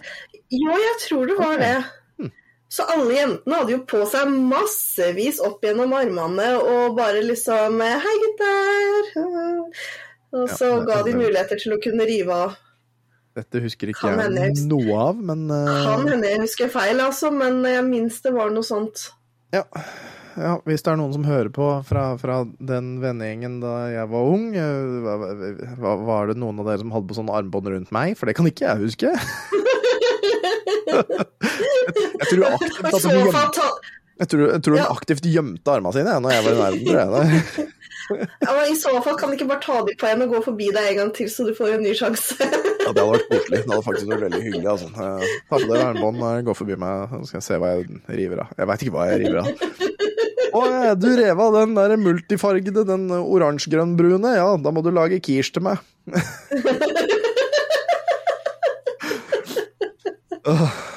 Ja, 0.56 0.80
jeg 0.86 0.96
tror 1.04 1.26
det 1.28 1.38
var 1.38 1.54
okay. 1.54 1.62
det. 1.62 1.76
Så 2.72 2.82
alle 2.90 3.14
jentene 3.14 3.60
hadde 3.60 3.74
jo 3.76 3.82
på 3.86 4.00
seg 4.10 4.30
massevis 4.50 5.38
opp 5.44 5.62
gjennom 5.64 5.92
armene 5.94 6.48
og 6.58 6.96
bare 6.98 7.22
liksom 7.22 7.78
Hei, 7.78 8.16
gutter! 8.24 9.10
Og 10.36 10.50
så 10.50 10.72
Ja, 10.72 10.80
ga 10.88 11.02
de 11.06 11.14
muligheter 11.14 11.60
til 11.62 11.76
å 11.76 11.80
kunne 11.82 12.08
rive 12.08 12.34
av. 12.34 12.56
Dette 13.36 13.60
husker 13.62 13.92
ikke 13.92 14.10
Kan 14.16 14.20
jeg 14.34 14.56
husker. 14.56 14.68
noe 14.72 14.98
av, 14.98 15.22
men 15.30 15.46
uh... 15.52 15.70
Kan 15.84 16.08
hende 16.08 16.32
jeg 16.32 16.42
husker 16.42 16.72
feil, 16.72 17.00
altså, 17.04 17.30
men 17.30 17.62
jeg 17.68 17.84
minst 17.86 18.26
det 18.26 18.32
var 18.34 18.50
noe 18.52 18.66
sånt. 18.66 19.10
ja, 19.54 19.62
ja, 20.36 20.56
hvis 20.68 20.82
det 20.84 20.92
er 20.92 20.98
noen 21.00 21.14
som 21.14 21.24
hører 21.24 21.48
på 21.52 21.66
fra, 21.88 22.08
fra 22.20 22.42
den 22.44 22.96
vennegjengen 23.00 23.60
da 23.62 23.74
jeg 23.88 24.10
var 24.10 24.32
ung, 24.34 24.50
eh, 24.52 25.78
var 25.80 26.28
det 26.28 26.36
noen 26.40 26.60
av 26.60 26.68
dere 26.68 26.82
som 26.82 26.92
hadde 26.92 27.08
på 27.08 27.16
sånne 27.16 27.36
armbånd 27.38 27.70
rundt 27.72 27.94
meg? 27.94 28.16
For 28.18 28.28
det 28.28 28.36
kan 28.36 28.48
ikke 28.50 28.66
jeg 28.66 28.82
huske. 28.84 29.14
jeg, 31.86 31.94
jeg 32.18 32.26
tror 32.32 32.42
aktivt 32.56 32.84
at 32.86 32.92
de 32.96 33.00
gjemte 33.14 33.66
Jeg 34.16 34.26
tror, 34.32 34.42
jeg 34.52 34.60
tror 34.64 34.74
hun 34.76 34.80
Ja. 34.82 34.86
aktivt 34.96 35.24
gjemte 35.28 35.68
armene 35.72 35.92
sine 35.96 36.12
når 36.24 36.30
jeg 36.32 36.42
var 36.46 36.52
i 36.52 36.54
nærheten. 36.86 37.66
ja, 38.46 38.50
men 38.54 38.64
I 38.70 38.72
så 38.78 38.90
fall 39.04 39.16
kan 39.18 39.28
de 39.32 39.36
ikke 39.36 39.48
bare 39.50 39.60
ta 39.64 39.76
dem 39.84 39.94
på 40.00 40.04
igjen 40.08 40.22
og 40.24 40.30
gå 40.36 40.40
forbi 40.46 40.66
deg 40.72 40.84
en 40.92 40.98
gang 41.02 41.10
til, 41.16 41.28
så 41.32 41.40
du 41.44 41.50
får 41.58 41.68
en 41.74 41.82
ny 41.84 41.92
sjanse. 41.98 42.34
Ja, 42.38 42.44
det 42.94 43.02
hadde 43.02 43.12
vært 43.16 43.28
koselig. 43.32 43.58
Det 43.58 43.66
hadde 43.72 43.86
faktisk 43.88 44.08
vært 44.12 44.24
veldig 44.28 44.42
hyggelig. 44.46 44.68
Altså. 44.72 44.88
Eh, 44.94 45.22
Ta 45.50 45.54
på 45.58 45.66
deg 45.66 45.80
vernebånd, 45.82 46.18
eh, 46.30 46.38
gå 46.46 46.52
forbi 46.56 46.74
meg, 46.80 46.94
så 47.12 47.16
skal 47.28 47.38
jeg 47.42 47.46
se 47.48 47.58
hva 47.60 47.68
jeg 47.74 47.80
river 48.22 48.38
av. 48.46 48.50
Jeg 48.56 48.66
veit 48.70 48.80
ikke 48.86 48.94
hva 48.96 49.04
jeg 49.10 49.18
river 49.24 49.38
av. 49.42 49.46
Å, 50.56 50.58
eh, 50.70 50.94
du 51.02 51.08
rev 51.18 51.36
av 51.48 51.52
den 51.58 51.70
der 51.76 51.90
multifargede, 52.00 52.82
den 52.88 53.04
oransjegrønn-brune. 53.18 54.30
Ja, 54.38 54.48
da 54.56 54.68
må 54.72 54.80
du 54.86 54.90
lage 54.94 55.18
quiche 55.20 55.52
til 55.58 55.64
meg. 55.66 55.76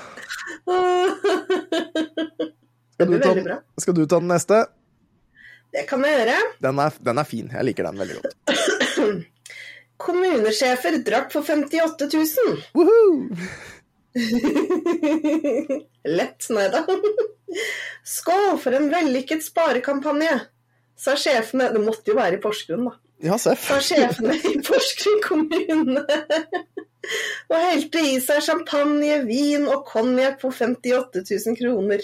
Skal, 2.99 3.11
du 3.11 3.20
ta, 3.24 3.32
skal 3.80 3.95
du 3.95 4.01
ta 4.03 4.17
den 4.20 4.28
neste? 4.28 4.57
Det 5.72 5.86
kan 5.88 6.01
jeg 6.03 6.17
gjøre. 6.17 6.34
Den 6.65 6.76
er, 6.84 6.91
den 7.07 7.17
er 7.22 7.28
fin. 7.28 7.47
Jeg 7.53 7.63
liker 7.67 7.84
den 7.88 7.99
veldig 8.01 8.15
godt. 8.20 8.32
Kommunesjefer 10.03 10.93
drakk 11.05 11.28
for 11.32 11.43
58 11.47 12.09
000. 12.11 12.59
Woohoo! 12.78 13.15
Lett, 16.09 16.47
nei 16.55 16.67
da. 16.74 16.82
Skål 18.07 18.57
for 18.61 18.72
en 18.78 18.89
vellykket 18.91 19.43
sparekampanje, 19.45 20.34
sa 20.99 21.15
sjefene 21.17 21.70
Det 21.74 21.82
måtte 21.84 22.11
jo 22.11 22.17
være 22.17 22.38
i 22.38 22.41
Porsgrunn, 22.43 22.86
da. 22.89 22.93
Ja, 23.24 23.36
Seff. 23.41 23.67
Og 23.76 23.84
sjefene 23.84 24.38
i 24.47 24.55
Porsgrunn 24.63 25.20
kommune. 25.26 26.05
Og 27.49 27.57
helte 27.57 28.03
i 28.05 28.15
seg 28.24 28.43
champagne, 28.45 29.22
vin 29.28 29.67
og 29.67 29.84
konjakk 29.89 30.39
for 30.43 30.55
58 30.55 31.26
000 31.26 31.57
kroner. 31.59 32.03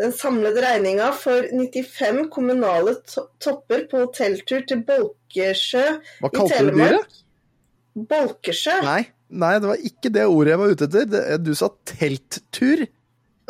Den 0.00 0.14
samlede 0.16 0.62
regninga 0.64 1.10
for 1.12 1.44
95 1.52 2.30
kommunale 2.32 2.94
to 3.08 3.26
topper 3.42 3.84
på 3.90 4.06
hotelltur 4.06 4.62
til 4.68 4.80
Bolkesjø 4.88 5.82
Hva 6.22 6.30
i 6.30 6.36
kalte 6.38 6.62
du 6.64 6.70
dyret? 6.78 7.18
Bolkesjø? 8.08 8.78
Nei, 8.86 9.02
nei, 9.28 9.52
det 9.60 9.68
var 9.68 9.84
ikke 9.90 10.14
det 10.14 10.24
ordet 10.30 10.54
jeg 10.54 10.62
var 10.62 10.72
ute 10.72 10.88
etter. 10.88 11.36
Du 11.44 11.52
sa 11.58 11.68
telttur. 11.92 12.86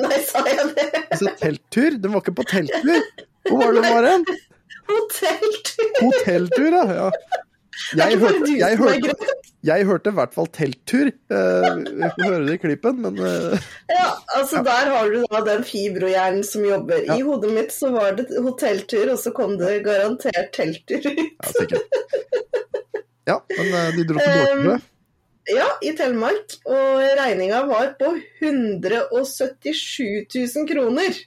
Nei, 0.00 0.20
sa 0.26 0.42
jeg 0.48 0.72
det? 0.74 0.88
Du 1.12 1.16
sa 1.22 1.36
telttur? 1.44 2.00
Den 2.02 2.16
var 2.16 2.24
ikke 2.24 2.38
på 2.40 2.48
telttur. 2.50 3.10
Hvor 3.46 3.62
var 3.62 3.76
det 3.76 3.84
den 3.84 3.94
var 3.94 4.10
hen? 4.10 4.30
Hotelltur? 4.90 5.94
Hotelltur, 6.00 6.76
ja. 6.76 6.84
ja. 6.98 7.10
Jeg, 7.96 8.18
hørte, 8.20 8.50
jeg, 8.58 8.76
hørte, 8.78 9.14
jeg 9.66 9.86
hørte 9.88 10.12
i 10.12 10.16
hvert 10.18 10.34
fall 10.34 10.48
telttur. 10.54 11.08
Eh, 11.08 11.68
Vi 11.86 12.10
får 12.16 12.26
høre 12.26 12.42
det 12.46 12.56
i 12.58 12.60
klippen, 12.62 13.00
men 13.04 13.18
eh, 13.24 13.70
Ja, 13.90 14.10
altså 14.36 14.62
der 14.66 14.90
har 14.92 15.10
du 15.10 15.22
da 15.30 15.40
den 15.46 15.64
fibrohjernen 15.66 16.44
som 16.46 16.66
jobber. 16.66 17.00
Ja. 17.06 17.16
I 17.16 17.24
hodet 17.26 17.54
mitt 17.56 17.74
så 17.74 17.90
var 17.94 18.18
det 18.18 18.28
hotelltur, 18.36 19.14
og 19.14 19.18
så 19.22 19.32
kom 19.36 19.56
det 19.60 19.80
garantert 19.86 20.52
telttur 20.56 21.00
ut. 21.08 21.24
ja, 21.24 21.52
sikkert. 21.56 21.98
Ja, 23.30 23.38
men 23.56 23.74
eh, 23.80 23.90
de 23.96 24.06
dro 24.08 24.20
til 24.20 24.38
Bårdsjø. 24.38 24.78
Ja, 25.50 25.66
i 25.82 25.94
Telemark. 25.98 26.58
Og 26.68 27.02
regninga 27.18 27.64
var 27.70 27.94
på 27.98 28.12
177 28.44 30.26
000 30.36 30.68
kroner. 30.68 31.20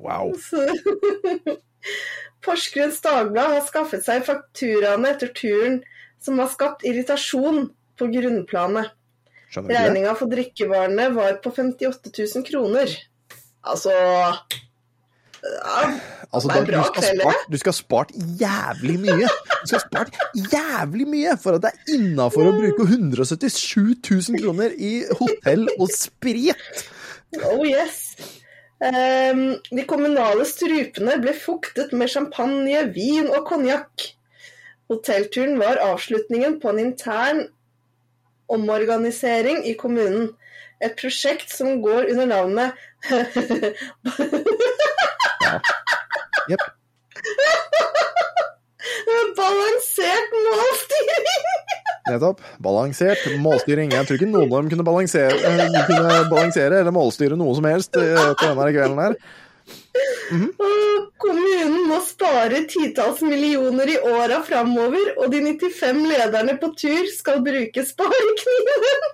Wow. 0.00 0.32
Så 0.40 0.62
Porsgrunns 2.46 3.00
Dagblad 3.04 3.56
har 3.56 3.64
skaffet 3.66 4.06
seg 4.06 4.24
fakturaene 4.26 5.12
etter 5.14 5.32
turen 5.34 5.80
som 6.22 6.38
har 6.40 6.48
skapt 6.52 6.86
irritasjon 6.86 7.66
på 7.98 8.08
grunnplanet. 8.12 8.94
Regninga 9.56 10.12
for 10.18 10.30
drikkevarene 10.30 11.10
var 11.14 11.38
på 11.42 11.52
58 11.54 12.12
000 12.12 12.46
kroner. 12.46 12.92
Altså 13.66 13.92
ja, 15.46 15.82
Altså, 16.34 16.48
da, 16.50 16.60
du, 16.66 16.72
skal 16.88 17.04
spart, 17.20 17.44
du 17.52 17.56
skal 17.60 17.70
ha 17.70 17.76
spart 17.76 18.10
jævlig 18.40 18.96
mye. 19.04 19.28
Du 19.62 19.68
skal 19.70 19.78
ha 19.78 19.84
spart 19.84 20.16
jævlig 20.52 21.06
mye 21.08 21.36
for 21.40 21.56
at 21.56 21.64
det 21.64 21.70
er 21.70 21.94
innafor 21.96 22.50
å 22.50 22.54
bruke 22.56 22.86
177 22.88 23.94
000 24.02 24.42
kroner 24.42 24.74
i 24.74 24.92
hotell 25.20 25.68
og 25.76 25.92
sprit. 25.94 26.82
Oh 27.46 27.62
yes. 27.66 28.16
Ehm, 28.84 29.56
de 29.72 29.84
kommunale 29.88 30.44
strupene 30.44 31.16
ble 31.22 31.32
fuktet 31.32 31.92
med 31.96 32.10
champagne, 32.12 32.82
vin 32.92 33.30
og 33.30 33.46
konjakk. 33.48 34.12
Hotellturen 34.90 35.58
var 35.58 35.76
avslutningen 35.82 36.60
på 36.60 36.68
en 36.70 36.78
intern 36.82 37.48
omorganisering 38.52 39.64
i 39.66 39.74
kommunen. 39.80 40.36
Et 40.84 40.94
prosjekt 41.00 41.50
som 41.50 41.82
går 41.82 42.10
under 42.12 42.26
navnet 42.28 42.72
Jepp. 46.50 46.66
Balansert 49.36 50.30
målstyring! 50.36 51.55
Nettopp. 52.06 52.40
Balansert 52.62 53.24
målstyring. 53.42 53.90
Jeg 53.94 54.06
tror 54.06 54.20
ikke 54.20 54.28
noen 54.30 54.52
av 54.52 54.60
dem 54.62 54.70
kunne 54.70 54.86
balansere, 54.86 55.34
eh, 55.34 55.80
kunne 55.88 56.20
balansere 56.30 56.80
eller 56.82 56.94
målstyre 56.94 57.38
noe 57.38 57.54
som 57.58 57.66
helst 57.66 57.96
etter 57.96 58.54
denne 58.54 58.70
kvelden 58.76 59.00
her. 59.02 59.16
Og 60.30 61.12
Kommunen 61.18 61.86
må 61.88 61.98
spare 62.04 62.60
titalls 62.70 63.22
millioner 63.26 63.88
i 63.90 63.96
åra 64.06 64.42
framover, 64.46 65.14
og 65.18 65.30
de 65.32 65.40
95 65.42 66.02
lederne 66.10 66.54
på 66.60 66.70
tur 66.78 67.08
skal 67.14 67.40
bruke 67.46 67.82
sparekniven. 67.88 69.06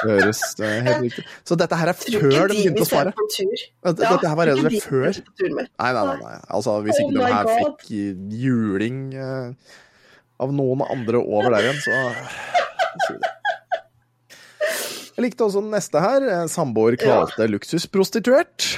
Det 0.00 0.14
høres 0.14 0.40
eh, 0.64 0.78
helt 0.86 1.02
riktig 1.04 1.24
Så 1.44 1.56
dette 1.60 1.76
her 1.76 1.90
er 1.92 1.96
før 1.98 2.46
de 2.48 2.54
begynte 2.56 2.84
å 2.86 2.88
spare? 2.88 3.12
Dette, 3.12 4.00
Ja, 4.00 4.12
dette 4.14 4.30
her 4.30 4.38
var 4.38 4.50
slett 4.62 4.86
før? 4.86 5.18
Nei, 5.44 5.66
nei, 5.92 5.92
nei. 5.92 6.16
nei. 6.22 6.36
Altså, 6.56 6.76
hvis 6.86 6.96
Oh 7.02 7.10
ikke 7.10 7.18
de 7.18 7.32
her 7.34 7.50
God. 7.50 7.84
fikk 7.84 8.38
juling 8.40 9.00
eh, 9.14 9.76
av 10.40 10.54
noen 10.56 10.84
andre 10.88 11.20
over 11.20 11.52
der 11.54 11.68
igjen, 11.68 11.82
så. 11.84 11.92
Jeg 15.20 15.26
likte 15.26 15.44
også 15.44 15.60
den 15.60 15.74
neste 15.74 16.00
her. 16.00 16.24
Eh, 16.24 16.46
Samboer 16.48 16.96
kvalte 17.00 17.44
luksusprostituert. 17.50 18.70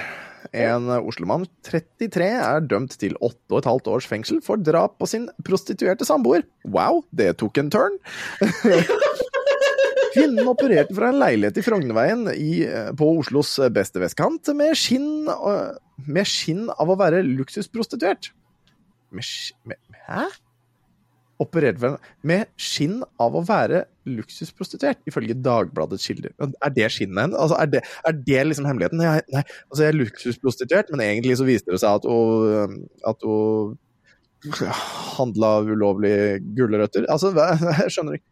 En 0.52 0.88
Oslomann 0.98 1.46
33 1.64 2.26
er 2.34 2.64
dømt 2.66 2.96
til 3.00 3.14
åtte 3.22 3.54
og 3.54 3.60
et 3.60 3.68
halvt 3.70 3.88
års 3.94 4.08
fengsel 4.10 4.40
for 4.44 4.58
drap 4.60 4.98
på 5.00 5.06
sin 5.08 5.28
prostituerte 5.46 6.04
samboer. 6.04 6.42
Wow, 6.66 7.04
det 7.14 7.36
tok 7.40 7.62
en 7.62 7.70
turn! 7.72 7.94
Kvinnen 10.12 10.44
opererte 10.50 10.92
fra 10.92 11.08
en 11.08 11.22
leilighet 11.22 11.62
i 11.62 11.64
Frognerveien 11.64 12.26
eh, 12.34 12.90
på 12.98 13.12
Oslos 13.22 13.54
beste 13.72 14.02
vestkant 14.02 14.50
med 14.58 14.74
skinn, 14.76 15.30
med 16.04 16.28
skinn 16.28 16.66
av 16.74 16.90
å 16.90 16.98
være 17.00 17.22
luksusprostituert. 17.24 18.32
Med, 19.14 19.24
skinn... 19.24 19.62
med 19.70 20.02
Hæ? 20.10 20.26
Opererte 21.42 21.96
Med 22.26 22.50
skinn 22.60 23.00
av 23.20 23.36
å 23.36 23.44
være 23.46 23.84
luksusprostituert, 24.08 25.02
ifølge 25.06 25.36
Dagbladets 25.38 26.08
kilder. 26.08 26.34
Er 26.42 26.74
det 26.74 26.88
skinnet 26.94 27.26
hennes? 27.26 27.38
Altså, 27.38 27.58
er, 27.60 27.70
det, 27.70 27.82
er 28.08 28.18
det 28.18 28.42
liksom 28.48 28.66
hemmeligheten? 28.66 29.02
Nei, 29.02 29.20
nei, 29.34 29.44
altså 29.70 29.84
jeg 29.84 29.92
er 29.92 30.00
luksusprostituert, 30.00 30.90
men 30.90 31.04
egentlig 31.04 31.38
så 31.38 31.46
viste 31.46 31.74
det 31.74 31.82
seg 31.82 32.00
at 32.00 32.08
hun, 32.08 32.80
at 33.08 33.26
hun 33.26 33.76
handla 35.16 35.54
ulovlige 35.68 36.40
gulrøtter. 36.56 37.06
Altså, 37.12 37.30
jeg 37.84 37.94
skjønner 37.94 38.18
ikke. 38.18 38.28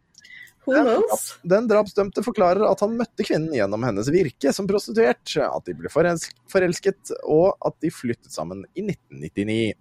Den 1.49 1.69
drapsdømte 1.69 2.21
forklarer 2.25 2.67
at 2.67 2.83
han 2.83 2.97
møtte 2.99 3.25
kvinnen 3.25 3.53
gjennom 3.55 3.81
hennes 3.87 4.11
virke 4.13 4.51
som 4.53 4.67
prostituert, 4.69 5.23
at 5.41 5.65
de 5.65 5.77
ble 5.77 5.89
forelsket, 5.91 7.15
og 7.25 7.55
at 7.65 7.79
de 7.81 7.93
flyttet 7.93 8.33
sammen 8.33 8.65
i 8.75 8.85
1999. 8.85 9.73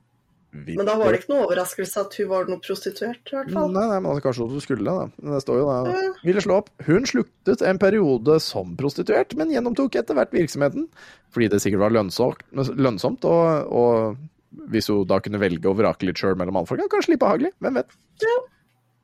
Men 0.51 0.83
da 0.89 0.97
var 0.99 1.13
det 1.13 1.21
ikke 1.21 1.31
noe 1.31 1.45
overraskelse 1.47 2.03
at 2.03 2.17
hun 2.19 2.29
var 2.33 2.49
noe 2.51 2.59
prostituert, 2.63 3.23
i 3.31 3.37
hvert 3.37 3.53
fall. 3.55 3.71
nei, 3.71 3.85
men 3.93 4.09
altså, 4.11 4.25
kanskje 4.25 4.49
hun 4.51 4.65
skulle 4.65 4.95
det. 4.97 5.13
Men 5.23 5.37
det 5.37 5.43
står 5.45 5.61
jo 5.61 5.69
da. 5.69 5.77
Ja. 5.95 6.11
Ville 6.27 6.43
slå 6.43 6.57
opp. 6.59 6.73
Hun 6.89 7.07
sluttet 7.07 7.63
en 7.67 7.79
periode 7.83 8.41
som 8.43 8.75
prostituert, 8.81 9.37
men 9.39 9.55
gjennomtok 9.55 10.01
etter 10.01 10.19
hvert 10.19 10.35
virksomheten. 10.35 10.89
Fordi 11.31 11.51
det 11.53 11.63
sikkert 11.63 11.85
var 11.85 11.95
lønnsomt, 11.95 12.43
lønnsomt 12.51 13.27
og, 13.31 13.71
og 13.71 14.67
hvis 14.75 14.91
hun 14.91 15.07
da 15.07 15.21
kunne 15.23 15.39
velge 15.43 15.71
å 15.71 15.77
vrake 15.79 16.09
litt 16.09 16.19
sjøl 16.19 16.35
mellom 16.39 16.59
mannfolka, 16.59 16.91
kanskje 16.91 17.15
litt 17.15 17.23
behagelig. 17.23 17.55
Hvem 17.63 17.79
vet. 17.79 17.95
Ja. 18.27 18.39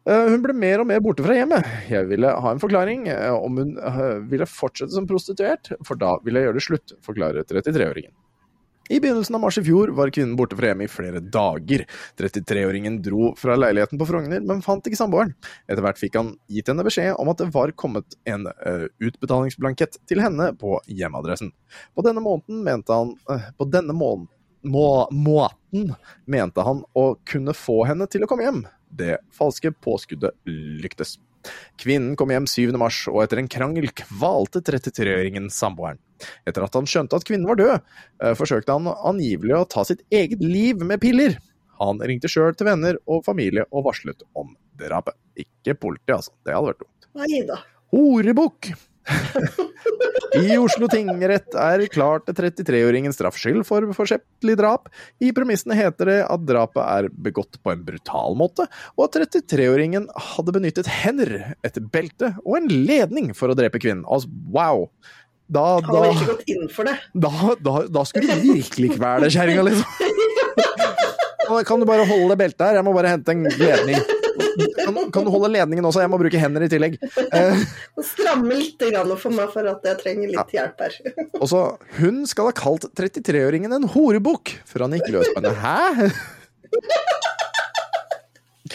Hun 0.07 0.43
ble 0.43 0.55
mer 0.55 0.83
og 0.83 0.87
mer 0.87 1.01
borte 1.03 1.25
fra 1.27 1.35
hjemmet. 1.35 1.67
Jeg 1.91 2.07
ville 2.11 2.31
ha 2.31 2.51
en 2.53 2.63
forklaring 2.63 3.09
eh, 3.11 3.33
om 3.35 3.59
hun 3.59 3.73
eh, 3.75 4.21
ville 4.31 4.47
fortsette 4.47 4.95
som 4.95 5.07
prostituert, 5.11 5.73
for 5.87 5.99
da 5.99 6.13
ville 6.23 6.43
jeg 6.43 6.51
gjøre 6.51 6.59
det 6.61 6.67
slutt, 6.67 6.95
forklarer 7.07 7.49
33-åringen. 7.51 8.15
I 8.89 9.01
begynnelsen 9.01 9.35
av 9.35 9.41
mars 9.41 9.59
i 9.59 9.63
fjor 9.67 9.91
var 9.99 10.13
kvinnen 10.15 10.37
borte 10.39 10.57
fra 10.59 10.69
hjemmet 10.71 10.87
i 10.87 10.93
flere 10.93 11.21
dager. 11.21 11.83
33-åringen 12.21 13.01
dro 13.03 13.33
fra 13.39 13.57
leiligheten 13.59 13.99
på 13.99 14.07
Frogner, 14.07 14.45
men 14.47 14.63
fant 14.63 14.87
ikke 14.87 14.99
samboeren. 15.01 15.35
Etter 15.67 15.83
hvert 15.83 15.99
fikk 15.99 16.19
han 16.21 16.31
gitt 16.53 16.71
henne 16.71 16.87
beskjed 16.87 17.19
om 17.19 17.33
at 17.33 17.43
det 17.43 17.49
var 17.55 17.75
kommet 17.75 18.15
en 18.31 18.47
uh, 18.47 18.87
utbetalingsblankett 19.03 19.99
til 20.07 20.23
henne 20.23 20.53
på 20.61 20.79
hjemmeadressen. 20.87 21.51
På 21.99 22.07
denne 22.07 22.23
måneden 22.23 22.63
mente 22.67 22.95
han 22.95 23.17
uh, 23.27 23.51
På 23.59 23.67
denne 23.67 23.97
måneden 23.97 24.31
må, 24.67 25.07
måten 25.11 25.93
mente 26.31 26.63
han 26.67 26.85
å 26.95 27.09
kunne 27.27 27.55
få 27.59 27.83
henne 27.91 28.07
til 28.11 28.23
å 28.23 28.31
komme 28.31 28.47
hjem. 28.47 28.65
Det 28.87 29.19
falske 29.35 29.75
påskuddet 29.83 30.39
lyktes. 30.47 31.17
Kvinnen 31.81 32.17
kom 32.19 32.33
hjem 32.33 32.49
7. 32.51 32.77
mars, 32.81 33.03
og 33.13 33.23
etter 33.25 33.41
en 33.43 33.51
krangel 33.53 33.89
kvalte 33.97 34.63
33-åringen 34.65 35.51
samboeren. 35.53 36.01
Etter 36.49 36.65
at 36.65 36.77
han 36.79 36.89
skjønte 36.89 37.19
at 37.19 37.27
kvinnen 37.29 37.49
var 37.49 37.61
død, 37.61 37.93
eh, 38.23 38.35
forsøkte 38.39 38.77
han 38.77 38.89
angivelig 38.89 39.59
å 39.59 39.69
ta 39.69 39.85
sitt 39.85 40.03
eget 40.11 40.43
liv 40.43 40.81
med 40.81 41.03
piller. 41.03 41.37
Han 41.81 42.01
ringte 42.01 42.31
sjøl 42.33 42.57
til 42.57 42.71
venner 42.71 42.97
og 43.05 43.25
familie 43.27 43.67
og 43.71 43.85
varslet 43.91 44.25
om 44.39 44.55
drapet. 44.81 45.17
Ikke 45.37 45.77
politiet, 45.77 46.17
altså. 46.19 46.33
Det 46.47 46.57
hadde 46.57 46.73
vært 46.73 46.85
dumt. 46.85 47.09
Horebukk! 47.93 48.73
I 50.37 50.57
Oslo 50.59 50.89
tingrett 50.91 51.55
er 51.57 51.85
klart 51.93 52.29
33-åringen 52.29 53.15
straffskyld 53.15 53.65
for 53.69 53.87
forsettlig 53.97 54.57
drap. 54.59 54.91
I 55.23 55.31
premissene 55.37 55.77
heter 55.79 56.11
det 56.11 56.17
at 56.27 56.47
drapet 56.49 56.83
er 56.83 57.09
begått 57.13 57.61
på 57.63 57.73
en 57.73 57.85
brutal 57.87 58.37
måte, 58.39 58.67
og 58.97 59.07
at 59.07 59.21
33-åringen 59.23 60.09
hadde 60.33 60.57
benyttet 60.57 60.91
hender, 60.91 61.37
et 61.67 61.79
belte 61.95 62.35
og 62.45 62.59
en 62.61 62.69
ledning 62.69 63.33
for 63.37 63.53
å 63.53 63.57
drepe 63.59 63.81
kvinnen. 63.83 64.05
Altså, 64.09 64.31
wow! 64.53 64.89
Da, 65.47 65.77
Han 65.79 66.09
ikke 66.11 66.33
gått 66.33 66.49
inn 66.51 66.67
for 66.75 66.89
det. 66.89 66.97
da, 67.15 67.31
da, 67.63 67.77
da 67.87 68.03
skulle 68.09 68.35
du 68.35 68.49
virkelig 68.59 68.97
kvele 68.97 69.31
kjerringa, 69.31 69.63
liksom. 69.69 69.87
Kan 71.69 71.79
du 71.79 71.87
bare 71.87 72.03
holde 72.09 72.33
det 72.33 72.41
beltet 72.41 72.65
her? 72.67 72.81
Jeg 72.81 72.87
må 72.89 72.91
bare 72.97 73.13
hente 73.15 73.31
en 73.31 73.47
ledning. 73.47 74.16
Kan, 74.77 74.99
kan 75.15 75.27
du 75.27 75.31
holde 75.33 75.51
ledningen 75.55 75.87
også? 75.89 76.03
Jeg 76.05 76.13
må 76.13 76.19
bruke 76.21 76.41
hender 76.41 76.65
i 76.67 76.71
tillegg. 76.73 76.97
Eh, 77.27 77.65
Stramme 78.05 78.57
litt 78.59 78.81
grann 78.81 79.13
for 79.21 79.35
meg 79.35 79.53
for 79.55 79.69
at 79.71 79.85
jeg 79.87 80.01
trenger 80.03 80.33
litt 80.33 80.55
hjelp 80.57 80.85
her. 80.87 80.97
Også, 81.43 81.63
hun 82.01 82.23
skal 82.29 82.51
ha 82.51 82.57
kalt 82.57 82.89
33-åringen 82.99 83.75
en 83.77 83.89
horebukk, 83.97 84.57
før 84.69 84.87
han 84.87 84.97
gikk 84.99 85.13
løs 85.17 85.33
på 85.33 85.43
henne. 85.43 85.55
Hæ? 85.61 86.11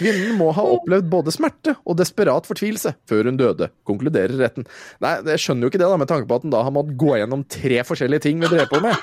Kvinnen 0.01 0.37
må 0.39 0.51
ha 0.55 0.63
opplevd 0.77 1.09
både 1.11 1.33
smerte 1.35 1.73
og 1.83 1.97
desperat 1.99 2.47
fortvilelse 2.47 2.93
før 3.09 3.27
hun 3.29 3.39
døde, 3.39 3.67
konkluderer 3.87 4.37
retten. 4.39 4.65
Nei, 5.03 5.17
jeg 5.33 5.43
skjønner 5.43 5.67
jo 5.67 5.71
ikke 5.71 5.81
det, 5.81 5.89
da, 5.91 5.99
med 5.99 6.09
tanke 6.11 6.29
på 6.29 6.37
at 6.39 6.45
han 6.47 6.53
da 6.53 6.61
har 6.65 6.73
måttet 6.75 6.97
gå 7.01 7.17
gjennom 7.19 7.43
tre 7.51 7.81
forskjellige 7.87 8.25
ting 8.27 8.39
vi 8.41 8.51
drev 8.51 8.69
på 8.71 8.79
med. 8.83 8.95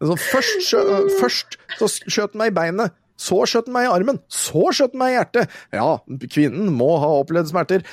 Så 0.00 0.16
først, 0.16 0.62
skjø, 0.64 0.82
først 1.20 1.58
så 1.80 1.88
skjøt 1.90 2.32
han 2.34 2.40
meg 2.42 2.52
i 2.52 2.56
beinet, 2.56 2.94
så 3.20 3.42
skjøt 3.48 3.68
den 3.68 3.76
meg 3.76 3.88
i 3.88 3.92
armen, 3.92 4.20
så 4.32 4.70
skjøt 4.74 4.94
den 4.94 5.02
meg 5.02 5.14
i 5.14 5.16
hjertet. 5.18 5.56
Ja, 5.76 5.88
kvinnen 6.32 6.70
må 6.76 6.92
ha 7.02 7.10
opplevd 7.20 7.50
smerter. 7.52 7.84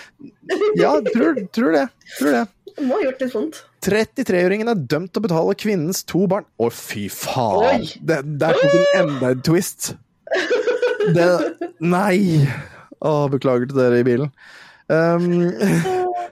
Ja, 0.80 0.94
tror, 1.12 1.42
tror 1.56 1.76
det. 1.76 1.88
Tror 2.18 2.38
det. 2.38 2.46
Det 2.78 2.86
må 2.86 3.00
ha 3.00 3.08
gjort 3.08 3.24
litt 3.24 3.34
vondt. 3.34 3.60
33-åringen 3.88 4.70
er 4.70 4.80
dømt 4.94 5.12
til 5.14 5.22
å 5.22 5.26
betale 5.26 5.58
kvinnens 5.58 6.04
to 6.08 6.26
barn. 6.30 6.46
Å, 6.62 6.70
fy 6.74 7.08
faen! 7.14 7.88
Det, 8.06 8.22
der 8.42 8.58
tok 8.58 8.76
en 8.78 8.88
enda 9.02 9.34
en 9.34 9.44
twist. 9.46 9.92
Det 11.16 11.28
Nei! 11.82 12.46
Å, 12.98 13.12
beklager 13.34 13.70
til 13.70 13.80
dere 13.80 14.02
i 14.02 14.06
bilen. 14.08 14.32
Um, 14.88 15.26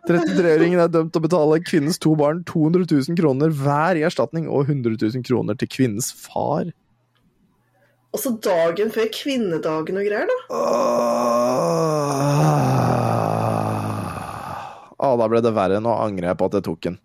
33-åringen 0.08 0.80
er 0.80 0.92
dømt 0.94 1.12
til 1.14 1.22
å 1.22 1.26
betale 1.26 1.60
kvinnens 1.66 2.00
to 2.02 2.14
barn 2.20 2.44
200 2.48 2.86
000 2.88 3.20
kroner 3.20 3.54
hver 3.54 4.00
i 4.00 4.06
erstatning 4.08 4.48
og 4.48 4.70
100 4.70 5.00
000 5.02 5.26
kroner 5.28 5.58
til 5.60 5.72
kvinnens 5.72 6.12
far. 6.14 6.70
Og 8.16 8.22
så 8.24 8.32
dagen 8.40 8.94
før 8.96 9.10
kvinnedagen 9.12 9.98
og 10.00 10.06
greier, 10.08 10.30
da. 10.32 10.38
Å, 14.96 15.10
da 15.20 15.28
ble 15.32 15.42
det 15.44 15.52
verre. 15.56 15.82
Nå 15.84 15.92
angrer 16.00 16.32
jeg 16.32 16.40
på 16.40 16.48
at 16.50 16.56
jeg 16.60 16.66
tok 16.70 16.82
den. 16.88 16.98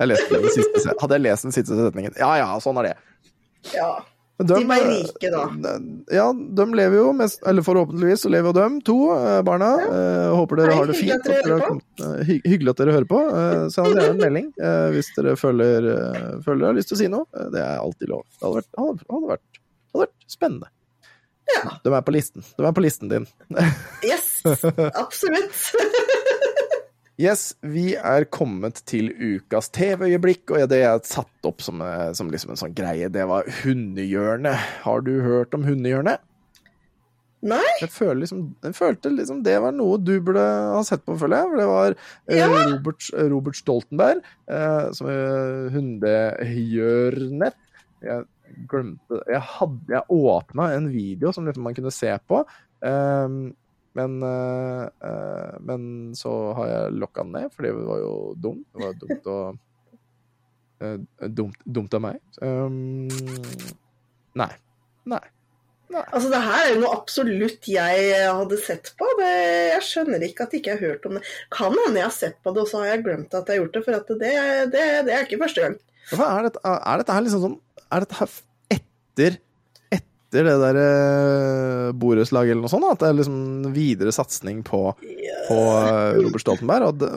Jeg 0.00 0.14
den 0.32 0.52
siste, 0.54 0.94
hadde 1.00 1.16
jeg 1.18 1.24
lest 1.26 1.44
den 1.44 1.52
siste 1.52 1.76
setningen 1.76 2.14
Ja 2.16 2.30
ja, 2.40 2.46
sånn 2.64 2.78
er 2.80 2.86
det. 2.88 2.94
Ja. 3.74 3.90
Men 4.40 4.48
De 4.48 4.56
er 4.72 4.86
rike, 4.88 5.28
da. 5.34 5.42
Ja, 6.16 6.30
de 6.32 6.64
lever 6.72 6.96
jo 6.96 7.10
mest 7.12 7.42
Eller 7.44 7.60
forhåpentligvis 7.60 8.22
så 8.24 8.30
lever 8.32 8.48
jo 8.48 8.54
dem, 8.56 8.78
to 8.88 8.94
barna. 9.10 9.42
barna. 9.44 9.68
Uh, 9.84 10.30
håper 10.38 10.62
dere 10.62 10.70
Hei, 10.72 10.78
har 10.78 10.88
det 10.88 10.96
fint. 10.96 11.12
at 11.12 11.28
dere 11.28 11.58
dere 11.58 11.68
eh, 11.76 12.22
hy 12.30 12.38
hyggelig 12.54 12.72
at 12.72 12.80
dere 12.80 12.94
hører 12.96 13.10
på. 13.10 13.20
Uh, 13.28 13.66
Send 13.74 13.92
gjerne 13.92 14.14
en 14.14 14.22
melding 14.24 14.48
uh, 14.56 14.88
hvis 14.94 15.12
dere 15.18 15.36
føler, 15.36 15.90
eh, 15.92 16.30
føler 16.46 16.62
dere 16.64 16.70
har 16.72 16.78
lyst 16.80 16.88
til 16.94 16.96
å 16.96 17.02
si 17.02 17.10
noe. 17.12 17.28
Eh, 17.36 17.50
Det 17.52 17.60
er 17.66 17.82
alltid 17.84 18.14
lov. 18.14 18.24
Det 18.32 18.46
hadde 18.46 18.56
vært, 18.62 18.70
hadde, 18.80 19.04
hadde 19.12 19.32
vært, 19.92 19.98
hadde 19.98 20.06
vært 20.06 20.30
spennende. 20.36 20.70
Ja. 21.50 21.76
De 21.82 21.92
er 21.96 22.04
på 22.06 22.14
listen. 22.14 22.44
De 22.56 22.66
er 22.66 22.74
på 22.76 22.84
listen 22.84 23.10
din. 23.10 23.26
Yes, 24.06 24.40
absolutt. 24.94 25.64
Yes, 27.20 27.50
vi 27.60 27.90
er 28.00 28.24
kommet 28.32 28.78
til 28.88 29.10
ukas 29.12 29.66
TV-øyeblikk, 29.76 30.54
og 30.54 30.62
det 30.72 30.78
jeg 30.80 31.02
satt 31.04 31.44
opp 31.44 31.60
som, 31.60 31.82
eh, 31.84 32.14
som 32.16 32.30
liksom 32.32 32.54
en 32.54 32.60
sånn 32.62 32.72
greie, 32.72 33.10
det 33.12 33.26
var 33.28 33.44
Hundehjørnet. 33.60 34.56
Har 34.86 35.04
du 35.04 35.18
hørt 35.20 35.52
om 35.52 35.66
Hundehjørnet? 35.66 36.22
Nei, 37.40 37.60
Jeg, 37.80 37.92
liksom, 38.20 38.40
jeg 38.64 38.74
følte 38.76 39.12
liksom 39.12 39.38
det 39.44 39.54
var 39.64 39.72
noe 39.72 39.96
du 40.00 40.14
burde 40.24 40.40
ha 40.44 40.80
sett 40.84 41.04
på, 41.04 41.18
føler 41.20 41.40
jeg. 41.42 41.50
For 41.52 41.60
det 41.60 41.68
var 41.68 41.94
eh, 41.96 42.40
Ja. 42.40 42.48
Robert, 42.72 43.06
Robert 43.32 43.60
Stoltenberg, 43.60 44.24
eh, 44.48 44.88
som 44.96 45.08
er 45.12 45.68
hundehjørnet. 45.76 47.56
Jeg 48.04 48.24
glemte 48.70 49.20
Jeg 49.30 49.42
hadde 49.56 49.94
Jeg 49.94 50.16
åpna 50.16 50.70
en 50.76 50.88
video 50.92 51.32
som 51.34 51.46
liksom 51.48 51.66
man 51.66 51.76
kunne 51.76 51.94
se 51.94 52.12
på. 52.28 52.44
um, 52.80 53.42
men, 53.98 54.22
uh, 54.22 55.56
men 55.66 55.82
så 56.14 56.30
har 56.54 56.68
jeg 56.70 56.94
lokka 57.02 57.24
den 57.24 57.32
ned, 57.34 57.50
for 57.50 57.66
det 57.66 57.72
var 57.74 57.98
jo 57.98 58.14
dumt. 58.38 58.62
Det 58.70 58.84
var 58.84 58.96
dumt 59.00 59.28
å 59.32 59.36
uh, 60.84 61.26
dumt, 61.26 61.58
dumt 61.64 61.98
av 61.98 62.04
meg. 62.04 62.20
Um, 62.38 63.10
nei. 64.38 64.52
Nei. 65.10 65.22
Nei. 65.90 66.04
altså 66.14 66.28
det 66.30 66.38
her 66.44 66.60
er 66.60 66.68
jo 66.70 66.80
noe 66.84 66.94
absolutt 66.94 67.66
jeg 67.66 68.12
hadde 68.22 68.60
sett 68.62 68.92
på. 68.98 69.08
Det, 69.18 69.30
jeg 69.72 69.86
skjønner 69.88 70.22
ikke 70.22 70.46
at 70.46 70.54
jeg 70.54 70.62
ikke 70.62 70.76
har 70.76 70.84
hørt 70.86 71.08
om 71.08 71.18
det. 71.18 71.24
Kan 71.50 71.74
hende 71.74 71.98
jeg 71.98 72.06
har 72.06 72.14
sett 72.14 72.38
på 72.44 72.54
det, 72.54 72.62
og 72.62 72.70
så 72.70 72.84
har 72.84 72.92
jeg 72.92 73.06
glemt 73.08 73.34
at 73.34 73.50
jeg 73.50 73.58
har 73.58 73.64
gjort 73.64 73.74
det. 73.74 73.82
For 73.88 74.18
det, 74.22 74.34
det, 74.76 74.84
det 75.08 75.16
er 75.16 75.26
ikke 75.26 75.42
første 75.42 75.66
gang. 75.66 75.80
Hva 76.10 76.28
er, 76.36 76.46
dette, 76.46 76.62
er 76.62 77.02
dette 77.02 77.14
her 77.14 77.26
liksom 77.26 77.42
sånn 77.42 77.58
Er 77.90 78.04
dette 78.04 78.18
her 78.20 78.34
etter 78.76 79.38
Etter 79.90 80.46
det 80.46 80.56
der 80.62 80.76
eh, 80.78 81.88
borettslaget 81.98 82.54
eller 82.54 82.62
noe 82.62 82.70
sånt? 82.70 82.86
At 82.86 83.00
det 83.02 83.08
er 83.08 83.16
liksom 83.18 83.72
videre 83.74 84.12
satsing 84.14 84.60
på, 84.66 84.82
på 85.48 85.56
eh, 85.58 86.20
Robert 86.20 86.44
Stoltenberg? 86.44 86.92
Det, 87.00 87.10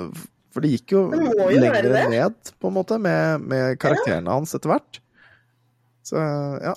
for 0.54 0.66
det 0.66 0.72
gikk 0.74 0.96
jo, 0.96 1.04
jo 1.14 1.62
lenger 1.62 2.10
ned, 2.10 2.52
på 2.62 2.70
en 2.70 2.76
måte, 2.76 2.98
med, 3.02 3.46
med 3.46 3.78
karakterene 3.82 4.34
hans 4.34 4.54
etter 4.58 4.74
hvert. 4.74 5.00
Så 6.06 6.18
ja. 6.18 6.74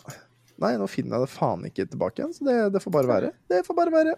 Nei, 0.60 0.74
nå 0.80 0.86
finner 0.88 1.18
jeg 1.18 1.26
det 1.26 1.32
faen 1.34 1.66
ikke 1.68 1.84
tilbake 1.88 2.22
igjen, 2.22 2.32
så 2.36 2.46
det, 2.46 2.56
det 2.76 2.80
får 2.84 2.94
bare 2.94 3.10
være. 3.10 3.32
Det 3.52 3.58
får 3.66 3.76
bare 3.76 3.92
være. 3.92 4.14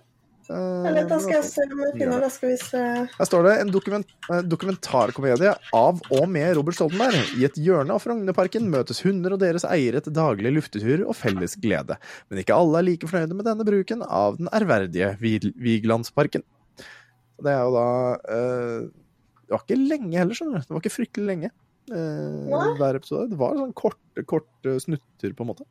Eh, 0.49 0.99
da 1.09 1.17
skal 1.21 1.35
jeg 1.35 1.45
se 1.45 1.65
om 1.67 1.81
jeg 1.85 1.93
finner 1.99 2.23
det. 2.25 2.29
Skal 2.33 2.49
vi 2.49 2.57
se. 2.63 2.81
her 3.19 3.29
står 3.29 3.43
det 3.45 3.55
en 3.61 3.73
dokument, 3.75 4.13
eh, 4.33 4.41
dokumentarkomedie 4.49 5.51
av 5.77 6.01
og 6.09 6.25
med 6.33 6.55
Robert 6.57 6.79
Stoltenberg. 6.79 7.19
I 7.37 7.45
et 7.51 7.59
hjørne 7.61 7.93
av 7.93 8.01
Frognerparken 8.01 8.69
møtes 8.73 9.03
hunder 9.05 9.37
og 9.37 9.43
deres 9.43 9.67
eiere 9.69 10.01
til 10.01 10.17
daglige 10.17 10.55
lufteturer 10.57 11.05
og 11.05 11.17
felles 11.21 11.57
glede. 11.61 11.99
Men 12.31 12.41
ikke 12.41 12.57
alle 12.57 12.81
er 12.81 12.89
like 12.89 13.11
fornøyde 13.11 13.37
med 13.37 13.45
denne 13.51 13.69
bruken 13.69 14.03
av 14.09 14.39
den 14.41 14.49
ærverdige 14.57 15.13
Vigelandsparken. 15.21 16.43
Det 17.45 17.53
er 17.53 17.61
jo 17.69 17.75
da 17.77 17.87
eh, 18.35 18.89
Det 19.45 19.53
var 19.55 19.63
ikke 19.67 19.79
lenge 19.85 20.17
heller, 20.19 20.35
skjønner 20.35 20.63
du. 20.63 20.65
Det 20.65 20.75
var 20.77 20.81
ikke 20.83 20.97
fryktelig 20.97 21.27
lenge. 21.29 21.51
eh, 21.93 22.75
hver 22.81 22.97
episode. 22.99 23.29
Det 23.31 23.39
var 23.41 23.55
sånn 23.57 23.77
korte, 23.77 24.25
korte 24.29 24.79
snutter, 24.81 25.33
på 25.37 25.45
en 25.45 25.51
måte. 25.53 25.69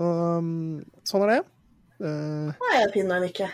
Um, 0.00 0.82
sånn 1.06 1.24
er 1.26 1.36
det. 1.36 1.42
Eh, 2.00 2.52
Nei, 2.52 2.76
jeg 2.78 2.94
finner 2.94 3.20
den 3.20 3.32
ikke. 3.32 3.50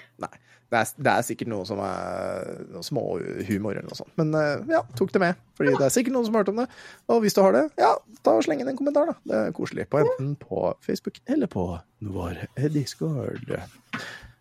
Det 0.69 0.77
er, 0.77 0.91
det 1.01 1.13
er 1.15 1.25
sikkert 1.25 1.49
noe 1.49 1.65
som 1.65 1.79
er 1.81 2.49
noe 2.75 2.85
småhumor 2.85 3.73
eller 3.73 3.89
noe 3.89 3.97
sånt. 3.97 4.13
Men 4.21 4.35
eh, 4.37 4.67
ja, 4.75 4.83
tok 4.99 5.15
det 5.15 5.23
med. 5.23 5.41
Fordi 5.57 5.73
det 5.79 5.87
er 5.87 5.95
sikkert 5.95 6.15
noen 6.19 6.29
som 6.29 6.37
har 6.37 6.45
hørt 6.45 6.53
om 6.53 6.61
det. 6.61 6.69
Og 7.09 7.23
hvis 7.25 7.37
du 7.37 7.41
har 7.41 7.57
det, 7.57 7.65
ja, 7.81 7.95
ta 8.27 8.37
og 8.37 8.45
sleng 8.45 8.61
inn 8.61 8.69
en 8.69 8.79
kommentar, 8.79 9.09
da. 9.09 9.17
Det 9.33 9.43
er 9.47 9.57
koselig. 9.57 9.89
På 9.89 10.03
enten 10.05 10.35
på 10.43 10.69
Facebook 10.85 11.23
eller 11.27 11.49
på 11.51 11.67
vår 12.05 12.45
Discord. 12.77 13.55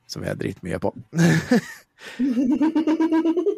Som 0.08 0.24
vi 0.24 0.32
er 0.32 0.40
dritmye 0.40 0.80
på. 0.84 0.92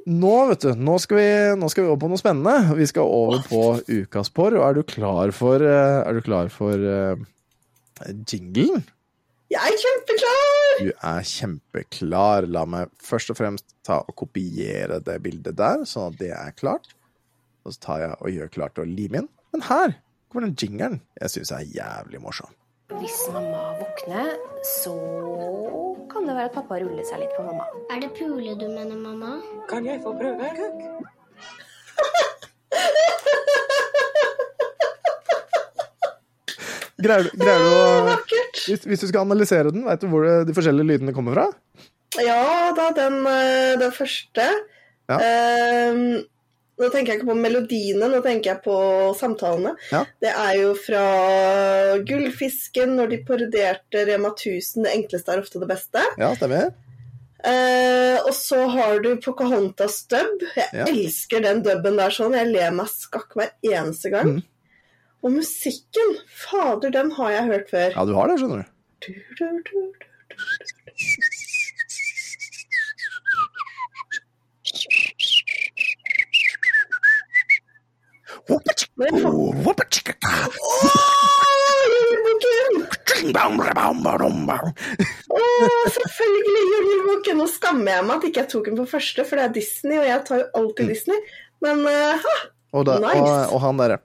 Nå, 0.10 0.36
vet 0.49 0.64
du, 0.64 0.70
nå 0.80 0.95
skal, 1.02 1.18
vi, 1.20 1.28
nå 1.60 1.68
skal 1.70 1.84
vi 1.84 1.90
over 1.90 1.99
på 2.02 2.10
noe 2.11 2.22
spennende. 2.22 2.78
Vi 2.78 2.88
skal 2.90 3.10
over 3.10 3.44
på 3.45 3.64
ukas 3.90 4.32
porr. 4.34 4.56
Og 4.57 4.66
er 4.66 4.78
du 4.78 4.84
klar 4.88 5.34
for, 5.36 5.61
eh, 5.66 5.99
er 6.06 6.18
du 6.18 6.22
klar 6.26 6.49
for 6.53 6.78
uh, 6.80 7.18
jinglen? 8.30 8.86
Jeg 9.49 9.65
er 9.65 9.80
kjempeklar! 9.81 10.76
Du 10.77 10.89
er 10.93 11.23
kjempeklar. 11.26 12.45
La 12.53 12.61
meg 12.69 12.91
først 13.01 13.31
og 13.34 13.38
fremst 13.39 13.65
ta 13.88 13.95
og 14.03 14.13
kopiere 14.21 14.99
det 15.01 15.15
bildet 15.26 15.57
der, 15.57 15.88
sånn 15.89 16.13
at 16.13 16.19
det 16.19 16.30
er 16.38 16.53
klart. 16.53 16.91
Og 17.65 17.73
så 17.73 17.81
tar 17.88 18.03
jeg 18.03 18.13
og 18.19 18.30
gjør 18.35 18.51
klart 18.53 18.77
å 18.77 18.85
lime 18.85 19.23
inn. 19.23 19.30
Men 19.49 19.65
her 19.65 19.95
kommer 20.30 20.45
den 20.45 20.53
jingeren 20.53 21.01
jeg 21.17 21.34
syns 21.34 21.49
er 21.57 21.65
jævlig 21.65 22.21
morsom. 22.21 22.53
Hvis 23.01 23.17
mamma 23.34 23.73
våkner, 23.81 24.30
så 24.65 24.93
kan 26.13 26.30
det 26.30 26.38
være 26.38 26.51
at 26.51 26.57
pappa 26.59 26.77
ruller 26.84 27.05
seg 27.09 27.23
litt 27.23 27.34
på 27.34 27.41
mamma. 27.49 27.65
Er 27.89 28.05
det 28.05 28.13
pule 28.21 28.53
du 28.53 28.67
mener, 28.69 29.01
mamma? 29.01 29.39
Kan 29.69 29.89
jeg 29.89 29.97
få 30.05 30.13
prøve? 30.17 30.45
Greier, 36.99 37.30
greier 37.39 37.61
du 37.63 37.69
å 37.69 38.15
hvis, 38.67 38.84
hvis 38.85 38.99
du 39.03 39.07
skal 39.07 39.21
analysere 39.23 39.71
den, 39.71 39.85
veit 39.88 40.01
du 40.03 40.09
hvor 40.11 40.26
de 40.45 40.55
forskjellige 40.57 40.89
lydene 40.93 41.13
kommer 41.15 41.38
fra? 41.38 41.45
Ja 42.19 42.71
da, 42.76 42.89
den, 42.97 43.21
eh, 43.30 43.77
den 43.80 43.93
første. 43.95 44.47
Ja. 45.09 45.17
Ehm, 45.23 46.03
nå 46.80 46.89
tenker 46.91 47.13
jeg 47.13 47.19
ikke 47.21 47.30
på 47.31 47.38
melodiene, 47.39 48.09
nå 48.11 48.19
tenker 48.26 48.53
jeg 48.53 48.61
på 48.65 48.76
samtalene. 49.19 49.76
Ja. 49.91 50.03
Det 50.23 50.31
er 50.31 50.53
jo 50.61 50.73
fra 50.80 51.01
Gullfisken, 52.07 52.93
når 52.99 53.09
de 53.13 53.17
parodierte 53.27 54.05
Rema 54.07 54.31
1000, 54.35 54.85
det 54.85 54.93
enkleste 54.97 55.34
er 55.34 55.41
ofte 55.43 55.59
det 55.61 55.69
beste. 55.71 56.03
Ja, 56.21 56.31
stemmer. 56.38 56.71
Uh, 57.39 58.17
og 58.27 58.34
så 58.35 58.65
har 58.73 58.97
du 59.03 59.13
Pocahontas 59.23 60.01
dub. 60.11 60.41
Jeg 60.57 60.67
Ja. 60.76 60.85
elsker 60.91 61.41
den 61.45 61.61
dubben 61.63 61.95
der 61.95 62.11
sånn. 62.11 62.35
Jeg 62.35 62.49
ler 62.51 62.71
meg 62.76 62.88
skakk 62.91 63.31
hver 63.38 63.51
eneste 63.63 64.11
gang. 64.11 64.34
Mhm. 64.34 64.43
Og 65.23 65.31
musikken, 65.35 66.15
fader, 66.31 66.89
den 66.95 67.11
har 67.17 67.29
jeg 67.35 67.45
hørt 67.51 67.71
før. 67.71 67.89
Ja, 67.95 68.05
du 68.07 68.13
har 68.15 68.31
det, 68.31 68.39
skjønner 68.39 68.63
du. 68.63 68.67
Du, 69.03 69.11
du, 69.13 69.45
du, 69.45 69.51
du. 69.67 70.07
du, 70.29 70.45
du. 70.55 71.39
Åh, 85.29 85.87
selvfølgelig 85.95 86.63
Jungelboken! 86.73 87.37
Nå 87.39 87.47
skammer 87.51 87.91
jeg 87.93 88.05
meg 88.07 88.15
at 88.15 88.29
ikke 88.29 88.41
jeg 88.41 88.51
tok 88.53 88.69
den 88.71 88.79
på 88.79 88.87
første, 88.93 89.25
for 89.27 89.39
det 89.39 89.45
er 89.45 89.53
Disney, 89.59 89.97
og 89.99 90.07
jeg 90.07 90.23
tar 90.27 90.41
jo 90.41 90.47
alltid 90.61 90.91
Disney. 90.93 91.19
Men 91.63 91.83
uh, 91.85 92.29
Og, 92.73 92.83
da, 92.85 92.99
Nice. 93.01 93.19
og, 93.19 93.53
og 93.55 93.61
han 93.63 93.79
derre 93.81 93.97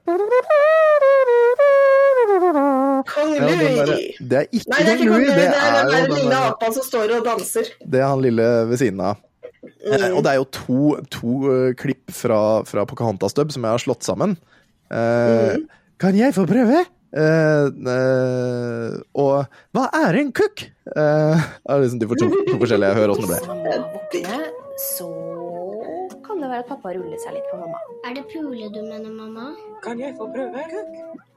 Kong 3.05 3.35
ja, 3.35 3.45
Louis! 3.45 4.17
Det 4.19 4.39
er 4.39 4.47
ikke 4.49 4.71
Nei, 4.71 4.79
det 4.81 4.89
er 4.89 4.97
ikke 4.97 5.05
Kong 5.05 5.11
Kong 5.11 5.11
Louis, 5.11 5.27
Louis, 5.27 5.29
det 5.29 5.35
det 5.35 5.45
er 5.45 5.69
er 5.69 5.85
den 5.85 5.93
jo 5.93 5.93
den 5.93 6.15
lille 6.17 6.39
apen 6.39 6.55
apa 6.55 6.71
som 6.73 6.85
står 6.87 7.13
og 7.19 7.25
danser. 7.27 7.69
Det 7.85 7.99
er 8.01 8.07
han 8.09 8.23
lille 8.25 8.47
ved 8.71 8.81
siden 8.81 9.03
av. 9.11 9.21
Eh, 9.21 9.21
Mm. 9.65 10.15
og 10.17 10.23
det 10.25 10.29
er 10.31 10.35
jo 10.37 10.45
to, 10.53 10.79
to 11.13 11.31
uh, 11.49 11.71
klipp 11.77 12.11
fra, 12.13 12.61
fra 12.65 12.85
Pocahontas 12.85 13.33
dub 13.37 13.51
som 13.53 13.63
jeg 13.65 13.71
har 13.75 13.81
slått 13.81 14.03
sammen. 14.05 14.35
Uh, 14.91 15.55
Mm. 15.57 15.67
Kan 16.01 16.15
jeg 16.17 16.33
få 16.35 16.45
prøve? 16.49 16.83
Uh, 17.15 17.69
uh, 17.87 18.97
og 19.15 19.45
hva 19.73 19.85
er 20.03 20.17
en 20.19 20.31
kukk? 20.35 20.67
Uh, 20.91 21.37
det 21.39 21.71
er 21.71 21.81
liksom 21.85 21.99
de 22.01 22.07
to, 22.11 22.29
to 22.49 22.57
forskjellige. 22.59 22.89
Jeg 22.91 22.97
hører 22.99 23.13
åssen 23.15 23.29
det 23.29 23.39
ble. 24.11 24.51
så 24.75 25.34
det 26.45 26.51
være 26.53 26.63
at 26.65 26.69
pappa 26.71 26.91
ruller 26.95 27.21
seg 27.21 27.35
litt 27.37 27.47
på 27.51 27.57
mamma. 27.61 27.79
Er 28.07 28.17
det 28.17 28.25
pule 28.31 28.69
du 28.73 28.81
mener, 28.85 29.09
mamma? 29.13 29.49
Kan 29.85 30.01
jeg 30.01 30.15
få 30.19 30.29
prøve? 30.33 30.65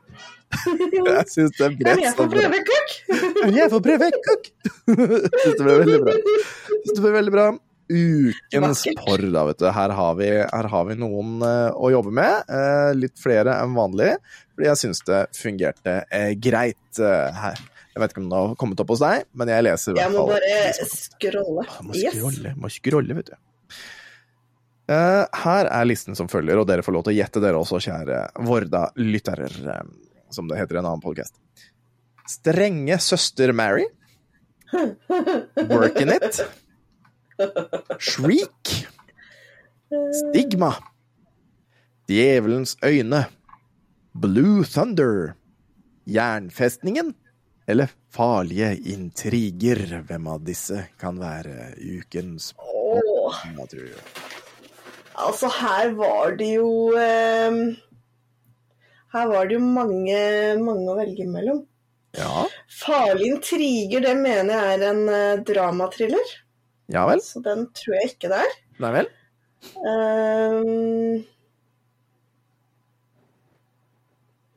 Jeg 0.59 1.25
syns 1.31 1.53
det 1.59 1.69
ble 1.79 1.93
Kan 1.93 2.01
jeg 2.03 2.15
få 2.17 2.25
prøve 2.33 2.59
kukk? 2.67 2.93
Kan 3.39 3.55
jeg 3.55 3.71
få 3.71 3.79
prøve 3.85 4.09
kukk? 4.25 4.49
Jeg 4.89 5.43
syns 5.45 5.57
det 5.59 5.65
ble 5.67 5.75
veldig 5.85 5.99
bra. 6.03 6.15
Jeg 6.19 6.81
synes 6.83 6.97
det 6.97 7.03
ble 7.05 7.13
veldig 7.19 7.35
bra. 7.37 7.47
Ukens 7.89 8.83
porr, 8.99 9.23
da, 9.33 9.45
vet 9.49 9.61
du. 9.63 9.67
Her 9.73 9.95
har 9.97 10.17
vi, 10.19 10.29
her 10.43 10.69
har 10.73 10.89
vi 10.91 10.97
noen 11.01 11.39
uh, 11.45 11.71
å 11.73 11.89
jobbe 11.95 12.13
med. 12.19 12.51
Uh, 12.51 12.91
litt 12.99 13.17
flere 13.21 13.55
enn 13.63 13.77
vanlig, 13.77 14.11
fordi 14.53 14.69
jeg 14.69 14.81
syns 14.83 15.01
det 15.09 15.23
fungerte 15.39 15.95
uh, 16.05 16.33
greit 16.49 17.01
her. 17.01 17.61
Jeg 17.95 18.03
vet 18.03 18.13
ikke 18.15 18.23
om 18.25 18.29
det 18.33 18.41
har 18.43 18.59
kommet 18.61 18.83
opp 18.85 18.93
hos 18.93 19.05
deg, 19.05 19.25
men 19.41 19.51
jeg 19.51 19.65
leser 19.69 19.95
i 19.95 20.03
Jeg 20.03 20.13
hvert 20.13 20.19
fall. 20.19 20.35
bare 20.35 20.51
må 20.51 20.67
bare 20.69 20.91
scrolle. 20.93 21.65
Ah, 21.69 21.79
Må 21.87 21.97
Yes. 21.99 22.53
må 22.61 22.71
scrolle, 22.73 23.17
vet 23.21 23.33
du. 23.33 23.39
Eh, 24.89 25.25
her 25.45 25.69
er 25.69 25.89
listen 25.89 26.17
som 26.17 26.31
følger, 26.33 26.57
og 26.61 26.69
dere 26.69 26.85
får 26.85 26.95
lov 26.97 27.05
til 27.07 27.13
å 27.13 27.19
gjette 27.19 27.43
dere 27.45 27.61
også, 27.61 27.81
kjære 27.85 28.23
Vorda-lyttere, 28.47 29.51
eh, 29.75 29.91
som 30.33 30.49
det 30.49 30.57
heter 30.61 30.79
i 30.79 30.81
en 30.81 30.89
annen 30.89 31.05
podcast. 31.05 31.37
Strenge 32.29 32.97
søster 33.01 33.53
Mary. 33.53 33.85
Workin' 35.69 36.13
it. 36.13 36.41
Shriek. 37.99 38.73
Stigma. 40.13 40.75
Djevelens 42.09 42.77
øyne. 42.85 43.27
Blue 44.13 44.65
Thunder. 44.65 45.35
Jernfestningen. 46.09 47.15
Eller 47.69 47.93
farlige 48.13 48.75
intriger. 48.93 50.03
Hvem 50.09 50.29
av 50.29 50.45
disse 50.45 50.87
kan 51.01 51.21
være 51.21 51.75
ukens 51.81 52.55
du? 53.69 54.28
Altså 55.27 55.51
her 55.59 55.93
var 55.99 56.37
det 56.39 56.49
jo 56.55 56.71
eh, 56.99 57.59
Her 59.15 59.31
var 59.33 59.49
det 59.49 59.57
jo 59.57 59.65
mange, 59.65 60.21
mange 60.63 60.93
å 60.93 60.97
velge 60.99 61.27
mellom. 61.31 61.63
Ja, 62.19 62.45
Farlige 62.81 63.35
intriger, 63.37 64.05
det 64.05 64.15
mener 64.19 64.53
jeg 64.53 64.77
er 64.79 64.85
en 64.91 65.03
eh, 65.13 65.41
dramatriller. 65.49 66.37
ja 66.93 67.07
vel. 67.09 67.21
Så 67.25 67.43
den 67.45 67.67
tror 67.77 67.99
jeg 67.99 68.15
ikke 68.15 68.31
det 68.33 68.43
er. 68.47 68.55
Nei 68.85 68.93
vel. 68.99 69.11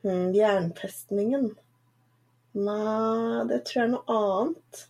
Hmm, 0.02 0.30
jernfestningen. 0.34 1.52
Nei, 2.52 3.44
det 3.48 3.62
tror 3.68 3.78
jeg 3.80 3.86
er 3.86 3.92
noe 3.94 4.16
annet. 4.18 4.86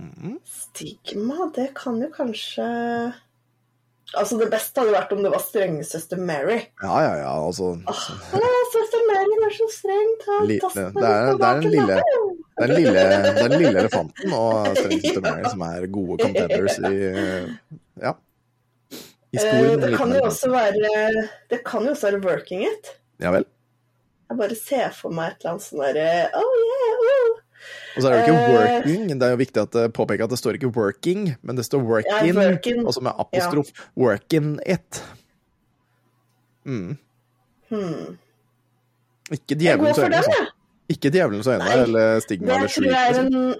Mhm. 0.00 0.38
Stigma, 0.48 1.50
det 1.54 1.68
kan 1.76 2.00
jo 2.00 2.08
kanskje 2.14 2.66
Altså, 4.18 4.34
det 4.40 4.48
beste 4.50 4.80
hadde 4.80 4.90
vært 4.96 5.12
om 5.14 5.20
det 5.22 5.30
var 5.30 5.38
strengesøster 5.38 6.18
Mary. 6.18 6.56
Ja, 6.82 6.94
ja, 7.04 7.10
ja, 7.20 7.34
altså 7.46 7.68
Åh, 7.78 8.00
søster 8.72 9.04
Mary 9.06 9.36
var 9.44 9.52
så 9.54 9.68
streng, 9.70 10.08
ta 10.24 10.38
tassen 10.64 10.88
det 10.96 11.04
er- 11.04 11.36
det 11.38 11.46
er 11.46 11.60
den 11.60 11.70
lille- 11.70 12.00
Det 12.00 12.66
den 12.66 12.76
lille, 12.76 13.04
den 13.38 13.52
lille 13.60 13.78
elefanten 13.84 14.32
og 14.34 14.66
strengesøster 14.76 15.22
Mary 15.22 15.44
som 15.52 15.62
er 15.62 15.86
gode 15.86 16.18
contenders 16.24 16.78
i 16.78 16.94
eh, 17.12 17.48
Ja. 18.02 18.12
I 19.32 19.38
skolen. 19.38 19.80
Det 19.80 19.92
kan 19.96 20.10
jo 20.10 20.20
også 20.26 20.50
være 20.50 21.28
Det 21.50 21.62
kan 21.64 21.84
jo 21.86 21.90
også 21.94 22.10
være 22.10 22.22
working 22.24 22.62
it. 22.66 22.90
Ja 23.20 23.30
vel. 23.30 23.44
Jeg 24.30 24.38
bare 24.38 24.54
ser 24.56 24.90
for 24.94 25.10
meg 25.10 25.32
et 25.32 25.36
eller 25.44 25.50
annet 25.54 25.62
sånn 25.68 25.82
derre 25.86 26.30
Oh 26.34 26.54
yeah. 26.66 26.79
Og 28.00 28.04
så 28.06 28.10
er 28.10 28.16
det 28.16 28.28
jo 28.30 28.34
ikke 28.34 28.48
Eh, 28.48 28.56
working. 28.56 29.02
Det 29.20 29.26
er 29.28 29.30
jo 29.34 29.38
viktig 29.40 29.60
at 29.62 29.72
det 29.76 29.84
påpeker 29.96 30.24
at 30.24 30.32
det 30.32 30.38
står 30.40 30.56
ikke 30.58 30.72
working, 30.76 31.34
men 31.44 31.56
det 31.60 31.64
står 31.68 31.82
working, 31.84 32.26
Ja, 32.26 32.32
working. 32.50 32.80
også 32.88 33.00
med 33.04 33.12
apostrof. 33.20 33.68
Working 33.96 34.56
it. 34.66 35.02
Mm. 36.64 36.96
Hmm. 37.70 38.16
Ikke 39.30 39.54
djevelens 39.60 39.98
øyne, 39.98 40.16
altså. 40.16 40.46
Ikke 40.90 41.10
djevelens 41.14 41.46
øyne 41.46 41.72
eller 41.84 42.20
stigma 42.24 42.54
eller 42.56 42.68
slik. 42.68 42.90
liksom. 42.90 43.54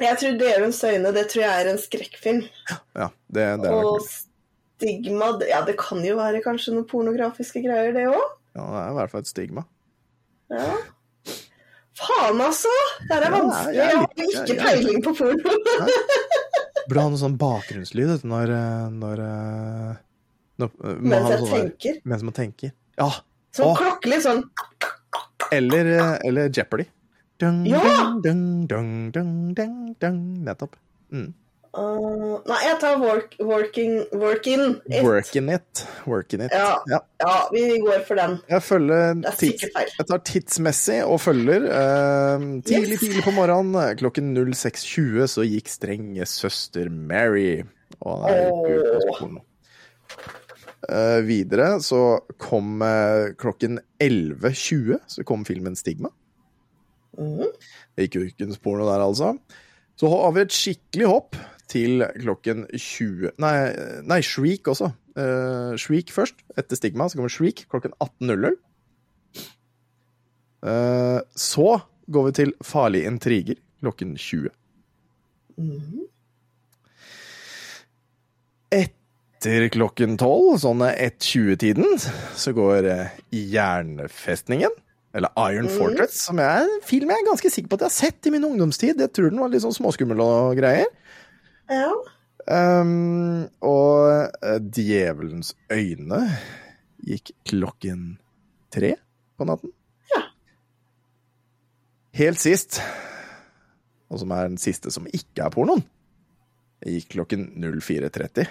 Jeg 0.00 0.16
tror 0.18 0.32
'Djevelens 0.34 0.84
øyne' 0.84 1.12
det 1.14 1.26
tror 1.30 1.42
jeg 1.42 1.54
er 1.66 1.70
en 1.70 1.78
skrekkfilm. 1.78 2.42
Ja, 2.98 3.06
det, 3.34 3.42
det 3.62 3.70
er 3.70 3.72
Og 3.72 4.00
stigma 4.02 5.24
Ja, 5.48 5.60
det 5.66 5.76
kan 5.78 6.02
jo 6.04 6.16
være 6.18 6.42
kanskje 6.42 6.74
noen 6.74 6.88
pornografiske 6.90 7.62
greier, 7.62 7.92
det 7.94 8.08
òg. 8.10 8.24
ja, 8.56 8.60
det 8.60 8.80
er 8.82 8.90
i 8.90 8.94
hvert 8.98 9.10
fall 9.10 9.20
et 9.20 9.26
stigma. 9.30 9.62
Ja. 10.50 10.72
Faen, 11.94 12.40
altså! 12.42 12.72
Det 13.08 13.16
er 13.16 13.22
Ja, 13.24 13.30
vanskelig. 13.30 13.74
jeg 13.74 13.90
Jeg 13.90 13.98
har 14.34 14.44
ikke 14.44 14.56
peiling 14.64 15.02
på 15.04 15.12
porno. 15.14 15.52
Burde 16.88 17.00
ha 17.00 17.08
noe 17.12 17.20
sånn 17.20 17.36
bakgrunnslyd 17.40 18.24
når, 18.28 18.50
eh, 18.54 18.88
når, 18.92 19.22
eh, 19.24 19.94
når 20.58 20.70
Mens 21.00 21.28
jeg 21.30 21.38
sånn 21.38 21.50
der- 21.50 21.60
tenker. 21.70 22.00
Mens 22.04 22.22
man 22.26 22.34
tenker. 22.34 22.72
Ja. 22.98 23.10
Sånn 23.54 23.70
Åh. 23.70 23.76
klokkelig 23.78 24.20
sånn 24.26 24.42
Eller, 25.52 25.86
eh, 26.00 26.18
eller 26.24 26.48
Jeopardy. 26.50 26.86
Dung, 27.38 27.64
Ja! 27.66 27.80
dung, 27.80 28.22
dung, 28.22 28.66
dung, 28.66 29.10
dung, 29.12 29.54
dung, 29.54 29.94
dung. 30.00 30.44
Nettopp. 30.44 30.74
Mm. 31.12 31.32
Uh, 31.74 32.36
nei, 32.46 32.58
jeg 32.62 32.76
tar 32.82 33.00
work, 33.02 33.32
working, 33.42 33.96
working 34.14 34.76
it. 34.86 35.00
Working 35.02 35.48
it. 35.50 35.82
Working 36.06 36.44
it. 36.46 36.52
Ja. 36.54 36.76
Ja. 36.90 37.00
Ja, 37.24 37.32
vi 37.50 37.64
går 37.82 38.04
for 38.06 38.20
den. 38.20 38.36
Jeg 38.50 38.62
følger 38.62 39.24
er 39.26 39.38
tids. 39.40 39.64
Jeg 39.74 40.06
tar 40.10 40.22
tidsmessig 40.28 41.00
og 41.04 41.18
følger. 41.24 41.66
Uh, 41.66 42.46
tidlig, 42.62 42.94
Yes. 42.94 43.00
tidlig 43.02 43.24
på 43.26 43.34
morgenen 43.34 43.98
klokken 43.98 44.30
06.20 44.38 45.26
så 45.34 45.46
gikk 45.48 45.72
strenge 45.72 46.28
søster 46.30 46.92
Mary. 46.92 47.64
Og 48.04 48.22
nei, 48.22 48.38
oh. 48.52 49.40
Eh, 50.84 51.20
videre 51.24 51.78
så 51.80 52.18
kom 52.40 52.82
eh, 52.84 53.30
klokken 53.40 53.78
11.20 54.02 54.98
så 55.08 55.24
kom 55.24 55.44
filmen 55.48 55.76
Stigma. 55.78 56.10
Mhm. 57.16 57.48
Det 57.94 58.08
gikk 58.08 58.18
jo 58.18 58.24
ikke 58.28 58.48
noe 58.50 58.88
der, 58.90 59.04
altså. 59.04 59.30
Så 59.96 60.10
har 60.10 60.32
vi 60.34 60.42
et 60.42 60.52
skikkelig 60.54 61.06
hopp 61.08 61.38
til 61.70 62.04
klokken 62.20 62.66
20 62.72 63.32
Nei, 63.42 63.54
nei 64.04 64.20
Shriek 64.24 64.68
også. 64.70 64.90
Uh, 65.16 65.74
Shriek 65.80 66.10
først, 66.12 66.40
etter 66.58 66.76
Stigma. 66.78 67.06
Så 67.08 67.18
kommer 67.18 67.32
Shriek 67.32 67.64
klokken 67.72 67.94
18.00. 68.02 68.56
Uh, 70.64 71.20
så 71.36 71.80
går 72.10 72.28
vi 72.28 72.32
til 72.40 72.54
Farlige 72.64 73.08
intriger 73.10 73.60
klokken 73.84 74.16
20. 74.16 74.50
Mhm. 75.60 76.06
Etter 78.74 79.68
klokken 79.74 80.16
12, 80.18 80.56
sånn 80.64 80.80
1.20-tiden, 80.88 81.98
så 82.34 82.54
går 82.56 82.88
eh, 82.90 83.18
Jernfestningen. 83.30 84.72
Eller 85.14 85.30
Iron 85.52 85.68
Mhm. 85.68 85.76
Fortress, 85.78 86.16
som 86.26 86.40
er 86.42 86.64
en 86.64 86.80
film 86.82 87.12
jeg 87.12 87.20
er 87.22 87.28
ganske 87.28 87.50
sikker 87.52 87.68
på 87.70 87.76
at 87.78 87.84
jeg 87.84 87.92
har 87.92 87.98
sett 88.10 88.26
i 88.26 88.32
min 88.34 88.42
ungdomstid. 88.48 88.98
Jeg 88.98 89.12
tror 89.14 89.30
den 89.30 89.38
var 89.38 89.52
litt 89.52 89.62
sånn 89.62 89.76
småskummel 89.76 90.18
og 90.24 90.56
greier. 90.58 90.88
Ja. 91.70 91.92
Um, 92.44 93.46
og 93.64 94.10
eh, 94.44 94.58
Djevelens 94.60 95.54
øyne 95.72 96.20
gikk 97.04 97.32
klokken 97.48 98.18
tre 98.74 98.94
på 99.38 99.48
natten. 99.48 99.72
Ja. 100.12 100.22
Helt 102.20 102.42
sist, 102.42 102.82
og 104.12 104.20
som 104.20 104.34
er 104.36 104.48
den 104.50 104.60
siste 104.60 104.92
som 104.92 105.08
ikke 105.08 105.46
er 105.46 105.54
pornoen, 105.54 105.84
gikk 106.84 107.14
klokken 107.16 107.48
04.30 107.56 108.48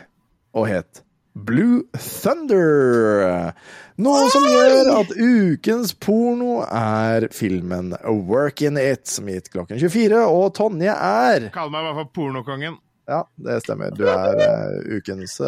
og 0.58 0.70
het 0.70 1.04
Blue 1.34 1.82
Thunder. 1.98 3.54
Noe 3.98 4.26
som 4.30 4.46
gjør 4.46 4.90
at 5.00 5.14
ukens 5.18 5.96
porno 5.98 6.60
er 6.66 7.26
filmen 7.34 7.94
Workin' 8.06 8.78
It, 8.78 9.08
som 9.10 9.30
gitt 9.30 9.50
klokken 9.54 9.82
24, 9.82 10.22
og 10.30 10.54
Tonje 10.58 10.94
er 10.94 11.50
Kall 11.54 11.74
meg 11.74 11.82
i 11.82 11.88
hvert 11.88 12.02
fall 12.02 12.12
pornokongen. 12.14 12.78
Ja, 13.08 13.28
det 13.36 13.62
stemmer. 13.66 13.90
Du 13.98 14.08
er 14.08 14.36
uh, 14.40 14.98
ukens 14.98 15.42
uh, 15.42 15.48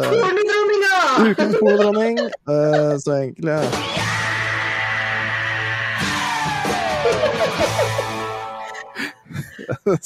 Ukens 1.24 1.56
pornodronning. 1.60 2.18
Uh, 2.48 2.98
så 3.00 3.12
egentlig 3.12 3.56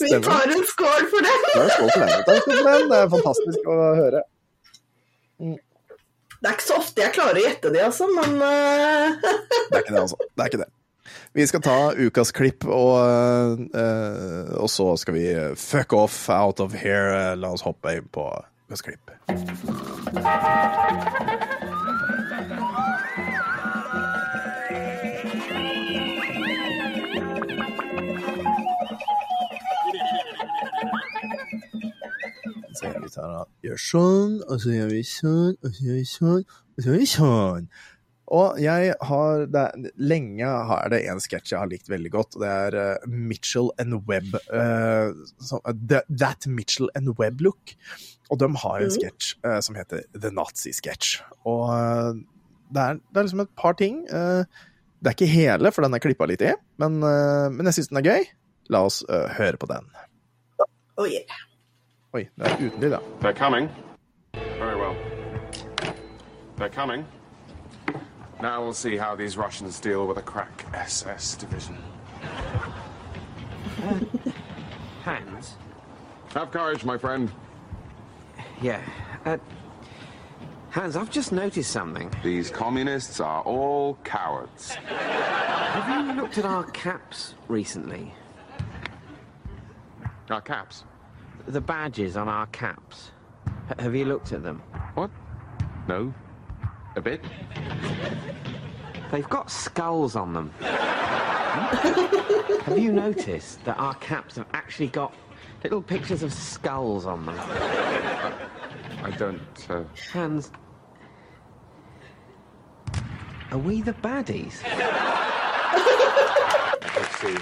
Vi 0.01 0.09
tar 0.09 0.57
en 0.57 0.65
skål 0.67 1.05
for 1.11 1.21
den! 1.27 1.41
Ja, 1.55 1.69
skål 1.69 1.91
for 1.91 2.01
den. 2.01 2.09
Takk 2.27 2.45
for 2.45 2.71
den. 2.71 2.91
Det 2.91 2.99
er 2.99 3.09
fantastisk 3.15 3.61
å 3.69 3.71
høre. 3.99 4.21
Det 6.41 6.49
er 6.49 6.55
ikke 6.57 6.65
så 6.65 6.79
ofte 6.81 7.03
jeg 7.05 7.13
klarer 7.17 7.37
å 7.37 7.45
gjette 7.45 7.73
det, 7.75 7.83
altså, 7.85 8.07
men 8.17 8.31
eh, 8.41 9.09
Det 9.71 9.77
er 9.77 9.83
ikke 9.83 9.97
det, 9.97 10.05
altså. 10.07 10.19
Det 10.25 10.45
er 10.45 10.53
ikke 10.53 10.63
det. 10.63 10.71
Vi 11.35 11.47
skal 11.47 11.63
ta 11.63 11.79
ukas 11.95 12.33
klipp, 12.35 12.67
og, 12.67 12.97
uh, 13.75 14.55
og 14.61 14.71
så 14.71 14.97
skal 15.01 15.15
vi 15.15 15.27
fuck 15.57 15.93
off 15.93 16.29
out 16.29 16.61
of 16.61 16.75
here. 16.75 17.37
La 17.37 17.53
oss 17.55 17.67
hoppe 17.67 17.97
inn 17.99 18.09
på 18.13 18.27
ukas 18.71 18.83
klipp. 18.83 19.11
Så 32.81 32.87
gjør 32.87 33.01
vi 33.03 33.09
sånn, 33.13 34.37
og 34.49 34.61
så 34.63 34.73
gjør 34.73 34.91
vi 34.95 35.01
sånn, 35.05 35.57
og 35.61 35.73
så 35.75 35.85
gjør 35.85 35.97
vi 35.99 36.05
sånn, 36.09 36.45
og 36.47 36.83
så 36.83 36.87
gjør 36.89 37.01
vi 37.03 37.09
sånn. 37.11 37.67
Og 38.31 38.61
jeg 38.63 38.93
har 39.03 39.41
det 39.51 39.61
er, 39.61 39.89
Lenge 39.99 40.47
har 40.69 40.89
det 40.93 41.01
en 41.11 41.19
sketsj 41.19 41.51
jeg 41.53 41.59
har 41.59 41.71
likt 41.71 41.89
veldig 41.91 42.13
godt. 42.15 42.37
og 42.37 42.45
Det 42.45 42.51
er 42.51 42.77
uh, 42.79 43.09
Mitchell 43.11 43.71
and 43.83 43.97
Webb. 44.07 44.37
Uh, 44.53 45.11
som- 45.43 45.65
the, 45.67 46.03
that 46.23 46.47
Mitchell 46.47 46.89
and 46.95 47.11
Webb-look. 47.19 47.75
Og 48.31 48.39
de 48.39 48.47
har 48.63 48.77
en 48.79 48.87
Mhm. 48.87 48.95
sketsj 48.95 49.33
eh, 49.45 49.61
som 49.61 49.75
heter 49.75 50.05
The 50.15 50.31
Nazi 50.31 50.71
Sketch. 50.73 51.17
Og 51.45 51.73
eh, 51.75 52.13
det, 52.71 52.81
er, 52.85 52.95
det 53.11 53.17
er 53.19 53.23
liksom 53.27 53.41
et 53.43 53.57
par 53.59 53.73
ting. 53.75 54.05
eh, 54.07 54.45
det 55.03 55.09
er 55.11 55.17
ikke 55.17 55.27
hele, 55.33 55.73
for 55.73 55.83
den 55.83 55.95
er 55.95 55.99
klippa 55.99 56.27
litt 56.29 56.43
i, 56.47 56.53
men, 56.79 57.03
eh, 57.03 57.49
men 57.51 57.67
jeg 57.67 57.75
syns 57.81 57.89
den 57.91 57.99
er 57.99 58.07
gøy. 58.07 58.25
La 58.71 58.85
oss 58.87 59.01
eh, 59.09 59.27
høre 59.35 59.57
på 59.59 59.67
den. 59.67 59.89
oh 61.01 61.07
yeah. 61.09 61.43
Oi, 62.15 62.29
det 62.39 62.47
er 62.47 62.55
uten 62.69 62.81
lyd, 62.85 62.93
ja. 62.95 63.01
They're 63.23 63.35
coming. 63.35 63.67
Very 64.61 64.77
well. 64.79 64.95
They're 66.59 66.71
coming. 66.71 67.03
Now 68.43 68.63
we'll 68.63 68.73
see 68.73 68.97
how 68.97 69.15
these 69.15 69.37
Russians 69.37 69.79
deal 69.81 70.07
with 70.07 70.17
a 70.17 70.23
crack 70.23 70.65
SS 70.73 71.35
division. 71.37 71.77
Hans? 75.05 75.57
Have 76.35 76.51
courage, 76.51 76.85
my 76.85 76.97
friend. 76.97 77.31
Yeah. 78.63 78.81
Uh, 79.25 79.37
Hans, 80.71 80.97
I've 80.97 81.11
just 81.11 81.33
noticed 81.33 81.71
something. 81.71 82.11
These 82.23 82.51
communists 82.51 83.21
are 83.21 83.43
all 83.43 83.99
cowards. 84.05 84.71
Have 84.71 86.07
you 86.07 86.23
looked 86.23 86.39
at 86.39 86.45
our 86.45 86.65
caps 86.65 87.35
recently? 87.49 88.15
Our 90.31 90.41
caps. 90.41 90.85
The 91.47 91.61
badges 91.61 92.17
on 92.17 92.29
our 92.29 92.47
caps. 92.47 93.11
H- 93.71 93.81
have 93.81 93.95
you 93.97 94.05
looked 94.05 94.33
at 94.33 94.43
them? 94.45 94.63
What? 94.95 95.11
No. 95.89 96.15
A 97.01 97.03
bit? 97.03 97.25
They've 99.11 99.29
got 99.31 99.51
skulls 99.51 100.15
on 100.17 100.35
them. 100.35 100.51
have 100.61 102.77
you 102.77 102.93
noticed 102.93 103.65
that 103.65 103.79
our 103.79 103.95
caps 103.95 104.37
have 104.37 104.47
actually 104.53 104.89
got 104.89 105.15
little 105.65 105.81
pictures 105.81 106.23
of 106.23 106.31
skulls 106.31 107.07
on 107.07 107.25
them? 107.25 107.37
I 107.39 109.15
don't. 109.17 109.41
Uh... 109.71 109.85
Hans, 110.13 110.51
are 113.51 113.57
we 113.57 113.81
the 113.81 113.95
baddies? 113.95 114.63
Let's 116.97 117.19
see. 117.19 117.35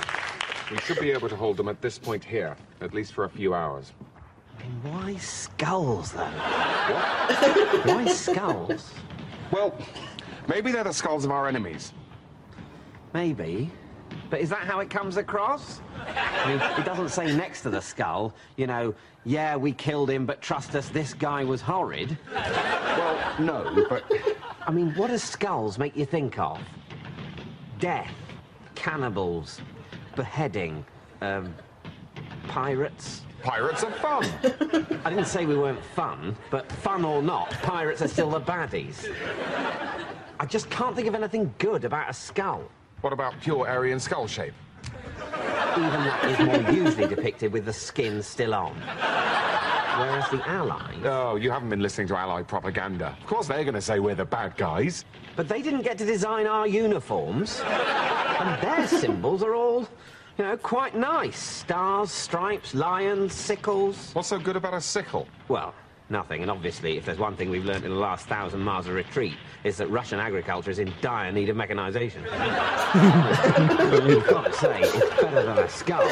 We 0.71 0.79
should 0.83 1.01
be 1.01 1.11
able 1.11 1.29
to 1.31 1.37
hold 1.37 1.57
them 1.57 1.67
at 1.67 1.83
this 1.83 1.99
point 1.99 2.23
here, 2.23 2.57
at 2.81 2.95
least 2.95 3.13
for 3.13 3.25
a 3.25 3.29
few 3.29 3.55
hours. 3.55 3.93
Why 4.83 5.17
skulls, 5.17 6.13
though? 6.13 6.27
Why 7.87 8.07
skulls? 8.07 8.93
Well, 9.51 9.75
maybe 10.49 10.73
they're 10.73 10.85
the 10.85 10.93
skulls 10.93 11.25
of 11.25 11.31
our 11.31 11.49
enemies. 11.49 11.93
Maybe. 13.15 13.71
But 14.31 14.41
is 14.41 14.51
that 14.51 14.61
how 14.61 14.81
it 14.81 14.91
comes 14.91 15.17
across? 15.17 15.81
I 16.07 16.49
mean, 16.49 16.61
it 16.79 16.85
doesn't 16.85 17.09
say 17.09 17.35
next 17.35 17.63
to 17.63 17.71
the 17.71 17.81
skull, 17.81 18.35
you 18.57 18.67
know, 18.67 18.95
yeah, 19.25 19.57
we 19.57 19.73
killed 19.73 20.11
him, 20.11 20.27
but 20.27 20.41
trust 20.41 20.75
us, 20.75 20.89
this 20.89 21.15
guy 21.15 21.45
was 21.45 21.61
horrid. 21.61 22.17
Well, 22.35 23.35
no, 23.39 23.87
but 23.89 24.05
I 24.67 24.71
mean, 24.71 24.95
what 24.95 25.11
do 25.11 25.19
skulls 25.19 25.79
make 25.79 25.97
you 25.97 26.05
think 26.05 26.39
of? 26.39 26.61
Death, 27.79 28.13
cannibals, 28.75 29.61
beheading, 30.15 30.85
um, 31.21 31.55
pirates. 32.49 33.23
Pirates 33.43 33.85
are 33.85 33.93
fun. 33.93 34.25
I 35.05 35.11
didn't 35.11 35.27
say 35.27 35.47
we 35.47 35.57
weren't 35.57 35.83
fun, 35.83 36.37
but 36.51 36.71
fun 36.71 37.05
or 37.05 37.23
not, 37.23 37.51
pirates 37.63 38.03
are 38.03 38.09
still 38.09 38.31
the 38.31 38.41
baddies. 38.41 39.13
I 40.41 40.47
just 40.47 40.71
can't 40.71 40.95
think 40.95 41.09
of 41.09 41.15
anything 41.15 41.53
good 41.59 41.85
about 41.85 42.11
a 42.11 42.13
skull. 42.13 42.69
what 43.01 43.13
about 43.13 43.41
pure 43.41 43.69
Aryan 43.69 44.01
skull 44.01 44.27
shape? 44.27 44.55
Even 45.77 45.91
that 45.91 46.25
is 46.25 46.47
more 46.47 46.73
usually 46.73 47.07
depicted 47.07 47.53
with 47.53 47.65
the 47.65 47.73
skin 47.73 48.23
still 48.23 48.55
on. 48.55 48.75
Whereas 49.99 50.31
the 50.31 50.49
Allies. 50.49 50.97
Oh, 51.05 51.37
you 51.37 51.51
haven't 51.51 51.71
been 51.71 51.81
listening 51.81 52.07
to 52.09 52.17
Allied 52.17 52.47
propaganda. 52.47 53.17
Of 53.21 53.27
course 53.27 53.49
they're 53.49 53.65
going 53.65 53.75
to 53.75 53.81
say 53.81 53.99
we're 53.99 54.15
the 54.15 54.25
bad 54.25 54.57
guys. 54.57 55.05
But 55.35 55.49
they 55.49 55.61
didn't 55.61 55.83
get 55.83 55.99
to 55.99 56.05
design 56.05 56.47
our 56.47 56.69
uniforms. 56.69 57.61
And 57.61 58.63
their 58.63 58.87
symbols 58.87 59.43
are 59.43 59.55
all, 59.55 59.89
you 60.39 60.45
know, 60.45 60.57
quite 60.57 60.95
nice. 60.95 61.37
Stars, 61.37 62.13
stripes, 62.13 62.73
lions, 62.73 63.35
sickles. 63.35 64.15
What's 64.15 64.29
so 64.29 64.39
good 64.39 64.55
about 64.55 64.73
a 64.73 64.81
sickle? 64.81 65.27
Well, 65.49 65.75
nothing. 66.11 66.43
And 66.43 66.51
obviously, 66.51 66.97
if 66.97 67.05
there's 67.05 67.19
one 67.19 67.37
thing 67.37 67.51
we've 67.51 67.65
learnt 67.65 67.85
in 67.85 67.91
the 67.91 67.99
last 67.99 68.29
thousand 68.29 68.61
miles 68.61 68.87
of 68.87 68.95
retreat, 68.95 69.35
it's 69.65 69.79
that 69.79 69.89
Russian 69.89 70.21
agriculture 70.21 70.71
is 70.71 70.79
in 70.79 70.93
dire 71.01 71.33
need 71.33 71.49
of 71.49 71.57
mechanization. 71.57 72.23
You've 72.23 72.33
got 74.29 74.47
to 74.47 74.53
say, 74.53 74.81
it's 74.81 75.21
better 75.21 75.43
than 75.43 75.59
a 75.59 75.69
skull. 75.69 76.09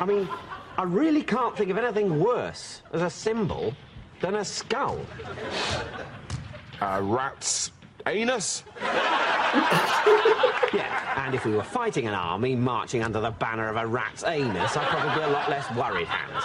I 0.00 0.06
mean, 0.06 0.26
I 0.78 0.84
really 0.84 1.22
can't 1.22 1.54
think 1.54 1.70
of 1.70 1.76
anything 1.76 2.20
worse 2.20 2.80
as 2.94 3.02
a 3.02 3.10
symbol 3.10 3.74
than 4.20 4.36
a 4.36 4.44
skull. 4.44 4.98
A 6.80 7.02
rat's 7.02 7.72
anus? 8.06 8.64
Yeah, 10.74 11.24
and 11.24 11.34
if 11.34 11.46
we 11.46 11.52
were 11.52 11.62
fighting 11.62 12.06
an 12.06 12.12
army 12.12 12.54
marching 12.54 13.02
under 13.02 13.20
the 13.20 13.30
banner 13.30 13.70
of 13.70 13.76
a 13.76 13.86
rat's 13.86 14.22
anus, 14.22 14.76
I'd 14.76 14.86
probably 14.88 15.14
be 15.14 15.22
a 15.24 15.28
lot 15.30 15.48
less 15.48 15.64
worried, 15.74 16.06
Hans. 16.06 16.44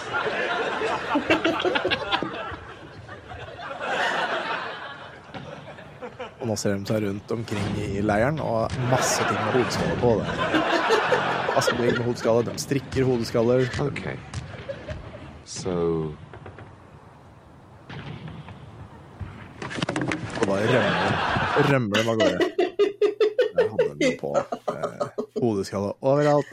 Og 6.39 6.47
nå 6.47 6.55
ser 6.59 6.75
de 6.75 6.87
seg 6.87 7.03
rundt 7.05 7.31
omkring 7.35 7.77
i 7.79 8.01
leiren, 8.03 8.39
og 8.43 8.65
er 8.65 8.87
masse 8.91 9.23
ting 9.27 9.37
med 9.39 9.53
hodeskalle 9.57 9.99
på. 10.01 10.13
det. 10.19 10.27
Askebegg 11.59 11.97
med 11.99 12.05
hodeskalle, 12.07 12.45
de 12.47 12.55
strikker 12.59 13.07
hodeskaller. 13.07 13.67
Okay. 13.79 14.17
So, 15.45 15.75
Og 20.43 20.47
da 20.49 20.55
rømmer, 20.59 21.32
rømmer 21.69 21.99
dem 22.01 22.09
av 22.13 22.17
gårde. 22.21 22.39
Der 23.53 23.67
hadde 23.69 23.89
de 23.99 24.09
på 24.19 24.31
eh, 24.37 25.03
hodeskalle 25.41 25.93
overalt. 26.01 26.49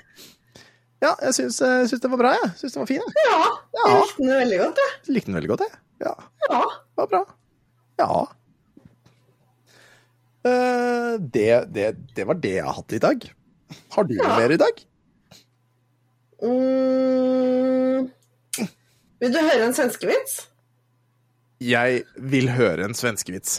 Ja, 1.00 1.14
jeg 1.24 1.32
syns, 1.38 1.56
jeg 1.64 1.88
syns 1.88 2.02
den 2.04 2.12
var 2.12 2.20
bra, 2.20 2.30
jeg. 2.36 2.50
Syns 2.60 2.74
den 2.76 2.82
var 2.82 2.90
fin. 2.90 3.00
jeg. 3.00 3.14
Ja, 3.24 3.38
Ja. 3.78 3.84
jeg 3.86 4.00
likte 4.02 4.20
den 4.26 4.34
veldig 4.42 4.58
godt, 4.60 4.82
jeg. 4.84 5.14
Likte 5.16 5.30
den 5.30 5.38
veldig 5.40 5.50
godt, 5.54 5.64
jeg. 5.64 5.78
Ja, 6.04 6.14
Ja. 6.50 6.60
det 6.60 7.00
var 7.00 7.08
bra. 7.14 7.22
Ja. 8.00 8.10
Uh, 10.40 11.14
det, 11.20 11.48
det, 11.72 11.86
det 12.16 12.24
var 12.28 12.38
det 12.40 12.54
jeg 12.58 12.64
har 12.64 12.76
hatt 12.78 12.92
i 12.96 13.00
dag. 13.02 13.24
Har 13.96 14.04
du 14.08 14.14
noe 14.16 14.36
mer 14.40 14.54
i 14.54 14.60
dag? 14.60 14.78
Mm. 16.40 18.06
Vil 19.20 19.34
du 19.34 19.40
høre 19.44 19.66
en 19.68 19.74
svenskevits? 19.76 20.38
Jeg 21.60 22.04
vil 22.16 22.48
høre 22.56 22.86
en 22.88 22.96
svenskevits. 22.96 23.58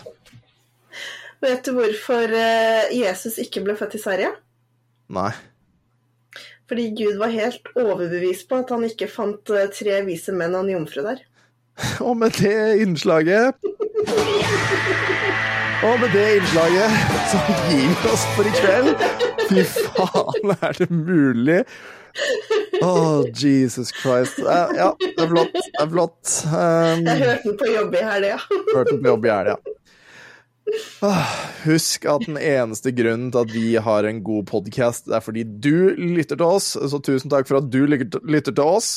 Vet 1.41 1.65
du 1.65 1.73
hvorfor 1.73 2.33
eh, 2.37 2.91
Jesus 2.93 3.39
ikke 3.41 3.63
ble 3.65 3.73
født 3.79 3.95
i 3.97 4.01
Sverige? 4.01 4.29
Nei. 5.11 5.31
Fordi 6.69 6.85
Gud 6.95 7.17
var 7.19 7.33
helt 7.33 7.65
overbevist 7.75 8.45
på 8.47 8.61
at 8.61 8.69
han 8.71 8.85
ikke 8.87 9.09
fant 9.11 9.49
eh, 9.51 9.65
tre 9.73 10.01
vise 10.07 10.31
menn 10.37 10.53
og 10.55 10.67
en 10.67 10.73
jomfru 10.77 11.01
der. 11.07 11.23
Og 12.07 12.13
med 12.19 12.35
det 12.37 12.81
innslaget 12.83 13.55
Og 15.87 15.95
med 15.97 16.09
det 16.13 16.27
innslaget 16.37 16.97
så 17.31 17.39
gir 17.47 17.89
vi 17.89 18.11
oss 18.11 18.25
for 18.35 18.45
i 18.45 18.53
kveld. 18.59 19.05
Fy 19.49 19.63
faen, 19.65 20.53
er 20.61 20.77
det 20.77 20.89
mulig? 20.93 21.63
Å, 22.85 22.91
Jesus 23.33 23.89
Christ. 23.95 24.37
Ja, 24.45 24.91
det 25.01 25.25
er 25.25 25.29
flott. 25.31 25.55
Det 25.57 25.81
er 25.81 25.89
flott. 25.89 26.33
Um, 26.53 27.05
Jeg 27.07 27.17
hørte 27.23 27.49
den 27.49 27.57
på 27.57 27.69
jobb 27.71 27.97
i 27.97 28.03
helga. 28.11 28.37
Hørte 28.75 28.91
den 28.93 29.01
på 29.01 29.09
jobb 29.15 29.25
i 29.25 29.33
helga. 29.33 29.55
Ah, 29.57 29.80
Husk 31.65 32.05
at 32.09 32.25
den 32.27 32.37
eneste 32.37 32.93
grunnen 32.95 33.31
til 33.33 33.41
at 33.43 33.53
vi 33.53 33.65
har 33.81 34.07
en 34.07 34.21
god 34.25 34.45
podkast, 34.51 35.09
er 35.11 35.23
fordi 35.23 35.43
du 35.43 35.91
lytter 35.97 36.37
til 36.39 36.47
oss. 36.47 36.73
Så 36.75 37.01
tusen 37.03 37.31
takk 37.33 37.49
for 37.49 37.61
at 37.61 37.71
du 37.73 37.83
lytter 37.89 38.51
til 38.53 38.63
oss. 38.65 38.91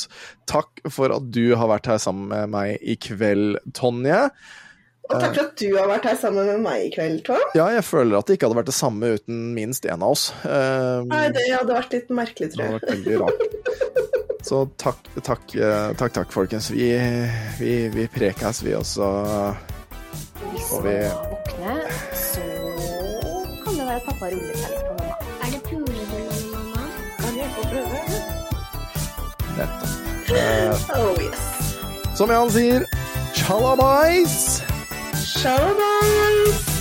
Takk 0.49 0.83
for 0.93 1.13
at 1.15 1.31
du 1.35 1.55
har 1.57 1.71
vært 1.71 1.89
her 1.91 1.99
sammen 2.01 2.29
med 2.31 2.53
meg 2.53 2.77
i 2.81 2.97
kveld, 3.01 3.59
Tonje. 3.77 4.27
Og 5.05 5.19
takk 5.21 5.35
for 5.35 5.43
at 5.43 5.59
du 5.61 5.67
har 5.75 5.89
vært 5.91 6.07
her 6.09 6.15
sammen 6.17 6.47
med 6.49 6.63
meg 6.65 6.87
i 6.87 6.93
kveld, 6.95 7.19
Tom. 7.27 7.43
Ja, 7.57 7.67
jeg 7.75 7.85
føler 7.85 8.17
at 8.17 8.25
det 8.29 8.39
ikke 8.39 8.47
hadde 8.49 8.57
vært 8.63 8.71
det 8.71 8.77
samme 8.79 9.11
uten 9.19 9.43
minst 9.53 9.85
en 9.85 10.01
av 10.01 10.15
oss. 10.15 10.31
Um, 10.41 11.11
Nei, 11.11 11.27
det 11.35 11.45
hadde 11.51 11.75
vært 11.77 11.93
litt 11.93 12.09
merkelig, 12.09 12.49
det 12.53 12.57
tror 12.57 12.65
hadde 12.65 12.79
jeg. 12.79 12.81
vært 12.81 12.95
veldig 12.95 13.21
rart. 13.21 14.41
Så 14.45 14.63
takk, 14.81 15.07
takk, 15.25 15.55
eh, 15.57 15.91
takk, 15.97 16.11
takk 16.13 16.33
folkens. 16.33 16.71
Vi, 16.73 16.89
vi, 17.57 17.71
vi 17.93 18.03
prekes, 18.13 18.61
vi 18.65 18.75
også. 18.77 19.07
Hvis 20.39 20.71
Og 20.71 20.83
man 20.83 20.91
vi 20.93 20.97
våkner, 20.99 21.79
så 22.13 22.43
kan 23.63 23.73
det 23.79 23.85
være 23.87 23.95
at 23.95 24.05
pappa 24.07 24.25
ruller 24.25 24.57
seg 24.57 24.69
litt 24.71 24.85
på 24.87 24.93
mamma. 24.99 25.15
Er 25.43 25.47
det 25.53 25.61
pule 25.69 26.03
mamma? 26.55 26.83
Kan 27.19 27.37
jeg 27.37 27.49
få 27.55 27.61
prøve? 27.71 27.99
Nettopp. 29.57 29.93
Eh, 30.35 30.71
Oh 30.99 31.13
yes. 31.23 31.43
som 32.17 32.29
Jan 32.31 32.49
sier, 32.51 32.81
tjalabais! 33.35 34.63
Shalabais! 35.25 36.74